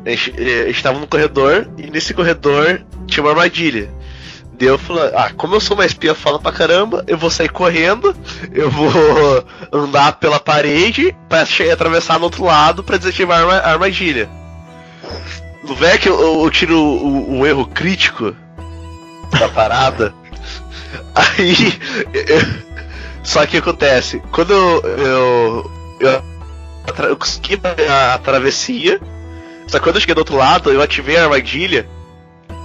A 0.05 0.11
gente, 0.11 0.35
eh, 0.37 0.63
a 0.65 0.67
gente 0.67 0.83
tava 0.83 0.99
no 0.99 1.07
corredor 1.07 1.69
e 1.79 1.91
nesse 1.91 2.13
corredor 2.13 2.85
tinha 3.13 3.25
uma 3.25 3.31
armadilha. 3.31 3.91
Daí 4.55 4.69
eu 4.69 4.79
falei, 4.79 5.11
ah, 5.15 5.31
como 5.37 5.55
eu 5.55 5.61
sou 5.61 5.77
uma 5.77 5.87
espiã 5.87 6.15
foda 6.15 6.39
pra 6.39 6.53
caramba, 6.53 7.05
eu 7.07 7.17
vou 7.17 7.31
sair 7.31 7.49
correndo, 7.49 8.15
eu 8.53 8.71
vou 8.71 8.91
andar 9.73 10.13
pela 10.19 10.39
parede 10.39 11.15
pra 11.29 11.43
atravessar 11.73 12.19
no 12.19 12.25
outro 12.25 12.45
lado 12.45 12.83
pra 12.85 12.97
desativar 12.99 13.39
a 13.39 13.41
arma- 13.43 13.59
a 13.59 13.73
armadilha. 13.73 14.29
No 15.65 15.75
velho 15.75 15.99
que 15.99 16.09
eu, 16.09 16.43
eu 16.45 16.51
tiro 16.51 16.77
o, 16.79 17.39
o 17.41 17.47
erro 17.47 17.67
crítico 17.67 18.35
da 19.39 19.49
parada. 19.49 20.13
Aí. 21.15 21.79
eu- 22.13 22.73
só 23.23 23.47
que 23.47 23.57
acontece, 23.59 24.21
quando 24.33 24.53
eu. 24.53 24.83
Eu, 24.99 25.71
eu, 26.01 26.25
eu 27.09 27.17
consegui 27.17 27.59
a, 27.89 28.15
a 28.15 28.19
travessia. 28.19 29.01
Só 29.69 29.79
que 29.79 29.85
quando 29.85 29.95
eu 29.97 30.01
cheguei 30.01 30.15
do 30.15 30.19
outro 30.19 30.37
lado, 30.37 30.71
eu 30.73 30.83
ativei 30.83 31.17
a 31.17 31.23
armadilha 31.25 31.89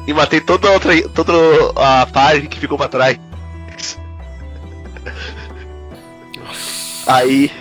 e 0.07 0.13
matei 0.13 0.39
toda 0.41 0.67
a 0.69 0.71
outra. 0.71 1.09
toda 1.09 1.33
a 1.75 2.05
parte 2.07 2.47
que 2.47 2.59
ficou 2.59 2.77
pra 2.77 2.87
trás. 2.87 3.19
Aí. 7.05 7.51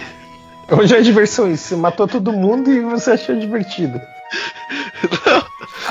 Hoje 0.71 0.97
é 0.97 1.01
diversão 1.01 1.51
isso. 1.51 1.69
Você 1.69 1.77
matou 1.77 2.09
todo 2.09 2.33
mundo 2.33 2.71
e 2.73 2.81
você 2.81 3.13
achou 3.13 3.39
divertido. 3.39 4.01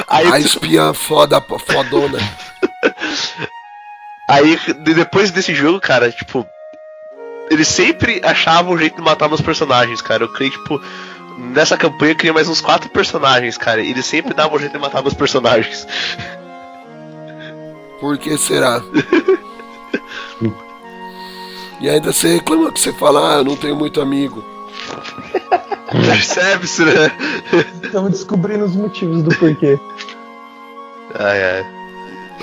Aí, 0.08 0.28
A 0.32 0.40
espiã 0.40 0.94
foda, 0.94 1.40
fodona. 1.42 2.20
Aí, 4.30 4.58
de- 4.84 4.94
depois 4.94 5.32
desse 5.32 5.54
jogo, 5.56 5.80
cara, 5.80 6.12
tipo. 6.12 6.46
Eles 7.50 7.68
sempre 7.68 8.20
achavam 8.24 8.74
um 8.74 8.78
jeito 8.78 8.96
de 8.96 9.02
matar 9.02 9.30
meus 9.30 9.40
personagens, 9.42 10.02
cara. 10.02 10.24
Eu 10.24 10.34
criei, 10.34 10.52
tipo. 10.52 10.82
Nessa 11.38 11.78
campanha 11.78 12.14
eu 12.14 12.16
criei 12.18 12.34
mais 12.34 12.48
uns 12.48 12.60
quatro 12.62 12.90
personagens, 12.90 13.58
cara. 13.58 13.82
E 13.82 13.92
eles 13.92 14.06
sempre 14.06 14.34
davam 14.34 14.56
um 14.58 14.60
jeito 14.60 14.72
de 14.74 14.80
matar 14.80 15.02
meus 15.02 15.14
personagens. 15.14 15.88
Por 18.00 18.18
que 18.18 18.38
será? 18.38 18.82
E 21.80 21.90
ainda 21.90 22.12
você 22.12 22.36
reclama 22.36 22.72
que 22.72 22.80
você 22.80 22.94
fala, 22.94 23.36
ah, 23.36 23.38
eu 23.40 23.44
não 23.44 23.56
tenho 23.56 23.76
muito 23.76 24.02
amigo. 24.02 24.44
Percebe-se, 25.92 26.84
né? 26.84 27.12
Estamos 27.84 28.12
descobrindo 28.12 28.66
os 28.66 28.76
motivos 28.76 29.22
do 29.24 29.36
porquê. 29.36 29.78
Ai, 31.14 31.44
ai. 31.44 31.66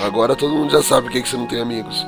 Agora 0.02 0.36
todo 0.36 0.54
mundo 0.54 0.70
já 0.70 0.82
sabe 0.82 1.02
por 1.06 1.12
que 1.12 1.22
que 1.22 1.28
você 1.28 1.36
não 1.36 1.46
tem 1.46 1.60
amigos. 1.60 2.06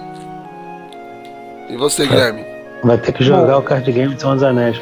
E 1.69 1.77
você, 1.77 2.07
Guilherme? 2.07 2.45
Vai 2.83 2.99
ter 2.99 3.13
que 3.13 3.25
jogar 3.25 3.59
o 3.59 3.63
card 3.63 3.91
game 3.91 4.15
de 4.15 4.21
São 4.21 4.33
Anéis. 4.33 4.81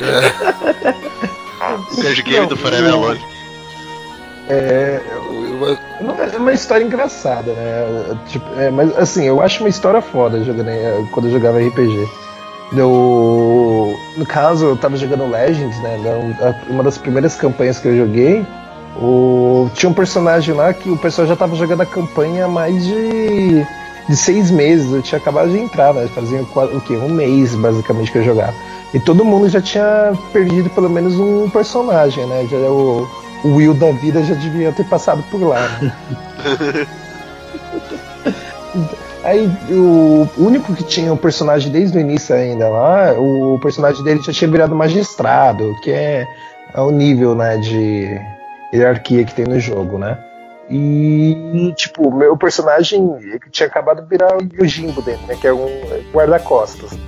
É, 0.00 0.94
Card 2.02 2.22
Game 2.22 2.46
do 2.46 2.56
Forever 2.56 2.92
Alone. 2.92 3.33
É, 4.48 5.00
é 6.34 6.36
uma 6.38 6.52
história 6.52 6.84
engraçada, 6.84 7.52
né? 7.52 8.18
Tipo, 8.28 8.44
é, 8.60 8.70
mas 8.70 8.96
assim, 8.98 9.24
eu 9.24 9.40
acho 9.40 9.60
uma 9.62 9.68
história 9.68 10.02
foda 10.02 10.42
jogando, 10.44 10.68
eh, 10.68 11.02
quando 11.12 11.26
eu 11.26 11.32
jogava 11.32 11.58
RPG. 11.60 12.06
Eu, 12.76 13.94
no 14.16 14.26
caso, 14.26 14.66
eu 14.66 14.76
tava 14.76 14.96
jogando 14.96 15.30
Legends, 15.30 15.78
né? 15.80 15.96
A- 16.40 16.70
Uma 16.70 16.82
das 16.82 16.98
primeiras 16.98 17.34
campanhas 17.36 17.78
que 17.78 17.88
eu 17.88 17.96
joguei, 17.96 18.44
o, 19.00 19.68
tinha 19.74 19.88
um 19.88 19.94
personagem 19.94 20.54
lá 20.54 20.72
que 20.72 20.90
o 20.90 20.96
pessoal 20.96 21.26
já 21.26 21.36
tava 21.36 21.54
jogando 21.56 21.82
a 21.82 21.86
campanha 21.86 22.44
há 22.46 22.48
mais 22.48 22.84
de, 22.84 23.64
de 24.08 24.16
seis 24.16 24.50
meses. 24.50 24.92
Eu 24.92 25.02
tinha 25.02 25.18
acabado 25.20 25.50
de 25.50 25.58
entrar, 25.58 25.94
né? 25.94 26.06
Fazia 26.14 26.42
o 26.42 26.80
quê? 26.80 26.94
Um 26.96 27.08
mês, 27.10 27.54
basicamente, 27.54 28.10
que 28.12 28.18
eu 28.18 28.24
jogava. 28.24 28.54
E 28.92 29.00
todo 29.00 29.24
mundo 29.24 29.48
já 29.48 29.60
tinha 29.60 30.12
perdido 30.32 30.68
pelo 30.70 30.90
menos 30.90 31.18
um 31.18 31.48
personagem, 31.50 32.26
né? 32.26 32.46
Já, 32.50 32.56
o, 32.58 33.08
o 33.44 33.56
Will 33.56 33.74
da 33.74 33.92
vida 33.92 34.24
já 34.24 34.34
devia 34.34 34.72
ter 34.72 34.84
passado 34.84 35.22
por 35.30 35.40
lá. 35.42 35.60
Aí 39.22 39.48
o 39.70 40.28
único 40.36 40.74
que 40.74 40.82
tinha 40.84 41.12
um 41.12 41.16
personagem 41.16 41.70
desde 41.70 41.96
o 41.96 42.00
início 42.00 42.34
ainda 42.34 42.68
lá, 42.68 43.12
o 43.12 43.58
personagem 43.60 44.02
dele 44.02 44.20
já 44.22 44.32
tinha 44.32 44.50
virado 44.50 44.74
magistrado, 44.74 45.74
que 45.82 45.90
é, 45.90 46.26
é 46.74 46.80
o 46.80 46.90
nível 46.90 47.34
né, 47.34 47.56
de 47.56 48.20
hierarquia 48.72 49.24
que 49.24 49.34
tem 49.34 49.46
no 49.46 49.58
jogo, 49.58 49.98
né? 49.98 50.18
E 50.68 51.72
tipo, 51.76 52.08
o 52.08 52.14
meu 52.14 52.36
personagem 52.36 53.16
tinha 53.50 53.66
acabado 53.66 54.02
de 54.02 54.08
virar 54.08 54.36
o 54.36 54.48
Yojimbo 54.60 55.00
dele, 55.02 55.20
né? 55.26 55.36
Que 55.40 55.46
é 55.46 55.52
um 55.52 55.68
guarda-costas. 56.12 56.98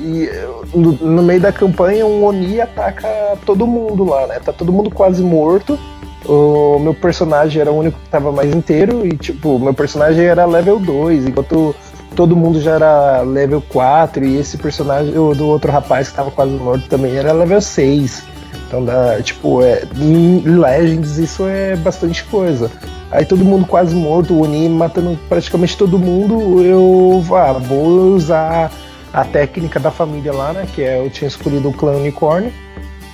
E 0.00 0.24
eh, 0.24 0.48
no, 0.74 0.92
no 0.92 1.22
meio 1.22 1.40
da 1.40 1.52
campanha 1.52 2.06
um 2.06 2.24
Oni 2.24 2.60
ataca 2.60 3.08
todo 3.44 3.66
mundo 3.66 4.04
lá, 4.04 4.26
né? 4.26 4.38
Tá 4.38 4.52
todo 4.52 4.72
mundo 4.72 4.90
quase 4.90 5.22
morto. 5.22 5.78
O 6.24 6.78
meu 6.78 6.94
personagem 6.94 7.60
era 7.60 7.70
o 7.70 7.78
único 7.78 7.98
que 7.98 8.08
tava 8.08 8.30
mais 8.32 8.54
inteiro 8.54 9.06
e, 9.06 9.16
tipo, 9.16 9.58
meu 9.58 9.72
personagem 9.72 10.24
era 10.24 10.44
level 10.44 10.78
2, 10.78 11.26
enquanto 11.26 11.74
todo 12.14 12.36
mundo 12.36 12.60
já 12.60 12.72
era 12.72 13.20
level 13.22 13.62
4 13.68 14.24
e 14.24 14.36
esse 14.36 14.58
personagem 14.58 15.16
o 15.16 15.34
do 15.34 15.46
outro 15.46 15.70
rapaz 15.70 16.08
que 16.08 16.16
tava 16.16 16.30
quase 16.30 16.52
morto 16.52 16.88
também 16.88 17.16
era 17.16 17.32
level 17.32 17.60
6. 17.60 18.24
Então, 18.66 18.84
dá, 18.84 19.22
tipo, 19.22 19.62
é, 19.62 19.84
em 19.96 20.40
Legends 20.40 21.16
isso 21.16 21.46
é 21.46 21.76
bastante 21.76 22.24
coisa. 22.24 22.70
Aí 23.10 23.24
todo 23.24 23.44
mundo 23.44 23.64
quase 23.66 23.94
morto, 23.94 24.34
o 24.34 24.42
Oni 24.42 24.68
matando 24.68 25.18
praticamente 25.28 25.76
todo 25.78 25.98
mundo, 25.98 26.62
eu 26.62 27.24
ah, 27.34 27.52
vou 27.54 28.14
usar 28.14 28.70
a 29.12 29.24
técnica 29.24 29.80
da 29.80 29.90
família 29.90 30.32
lá, 30.32 30.52
né? 30.52 30.66
Que 30.74 30.82
é 30.82 30.98
eu 30.98 31.10
tinha 31.10 31.28
escolhido 31.28 31.68
o 31.68 31.72
clã 31.72 31.92
unicórnio. 31.92 32.52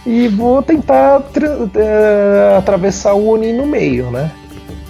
E 0.06 0.28
vou 0.28 0.62
tentar 0.62 1.22
eh, 1.74 2.56
atravessar 2.58 3.14
o 3.14 3.28
Oni 3.28 3.52
no 3.52 3.66
meio, 3.66 4.10
né? 4.10 4.30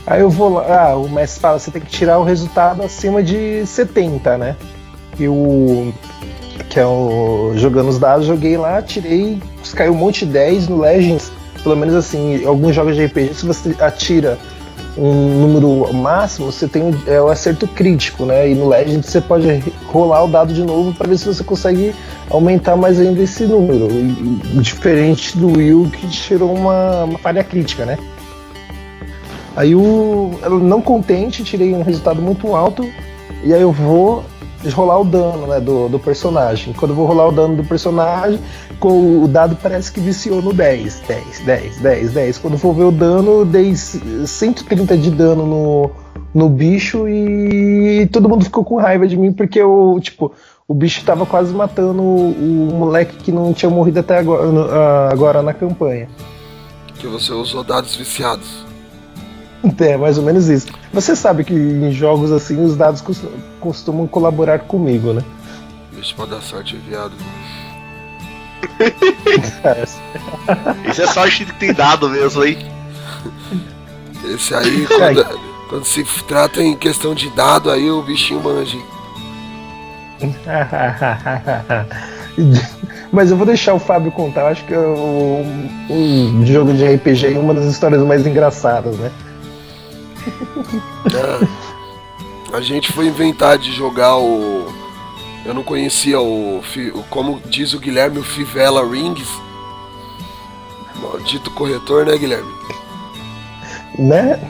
Aí 0.07 0.21
eu 0.21 0.29
vou 0.29 0.55
lá, 0.55 0.91
ah, 0.91 0.97
o 0.97 1.09
mestre 1.09 1.41
fala, 1.41 1.59
você 1.59 1.71
tem 1.71 1.81
que 1.81 1.91
tirar 1.91 2.19
o 2.19 2.25
resultado 2.25 2.83
acima 2.83 3.23
de 3.23 3.65
70, 3.65 4.37
né? 4.37 4.57
E 5.19 5.29
o. 5.29 5.93
Que 6.69 6.81
é 6.81 6.87
o. 6.87 7.53
Jogando 7.55 7.89
os 7.89 7.99
dados, 7.99 8.27
joguei 8.27 8.57
lá, 8.57 8.83
tirei, 8.83 9.41
caiu 9.75 9.93
um 9.93 9.97
monte 9.97 10.27
de 10.27 10.33
10 10.33 10.69
no 10.69 10.81
Legends. 10.81 11.33
Pelo 11.63 11.77
menos 11.77 11.95
assim, 11.95 12.45
alguns 12.45 12.75
jogos 12.75 12.95
de 12.95 13.07
RPG, 13.07 13.35
se 13.35 13.47
você 13.47 13.75
atira 13.81 14.39
um 14.97 15.41
número 15.41 15.93
máximo, 15.93 16.51
você 16.53 16.69
tem 16.69 16.83
o- 16.91 17.03
é, 17.07 17.21
o 17.21 17.29
acerto 17.29 17.67
crítico, 17.67 18.25
né? 18.25 18.49
E 18.51 18.55
no 18.55 18.69
Legend 18.69 19.05
você 19.05 19.21
pode 19.21 19.63
rolar 19.87 20.25
o 20.25 20.29
dado 20.29 20.55
de 20.55 20.63
novo 20.63 20.93
para 20.95 21.09
ver 21.09 21.19
se 21.19 21.27
você 21.27 21.43
consegue 21.43 21.95
aumentar 22.31 22.77
mais 22.77 23.01
ainda 23.01 23.23
esse 23.23 23.45
número. 23.45 23.89
E- 23.91 24.61
Diferente 24.61 25.37
do 25.37 25.49
Will 25.57 25.91
que 25.93 26.07
tirou 26.09 26.55
uma, 26.55 27.05
uma 27.05 27.19
falha 27.19 27.43
crítica, 27.43 27.85
né? 27.85 27.99
Aí 29.57 29.75
o. 29.75 30.33
Não 30.63 30.81
contente, 30.81 31.45
tirei 31.45 31.73
um 31.75 31.83
resultado 31.83 32.21
muito 32.21 32.55
alto. 32.57 32.89
E 33.45 33.53
aí 33.53 33.61
eu 33.61 33.71
vou 33.73 34.25
rolar 34.73 35.01
o 35.01 35.05
dano 35.05 35.47
né, 35.47 35.61
do, 35.61 35.89
do 35.89 35.99
personagem. 35.99 36.73
Quando 36.73 36.93
eu 36.93 36.97
vou 36.97 37.07
rolar 37.07 37.29
o 37.29 37.33
dano 37.33 37.57
do 37.57 37.65
personagem, 37.65 38.41
com 38.79 39.25
o 39.25 39.29
dado 39.29 39.57
parece 39.57 39.93
que 39.93 40.01
viciou 40.01 40.41
no 40.41 40.53
10. 40.53 41.03
10, 41.07 41.41
10, 41.41 41.77
10, 41.79 42.13
10. 42.13 42.39
Quando 42.39 42.55
eu 42.55 42.59
for 42.59 42.75
ver 42.75 42.85
o 42.85 42.93
dano, 42.93 43.45
dei 43.45 43.75
130 43.75 44.97
de 44.97 45.11
dano 45.11 45.47
no, 45.47 45.91
no 46.35 46.49
bicho 46.49 47.09
e 47.09 48.09
todo 48.13 48.29
mundo 48.29 48.45
ficou 48.45 48.65
com 48.65 48.77
raiva 48.77 49.07
de 49.07 49.17
mim 49.17 49.33
porque 49.33 49.61
eu, 49.61 49.99
tipo, 50.01 50.33
o 50.67 50.75
bicho 50.75 51.05
tava 51.05 51.27
quase 51.27 51.53
matando 51.53 52.03
o, 52.03 52.71
o 52.71 52.75
moleque 52.75 53.17
que 53.17 53.31
não 53.31 53.53
tinha 53.53 53.71
morrido 53.71 54.01
até 54.01 54.19
agora, 54.19 55.11
agora 55.11 55.43
na 55.43 55.53
campanha. 55.53 56.09
que 56.99 57.07
você 57.07 57.33
usou 57.33 57.63
dados 57.63 57.97
viciados. 57.97 58.64
É, 59.81 59.97
mais 59.97 60.19
ou 60.19 60.25
menos 60.25 60.49
isso. 60.49 60.67
Você 60.93 61.17
sabe 61.17 61.43
que 61.45 61.55
em 61.55 61.91
jogos 61.91 62.31
assim 62.31 62.63
os 62.63 62.77
dados 62.77 63.01
cos- 63.01 63.23
costumam 63.61 64.07
colaborar 64.07 64.59
comigo, 64.61 65.13
né? 65.15 65.23
Bicho, 65.93 66.15
pra 66.15 66.27
dar 66.27 66.43
sorte, 66.43 66.77
viado. 66.77 67.13
Isso 70.91 71.03
é 71.03 71.07
sorte 71.07 71.45
que 71.47 71.55
tem 71.55 71.73
dado 71.73 72.09
mesmo, 72.11 72.45
hein? 72.45 72.59
Esse 74.25 74.55
aí, 74.55 74.87
quando, 74.87 75.25
quando 75.69 75.85
se 75.85 76.05
trata 76.27 76.63
em 76.63 76.75
questão 76.77 77.15
de 77.15 77.29
dado, 77.31 77.71
aí 77.71 77.91
o 77.91 78.03
bichinho 78.03 78.43
manja. 78.43 78.79
Mas 83.13 83.31
eu 83.31 83.37
vou 83.37 83.47
deixar 83.47 83.75
o 83.75 83.79
Fábio 83.79 84.11
contar. 84.11 84.41
Eu 84.43 84.47
acho 84.49 84.65
que 84.65 84.75
é 84.75 84.79
o, 84.79 85.45
um 85.91 86.45
jogo 86.45 86.73
de 86.73 86.85
RPG 86.85 87.35
é 87.35 87.39
uma 87.39 87.55
das 87.55 87.67
histórias 87.67 88.03
mais 88.03 88.27
engraçadas, 88.27 88.97
né? 88.97 89.11
É. 91.15 92.57
A 92.57 92.61
gente 92.61 92.93
foi 92.93 93.07
inventar 93.07 93.59
de 93.59 93.73
jogar 93.73 94.17
o. 94.17 94.73
Eu 95.45 95.53
não 95.53 95.63
conhecia 95.63 96.21
o- 96.21 96.63
Como 97.11 97.41
diz 97.47 97.75
o 97.75 97.79
Guilherme, 97.79 98.19
o 98.19 98.25
Fivela 98.25 98.89
Rings. 98.89 99.29
Maldito 101.01 101.51
corretor, 101.51 102.07
né, 102.07 102.17
Guilherme? 102.17 102.53
Né? 103.99 104.41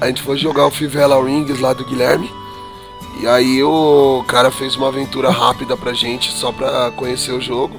A 0.00 0.06
gente 0.06 0.22
foi 0.22 0.36
jogar 0.36 0.66
o 0.66 0.70
Fivela 0.70 1.22
Rings 1.24 1.60
lá 1.60 1.72
do 1.72 1.84
Guilherme. 1.84 2.30
E 3.20 3.26
aí 3.26 3.62
o 3.64 4.22
cara 4.28 4.50
fez 4.50 4.76
uma 4.76 4.88
aventura 4.88 5.30
rápida 5.30 5.76
pra 5.76 5.92
gente, 5.92 6.30
só 6.32 6.52
pra 6.52 6.90
conhecer 6.92 7.32
o 7.32 7.40
jogo. 7.40 7.76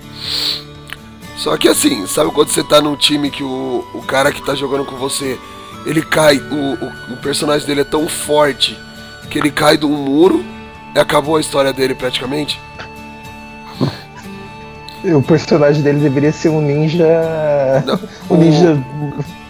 Só 1.37 1.55
que 1.55 1.69
assim, 1.69 2.05
sabe 2.07 2.31
quando 2.31 2.49
você 2.49 2.61
tá 2.63 2.81
num 2.81 2.97
time 2.97 3.29
que 3.31 3.43
o, 3.43 3.85
o 3.93 4.01
cara 4.01 4.31
que 4.33 4.41
tá 4.41 4.53
jogando 4.55 4.83
com 4.83 4.97
você, 4.97 5.39
ele 5.85 6.01
cai, 6.01 6.37
o, 6.37 6.85
o, 6.85 7.13
o 7.13 7.17
personagem 7.17 7.67
dele 7.67 7.81
é 7.81 7.85
tão 7.85 8.07
forte 8.07 8.77
que 9.29 9.37
ele 9.37 9.51
cai 9.51 9.77
de 9.77 9.85
um 9.85 9.95
muro 9.95 10.43
e 10.95 10.99
acabou 10.99 11.35
a 11.35 11.41
história 11.41 11.71
dele 11.71 11.95
praticamente? 11.95 12.59
O 15.01 15.21
personagem 15.21 15.81
dele 15.81 15.99
deveria 15.99 16.29
ser 16.29 16.49
um 16.49 16.59
ninja. 16.59 17.05
um 18.29 18.35
ninja. 18.35 18.77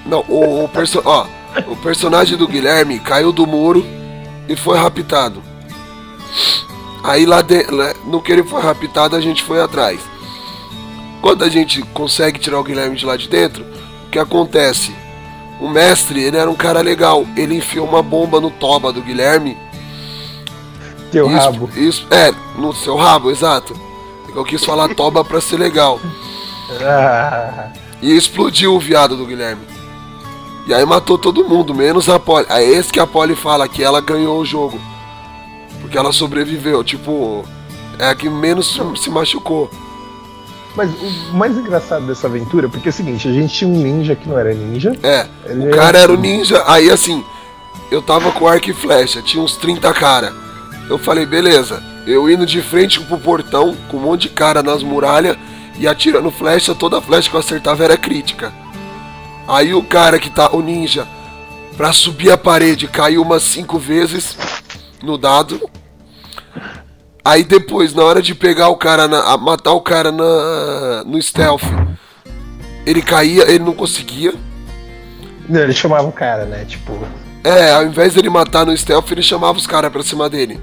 Não, 0.06 0.24
o, 0.28 0.66
o, 0.66 0.70
perso 0.70 1.02
ó, 1.04 1.26
o 1.68 1.76
personagem 1.78 2.38
do 2.38 2.48
Guilherme 2.48 3.00
caiu 3.00 3.32
do 3.32 3.48
muro 3.48 3.84
e 4.48 4.56
foi 4.56 4.78
raptado. 4.78 5.42
Aí 7.04 7.26
lá, 7.26 7.42
de, 7.42 7.66
no 8.06 8.22
que 8.22 8.32
ele 8.32 8.44
foi 8.44 8.62
raptado, 8.62 9.16
a 9.16 9.22
gente 9.22 9.42
foi 9.42 9.60
atrás. 9.60 10.00
Quando 11.20 11.44
a 11.44 11.50
gente 11.50 11.82
consegue 11.94 12.40
tirar 12.40 12.60
o 12.60 12.64
Guilherme 12.64 12.96
de 12.96 13.06
lá 13.06 13.18
de 13.18 13.28
dentro, 13.28 13.66
o 14.06 14.10
que 14.12 14.20
acontece? 14.20 14.94
O 15.60 15.68
mestre, 15.68 16.22
ele 16.22 16.38
era 16.38 16.50
um 16.50 16.56
cara 16.56 16.82
legal. 16.82 17.26
Ele 17.36 17.58
enfiou 17.58 17.88
uma 17.88 18.02
bomba 18.02 18.40
no 18.40 18.50
toba 18.50 18.92
do 18.94 19.02
Guilherme. 19.02 19.58
Teu 21.12 21.28
Isso- 21.30 21.38
rabo. 21.52 21.70
Isso, 21.76 22.08
é, 22.12 22.34
no 22.58 22.74
seu 22.74 22.96
rabo, 22.96 23.30
exato. 23.32 23.74
Eu 24.36 24.44
quis 24.46 24.64
falar 24.64 24.94
toba 24.96 25.24
pra 25.26 25.42
ser 25.42 25.58
legal. 25.58 26.00
Ah, 26.82 27.70
E 28.02 28.16
explodiu 28.16 28.76
o 28.76 28.80
viado 28.80 29.18
do 29.18 29.26
Guilherme. 29.26 29.64
E 30.68 30.74
aí 30.74 30.86
matou 30.86 31.18
todo 31.18 31.44
mundo, 31.50 31.74
menos 31.74 32.08
a 32.08 32.20
Polly. 32.20 32.46
É 32.50 32.64
esse 32.64 32.94
que 32.94 33.00
a 33.00 33.08
Polly 33.08 33.36
fala 33.36 33.68
que 33.68 33.84
ela 33.84 34.00
ganhou 34.00 34.40
o 34.40 34.46
jogo. 34.46 34.80
Porque 35.82 35.98
ela 35.98 36.14
sobreviveu. 36.14 36.84
Tipo, 36.84 37.44
é 37.98 38.08
a 38.10 38.16
que 38.16 38.30
menos 38.30 38.80
se 39.02 39.10
machucou. 39.10 39.70
Mas 40.76 40.92
o 40.92 41.34
mais 41.34 41.58
engraçado 41.58 42.06
dessa 42.06 42.28
aventura, 42.28 42.70
porque 42.70 42.90
é 42.90 42.92
o 42.92 42.94
seguinte, 42.94 43.28
a 43.28 43.32
gente 43.32 43.54
tinha 43.54 43.70
um 43.70 43.78
ninja 43.78 44.16
que 44.16 44.30
não 44.30 44.38
era 44.38 44.54
ninja. 44.54 44.94
É, 45.04 45.26
o 45.52 45.70
cara 45.72 46.00
era 46.00 46.14
o 46.14 46.18
ninja. 46.18 46.64
Aí 46.68 46.90
assim, 46.90 47.24
eu 47.92 48.02
tava 48.02 48.32
com 48.32 48.48
arco 48.48 48.70
e 48.70 48.74
flecha, 48.74 49.22
tinha 49.22 49.44
uns 49.44 49.58
30 49.58 49.92
cara. 49.94 50.34
Eu 50.90 50.98
falei, 50.98 51.26
beleza, 51.26 51.84
eu 52.06 52.30
indo 52.30 52.46
de 52.46 52.62
frente 52.62 53.00
pro 53.02 53.18
portão, 53.18 53.76
com 53.90 53.98
um 53.98 54.02
monte 54.02 54.24
de 54.24 54.30
cara 54.30 54.64
nas 54.64 54.82
muralhas, 54.84 55.38
e 55.78 55.88
atirando 55.88 56.32
flecha, 56.32 56.76
toda 56.76 57.02
flecha 57.02 57.30
que 57.30 57.36
eu 57.36 57.40
acertava 57.40 57.84
era 57.84 57.98
crítica. 57.98 58.54
Aí 59.48 59.74
o 59.74 59.84
cara 59.84 60.20
que 60.20 60.30
tá, 60.30 60.50
o 60.52 60.62
ninja, 60.62 61.08
pra 61.78 61.94
subir 61.94 62.32
a 62.32 62.38
parede, 62.38 62.88
caiu 62.88 63.22
umas 63.22 63.44
cinco 63.44 63.80
vezes 63.80 64.38
no 65.02 65.18
dado. 65.18 65.60
Aí 67.30 67.44
depois, 67.44 67.94
na 67.94 68.04
hora 68.04 68.24
de 68.24 68.34
pegar 68.34 68.70
o 68.70 68.76
cara, 68.76 69.08
na, 69.08 69.20
a- 69.22 69.38
matar 69.38 69.74
o 69.74 69.82
cara 69.82 70.12
na, 70.12 71.04
no 71.06 71.22
stealth, 71.22 71.62
ele 72.88 73.04
caía, 73.04 73.44
ele 73.44 73.64
não 73.64 73.74
conseguia. 73.74 74.34
Não, 75.48 75.62
ele 75.62 75.74
chamava 75.74 76.08
o 76.08 76.12
cara, 76.12 76.46
né? 76.46 76.66
Tipo. 76.66 76.98
É, 77.44 77.72
ao 77.72 77.86
invés 77.86 78.16
dele 78.16 78.32
matar 78.32 78.66
no 78.66 78.76
stealth, 78.76 79.12
ele 79.12 79.22
chamava 79.22 79.60
os 79.60 79.68
caras 79.68 79.92
pra 79.92 80.02
cima 80.02 80.28
dele. 80.28 80.60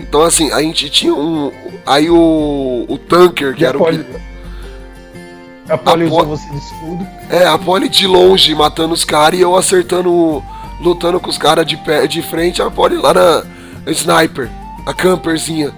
Então 0.00 0.22
assim, 0.22 0.50
a 0.52 0.60
gente 0.60 0.90
tinha 0.90 1.14
um. 1.14 1.52
Aí 1.86 2.10
o. 2.10 2.86
O 2.88 2.98
tanker, 2.98 3.54
que 3.54 3.62
E 3.62 3.66
era 3.66 3.76
o. 3.78 3.80
Polly- 3.80 4.04
que- 4.04 5.72
A 5.72 5.78
Polly 5.78 6.04
usou 6.06 6.26
você 6.26 6.48
de 6.50 6.56
escudo. 6.56 7.06
É, 7.30 7.46
a 7.46 7.56
Polly 7.56 7.88
de 7.88 8.06
longe 8.08 8.52
matando 8.52 8.94
os 8.94 9.04
caras 9.04 9.38
e 9.38 9.42
eu 9.42 9.56
acertando. 9.56 10.42
Lutando 10.80 11.20
com 11.20 11.30
os 11.30 11.38
caras 11.38 11.64
de, 11.64 11.76
pé, 11.78 12.06
de 12.08 12.20
frente, 12.20 12.60
a 12.60 12.68
Polly 12.68 12.96
lá 12.96 13.14
na. 13.14 13.44
Na 13.86 13.92
sniper, 13.92 14.50
a 14.84 14.92
camperzinha. 14.92 15.72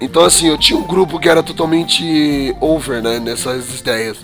Então 0.00 0.24
assim, 0.24 0.48
eu 0.48 0.58
tinha 0.58 0.78
um 0.78 0.82
grupo 0.86 1.20
que 1.20 1.28
era 1.28 1.42
totalmente 1.42 2.54
over, 2.60 3.02
né, 3.02 3.20
nessas 3.20 3.78
ideias. 3.80 4.16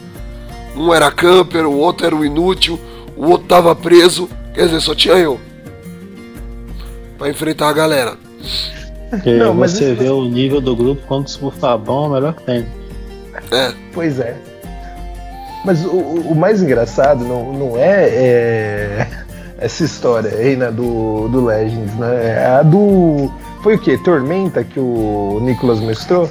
Um 0.75 0.93
era 0.93 1.11
camper, 1.11 1.67
o 1.67 1.77
outro 1.77 2.07
era 2.07 2.17
o 2.17 2.25
inútil, 2.25 2.79
o 3.17 3.27
outro 3.31 3.47
tava 3.47 3.75
preso, 3.77 4.29
quer 4.55 4.65
dizer, 4.67 4.81
só 4.81 4.95
tinha 4.95 5.15
eu. 5.15 5.39
Pra 7.17 7.29
enfrentar 7.29 7.69
a 7.69 7.73
galera. 7.73 8.17
Porque 9.11 9.35
Não, 9.35 9.55
mas 9.55 9.73
você 9.73 9.93
isso- 9.93 10.03
vê 10.03 10.09
o 10.11 10.25
nível 10.25 10.61
do 10.61 10.75
grupo, 10.77 11.03
quando 11.07 11.29
se 11.29 11.39
for 11.39 11.53
bom, 11.79 12.07
é 12.07 12.09
o 12.09 12.13
melhor 12.13 12.35
que 12.35 12.43
tem. 12.45 12.67
É. 13.51 13.73
Pois 13.93 14.19
é. 14.21 14.37
Mas 15.65 15.85
o, 15.85 15.89
o- 15.91 16.33
o 16.33 16.35
mais 16.35 16.63
engraçado 16.63 17.25
não, 17.25 17.53
não 17.53 17.77
é, 17.79 18.09
é 18.09 19.09
essa 19.59 19.85
história 19.85 20.31
aí, 20.31 20.57
né, 20.57 20.71
do, 20.71 21.29
do 21.29 21.45
Legends, 21.45 21.95
né? 21.97 22.39
É 22.43 22.47
a 22.47 22.63
do. 22.63 23.31
Foi 23.63 23.75
o 23.75 23.79
quê? 23.79 23.99
Tormenta 23.99 24.63
que 24.63 24.79
o 24.79 25.41
Nicolas 25.43 25.81
mestrou? 25.81 26.29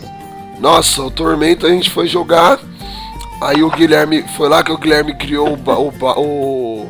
Nossa, 0.60 1.04
o 1.04 1.12
Tormento 1.12 1.66
a 1.68 1.70
gente 1.70 1.90
foi 1.90 2.08
jogar. 2.08 2.60
Aí 3.42 3.62
o 3.62 3.70
Guilherme. 3.70 4.24
Foi 4.36 4.50
lá 4.50 4.64
que 4.64 4.72
o 4.72 4.78
Guilherme 4.78 5.14
criou 5.16 5.54
o. 5.54 5.58
ba- 5.58 5.78
o, 5.78 5.92
ba- 5.92 6.18
o 6.18 6.88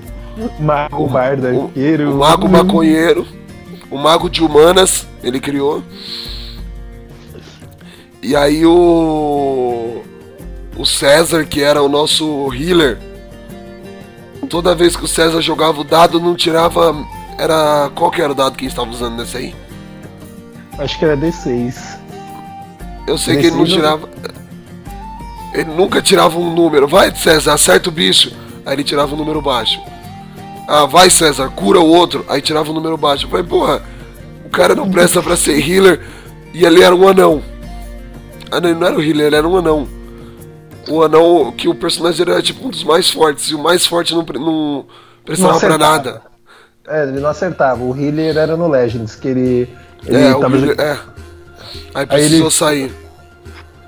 Mago, 0.60 1.04
o 1.04 1.08
Bardo, 1.08 1.48
Arqueiro. 1.48 2.14
O 2.14 2.18
Mago 2.20 2.48
Maconheiro. 2.48 3.28
O 3.90 3.98
Mago 3.98 4.30
de 4.30 4.44
Humanas, 4.44 5.08
ele 5.24 5.40
criou. 5.40 5.82
E 8.22 8.36
aí 8.36 8.66
o. 8.66 10.02
O 10.78 10.86
César, 10.86 11.44
que 11.46 11.62
era 11.62 11.82
o 11.82 11.90
nosso 11.90 12.54
healer. 12.54 12.98
Toda 14.50 14.76
vez 14.76 14.96
que 14.96 15.06
o 15.06 15.08
César 15.08 15.42
jogava 15.42 15.82
o 15.82 15.84
dado, 15.84 16.20
não 16.20 16.36
tirava. 16.36 16.96
Era. 17.38 17.90
Qual 17.94 18.10
que 18.10 18.22
era 18.22 18.32
o 18.32 18.36
dado 18.36 18.56
que 18.56 18.64
gente 18.64 18.72
estava 18.72 18.90
usando 18.90 19.18
nesse 19.18 19.38
aí? 19.38 19.56
Acho 20.78 20.98
que 20.98 21.06
era 21.06 21.18
D6. 21.18 21.98
Eu 23.08 23.18
sei 23.18 23.38
que 23.38 23.48
ele 23.48 23.56
não 23.56 23.66
tirava. 23.66 24.10
Ele 25.54 25.72
nunca 25.72 26.02
tirava 26.02 26.38
um 26.38 26.54
número. 26.54 26.88
Vai, 26.88 27.16
César, 27.16 27.54
acerta 27.54 27.90
o 27.90 27.92
bicho. 27.92 28.32
Aí 28.66 28.74
ele 28.74 28.84
tirava 28.84 29.16
um 29.16 29.18
número 29.18 29.42
baixo. 29.42 29.80
Ah, 30.68 30.86
vai, 30.86 31.10
César, 31.10 31.50
cura 31.50 31.80
o 31.80 31.88
outro. 31.88 32.26
Aí 32.28 32.42
tirava 32.42 32.70
um 32.70 32.74
número 32.74 32.98
baixo. 32.98 33.26
Eu 33.26 33.30
falei, 33.30 33.46
porra, 33.46 33.82
o 34.46 34.50
cara 34.50 34.76
não 34.76 34.92
presta 34.92 35.22
pra 35.24 35.38
ser 35.38 35.58
healer. 35.58 36.02
E 36.54 36.66
ele 36.66 36.84
era 36.84 36.96
um 36.96 37.08
anão. 37.08 37.42
Ah, 38.52 38.60
não, 38.60 38.70
ele 38.70 38.80
não 38.80 38.88
era 38.88 38.98
o 38.98 39.02
healer, 39.02 39.28
ele 39.28 39.36
era 39.36 39.48
um 39.48 39.58
anão. 39.58 39.88
O 40.90 41.04
anão, 41.04 41.52
que 41.52 41.68
o 41.68 41.76
personagem 41.76 42.22
era 42.22 42.42
tipo 42.42 42.66
um 42.66 42.70
dos 42.70 42.84
mais 42.84 43.10
fortes. 43.10 43.50
E 43.50 43.56
o 43.56 43.60
mais 43.62 43.86
forte 43.86 44.14
não, 44.14 44.24
não 44.24 44.86
prestava 45.26 45.54
Não 45.54 45.60
pra 45.60 45.78
nada. 45.78 46.22
É, 46.88 47.04
ele 47.04 47.20
não 47.20 47.30
acertava. 47.30 47.84
O 47.84 47.96
healer 47.96 48.38
era 48.38 48.56
no 48.56 48.68
Legends, 48.70 49.16
que 49.16 49.28
ele. 49.28 49.70
ele 50.06 50.18
É, 50.18 50.34
tava 50.34 50.56
healer, 50.58 50.80
é. 50.80 50.92
Aí 50.94 51.00
Aí 51.96 52.06
precisou 52.08 52.46
ele- 52.48 52.52
sair. 52.52 52.94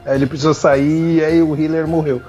Aí 0.06 0.16
ele 0.16 0.26
precisou 0.26 0.54
sair 0.54 1.18
e 1.20 1.24
aí 1.24 1.42
o 1.42 1.56
healer 1.56 1.88
morreu. 1.88 2.22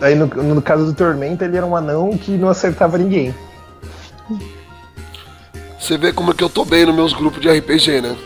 Aí 0.00 0.14
no, 0.14 0.26
no 0.26 0.62
caso 0.62 0.86
do 0.86 0.94
Tormenta, 0.94 1.44
ele 1.44 1.56
era 1.56 1.64
um 1.66 1.76
anão 1.76 2.16
que 2.16 2.32
não 2.32 2.48
acertava 2.48 2.98
ninguém. 2.98 3.34
Você 5.78 5.96
vê 5.96 6.12
como 6.12 6.30
é 6.30 6.34
que 6.34 6.42
eu 6.44 6.48
tô 6.50 6.64
bem 6.64 6.84
nos 6.86 6.94
meus 6.94 7.12
grupos 7.12 7.40
de 7.40 7.48
RPG, 7.50 8.00
né? 8.00 8.16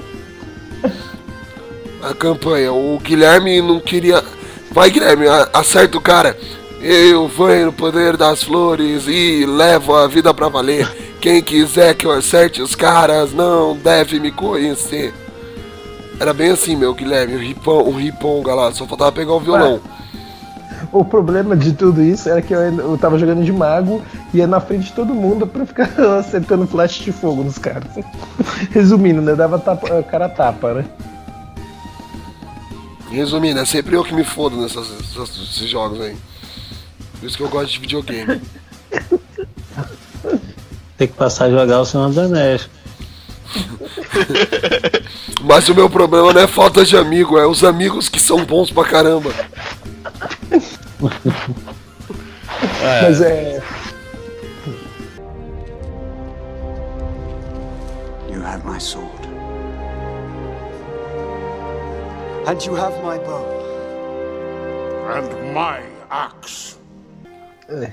A 2.05 2.13
campanha. 2.13 2.71
O 2.71 2.99
Guilherme 2.99 3.63
não 3.63 3.81
queria. 3.81 4.23
Vai, 4.71 4.91
Guilherme, 4.91 5.25
acerta 5.55 5.97
o 5.97 6.01
cara. 6.01 6.37
Eu 6.83 7.27
venho 7.29 7.67
no 7.67 7.73
poder 7.73 8.15
das 8.15 8.43
flores 8.43 9.05
e 9.09 9.47
levo 9.47 9.95
a 9.95 10.07
vida 10.07 10.35
pra 10.35 10.49
valer. 10.49 10.87
Quem 11.19 11.43
quiser 11.43 11.95
que 11.95 12.07
eu 12.07 12.11
acerte 12.11 12.61
os 12.61 12.75
caras 12.75 13.33
não 13.33 13.75
deve 13.75 14.21
me 14.21 14.31
conhecer. 14.31 15.15
Era 16.21 16.35
bem 16.35 16.51
assim, 16.51 16.77
meu 16.77 16.93
Guilherme, 16.93 17.37
o 17.37 17.39
ripão, 17.39 17.89
o 17.89 17.93
riponga 17.93 18.55
lá, 18.55 18.71
só 18.71 18.87
faltava 18.87 19.11
pegar 19.11 19.33
o 19.33 19.41
violão. 19.41 19.81
O 20.93 21.05
problema 21.05 21.57
de 21.57 21.73
tudo 21.73 22.03
isso 22.03 22.29
era 22.29 22.43
que 22.43 22.53
eu, 22.53 22.99
tava 23.01 23.19
jogando 23.19 23.43
de 23.43 23.53
mago 23.53 24.03
e 24.33 24.39
ia 24.39 24.47
na 24.47 24.61
frente 24.61 24.89
de 24.89 24.93
todo 24.93 25.15
mundo 25.15 25.47
pra 25.47 25.65
ficar 25.65 25.89
acertando 26.21 26.67
flash 26.67 26.99
de 26.99 27.13
fogo 27.13 27.43
nos 27.43 27.57
caras. 27.57 27.91
Resumindo, 28.71 29.23
né? 29.23 29.35
Dava 29.35 29.59
tapa, 29.59 30.03
cara 30.03 30.29
tapa, 30.29 30.75
né? 30.75 30.85
Resumindo, 33.15 33.61
é 33.61 33.65
sempre 33.65 33.95
eu 33.97 34.05
que 34.05 34.15
me 34.15 34.25
fodo 34.25 34.57
nessas, 34.57 34.89
nessas- 34.91 35.39
nesses 35.39 35.69
jogos 35.71 36.01
aí. 36.01 36.17
Por 37.21 37.27
isso 37.27 37.37
que 37.37 37.43
eu 37.43 37.49
gosto 37.49 37.73
de 37.73 37.79
videogame. 37.81 38.41
Tem 40.97 41.09
que 41.09 41.15
passar 41.15 41.47
a 41.47 41.51
jogar 41.51 41.81
o 41.81 41.85
Senhor 41.85 42.09
dos 42.09 42.19
Anéis. 42.19 42.69
Mas 45.43 45.69
o 45.69 45.75
meu 45.75 45.89
problema 45.91 46.33
não 46.33 46.41
é 46.41 46.47
falta 46.47 46.85
de 46.85 46.97
amigo, 46.97 47.37
é 47.39 47.47
os 47.47 47.63
amigos 47.65 48.09
que 48.09 48.21
são 48.21 48.45
bons 48.45 48.71
pra 48.71 48.85
caramba. 48.85 49.33
Mas 52.83 53.21
é. 53.21 53.54
And 62.47 62.63
you 62.65 62.75
have 62.75 62.95
my 63.03 63.19
bow. 63.19 63.45
And 65.09 65.55
my 65.55 65.81
axe. 66.11 66.77
é, 67.69 67.93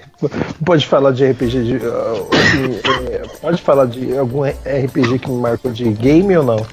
Pode 0.66 0.86
falar 0.86 1.12
de 1.12 1.26
RPG 1.32 1.64
de. 1.64 1.78
uh, 1.78 2.28
assim, 2.34 3.08
é, 3.14 3.20
pode 3.40 3.62
falar 3.62 3.86
de 3.86 4.18
algum 4.18 4.44
RPG 4.44 5.20
que 5.20 5.30
me 5.30 5.40
marcou 5.40 5.72
de 5.72 5.86
game 5.94 6.36
ou 6.36 6.44
não? 6.44 6.66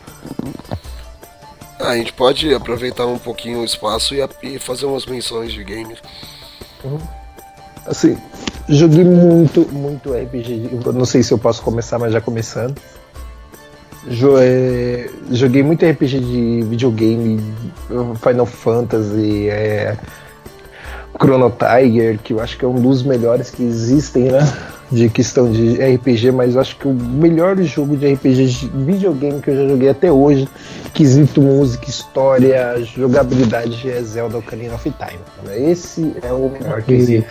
Ah, 1.79 1.91
a 1.91 1.97
gente 1.97 2.13
pode 2.13 2.53
aproveitar 2.53 3.07
um 3.07 3.19
pouquinho 3.19 3.61
o 3.61 3.65
espaço 3.65 4.15
e, 4.15 4.29
e 4.43 4.59
fazer 4.59 4.87
umas 4.87 5.07
menções 5.07 5.53
de 5.53 5.63
games. 5.63 5.99
Assim, 7.87 8.19
joguei 8.69 9.05
muito, 9.05 9.61
muito 9.73 10.13
RPG. 10.13 10.71
Não 10.93 11.05
sei 11.05 11.23
se 11.23 11.33
eu 11.33 11.39
posso 11.39 11.63
começar, 11.63 11.99
mas 12.01 12.13
já 12.13 12.21
começando. 12.21 12.81
É, 14.07 15.11
joguei 15.31 15.63
muito 15.63 15.85
RPG 15.85 16.21
de 16.21 16.63
videogame, 16.69 17.41
Final 18.23 18.47
Fantasy, 18.47 19.49
é, 19.49 19.97
Chrono 21.21 21.51
Tiger, 21.51 22.19
que 22.19 22.33
eu 22.33 22.41
acho 22.41 22.57
que 22.57 22.65
é 22.65 22.69
um 22.69 22.81
dos 22.81 23.03
melhores 23.03 23.51
que 23.51 23.63
existem, 23.63 24.25
né? 24.25 24.41
De 24.91 25.11
questão 25.11 25.51
de 25.51 25.75
RPG, 25.75 26.31
mas 26.31 26.55
eu 26.55 26.61
acho 26.63 26.77
que 26.77 26.89
o 26.89 26.95
melhor 26.95 27.61
jogo 27.63 27.95
de 27.95 28.11
RPG 28.11 28.47
de 28.47 28.69
videogame 28.69 29.43
que 29.43 29.51
eu 29.51 29.57
já 29.57 29.69
joguei 29.69 29.91
até 29.91 30.11
hoje, 30.11 30.49
quesito 30.95 31.43
música, 31.43 31.91
história, 31.91 32.75
jogabilidade, 32.97 33.91
é 33.91 34.01
Zelda 34.03 34.39
Ocarina 34.39 34.75
of 34.77 34.91
Time. 34.91 35.71
Esse 35.71 36.17
é 36.23 36.33
o 36.33 36.49
melhor 36.49 36.81
que 36.83 36.95
existe. 36.95 37.27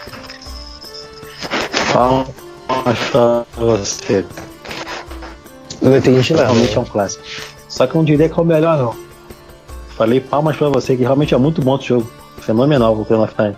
Palmas 1.92 3.00
pra 3.12 3.46
você. 3.58 4.24
Não 5.82 5.96
entendi 5.96 6.34
nada. 6.34 6.46
Realmente 6.46 6.78
é 6.78 6.80
um 6.80 6.86
clássico. 6.86 7.24
Só 7.70 7.86
que 7.86 7.94
eu 7.94 7.98
não 8.00 8.06
diria 8.06 8.28
que 8.30 8.40
é 8.40 8.42
o 8.42 8.46
melhor, 8.46 8.78
não. 8.78 8.96
Falei 9.90 10.20
palmas 10.20 10.56
pra 10.56 10.70
você, 10.70 10.96
que 10.96 11.02
realmente 11.04 11.34
é 11.34 11.38
muito 11.38 11.62
bom 11.62 11.76
esse 11.76 11.86
jogo. 11.88 12.10
Fenomenal 12.40 12.96
o 12.96 13.04
Chrono 13.06 13.24
of 13.24 13.34
Time. 13.36 13.56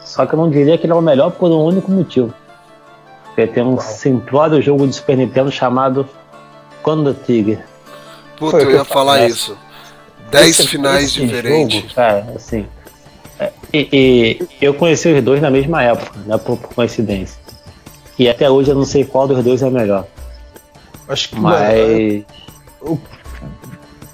Só 0.00 0.26
que 0.26 0.34
eu 0.34 0.38
não 0.38 0.50
diria 0.50 0.76
que 0.78 0.86
ele 0.86 0.92
é 0.92 0.96
o 0.96 1.00
melhor 1.02 1.30
por 1.30 1.50
um 1.50 1.64
único 1.64 1.90
motivo. 1.90 2.32
Porque 3.26 3.46
tem 3.46 3.62
um 3.64 3.78
simplório 3.80 4.60
jogo 4.62 4.86
de 4.86 4.94
Super 4.94 5.16
Nintendo 5.16 5.50
chamado 5.50 6.08
Chrono 6.82 7.12
Trigger. 7.14 7.64
Puta, 8.38 8.56
o 8.56 8.60
eu 8.60 8.70
ia 8.72 8.84
falar 8.84 9.14
falei. 9.14 9.28
isso. 9.28 9.56
Dez 10.30 10.58
Esse- 10.58 10.68
finais 10.68 11.04
esse 11.04 11.20
diferentes. 11.26 11.80
jogo, 11.82 11.94
cara, 11.94 12.26
assim. 12.34 12.66
é, 13.38 13.52
E, 13.72 14.38
e 14.60 14.64
eu 14.64 14.74
conheci 14.74 15.08
os 15.12 15.22
dois 15.22 15.40
na 15.40 15.50
mesma 15.50 15.82
época, 15.82 16.18
né, 16.26 16.36
por, 16.38 16.56
por 16.56 16.74
coincidência. 16.74 17.38
E 18.18 18.28
até 18.28 18.48
hoje 18.50 18.70
eu 18.70 18.74
não 18.74 18.84
sei 18.84 19.04
qual 19.04 19.26
dos 19.28 19.42
dois 19.44 19.62
é 19.62 19.70
melhor. 19.70 20.06
Acho 21.08 21.28
que 21.28 21.36
Mas. 21.38 22.24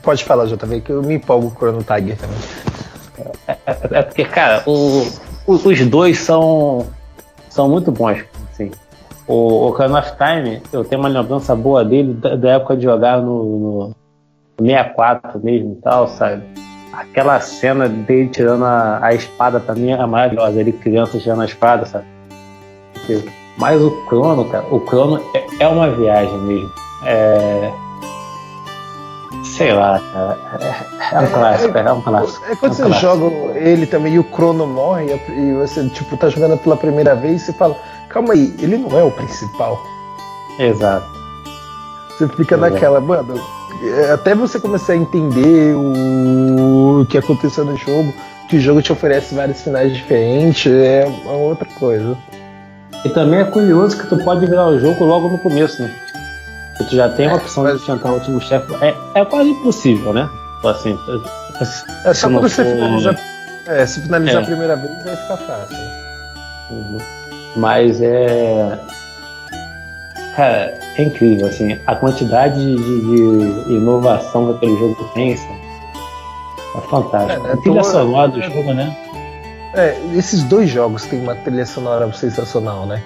Pode 0.03 0.25
falar, 0.25 0.47
JV, 0.47 0.81
que 0.81 0.91
eu 0.91 1.03
me 1.03 1.15
empolgo 1.15 1.51
com 1.51 1.57
o 1.57 1.59
Chrono 1.59 1.85
Tiger 1.85 2.17
também. 2.17 2.39
É, 3.47 3.99
é 3.99 4.03
porque, 4.03 4.25
cara, 4.25 4.63
o, 4.67 5.07
os, 5.47 5.65
os 5.65 5.87
dois 5.87 6.19
são, 6.19 6.87
são 7.49 7.69
muito 7.69 7.93
bons. 7.93 8.25
Assim. 8.51 8.71
O 9.27 9.69
Ocarina 9.69 10.01
of 10.01 10.13
Time, 10.17 10.63
eu 10.73 10.85
tenho 10.85 11.01
uma 11.01 11.09
lembrança 11.09 11.55
boa 11.55 11.85
dele 11.85 12.15
da, 12.15 12.35
da 12.35 12.51
época 12.53 12.77
de 12.77 12.85
jogar 12.85 13.21
no, 13.21 13.95
no 14.59 14.67
64 14.67 15.39
mesmo 15.45 15.77
e 15.79 15.83
tal, 15.83 16.09
sabe? 16.09 16.43
Aquela 16.93 17.39
cena 17.41 17.89
dele 17.89 18.29
tirando 18.29 18.65
a, 18.65 18.99
a 19.05 19.15
espada 19.15 19.61
pra 19.61 19.75
mim 19.75 19.91
é 19.91 20.07
maravilhosa. 20.07 20.59
Ele 20.59 20.73
criança 20.73 21.19
tirando 21.19 21.43
a 21.43 21.45
espada, 21.45 21.87
sabe? 21.87 22.07
Mas 23.61 23.83
o 23.83 23.91
Crono, 24.07 24.47
cara, 24.47 24.65
o 24.71 24.81
Crono 24.81 25.21
é, 25.35 25.47
é 25.61 25.69
uma 25.69 25.91
viagem 25.91 26.39
mesmo. 26.39 26.71
É. 27.05 27.71
Sei 29.45 29.71
lá, 29.71 30.01
cara. 30.13 30.39
É, 30.59 31.15
é 31.15 31.21
um 31.21 31.27
clássico, 31.27 31.79
é, 31.79 31.93
um 31.93 32.01
clássico. 32.01 32.45
É 32.47 32.57
quando 32.57 32.73
um 32.73 32.75
você 32.75 32.83
clássico. 32.85 33.01
joga 33.03 33.59
ele 33.59 33.87
também 33.87 34.15
e 34.15 34.19
o 34.19 34.25
Crono 34.25 34.67
morre 34.67 35.15
e 35.29 35.53
você, 35.53 35.87
tipo, 35.91 36.17
tá 36.17 36.31
jogando 36.31 36.57
pela 36.57 36.75
primeira 36.75 37.15
vez 37.15 37.43
e 37.43 37.45
você 37.47 37.53
fala, 37.53 37.77
calma 38.09 38.33
aí, 38.33 38.57
ele 38.61 38.79
não 38.79 38.99
é 38.99 39.05
o 39.05 39.11
principal. 39.11 39.79
Exato. 40.59 41.07
Você 42.17 42.29
fica 42.29 42.55
Exato. 42.55 42.73
naquela, 42.73 42.99
mano, 42.99 43.39
é, 43.83 44.13
até 44.13 44.35
você 44.35 44.59
começar 44.59 44.95
a 44.95 44.97
entender 44.97 45.75
o 45.77 47.05
que 47.11 47.19
aconteceu 47.19 47.67
no 47.67 47.77
jogo, 47.77 48.15
que 48.49 48.57
o 48.57 48.61
jogo 48.61 48.81
te 48.81 48.91
oferece 48.91 49.35
vários 49.35 49.61
finais 49.61 49.95
diferentes, 49.95 50.73
é 50.73 51.07
uma 51.25 51.35
outra 51.35 51.69
coisa. 51.79 52.17
E 53.05 53.09
também 53.09 53.41
é 53.41 53.45
curioso 53.45 53.97
que 53.97 54.07
tu 54.07 54.17
pode 54.19 54.45
virar 54.47 54.67
o 54.69 54.79
jogo 54.79 55.05
logo 55.05 55.29
no 55.29 55.39
começo, 55.39 55.83
né? 55.83 55.91
Que 56.77 56.85
tu 56.85 56.95
já 56.97 57.09
tem 57.09 57.27
a 57.29 57.35
opção 57.35 57.65
de 57.65 57.73
enfrentar 57.75 58.11
o 58.11 58.15
último 58.15 58.41
chefe. 58.41 58.73
É, 58.83 58.95
é 59.15 59.25
quase 59.25 59.51
impossível, 59.51 60.13
né? 60.13 60.29
Assim, 60.65 60.99
É 62.05 62.13
só 62.13 62.13
se 62.15 62.27
não 62.29 62.41
quando 62.41 62.51
você 62.51 62.65
for- 62.65 62.71
finalizar, 62.73 63.17
é, 63.67 63.87
se 63.87 64.01
finalizar 64.03 64.41
É. 64.41 64.43
a 64.43 64.47
primeira 64.47 64.77
vez 64.77 65.05
vai 65.05 65.17
ficar 65.17 65.37
fácil. 65.39 65.77
Uhum. 66.71 66.99
Mas 67.57 68.01
é. 68.03 68.79
Cara, 70.37 70.79
é 70.97 71.03
incrível, 71.03 71.47
assim, 71.49 71.79
a 71.87 71.95
quantidade 71.95 72.55
de, 72.61 73.01
de 73.65 73.73
inovação 73.75 74.47
que 74.49 74.57
aquele 74.57 74.79
jogo 74.79 75.11
tem, 75.15 75.33
assim, 75.33 75.57
é 76.77 76.81
fantástico. 76.89 77.47
É, 77.47 77.53
a 77.53 77.57
trilha 77.57 77.83
sonora 77.85 78.29
do 78.29 78.41
jogo, 78.43 78.73
né? 78.75 78.97
É, 79.75 79.97
esses 80.15 80.43
dois 80.45 80.69
jogos 80.69 81.05
têm 81.07 81.21
uma 81.21 81.35
trilha 81.35 81.65
sonora 81.65 82.13
sensacional, 82.13 82.87
né? 82.87 83.03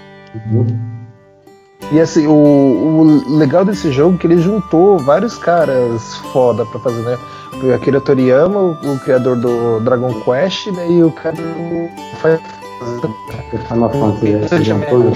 E 1.92 2.00
assim, 2.00 2.26
o, 2.26 2.32
o 2.32 3.36
legal 3.36 3.64
desse 3.64 3.92
jogo 3.92 4.14
é 4.14 4.18
que 4.18 4.26
ele 4.26 4.40
juntou 4.40 4.98
vários 4.98 5.36
caras 5.36 6.16
foda 6.32 6.64
pra 6.66 6.80
fazer, 6.80 7.02
né? 7.02 7.18
O 7.62 7.74
Akira 7.74 8.00
Toriyama, 8.00 8.58
o, 8.58 8.94
o 8.94 8.98
criador 9.00 9.36
do 9.36 9.80
Dragon 9.80 10.12
Quest, 10.22 10.68
né? 10.68 10.90
E 10.90 11.04
o 11.04 11.10
cara 11.12 11.36
do 11.36 11.88
Final 13.68 13.90
Fantasy 13.90 14.64
juntou, 14.64 15.12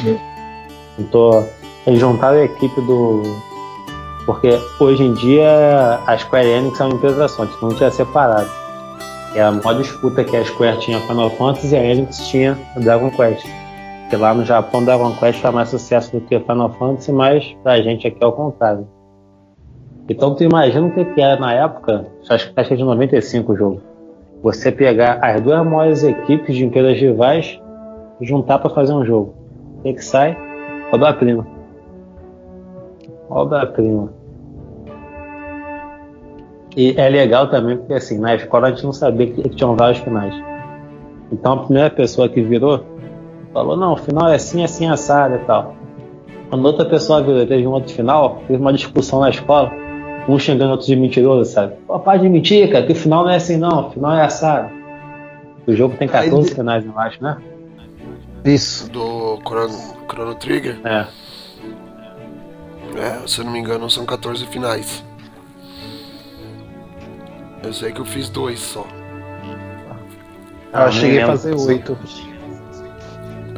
juntou, 0.99 1.49
eles 1.87 2.01
juntaram 2.01 2.39
a 2.39 2.45
equipe 2.45 2.81
do. 2.83 3.23
Porque 4.27 4.61
hoje 4.79 5.03
em 5.03 5.15
dia 5.15 6.01
a 6.07 6.19
Square 6.19 6.47
Enix 6.47 6.79
é 6.79 6.85
uma 6.85 6.95
empresa 6.95 7.29
só, 7.29 7.45
antes 7.45 7.61
não 7.63 7.71
tinha 7.71 7.91
separado. 7.91 8.49
E 9.35 9.41
a 9.41 9.53
maior 9.53 9.75
disputa 9.75 10.25
que 10.25 10.37
a 10.37 10.45
Square 10.45 10.79
tinha 10.79 11.01
Final 11.01 11.31
Fantasy 11.31 11.75
e 11.75 11.79
a 11.79 11.85
Enix 11.85 12.29
tinha 12.29 12.59
Dragon 12.77 13.11
Quest. 13.11 13.47
Porque 14.03 14.17
lá 14.17 14.33
no 14.33 14.45
Japão 14.45 14.85
Dragon 14.85 15.13
Quest 15.17 15.41
faz 15.41 15.55
mais 15.55 15.69
sucesso 15.69 16.19
do 16.19 16.21
que 16.23 16.39
Final 16.41 16.71
Fantasy, 16.71 17.13
mas 17.13 17.57
pra 17.63 17.83
gente 17.83 18.07
aqui 18.07 18.23
é 18.23 18.27
o 18.27 18.33
contrário. 18.33 18.89
Então 20.09 20.35
tu 20.35 20.43
imagina 20.43 20.87
o 20.87 20.91
que 20.91 21.05
que 21.05 21.21
era 21.21 21.39
na 21.39 21.53
época, 21.53 22.07
acho 22.29 22.53
que 22.53 22.61
é 22.61 22.77
de 22.77 22.83
95 22.83 23.53
o 23.53 23.57
jogo. 23.57 23.83
Você 24.43 24.73
pegar 24.73 25.19
as 25.23 25.41
duas 25.43 25.67
maiores 25.67 26.03
equipes 26.03 26.57
de 26.57 26.65
empresas 26.65 26.99
rivais 26.99 27.61
e 28.21 28.27
juntar 28.27 28.59
para 28.59 28.71
fazer 28.71 28.95
um 28.95 29.05
jogo. 29.05 29.35
O 29.79 29.83
que 29.83 29.93
que 29.93 30.05
sai? 30.05 30.37
Obra-prima. 30.91 31.47
Obra-prima. 33.29 34.18
E 36.77 36.95
é 36.97 37.09
legal 37.09 37.49
também 37.49 37.77
porque 37.77 37.95
assim, 37.95 38.19
na 38.19 38.35
escola 38.35 38.69
a 38.69 38.71
gente 38.71 38.85
não 38.85 38.93
sabia 38.93 39.27
que, 39.27 39.43
que 39.43 39.57
tinham 39.57 39.77
vários 39.77 39.99
finais. 39.99 40.35
Então 41.33 41.55
a 41.55 41.65
primeira 41.65 41.91
pessoa 41.91 42.29
que 42.29 42.41
virou 42.41 42.85
falou, 43.53 43.77
não, 43.77 43.95
o 43.95 43.97
final 43.97 44.29
é 44.29 44.37
assim, 44.37 44.63
assim, 44.63 44.87
assado 44.87 45.37
e 45.37 45.39
tal. 45.41 45.75
Quando 46.51 46.65
outra 46.65 46.85
pessoa 46.85 47.23
virou 47.23 47.47
teve 47.47 47.67
um 47.67 47.73
outro 47.73 47.93
final, 47.93 48.43
teve 48.47 48.61
uma 48.61 48.73
discussão 48.73 49.21
na 49.21 49.31
escola, 49.31 49.73
um 50.29 50.39
xingando 50.39 50.73
outro 50.73 50.87
de 50.87 50.97
mentiroso, 50.97 51.51
sabe? 51.51 51.75
Pô, 51.87 51.99
para 51.99 52.19
de 52.19 52.29
mentir, 52.29 52.71
cara, 52.71 52.87
que 52.87 52.93
o 52.93 52.97
final 52.97 53.25
não 53.25 53.31
é 53.31 53.37
assim 53.37 53.57
não, 53.57 53.89
o 53.89 53.91
final 53.91 54.15
é 54.15 54.23
assado. 54.23 54.71
O 55.67 55.75
jogo 55.75 55.97
tem 55.99 56.09
14 56.09 56.55
finais, 56.55 56.85
eu 56.87 56.99
acho, 56.99 57.23
né? 57.23 57.37
Isso. 58.45 58.91
Do 58.91 59.39
Chrono, 59.47 59.79
Chrono 60.11 60.35
Trigger? 60.35 60.79
É. 60.85 61.07
É, 62.97 63.27
se 63.27 63.41
eu 63.41 63.45
não 63.45 63.53
me 63.53 63.59
engano, 63.59 63.91
são 63.91 64.07
14 64.07 64.47
finais. 64.47 65.05
Eu 67.63 67.73
sei 67.73 67.93
que 67.93 68.01
eu 68.01 68.05
fiz 68.05 68.29
dois 68.29 68.61
só. 68.61 68.87
Ah, 70.73 70.85
eu 70.87 70.93
cheguei 70.93 71.23
a 71.23 71.27
fazer 71.27 71.55
oito. 71.55 71.97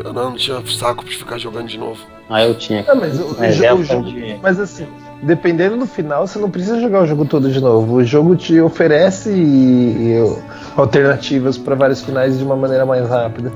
Eu 0.03 0.13
não, 0.13 0.31
não 0.31 0.37
tinha 0.37 0.63
saco 0.67 1.05
pra 1.05 1.13
ficar 1.13 1.39
jogando 1.39 1.67
de 1.69 1.79
novo. 1.79 2.01
Ah, 2.29 2.45
eu 2.45 2.55
tinha. 2.55 2.81
É, 2.89 2.95
mas 2.95 3.19
o, 3.21 3.35
o 3.39 3.45
é 3.45 3.73
o 3.73 3.77
o 3.79 3.85
jogo. 3.85 4.05
de- 4.05 4.39
Mas 4.41 4.59
assim, 4.59 4.87
dependendo 5.23 5.77
do 5.77 5.87
final, 5.87 6.27
você 6.27 6.39
não 6.39 6.49
precisa 6.51 6.81
jogar 6.81 7.03
o 7.03 7.07
jogo 7.07 7.25
todo 7.27 7.51
de 7.51 7.61
novo. 7.61 7.97
O 7.97 8.05
jogo 8.05 8.37
te 8.37 8.59
oferece 8.61 9.31
e- 9.31 10.15
e 10.15 10.37
alternativas 10.77 11.59
para 11.59 11.75
vários 11.75 12.01
finais 12.03 12.39
de 12.39 12.45
uma 12.45 12.57
maneira 12.57 12.87
mais 12.87 13.09
rápida. 13.09 13.53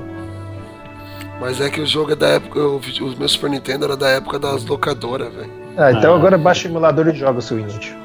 Mas 1.39 1.59
é 1.61 1.69
que 1.69 1.81
o 1.81 1.85
jogo 1.87 2.11
é 2.11 2.15
da 2.15 2.27
época. 2.27 2.59
o- 2.59 2.77
Os 2.77 3.15
meus 3.15 3.31
Super 3.31 3.49
Nintendo 3.49 3.85
era 3.85 3.97
da 3.97 4.09
época 4.09 4.37
das 4.37 4.63
locadoras, 4.65 5.33
velho. 5.33 5.49
Ah, 5.77 5.91
então 5.91 6.13
Ah. 6.13 6.17
agora 6.17 6.37
baixa 6.37 6.67
o 6.67 6.71
emulador 6.71 7.07
e 7.07 7.15
joga 7.15 7.39
o 7.39 7.41
seu 7.41 7.57
inútil. 7.59 7.95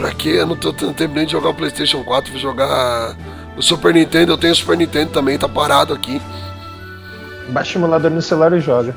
Pra 0.00 0.12
quê? 0.12 0.30
Eu 0.30 0.46
não 0.46 0.56
tô 0.56 0.72
tendo 0.72 0.94
tempo 0.94 1.14
nem 1.14 1.26
de 1.26 1.32
jogar 1.32 1.50
o 1.50 1.54
PlayStation 1.54 2.02
4, 2.02 2.32
vou 2.32 2.40
jogar 2.40 3.14
o 3.54 3.60
Super 3.60 3.92
Nintendo. 3.92 4.32
Eu 4.32 4.38
tenho 4.38 4.54
o 4.54 4.56
Super 4.56 4.74
Nintendo 4.74 5.10
também, 5.10 5.36
tá 5.36 5.46
parado 5.46 5.92
aqui. 5.92 6.22
Baixa 7.50 7.78
o 7.78 7.82
emulador 7.82 8.10
no 8.10 8.22
celular 8.22 8.50
e 8.54 8.60
joga. 8.60 8.94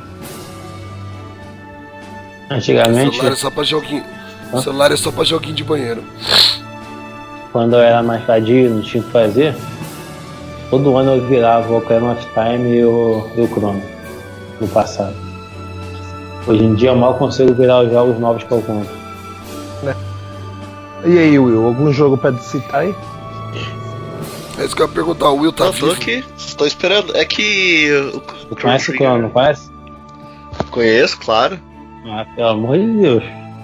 O 2.49 2.53
Antigamente, 2.53 3.17
celular 3.17 3.33
é 3.33 3.35
só 3.35 3.51
pra 3.51 3.63
joguinho. 3.65 4.05
O 4.53 4.61
celular 4.61 4.91
é 4.93 4.95
só 4.95 5.11
pra 5.11 5.25
joguinho 5.25 5.55
de 5.55 5.63
banheiro. 5.65 6.01
quando 7.51 7.73
eu 7.73 7.81
era 7.81 8.01
mais 8.01 8.23
vadio, 8.23 8.69
não 8.69 8.81
tinha 8.81 9.03
o 9.03 9.05
que 9.05 9.11
fazer, 9.11 9.53
todo 10.69 10.95
ano 10.95 11.15
eu 11.15 11.27
virava 11.27 11.69
o 11.69 11.79
Ocarina 11.79 12.13
of 12.13 12.25
Time 12.33 12.77
e 12.77 12.85
o, 12.85 13.29
e 13.35 13.41
o 13.41 13.47
Chrono 13.47 13.83
no 14.61 14.67
passado. 14.69 15.15
Hoje 16.47 16.63
em 16.63 16.75
dia 16.75 16.91
eu 16.91 16.95
mal 16.95 17.15
consigo 17.15 17.53
virar 17.53 17.81
os 17.81 17.91
jogos 17.91 18.17
novos 18.19 18.43
que 18.45 18.51
eu 18.51 18.61
compro. 18.61 19.02
E 21.05 21.17
aí, 21.17 21.37
Will, 21.37 21.65
algum 21.65 21.91
jogo 21.91 22.17
pra 22.17 22.33
citar 22.37 22.81
aí? 22.81 22.95
É 24.57 24.65
isso 24.65 24.75
que 24.75 24.81
eu 24.81 24.87
ia 24.87 24.93
perguntar, 24.93 25.29
o 25.29 25.37
Will 25.39 25.51
tá 25.51 25.65
Não, 25.65 25.73
tô 25.73 25.87
vivo? 25.87 25.91
aqui, 25.93 26.23
estou 26.37 26.65
esperando. 26.67 27.15
É 27.17 27.25
que. 27.25 27.89
O, 28.13 28.19
Tu 28.19 28.55
conhece 28.61 28.91
o 28.91 28.95
Chrono, 28.95 29.23
não 29.23 29.29
conhece? 29.29 29.69
Conheço, 30.69 31.17
claro. 31.19 31.59
Ah, 32.05 32.25
pelo 32.35 32.49
amor 32.49 32.77
de 32.77 32.85
Deus. 33.01 33.23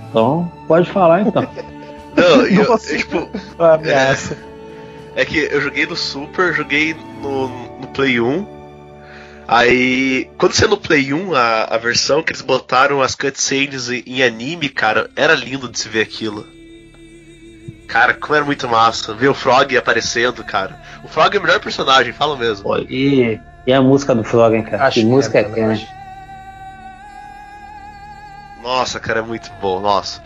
Então, 0.10 0.52
pode 0.68 0.90
falar 0.92 1.22
então. 1.22 1.48
Não, 2.18 2.46
eu, 2.48 2.68
Nossa. 2.68 2.92
eu, 2.92 2.98
tipo, 2.98 3.30
Ah, 3.60 3.76
ameaça. 3.76 4.36
é 5.16 5.24
que 5.24 5.38
eu 5.38 5.62
joguei 5.62 5.86
no 5.86 5.96
Super, 5.96 6.54
joguei 6.54 6.96
no, 7.22 7.48
no 7.80 7.88
Play 7.94 8.20
1. 8.20 8.46
Aí, 9.48 10.28
quando 10.38 10.54
você 10.54 10.68
no 10.68 10.76
Play 10.76 11.14
1, 11.14 11.34
a, 11.36 11.64
a 11.66 11.78
versão 11.78 12.22
que 12.24 12.32
eles 12.32 12.42
botaram 12.42 13.02
as 13.02 13.16
cutscenes 13.16 13.90
em, 13.90 14.04
em 14.06 14.24
anime, 14.24 14.70
cara, 14.70 15.10
era 15.16 15.34
lindo 15.36 15.70
de 15.70 15.80
se 15.80 15.88
ver 15.88 16.02
aquilo. 16.02 16.46
Cara, 17.90 18.14
como 18.14 18.36
era 18.36 18.46
muito 18.46 18.68
massa. 18.68 19.14
Ver 19.16 19.28
o 19.30 19.34
Frog 19.34 19.76
aparecendo, 19.76 20.44
cara. 20.44 20.80
O 21.04 21.08
Frog 21.08 21.36
é 21.36 21.40
o 21.40 21.42
melhor 21.42 21.60
personagem, 21.60 22.14
fala 22.14 22.38
mesmo. 22.38 22.64
Pô, 22.64 22.78
e, 22.78 23.40
e 23.66 23.74
a 23.74 23.82
música 23.82 24.14
do 24.14 24.24
Froggen, 24.24 24.64
cara? 24.64 24.86
Acho 24.86 25.00
que 25.00 25.06
música 25.06 25.40
é 25.40 25.46
acho. 25.46 25.56
né? 25.56 25.88
Nossa, 28.62 29.00
cara, 29.00 29.20
é 29.20 29.24
muito 29.24 29.50
bom, 29.60 29.80
nossa. 29.80 30.22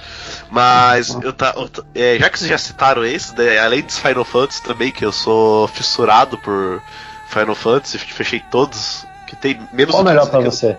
Mas 0.49 1.09
eu 1.21 1.31
tá, 1.31 1.53
eu 1.55 1.69
tá- 1.69 1.83
é, 1.95 2.17
já 2.19 2.29
que 2.29 2.37
vocês 2.37 2.49
já 2.49 2.57
citaram 2.57 3.05
esse, 3.05 3.33
né, 3.37 3.59
além 3.59 3.81
dos 3.83 3.97
Final 3.97 4.25
Fantasy 4.25 4.61
também, 4.63 4.91
que 4.91 5.05
eu 5.05 5.11
sou 5.11 5.67
fissurado 5.69 6.37
por 6.39 6.81
Final 7.27 7.55
Fantasy, 7.55 7.97
fechei 7.99 8.41
todos, 8.51 9.05
que 9.27 9.35
tem 9.35 9.61
menos 9.71 9.93
Qual 9.93 10.01
o 10.01 10.05
melhor 10.05 10.27
aqui. 10.27 10.43
você? 10.43 10.77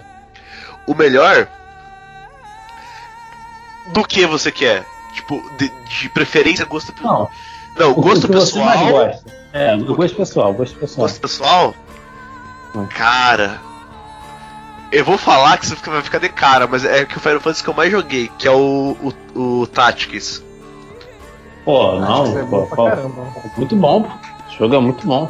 O 0.87 0.95
melhor 0.95 1.47
do 3.93 4.05
que 4.05 4.27
você 4.27 4.51
quer? 4.53 4.85
Tipo, 5.15 5.43
de, 5.57 5.71
de 5.89 6.09
preferência, 6.09 6.65
gosto 6.65 6.93
Não, 7.01 7.31
Não, 7.79 7.93
o 7.93 7.95
gosto 7.95 8.29
pessoal. 8.29 8.89
gosta. 8.89 9.25
É, 9.53 9.75
o 9.75 9.95
gosto 9.95 10.17
pessoal, 10.17 10.53
gosto 10.53 10.79
pessoal. 10.79 11.07
Gosto 11.07 11.21
pessoal? 11.21 11.75
Hum. 12.75 12.87
Cara. 12.87 13.61
Eu 14.91 15.05
vou 15.05 15.17
falar 15.19 15.57
que 15.59 15.67
você 15.67 15.75
vai 15.91 16.03
ficar 16.03 16.19
de 16.19 16.29
cara, 16.29 16.67
mas 16.67 16.85
é 16.85 17.05
que 17.05 17.17
o 17.17 17.21
Final 17.21 17.41
Fantasy 17.41 17.65
que 17.65 17.71
eu 17.71 17.75
mais 17.75 17.91
joguei, 17.91 18.31
que 18.39 18.47
é 18.47 18.51
o, 18.51 19.13
o, 19.35 19.41
o 19.41 19.67
Tactics. 19.67 20.43
Pô, 21.65 21.99
não, 21.99 22.39
é 22.39 22.43
pô, 22.45 22.47
bom 22.47 22.67
pô, 22.67 22.91
muito 23.57 23.75
bom, 23.75 24.03
pô. 24.03 24.11
Esse 24.49 24.59
jogo 24.59 24.75
é 24.75 24.79
muito 24.79 25.07
bom. 25.07 25.29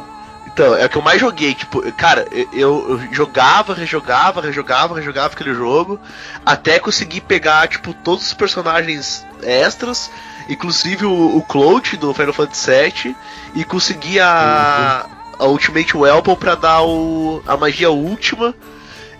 Então, 0.55 0.75
é 0.75 0.85
o 0.85 0.89
que 0.89 0.97
eu 0.97 1.01
mais 1.01 1.19
joguei, 1.19 1.53
tipo, 1.53 1.81
cara, 1.93 2.27
eu, 2.31 2.89
eu 2.89 3.13
jogava, 3.13 3.73
rejogava, 3.73 4.39
rejogava, 4.39 4.95
rejogava 4.95 5.33
aquele 5.33 5.53
jogo, 5.53 5.99
até 6.45 6.79
conseguir 6.79 7.21
pegar, 7.21 7.67
tipo, 7.67 7.93
todos 7.93 8.25
os 8.27 8.33
personagens 8.33 9.25
extras, 9.45 10.09
inclusive 10.49 11.05
o, 11.05 11.37
o 11.37 11.41
Cloud 11.43 11.95
do 11.97 12.13
Final 12.13 12.33
Fantasy 12.33 12.71
VII, 12.71 13.15
e 13.55 13.63
conseguir 13.63 14.19
a, 14.19 15.05
a 15.39 15.45
Ultimate 15.45 15.95
Weapon 15.95 16.35
pra 16.35 16.55
dar 16.55 16.81
o, 16.83 17.41
a 17.47 17.55
magia 17.55 17.89
última, 17.89 18.53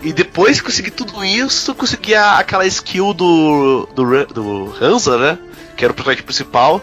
e 0.02 0.12
depois 0.12 0.60
que 0.60 0.66
consegui 0.66 0.92
tudo 0.92 1.24
isso, 1.24 1.74
consegui 1.74 2.14
a- 2.16 2.38
aquela 2.38 2.66
skill 2.68 3.14
do, 3.14 3.88
do, 3.96 4.26
do 4.28 4.76
Hansa, 4.82 5.18
né, 5.18 5.38
que 5.78 5.84
era 5.86 5.92
o 5.92 5.96
personagem 5.96 6.24
principal, 6.24 6.82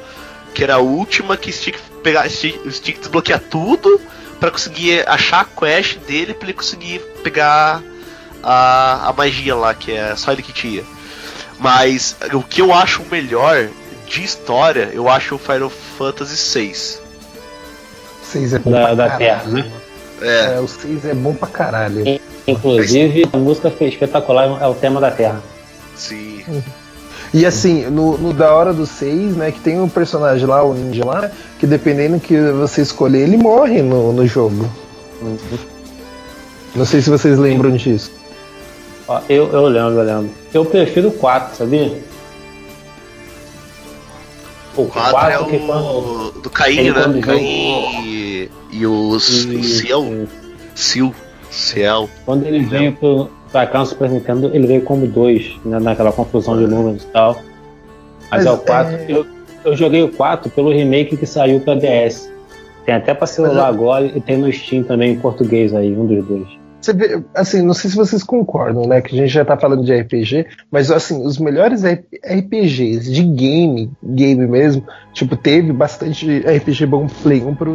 que 0.54 0.62
era 0.62 0.74
a 0.74 0.78
última 0.78 1.36
que 1.36 1.50
tinha 1.52 1.74
que 1.74 1.80
pegar, 2.02 2.28
tinha 2.28 2.52
tinha 2.52 2.94
que 2.94 3.00
desbloquear 3.00 3.40
tudo 3.40 4.00
pra 4.40 4.50
conseguir 4.50 5.08
achar 5.08 5.40
a 5.40 5.44
quest 5.44 5.98
dele 6.00 6.34
pra 6.34 6.46
ele 6.48 6.54
conseguir 6.56 6.98
pegar 7.22 7.80
a, 8.42 9.08
a 9.08 9.12
magia 9.12 9.54
lá, 9.54 9.72
que 9.74 9.92
é 9.92 10.16
só 10.16 10.32
ele 10.32 10.42
que 10.42 10.52
tinha. 10.52 10.82
Mas 11.62 12.16
o 12.32 12.42
que 12.42 12.60
eu 12.60 12.72
acho 12.74 13.02
melhor 13.10 13.68
de 14.08 14.24
história, 14.24 14.90
eu 14.92 15.08
acho 15.08 15.36
o 15.36 15.38
Final 15.38 15.70
Fantasy 15.70 16.58
VI. 16.58 16.74
6 18.24 18.52
é 18.54 18.58
bom 18.58 18.70
Da- 18.70 18.84
pra 18.86 18.94
da 18.94 19.08
caralho. 19.08 19.18
Terra, 19.18 19.44
né? 19.50 19.70
É, 20.22 20.60
o 20.60 20.68
6 20.68 21.04
é 21.06 21.14
bom 21.14 21.34
pra 21.34 21.48
caralho. 21.48 22.04
Inclusive, 22.46 23.28
a 23.32 23.36
música 23.36 23.70
foi 23.70 23.88
espetacular, 23.88 24.58
é 24.60 24.66
o 24.66 24.74
tema 24.74 25.00
da 25.00 25.10
Terra. 25.10 25.40
Sim. 25.96 26.42
E 27.32 27.46
assim, 27.46 27.86
no, 27.86 28.18
no 28.18 28.32
da 28.32 28.52
hora 28.54 28.72
do 28.72 28.84
6, 28.86 29.36
né, 29.36 29.52
que 29.52 29.60
tem 29.60 29.80
um 29.80 29.88
personagem 29.88 30.46
lá, 30.46 30.62
o 30.62 30.74
ninja 30.74 31.04
lá, 31.04 31.30
que 31.58 31.66
dependendo 31.66 32.18
que 32.20 32.36
você 32.52 32.82
escolher, 32.82 33.20
ele 33.22 33.36
morre 33.36 33.80
no, 33.82 34.12
no 34.12 34.26
jogo. 34.26 34.68
Não 36.74 36.84
sei 36.84 37.00
se 37.00 37.08
vocês 37.10 37.38
lembram 37.38 37.70
disso. 37.76 38.10
Eu, 39.28 39.48
eu 39.52 39.66
lembro, 39.68 40.00
eu 40.00 40.02
lembro. 40.04 40.30
Eu 40.52 40.64
prefiro 40.64 41.08
o 41.08 41.12
4, 41.12 41.56
sabia? 41.56 41.92
O 44.76 44.86
4 44.86 45.08
é 45.08 45.12
4 45.38 45.46
que 45.46 45.58
quando. 45.66 46.28
o 46.38 46.40
do 46.40 46.50
Caim, 46.50 46.90
né? 46.90 46.92
quando 47.02 47.20
Caim 47.20 48.04
e, 48.04 48.50
e 48.72 48.86
o 48.86 49.18
Ciel. 49.20 50.26
Ciel. 50.74 51.14
Ciel. 51.50 52.08
Quando 52.24 52.46
ele 52.46 52.60
veio 52.60 52.92
pro, 52.92 53.28
pra 53.50 53.66
cá 53.66 53.80
no 53.80 53.86
Super 53.86 54.08
Nintendo, 54.08 54.50
ele 54.54 54.66
veio 54.66 54.80
como 54.82 55.06
2, 55.06 55.56
né, 55.64 55.78
naquela 55.78 56.10
confusão 56.10 56.56
de 56.56 56.66
números 56.66 57.02
e 57.02 57.06
tal. 57.08 57.34
Mas, 58.30 58.44
Mas, 58.44 58.46
é 58.46 58.50
o 58.50 58.56
4. 58.58 58.94
é- 58.96 59.06
Eu, 59.08 59.26
eu 59.64 59.76
joguei 59.76 60.02
o 60.02 60.08
4 60.08 60.50
pelo 60.50 60.72
remake 60.72 61.16
que 61.16 61.26
saiu 61.26 61.60
pra 61.60 61.74
DS. 61.74 62.30
Tem 62.86 62.94
até 62.94 63.12
pra 63.12 63.26
celular 63.26 63.68
agora 63.68 64.06
e 64.06 64.20
tem 64.20 64.38
no 64.38 64.50
Steam 64.50 64.82
também 64.82 65.12
em 65.12 65.18
português 65.18 65.74
aí, 65.74 65.92
um 65.94 66.06
dos 66.06 66.24
dois. 66.24 66.48
Você 66.82 66.92
vê, 66.92 67.22
assim, 67.32 67.62
não 67.62 67.74
sei 67.74 67.90
se 67.90 67.96
vocês 67.96 68.24
concordam, 68.24 68.88
né? 68.88 69.00
Que 69.00 69.14
a 69.14 69.18
gente 69.18 69.32
já 69.32 69.44
tá 69.44 69.56
falando 69.56 69.84
de 69.84 69.94
RPG, 69.94 70.46
mas 70.68 70.90
assim, 70.90 71.24
os 71.24 71.38
melhores 71.38 71.84
RPGs 71.84 73.10
de 73.10 73.22
game, 73.22 73.88
game 74.02 74.44
mesmo, 74.48 74.84
tipo, 75.12 75.36
teve 75.36 75.72
bastante 75.72 76.40
RPG 76.40 76.86
bom 76.86 77.06
pro 77.06 77.14
Play 77.22 77.40
1 77.40 77.54
pro, 77.54 77.72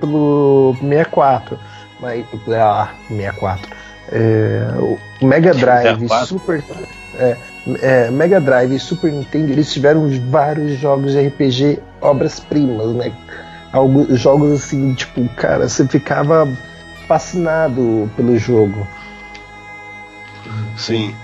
pelo 0.00 0.76
64. 0.80 1.58
Mas, 2.00 2.24
ah, 2.48 2.94
64. 3.08 3.70
É, 4.12 4.68
o 5.20 5.26
Mega 5.26 5.52
Drive, 5.52 5.98
64. 5.98 6.26
Super. 6.26 6.62
É, 7.18 7.36
é, 7.82 8.10
Mega 8.10 8.40
Drive 8.40 8.72
e 8.72 8.78
Super 8.78 9.10
Nintendo, 9.10 9.50
eles 9.50 9.72
tiveram 9.72 10.08
vários 10.30 10.78
jogos 10.78 11.10
de 11.10 11.26
RPG 11.26 11.80
obras-primas, 12.00 12.94
né? 12.94 13.12
Alguns 13.72 14.20
jogos 14.20 14.52
assim, 14.52 14.94
tipo, 14.94 15.28
cara, 15.30 15.68
você 15.68 15.84
ficava 15.88 16.48
fascinado 17.06 18.10
pelo 18.16 18.36
jogo. 18.38 18.86
Sim. 20.76 21.14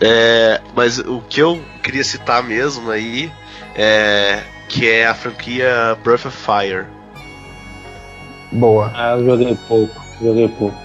É, 0.00 0.60
mas 0.74 0.98
o 0.98 1.20
que 1.28 1.40
eu 1.40 1.60
queria 1.82 2.04
citar 2.04 2.42
mesmo 2.42 2.90
aí 2.90 3.32
é 3.74 4.42
que 4.68 4.88
é 4.88 5.06
a 5.06 5.14
franquia 5.14 5.96
Breath 6.02 6.26
of 6.26 6.36
Fire. 6.36 6.86
Boa. 8.52 8.90
Ah, 8.94 9.12
eu 9.12 9.24
joguei 9.24 9.58
pouco, 9.68 10.04
joguei 10.20 10.48
pouco. 10.48 10.76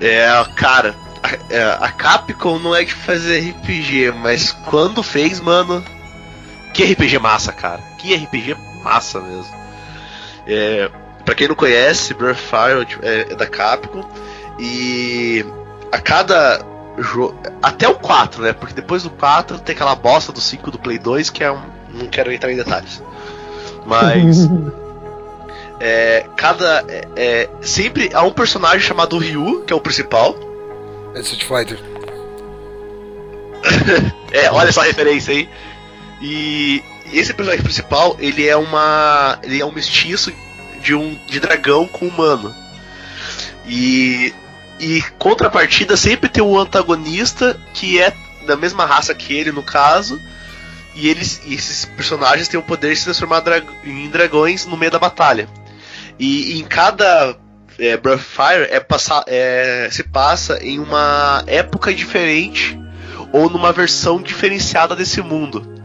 É, 0.00 0.26
cara, 0.56 0.94
a, 1.22 1.54
é, 1.54 1.78
a 1.80 1.92
Capcom 1.92 2.58
não 2.58 2.74
é 2.74 2.84
de 2.84 2.94
fazer 2.94 3.50
RPG, 3.50 4.12
mas 4.12 4.52
quando 4.52 5.02
fez, 5.02 5.40
mano, 5.40 5.84
que 6.72 6.84
RPG 6.84 7.18
massa, 7.18 7.52
cara. 7.52 7.80
Que 7.98 8.14
RPG 8.14 8.56
massa 8.82 9.20
mesmo. 9.20 9.54
É, 10.46 10.90
pra 11.30 11.36
quem 11.36 11.46
não 11.46 11.54
conhece, 11.54 12.12
Breath 12.12 12.38
of 12.38 12.42
Fire 12.42 12.84
tipo, 12.84 13.06
é, 13.06 13.20
é 13.20 13.36
da 13.36 13.46
Capcom 13.46 14.04
e 14.58 15.46
a 15.92 16.00
cada 16.00 16.60
jogo, 16.98 17.38
até 17.62 17.86
o 17.86 17.94
4, 17.94 18.42
né? 18.42 18.52
Porque 18.52 18.74
depois 18.74 19.04
do 19.04 19.10
4 19.10 19.60
tem 19.60 19.76
aquela 19.76 19.94
bosta 19.94 20.32
do 20.32 20.40
5 20.40 20.72
do 20.72 20.78
Play 20.80 20.98
2 20.98 21.30
que 21.30 21.44
é 21.44 21.52
um, 21.52 21.62
não 21.94 22.08
quero 22.08 22.32
entrar 22.32 22.50
em 22.50 22.56
detalhes. 22.56 23.00
Mas 23.86 24.38
é, 25.78 26.26
cada 26.36 26.84
é, 26.88 27.06
é, 27.14 27.48
sempre 27.60 28.10
há 28.12 28.24
um 28.24 28.32
personagem 28.32 28.80
chamado 28.80 29.16
Ryu, 29.16 29.62
que 29.64 29.72
é 29.72 29.76
o 29.76 29.80
principal. 29.80 30.34
É 31.14 31.20
Street 31.20 31.44
Fighter. 31.44 31.78
É, 34.32 34.48
olha 34.48 34.70
só 34.70 34.80
a 34.82 34.84
referência 34.84 35.34
aí. 35.34 35.48
E 36.22 36.84
esse 37.12 37.34
personagem 37.34 37.64
principal, 37.64 38.16
ele 38.20 38.46
é 38.46 38.56
uma. 38.56 39.40
Ele 39.42 39.60
é 39.60 39.66
um 39.66 39.72
mestiço 39.72 40.32
de 40.82 40.94
um 40.94 41.18
de 41.26 41.40
dragão 41.40 41.86
com 41.86 42.06
humano. 42.06 42.54
E. 43.66 44.32
E 44.78 45.02
contrapartida 45.18 45.94
sempre 45.94 46.30
tem 46.30 46.42
um 46.42 46.58
antagonista 46.58 47.60
que 47.74 48.00
é 48.00 48.14
da 48.46 48.56
mesma 48.56 48.86
raça 48.86 49.14
que 49.14 49.34
ele, 49.34 49.52
no 49.52 49.62
caso. 49.62 50.18
E 50.94 51.08
eles. 51.08 51.42
E 51.44 51.54
esses 51.54 51.84
personagens 51.84 52.48
têm 52.48 52.58
o 52.58 52.62
poder 52.62 52.92
de 52.92 52.96
se 52.96 53.04
transformar 53.04 53.40
dra- 53.40 53.62
em 53.84 54.08
dragões 54.08 54.64
no 54.64 54.76
meio 54.78 54.90
da 54.90 54.98
batalha. 54.98 55.46
E, 56.18 56.58
em 56.58 56.64
cada 56.64 57.36
é, 57.78 57.98
Fire 58.18 58.68
é 58.70 58.80
passar, 58.80 59.24
é, 59.26 59.88
se 59.90 60.02
passa 60.02 60.58
em 60.62 60.78
uma 60.78 61.42
época 61.46 61.92
diferente 61.94 62.78
ou 63.32 63.48
numa 63.48 63.72
versão 63.72 64.20
diferenciada 64.20 64.94
desse 64.96 65.22
mundo. 65.22 65.78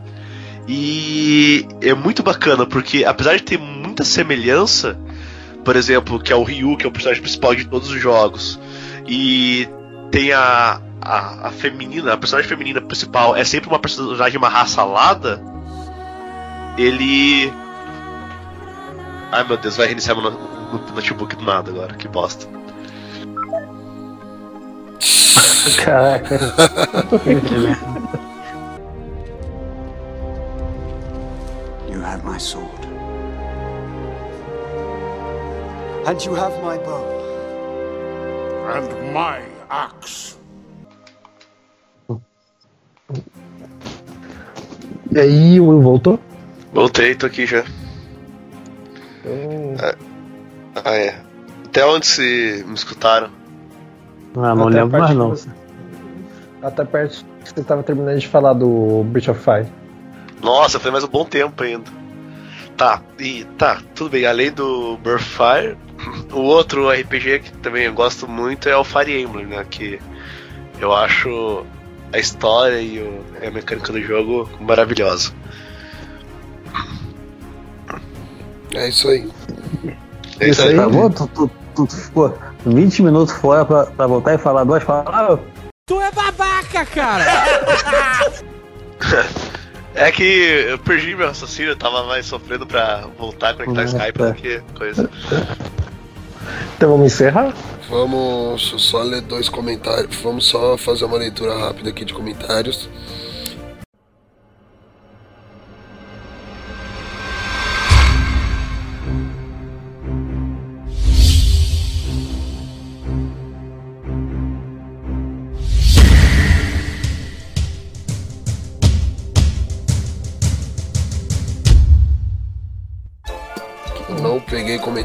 E 0.68 1.66
é 1.82 1.94
muito 1.94 2.24
bacana, 2.24 2.66
porque 2.66 3.06
apesar 3.06 3.38
de 3.38 3.44
ter 3.44 3.60
muita 3.96 4.04
semelhança, 4.04 4.98
por 5.64 5.78
exemplo, 5.78 6.20
que 6.20 6.34
é 6.34 6.36
o 6.36 6.44
Ryu, 6.44 6.76
que 6.76 6.86
é 6.86 6.90
o 6.90 6.92
personagem 6.92 7.22
principal 7.22 7.56
de 7.56 7.64
todos 7.66 7.90
os 7.90 8.02
jogos, 8.02 8.60
e 9.08 9.70
tem 10.12 10.34
a, 10.34 10.82
a, 11.02 11.48
a 11.48 11.52
feminina, 11.52 12.12
a 12.12 12.18
personagem 12.18 12.50
feminina 12.50 12.82
principal 12.82 13.34
é 13.38 13.46
sempre 13.46 13.70
uma 13.70 13.80
personagem 13.80 14.32
de 14.32 14.38
uma 14.38 14.50
raça 14.50 14.82
alada, 14.82 15.42
ele. 16.78 17.54
Ai 19.32 19.48
meu 19.48 19.56
Deus, 19.56 19.78
vai 19.78 19.88
reiniciar 19.88 20.16
meu 20.18 20.30
no- 20.30 20.38
no- 20.74 20.94
notebook 20.94 21.34
do 21.38 21.46
nada 21.46 21.72
agora, 21.72 21.94
que 21.94 22.08
bosta. 22.10 22.46
Caraca. 25.84 26.36
You 31.90 32.02
have 32.04 32.24
my 32.26 32.38
sword. 32.38 32.75
And 36.06 36.24
you 36.24 36.36
have 36.36 36.54
my 36.62 36.78
bow. 36.78 37.04
And 38.68 39.14
my 39.14 39.42
axe. 39.70 40.38
E 45.12 45.20
aí, 45.20 45.60
o 45.60 45.68
Will 45.68 45.82
voltou? 45.82 46.20
Voltei, 46.74 47.16
tô 47.16 47.26
aqui 47.26 47.46
já. 47.46 47.64
Ah, 49.82 49.96
ah, 50.84 50.96
é. 50.96 51.16
Até 51.66 51.86
onde 51.86 52.06
se 52.06 52.64
me 52.68 52.74
escutaram? 52.76 53.30
Ah, 54.36 54.54
não 54.54 54.68
Até 54.68 54.80
a 54.80 54.84
lembro 54.84 55.00
mais 55.00 55.16
não. 55.16 55.30
você- 55.30 55.50
Até 56.62 56.84
perto 56.84 57.26
que 57.44 57.50
você 57.54 57.60
estava 57.62 57.84
terminando 57.84 58.20
de 58.20 58.28
falar 58.28 58.54
do 58.54 59.04
Breath 59.06 59.30
of 59.30 59.40
Fire. 59.40 59.68
Nossa, 60.42 60.80
foi 60.80 60.92
mais 60.92 61.04
um 61.04 61.08
bom 61.08 61.24
tempo 61.26 61.64
ainda. 61.64 61.90
Tá, 62.76 63.02
e 63.20 63.46
tá, 63.58 63.82
tudo 63.96 64.10
bem. 64.12 64.26
Além 64.26 64.52
do 64.52 64.98
Burfire, 64.98 65.78
o 66.32 66.40
outro 66.40 66.90
RPG 66.90 67.40
que 67.40 67.52
também 67.58 67.84
eu 67.86 67.94
gosto 67.94 68.28
muito 68.28 68.68
é 68.70 68.76
o 68.78 68.84
Fire 68.84 69.22
Emblem, 69.22 69.46
né? 69.48 69.66
Que 69.70 70.00
eu 70.80 70.94
acho 70.94 71.66
a 72.14 72.20
história 72.20 72.80
e 72.82 73.00
o- 73.00 73.24
a 73.46 73.50
mecânica 73.52 73.92
do 73.92 74.02
jogo 74.02 74.50
maravilhosa. 74.60 75.32
É 78.74 78.90
isso 78.90 79.08
aí. 79.10 79.30
É 80.40 80.50
isso 80.50 80.62
aí. 80.64 80.74
Acabou? 80.78 81.10
Tu, 81.10 81.28
tu, 81.28 81.52
tu 81.76 81.88
ficou 81.88 82.38
20 82.66 83.04
minutos 83.04 83.34
fora 83.36 83.64
pra, 83.66 83.86
pra 83.86 84.08
voltar 84.08 84.34
e 84.34 84.38
falar 84.38 84.64
duas 84.66 84.84
palavras? 84.84 85.40
Tu 85.88 86.02
é 86.02 86.12
babaca, 86.12 86.86
cara! 86.86 87.26
É 89.96 90.12
que 90.12 90.24
eu 90.24 90.78
perdi 90.78 91.16
meu 91.16 91.28
raciocínio, 91.28 91.72
eu 91.72 91.76
tava 91.76 92.04
mais 92.04 92.26
sofrendo 92.26 92.68
pra 92.68 93.08
voltar 93.18 93.52
a 93.52 93.54
conectar 93.54 93.82
Ah, 93.82 93.86
Skype 93.86 94.20
tá. 94.20 94.30
do 94.30 94.34
que 94.36 94.62
coisa. 94.78 95.10
Então 96.76 96.92
vamos 96.92 97.14
encerrar? 97.14 97.54
Vamos 97.90 98.76
só 98.78 99.02
ler 99.04 99.22
dois 99.22 99.48
comentários. 99.48 100.16
Vamos 100.18 100.46
só 100.48 100.76
fazer 100.78 101.06
uma 101.06 101.18
leitura 101.18 101.58
rápida 101.58 101.90
aqui 101.92 102.04
de 102.04 102.14
comentários. 102.14 102.90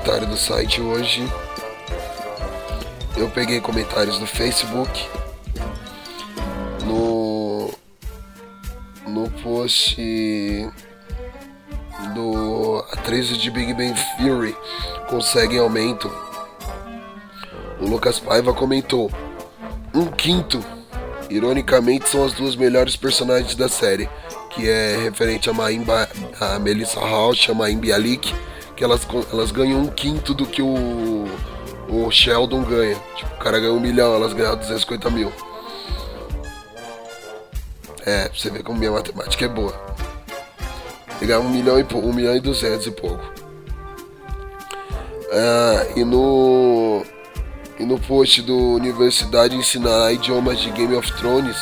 Comentário 0.00 0.26
do 0.26 0.36
site 0.36 0.80
hoje. 0.80 1.22
Eu 3.16 3.28
peguei 3.28 3.60
comentários 3.60 4.18
do 4.18 4.26
Facebook. 4.26 5.06
No. 6.84 7.70
No 9.06 9.30
post 9.42 10.00
do 12.14 12.84
atrizes 12.92 13.36
de 13.38 13.50
Big 13.50 13.74
Bang 13.74 13.94
Theory 14.16 14.56
conseguem 15.08 15.58
aumento. 15.58 16.10
O 17.78 17.86
Lucas 17.86 18.18
Paiva 18.18 18.54
comentou: 18.54 19.10
Um 19.94 20.06
quinto. 20.06 20.64
Ironicamente, 21.28 22.08
são 22.08 22.24
as 22.24 22.32
duas 22.32 22.56
melhores 22.56 22.96
personagens 22.96 23.54
da 23.54 23.68
série, 23.68 24.08
que 24.50 24.68
é 24.68 24.96
referente 24.96 25.48
a, 25.48 25.52
Maimba, 25.52 26.08
a 26.40 26.58
Melissa 26.58 26.98
Rauch 26.98 27.48
a 27.50 27.54
Maim 27.54 27.78
Bialik, 27.78 28.34
que 28.80 28.84
elas, 28.84 29.06
elas 29.30 29.52
ganham 29.52 29.78
um 29.78 29.88
quinto 29.88 30.32
do 30.32 30.46
que 30.46 30.62
o, 30.62 31.26
o 31.86 32.10
Sheldon 32.10 32.62
ganha. 32.62 32.96
Tipo, 33.14 33.34
o 33.34 33.36
cara 33.36 33.60
ganha 33.60 33.74
um 33.74 33.78
milhão, 33.78 34.14
elas 34.14 34.32
ganham 34.32 34.56
250 34.56 35.10
mil. 35.10 35.30
É, 38.06 38.26
pra 38.30 38.38
você 38.38 38.48
ver 38.48 38.62
como 38.62 38.78
minha 38.78 38.90
matemática 38.90 39.44
é 39.44 39.48
boa. 39.48 39.74
Pegar 41.18 41.40
um 41.40 41.50
milhão 41.50 41.78
e 41.78 41.84
pouco, 41.84 42.08
um 42.08 42.14
milhão 42.14 42.34
e 42.34 42.40
duzentos 42.40 42.86
e 42.86 42.90
pouco. 42.90 43.22
Ah, 45.30 45.86
e 45.94 46.02
no 46.02 47.04
e 47.78 47.84
no 47.84 47.98
post 47.98 48.40
do 48.40 48.56
Universidade 48.76 49.56
ensinará 49.56 50.10
idiomas 50.10 50.58
de 50.58 50.70
Game 50.70 50.96
of 50.96 51.12
Thrones, 51.18 51.58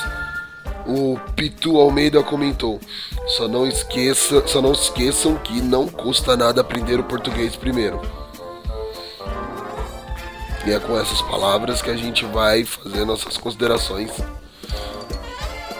o 0.89 1.20
Pitu 1.36 1.77
Almeida 1.77 2.23
comentou: 2.23 2.81
"Só 3.27 3.47
não 3.47 3.66
esqueça, 3.66 4.43
só 4.47 4.62
não 4.62 4.73
esqueçam 4.73 5.36
que 5.36 5.60
não 5.60 5.86
custa 5.86 6.36
nada 6.36 6.62
aprender 6.62 6.98
o 6.98 7.05
português 7.05 7.55
primeiro." 7.55 8.01
E 10.66 10.73
é 10.73 10.81
com 10.81 10.98
essas 10.98 11.23
palavras 11.23 11.81
que 11.81 11.90
a 11.90 11.97
gente 11.97 12.24
vai 12.24 12.65
fazer 12.65 13.05
nossas 13.05 13.36
considerações. 13.36 14.10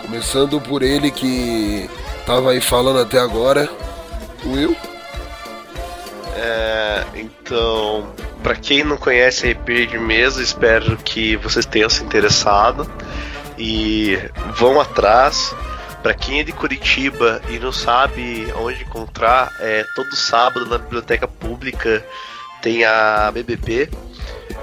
Começando 0.03 0.61
por 0.61 0.83
ele 0.83 1.11
que 1.11 1.91
tava 2.25 2.53
aí 2.53 2.61
falando 2.61 3.01
até 3.01 3.19
agora, 3.19 3.69
Will. 4.47 4.77
É, 6.37 7.05
então, 7.15 8.11
pra 8.43 8.55
quem 8.55 8.85
não 8.85 8.97
conhece 8.97 9.51
RPG 9.51 9.87
de 9.89 9.99
mesa, 9.99 10.43
espero 10.43 10.97
que 10.97 11.37
vocês 11.37 11.67
tenham 11.67 11.91
se 11.91 12.03
interessado 12.03 12.91
e 13.59 14.19
vão 14.55 14.81
atrás. 14.81 15.55
Pra 16.03 16.15
quem 16.15 16.41
é 16.41 16.45
de 16.45 16.53
Curitiba 16.53 17.43
e 17.51 17.59
não 17.59 17.73
sabe 17.73 18.47
onde 18.57 18.83
encontrar, 18.83 19.53
é 19.59 19.85
todo 19.97 20.15
sábado 20.15 20.65
na 20.65 20.79
biblioteca 20.79 21.27
pública 21.27 22.05
tem 22.63 22.85
a 22.85 23.31
BBB, 23.33 23.91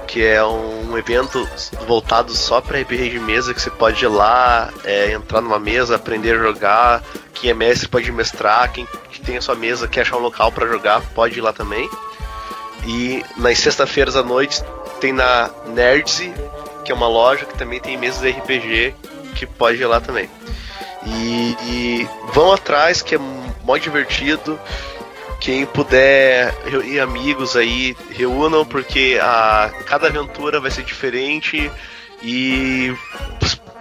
que 0.06 0.24
é 0.24 0.42
um 0.44 0.96
evento 0.96 1.46
voltado 1.86 2.32
só 2.34 2.60
para 2.60 2.80
RPG 2.80 3.10
de 3.10 3.20
mesa 3.20 3.52
que 3.52 3.60
você 3.60 3.70
pode 3.70 4.02
ir 4.02 4.08
lá, 4.08 4.72
é, 4.84 5.12
entrar 5.12 5.40
numa 5.40 5.58
mesa, 5.58 5.96
aprender 5.96 6.36
a 6.36 6.42
jogar. 6.42 7.02
Quem 7.34 7.50
é 7.50 7.54
mestre 7.54 7.88
pode 7.88 8.10
mestrar, 8.10 8.72
quem 8.72 8.86
tem 9.24 9.36
a 9.36 9.42
sua 9.42 9.54
mesa 9.54 9.88
quer 9.88 10.02
achar 10.02 10.16
um 10.16 10.20
local 10.20 10.50
para 10.52 10.66
jogar 10.66 11.02
pode 11.14 11.38
ir 11.38 11.42
lá 11.42 11.52
também. 11.52 11.88
E 12.86 13.22
nas 13.36 13.58
sextas-feiras 13.58 14.16
à 14.16 14.22
noite 14.22 14.62
tem 15.00 15.12
na 15.12 15.50
Nerdsy, 15.66 16.32
que 16.86 16.92
é 16.92 16.94
uma 16.94 17.08
loja 17.08 17.44
que 17.44 17.58
também 17.58 17.80
tem 17.80 17.96
mesas 17.96 18.20
de 18.20 18.30
RPG 18.30 18.94
que 19.34 19.44
pode 19.44 19.82
ir 19.82 19.86
lá 19.86 20.00
também. 20.00 20.30
E, 21.04 21.56
e 21.62 22.08
vão 22.32 22.52
atrás 22.52 23.02
que 23.02 23.16
é 23.16 23.18
mó 23.18 23.76
divertido. 23.76 24.58
Quem 25.40 25.66
puder 25.66 26.54
reunir 26.64 27.00
amigos 27.00 27.56
aí, 27.56 27.96
reúnam, 28.10 28.64
porque 28.64 29.18
a, 29.20 29.70
cada 29.84 30.06
aventura 30.06 30.60
vai 30.60 30.70
ser 30.70 30.84
diferente 30.84 31.70
e 32.22 32.94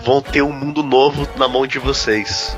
vão 0.03 0.21
ter 0.21 0.41
um 0.41 0.51
mundo 0.51 0.83
novo 0.83 1.27
na 1.37 1.47
mão 1.47 1.65
de 1.65 1.79
vocês. 1.79 2.57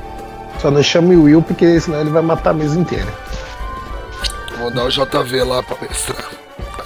Só 0.60 0.72
não 0.72 0.82
chame 0.82 1.16
o 1.16 1.24
Will, 1.24 1.42
porque 1.42 1.80
senão 1.80 2.02
ele 2.02 2.10
vai 2.10 2.22
matar 2.22 2.52
a 2.52 2.54
mesa 2.54 2.80
inteira. 2.80 3.14
Vou 4.52 4.70
mandar 4.70 4.86
o 4.86 4.90
JV 4.90 5.44
lá 5.44 5.62
pra 5.62 5.78
mestrar. 5.82 6.26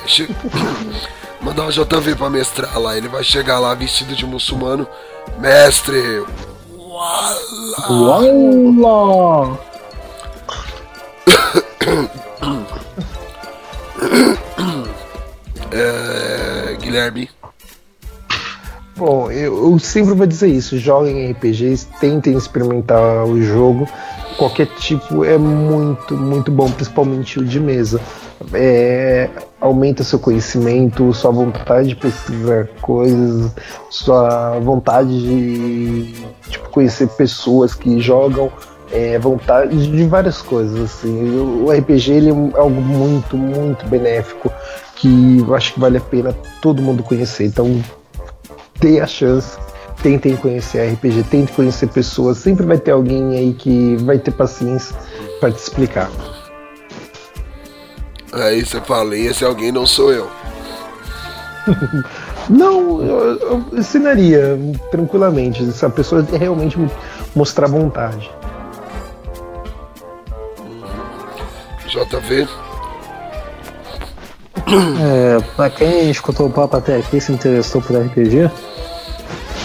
Mandar 1.41 1.67
o 1.67 1.71
JV 1.71 2.15
pra 2.15 2.29
mestrar 2.29 2.77
lá. 2.79 2.97
Ele 2.97 3.07
vai 3.07 3.23
chegar 3.23 3.59
lá 3.59 3.73
vestido 3.73 4.15
de 4.15 4.25
muçulmano. 4.25 4.87
Mestre! 5.39 6.23
Uau! 7.89 9.59
É, 15.73 16.75
Guilherme. 16.81 17.29
Bom, 18.97 19.31
eu, 19.31 19.71
eu 19.71 19.79
sempre 19.79 20.13
vou 20.13 20.27
dizer 20.27 20.49
isso: 20.49 20.77
joguem 20.77 21.31
RPGs, 21.31 21.87
tentem 21.99 22.35
experimentar 22.35 23.25
o 23.25 23.41
jogo. 23.41 23.87
Qualquer 24.37 24.67
tipo 24.67 25.23
é 25.23 25.37
muito, 25.37 26.17
muito 26.17 26.51
bom, 26.51 26.69
principalmente 26.69 27.39
o 27.39 27.45
de 27.45 27.59
mesa. 27.59 28.01
É, 28.53 29.29
aumenta 29.59 30.03
seu 30.03 30.19
conhecimento, 30.19 31.13
sua 31.13 31.31
vontade 31.31 31.89
de 31.89 31.95
pesquisar 31.95 32.67
coisas, 32.81 33.51
sua 33.89 34.59
vontade 34.59 35.09
de 35.09 36.25
tipo, 36.49 36.69
conhecer 36.69 37.07
pessoas 37.09 37.73
que 37.73 37.99
jogam, 37.99 38.51
é, 38.91 39.17
vontade 39.19 39.89
de 39.89 40.03
várias 40.05 40.41
coisas. 40.41 40.79
Assim. 40.79 41.39
O 41.63 41.71
RPG 41.71 42.11
ele 42.11 42.29
é 42.29 42.59
algo 42.59 42.81
muito, 42.81 43.37
muito 43.37 43.85
benéfico 43.87 44.51
que 44.95 45.39
eu 45.39 45.55
acho 45.55 45.73
que 45.73 45.79
vale 45.79 45.97
a 45.97 46.01
pena 46.01 46.35
todo 46.61 46.81
mundo 46.81 47.03
conhecer. 47.03 47.45
Então 47.45 47.81
dê 48.79 48.99
a 48.99 49.07
chance, 49.07 49.57
tentem 50.03 50.35
conhecer 50.35 50.93
RPG, 50.93 51.23
tentem 51.23 51.55
conhecer 51.55 51.87
pessoas. 51.87 52.37
Sempre 52.37 52.65
vai 52.65 52.77
ter 52.77 52.91
alguém 52.91 53.37
aí 53.37 53.53
que 53.53 53.95
vai 53.97 54.19
ter 54.19 54.31
paciência 54.31 54.95
para 55.39 55.51
te 55.51 55.59
explicar. 55.59 56.09
Aí 58.33 58.65
você 58.65 58.79
fala, 58.81 59.15
e 59.15 59.27
esse 59.27 59.43
alguém 59.43 59.71
não 59.71 59.85
sou 59.85 60.11
eu. 60.11 60.29
Não, 62.49 63.01
eu, 63.03 63.37
eu 63.37 63.65
ensinaria 63.73 64.57
tranquilamente 64.89 65.63
se 65.71 65.85
a 65.85 65.89
pessoa 65.89 66.25
realmente 66.31 66.77
mostrar 67.35 67.67
vontade. 67.67 68.31
JV. 71.87 72.47
É, 74.99 75.37
pra 75.55 75.69
quem 75.69 76.09
escutou 76.09 76.47
o 76.47 76.51
papo 76.51 76.77
até 76.77 76.97
aqui 76.97 77.19
se 77.19 77.31
interessou 77.31 77.81
por 77.81 77.97
RPG 77.97 78.49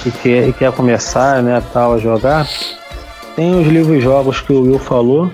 e 0.05 0.11
quer, 0.11 0.49
e 0.49 0.53
quer 0.53 0.73
começar 0.73 1.43
né, 1.43 1.63
tal, 1.73 1.95
a 1.95 1.99
jogar, 1.99 2.49
tem 3.37 3.61
os 3.61 3.67
livros 3.69 4.03
jogos 4.03 4.41
que 4.41 4.53
o 4.53 4.63
Will 4.63 4.79
falou, 4.79 5.31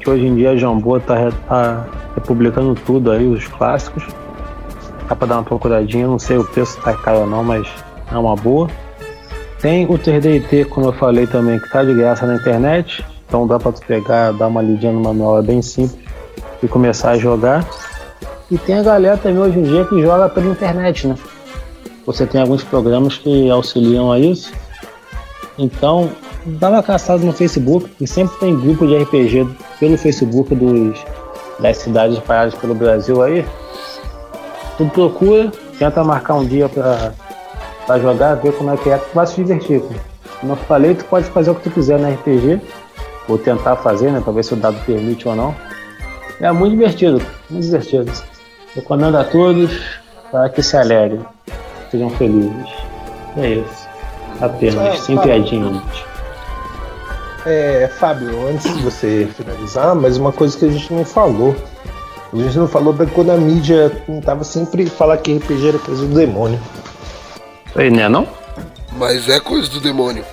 que 0.00 0.08
hoje 0.08 0.26
em 0.26 0.34
dia 0.34 0.50
a 0.50 0.56
Jambô 0.56 1.00
tá, 1.00 1.32
tá 1.48 1.86
republicando 2.16 2.74
tudo 2.74 3.12
aí, 3.12 3.26
os 3.26 3.46
clássicos. 3.46 4.04
Dá 5.08 5.14
pra 5.14 5.28
dar 5.28 5.36
uma 5.36 5.44
procuradinha, 5.44 6.06
não 6.06 6.18
sei 6.18 6.36
o 6.36 6.44
preço 6.44 6.80
tá 6.80 6.92
caro 6.94 7.20
ou 7.20 7.26
não, 7.26 7.44
mas 7.44 7.68
é 8.10 8.18
uma 8.18 8.34
boa. 8.34 8.68
Tem 9.60 9.86
o 9.86 9.98
3DT, 9.98 10.68
como 10.68 10.86
eu 10.86 10.92
falei 10.92 11.26
também, 11.26 11.60
que 11.60 11.70
tá 11.70 11.84
de 11.84 11.94
graça 11.94 12.26
na 12.26 12.34
internet, 12.34 13.04
então 13.26 13.46
dá 13.46 13.58
pra 13.58 13.72
tu 13.72 13.80
pegar, 13.86 14.32
dar 14.32 14.48
uma 14.48 14.62
lidinha 14.62 14.92
no 14.92 15.00
manual, 15.00 15.38
é 15.38 15.42
bem 15.42 15.62
simples, 15.62 15.98
e 16.62 16.68
começar 16.68 17.12
a 17.12 17.18
jogar. 17.18 17.64
E 18.50 18.58
tem 18.58 18.78
a 18.78 18.82
galera 18.82 19.16
também 19.16 19.38
hoje 19.38 19.58
em 19.58 19.62
dia 19.62 19.84
que 19.84 20.00
joga 20.00 20.28
pela 20.28 20.46
internet, 20.46 21.06
né? 21.06 21.16
Você 22.04 22.26
tem 22.26 22.40
alguns 22.40 22.62
programas 22.62 23.18
que 23.18 23.50
auxiliam 23.50 24.12
a 24.12 24.18
isso. 24.18 24.52
Então, 25.58 26.10
dá 26.44 26.68
uma 26.68 26.82
caçada 26.82 27.24
no 27.24 27.32
Facebook, 27.32 27.90
e 28.00 28.06
sempre 28.06 28.36
tem 28.38 28.56
grupo 28.56 28.86
de 28.86 28.96
RPG 28.96 29.48
pelo 29.80 29.96
Facebook 29.96 30.54
dos, 30.54 31.02
das 31.60 31.78
cidades 31.78 32.16
espalhadas 32.18 32.54
pelo 32.54 32.74
Brasil 32.74 33.22
aí. 33.22 33.46
Tu 34.76 34.84
procura, 34.86 35.50
tenta 35.78 36.04
marcar 36.04 36.34
um 36.34 36.44
dia 36.44 36.68
pra, 36.68 37.12
pra 37.86 37.98
jogar, 37.98 38.34
ver 38.34 38.52
como 38.52 38.70
é 38.72 38.76
que 38.76 38.90
é, 38.90 38.98
tu 38.98 39.08
vai 39.14 39.26
se 39.26 39.36
divertir. 39.42 39.82
Como 40.40 40.52
eu 40.52 40.56
falei, 40.56 40.94
tu 40.94 41.04
pode 41.06 41.26
fazer 41.30 41.50
o 41.50 41.54
que 41.54 41.62
tu 41.62 41.70
quiser 41.70 41.98
no 41.98 42.12
RPG, 42.12 42.60
ou 43.28 43.38
tentar 43.38 43.76
fazer, 43.76 44.10
né? 44.12 44.20
Pra 44.22 44.32
ver 44.32 44.44
se 44.44 44.52
o 44.52 44.56
dado 44.56 44.76
permite 44.84 45.26
ou 45.26 45.34
não. 45.34 45.54
É 46.40 46.52
muito 46.52 46.72
divertido, 46.72 47.22
muito 47.48 47.64
divertido. 47.64 48.12
Recomendo 48.74 49.16
a 49.16 49.24
todos 49.24 49.80
para 50.30 50.50
que 50.50 50.62
se 50.62 50.76
alegrem, 50.76 51.24
sejam 51.90 52.10
felizes. 52.10 52.68
É 53.38 53.48
isso. 53.48 53.88
Apenas, 54.40 54.76
É, 54.76 54.96
sem 54.96 55.16
fala. 55.16 55.26
piadinhas. 55.28 55.82
É, 57.46 57.88
Fábio, 57.98 58.48
antes 58.48 58.74
de 58.76 58.82
você 58.82 59.28
finalizar, 59.36 59.94
mas 59.94 60.16
uma 60.16 60.32
coisa 60.32 60.58
que 60.58 60.64
a 60.64 60.68
gente 60.70 60.92
não 60.92 61.04
falou. 61.04 61.54
A 62.32 62.36
gente 62.36 62.58
não 62.58 62.66
falou 62.66 62.92
da 62.92 63.06
quando 63.06 63.30
a 63.30 63.36
mídia 63.36 63.88
tentava 64.04 64.42
sempre 64.42 64.84
falar 64.86 65.16
que 65.18 65.36
RPG 65.36 65.68
era 65.68 65.78
coisa 65.78 66.04
do 66.04 66.12
demônio. 66.14 66.60
Aí, 67.76 67.88
né, 67.90 68.08
não? 68.08 68.26
Mas 68.98 69.28
é 69.28 69.38
coisa 69.38 69.68
do 69.70 69.80
demônio. 69.80 70.24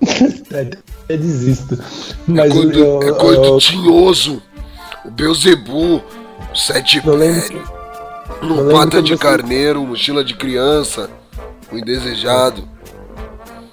Até 0.00 0.70
desisto. 1.16 1.78
Mas 2.26 2.50
é 2.50 2.54
coisa, 2.54 2.72
do, 2.72 2.78
eu- 2.78 3.02
é 3.02 3.12
coisa 3.12 3.40
eu- 3.42 3.52
do 3.52 3.58
tinhoso. 3.58 4.42
O 5.04 5.10
Beuzebu, 5.10 5.96
o 5.96 6.56
Sete 6.56 7.00
um 7.06 7.10
lembro 7.14 8.72
pata 8.72 9.02
de 9.02 9.12
você- 9.12 9.22
carneiro, 9.22 9.82
mochila 9.84 10.22
de 10.24 10.34
criança, 10.34 11.08
o 11.70 11.78
indesejado. 11.78 12.62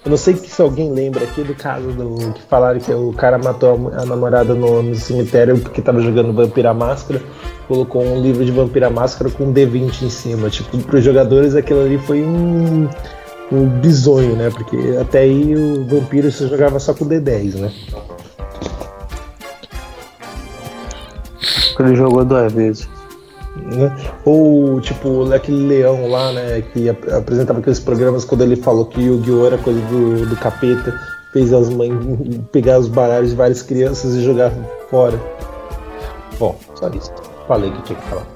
Eu 0.04 0.12
não 0.12 0.18
sei 0.18 0.36
se 0.36 0.62
alguém 0.62 0.94
lembra 0.94 1.24
aqui 1.24 1.42
do 1.44 1.56
caso 1.56 1.88
do 1.88 2.32
que 2.34 2.44
falaram 2.44 2.80
que 2.80 2.94
o 2.94 3.12
cara 3.14 3.40
matou 3.40 3.92
a, 3.92 4.06
namorada 4.06 4.54
no, 4.54 4.84
no 4.84 4.94
cemitério 4.94 5.58
porque 5.58 5.82
tava 5.82 6.00
jogando 6.00 6.32
Vampira 6.32 6.76
Máscara, 6.76 7.20
colocou 7.68 8.04
um 8.06 8.22
livro 8.22 8.46
de 8.46 8.52
Vampira 8.52 8.88
Máscara 8.88 9.32
com 9.32 9.46
um 9.46 9.54
D20 9.54 10.04
em 10.04 10.10
cima. 10.12 10.48
Tipo, 10.52 10.78
pros 10.84 11.04
jogadores 11.04 11.56
aquilo 11.56 11.82
ali 11.82 11.98
foi 11.98 12.22
um, 12.22 12.88
um 13.52 13.68
bizonho, 13.80 14.36
né? 14.36 14.52
Porque 14.52 14.78
até 15.02 15.22
aí 15.22 15.56
o 15.56 15.86
vampiro 15.86 16.32
você 16.32 16.48
jogava 16.48 16.80
só 16.80 16.94
com 16.94 17.08
D10, 17.08 17.56
né? 17.56 17.72
Ele 21.80 21.96
jogou 21.96 22.24
duas 22.24 22.54
vezes. 22.54 22.95
Né? 23.56 23.95
Ou 24.26 24.80
tipo 24.82 25.32
aquele 25.34 25.65
leão 25.68 26.07
lá, 26.10 26.32
né, 26.34 26.61
que 26.73 26.90
ap- 26.90 27.10
apresentava 27.11 27.60
aqueles 27.60 27.80
programas 27.80 28.26
quando 28.26 28.41
ele 28.44 28.56
falou 28.56 28.86
que 28.86 28.99
o 28.99 29.02
Yu-Gi-Oh! 29.02 29.45
era 29.48 29.57
coisa 29.57 29.80
do, 29.82 30.26
do 30.26 30.36
capeta, 30.38 30.94
fez 31.34 31.52
as 31.53 31.69
mães 31.69 31.91
pegar 32.52 32.80
os 32.80 32.88
baralhos 32.88 33.30
de 33.32 33.36
várias 33.36 33.61
crianças 33.61 34.14
e 34.15 34.23
jogar 34.23 34.52
fora. 34.90 35.19
Bom, 36.40 36.57
só 36.76 36.90
isso. 36.90 37.11
Falei 37.48 37.72
que 37.72 37.82
tinha 37.84 37.99
que 37.99 38.07
falar. 38.10 38.27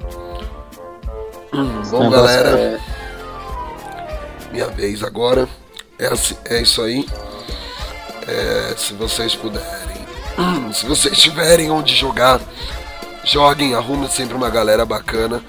Bom, 1.92 2.10
galera, 2.12 2.80
minha 4.52 4.68
vez 4.68 5.04
agora. 5.04 5.48
É, 5.98 6.08
assim- 6.08 6.38
é 6.46 6.62
isso 6.62 6.82
aí. 6.82 7.06
É, 8.28 8.74
se 8.78 8.94
vocês 8.94 9.36
puderem, 9.36 9.98
se 10.72 10.86
vocês 10.86 11.18
tiverem 11.18 11.72
onde 11.72 11.96
jogar, 11.96 12.40
joguem, 13.24 13.76
arrumem 13.76 14.10
sempre 14.10 14.36
uma 14.36 14.50
galera 14.50 14.86
bacana. 14.86 15.42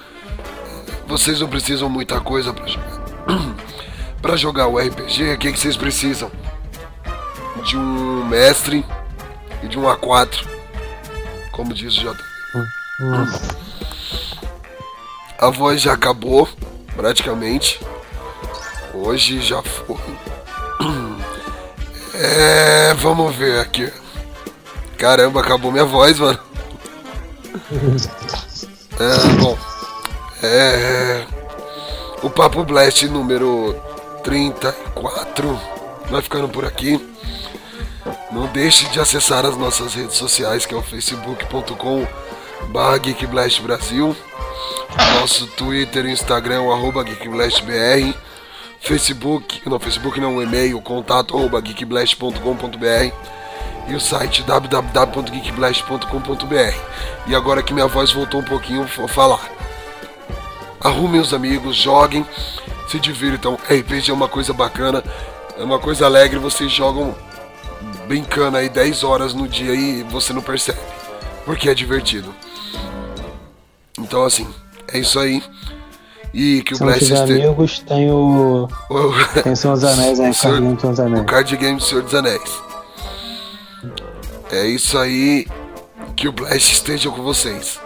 Vocês 1.06 1.40
não 1.40 1.48
precisam 1.48 1.88
muita 1.88 2.20
coisa 2.20 2.52
pra 2.52 2.66
jogar. 2.66 3.00
pra 4.22 4.36
jogar 4.36 4.66
o 4.66 4.78
RPG, 4.78 5.34
o 5.34 5.38
que, 5.38 5.52
que 5.52 5.58
vocês 5.58 5.76
precisam? 5.76 6.30
De 7.64 7.76
um 7.76 8.24
mestre 8.26 8.84
e 9.62 9.68
de 9.68 9.78
um 9.78 9.82
A4. 9.82 10.46
Como 11.52 11.74
diz 11.74 11.96
o 11.96 12.00
J. 12.00 12.24
A 15.38 15.50
voz 15.50 15.80
já 15.80 15.94
acabou, 15.94 16.48
praticamente. 16.94 17.80
Hoje 18.92 19.40
já 19.40 19.62
foi. 19.62 19.96
É, 22.22 22.92
vamos 22.98 23.34
ver 23.34 23.60
aqui. 23.60 23.90
Caramba, 24.98 25.40
acabou 25.40 25.72
minha 25.72 25.86
voz, 25.86 26.18
mano. 26.18 26.38
É, 28.98 29.40
bom. 29.40 29.58
É. 30.42 31.26
O 32.22 32.30
Papo 32.30 32.64
Blast 32.64 33.06
número 33.08 33.74
34 34.22 35.60
vai 36.10 36.22
ficando 36.22 36.48
por 36.48 36.64
aqui. 36.64 37.00
Não 38.30 38.46
deixe 38.46 38.86
de 38.88 39.00
acessar 39.00 39.44
as 39.44 39.56
nossas 39.56 39.94
redes 39.94 40.16
sociais, 40.16 40.66
que 40.66 40.74
é 40.74 40.76
o 40.76 40.82
facebook.com 40.82 42.06
Brasil. 43.62 44.16
Nosso 45.18 45.46
Twitter 45.48 46.06
e 46.06 46.12
Instagram 46.12 46.62
arroba 46.72 47.04
GeekBlastBR. 47.04 48.14
Facebook, 48.80 49.60
não, 49.68 49.78
Facebook 49.78 50.20
não, 50.20 50.36
o 50.36 50.42
e-mail, 50.42 50.80
contato 50.80 51.36
arroba 51.36 51.60
geekblast.com.br 51.60 53.39
e 53.88 53.94
o 53.94 54.00
site 54.00 54.42
www.geekblast.com.br. 54.42 56.74
E 57.26 57.34
agora 57.34 57.62
que 57.62 57.72
minha 57.74 57.86
voz 57.86 58.12
voltou 58.12 58.40
um 58.40 58.44
pouquinho, 58.44 58.86
vou 58.96 59.08
falar. 59.08 59.40
Arrumem 60.80 61.20
os 61.20 61.34
amigos, 61.34 61.76
joguem, 61.76 62.26
se 62.88 62.98
divirtam. 62.98 63.54
RPG 63.68 64.10
é 64.10 64.14
uma 64.14 64.28
coisa 64.28 64.52
bacana, 64.52 65.02
é 65.58 65.62
uma 65.62 65.78
coisa 65.78 66.06
alegre, 66.06 66.38
vocês 66.38 66.70
jogam 66.72 67.14
brincando 68.06 68.56
aí 68.56 68.68
10 68.68 69.04
horas 69.04 69.34
no 69.34 69.46
dia 69.48 69.74
e 69.74 70.02
você 70.04 70.32
não 70.32 70.42
percebe, 70.42 70.78
porque 71.44 71.68
é 71.68 71.74
divertido. 71.74 72.34
Então 73.98 74.24
assim, 74.24 74.48
é 74.92 74.98
isso 74.98 75.18
aí. 75.18 75.42
E 76.32 76.62
que 76.62 76.74
o 76.74 76.78
Blast 76.78 77.02
este- 77.02 77.14
amigos, 77.16 77.80
tem 77.80 78.08
o. 78.14 78.68
Tem 79.42 79.52
o 79.52 79.56
Senhor 79.56 79.74
dos 79.74 79.84
Anéis 79.84 80.20
aí, 80.20 80.30
O 80.30 80.34
Senhor- 80.34 80.94
Senhor 80.96 81.18
o 81.20 81.24
card 81.24 81.56
game 81.56 81.76
do 81.76 81.82
Senhor 81.82 82.02
dos 82.04 82.14
Anéis. 82.14 82.62
É 84.50 84.66
isso 84.66 84.98
aí. 84.98 85.46
Que 86.16 86.28
o 86.28 86.32
Blast 86.32 86.72
esteja 86.72 87.10
com 87.10 87.22
vocês. 87.22 87.80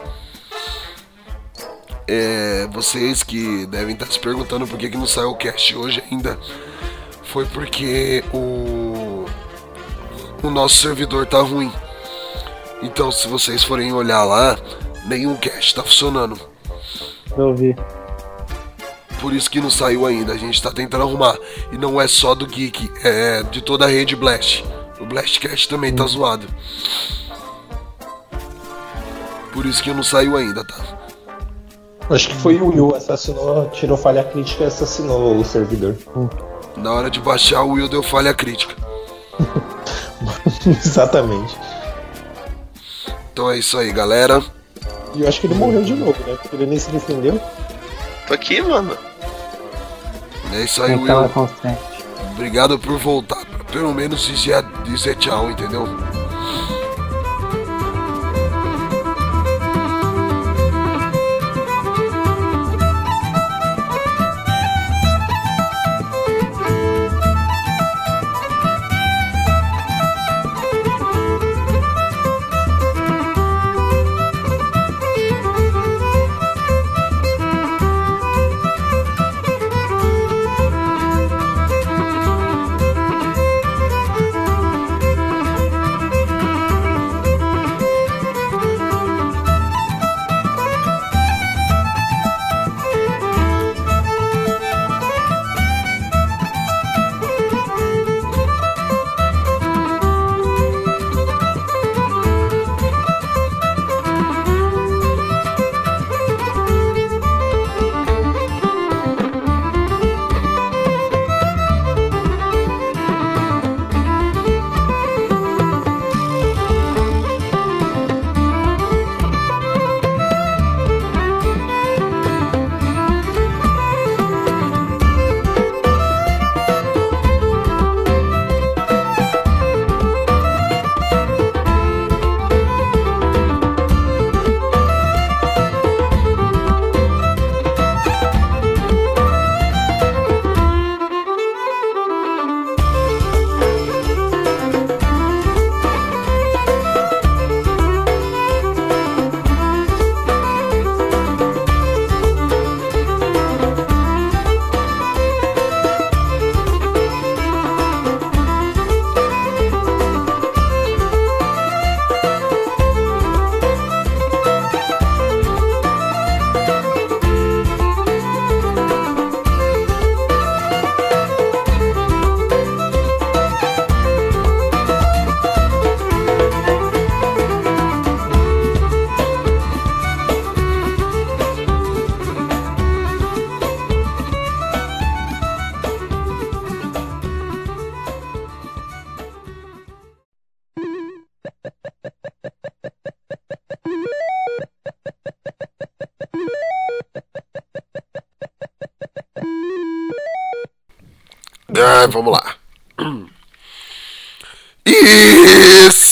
É, 2.07 2.66
vocês 2.70 3.23
que 3.23 3.66
devem 3.66 3.95
estar 3.95 4.07
se 4.07 4.19
perguntando 4.19 4.66
por 4.66 4.78
que, 4.78 4.91
que 4.91 4.97
não 4.97 5.07
saiu 5.07 5.31
o 5.31 5.36
cast 5.36 5.77
hoje 5.77 6.03
ainda. 6.11 6.39
Foi 7.23 7.47
porque 7.47 8.24
o. 8.32 9.24
O 10.43 10.51
nosso 10.51 10.77
servidor 10.77 11.27
tá 11.27 11.41
ruim. 11.41 11.73
Então, 12.82 13.11
se 13.11 13.27
vocês 13.28 13.65
forem 13.65 13.93
olhar 13.93 14.24
lá, 14.24 14.59
nenhum 15.07 15.36
cast 15.36 15.74
tá 15.74 15.82
funcionando. 15.82 16.39
Eu 17.36 17.55
vi. 17.55 17.74
Por 19.20 19.32
isso 19.32 19.51
que 19.51 19.61
não 19.61 19.70
saiu 19.70 20.05
ainda. 20.05 20.35
A 20.35 20.36
gente 20.36 20.62
tá 20.62 20.70
tentando 20.70 21.03
arrumar. 21.03 21.36
E 21.73 21.78
não 21.78 21.99
é 21.99 22.07
só 22.07 22.35
do 22.35 22.47
Geek, 22.47 22.91
é 23.03 23.43
de 23.43 23.62
toda 23.62 23.86
a 23.86 23.89
rede 23.89 24.15
Blast. 24.15 24.62
O 25.05 25.07
Blastcast 25.07 25.69
também 25.69 25.95
tá 25.95 26.07
zoado. 26.07 26.47
Por 29.53 29.67
isso 29.67 29.83
que 29.83 29.93
não 29.93 30.03
saiu 30.03 30.35
ainda, 30.35 30.65
tá? 30.65 30.75
Acho 32.09 32.29
que 32.29 32.35
foi 32.37 32.59
o 32.59 32.73
Yu 32.73 32.95
assassinou, 32.95 33.69
tirou 33.69 33.99
falha 33.99 34.25
crítica 34.25 34.65
e 34.65 34.67
assassinou 34.67 35.37
o 35.39 35.45
servidor. 35.45 35.95
Na 36.79 36.93
hora 36.93 37.11
de 37.11 37.21
baixar, 37.21 37.63
o 37.65 37.73
Will 37.73 37.87
deu 37.87 38.03
falha 38.03 38.33
crítica. 38.33 38.75
Exatamente. 40.67 41.55
Então 43.31 43.51
é 43.51 43.59
isso 43.59 43.77
aí, 43.77 43.93
galera. 43.93 44.43
E 45.15 45.21
eu 45.21 45.29
acho 45.29 45.39
que 45.39 45.47
ele 45.47 45.55
morreu 45.55 45.83
de 45.83 45.95
novo, 45.95 46.19
né? 46.27 46.35
Porque 46.41 46.57
ele 46.57 46.67
nem 46.67 46.79
se 46.79 46.91
defendeu. 46.91 47.39
Tô 48.27 48.33
aqui, 48.33 48.63
mano. 48.63 48.97
É 50.55 50.63
isso 50.63 50.83
aí, 50.83 50.97
Will. 50.97 51.31
Obrigado 52.33 52.79
por 52.79 52.99
voltar. 52.99 53.54
Pelo 53.75 53.93
menos 53.93 54.25
dizer, 54.25 54.63
dizer 54.85 55.17
tchau, 55.17 55.51
entendeu? 55.51 55.85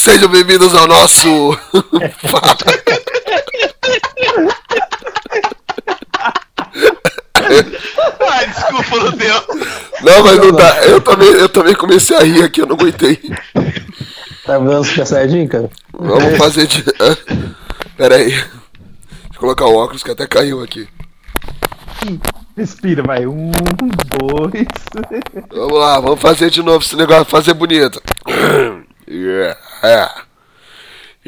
Sejam 0.03 0.29
bem-vindos 0.29 0.75
ao 0.75 0.89
nosso. 0.89 1.29
ah, 8.21 8.45
desculpa, 8.45 8.97
não 8.97 9.13
deu. 9.13 9.45
Não, 10.03 10.25
mas 10.25 10.39
não 10.39 10.51
dá. 10.51 10.83
Eu 10.83 11.01
também, 11.01 11.29
eu 11.29 11.49
também 11.49 11.75
comecei 11.77 12.17
a 12.17 12.25
rir 12.25 12.43
aqui, 12.43 12.63
eu 12.63 12.67
não 12.67 12.75
aguentei. 12.75 13.17
Tá 14.45 14.59
vendo 14.59 14.83
Super 14.83 15.07
Saiyajin, 15.07 15.47
cara? 15.47 15.71
Vamos 15.93 16.37
fazer 16.37 16.67
de. 16.67 16.83
Pera 17.97 18.17
aí. 18.17 18.31
Deixa 18.31 18.49
eu 19.35 19.39
colocar 19.39 19.67
o 19.67 19.77
óculos 19.77 20.03
que 20.03 20.11
até 20.11 20.27
caiu 20.27 20.65
aqui. 20.65 20.89
Respira, 22.57 23.05
vai. 23.05 23.25
Um, 23.25 23.53
dois. 24.19 24.67
Vamos 25.49 25.79
lá, 25.79 26.01
vamos 26.01 26.21
fazer 26.21 26.51
de 26.51 26.61
novo 26.61 26.85
esse 26.85 26.97
negócio, 26.97 27.25
fazer 27.27 27.55
bonito. 27.55 28.03
Yeah. 29.09 29.57
É. 29.83 30.09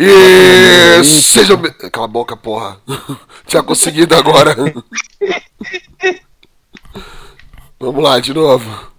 E 0.04 1.04
sejam. 1.04 1.60
Cala 1.90 2.06
a 2.06 2.08
boca, 2.08 2.36
porra. 2.36 2.78
Tinha 3.46 3.62
conseguido 3.62 4.14
agora. 4.14 4.54
Vamos 7.78 8.02
lá, 8.02 8.18
de 8.20 8.32
novo. 8.32 8.93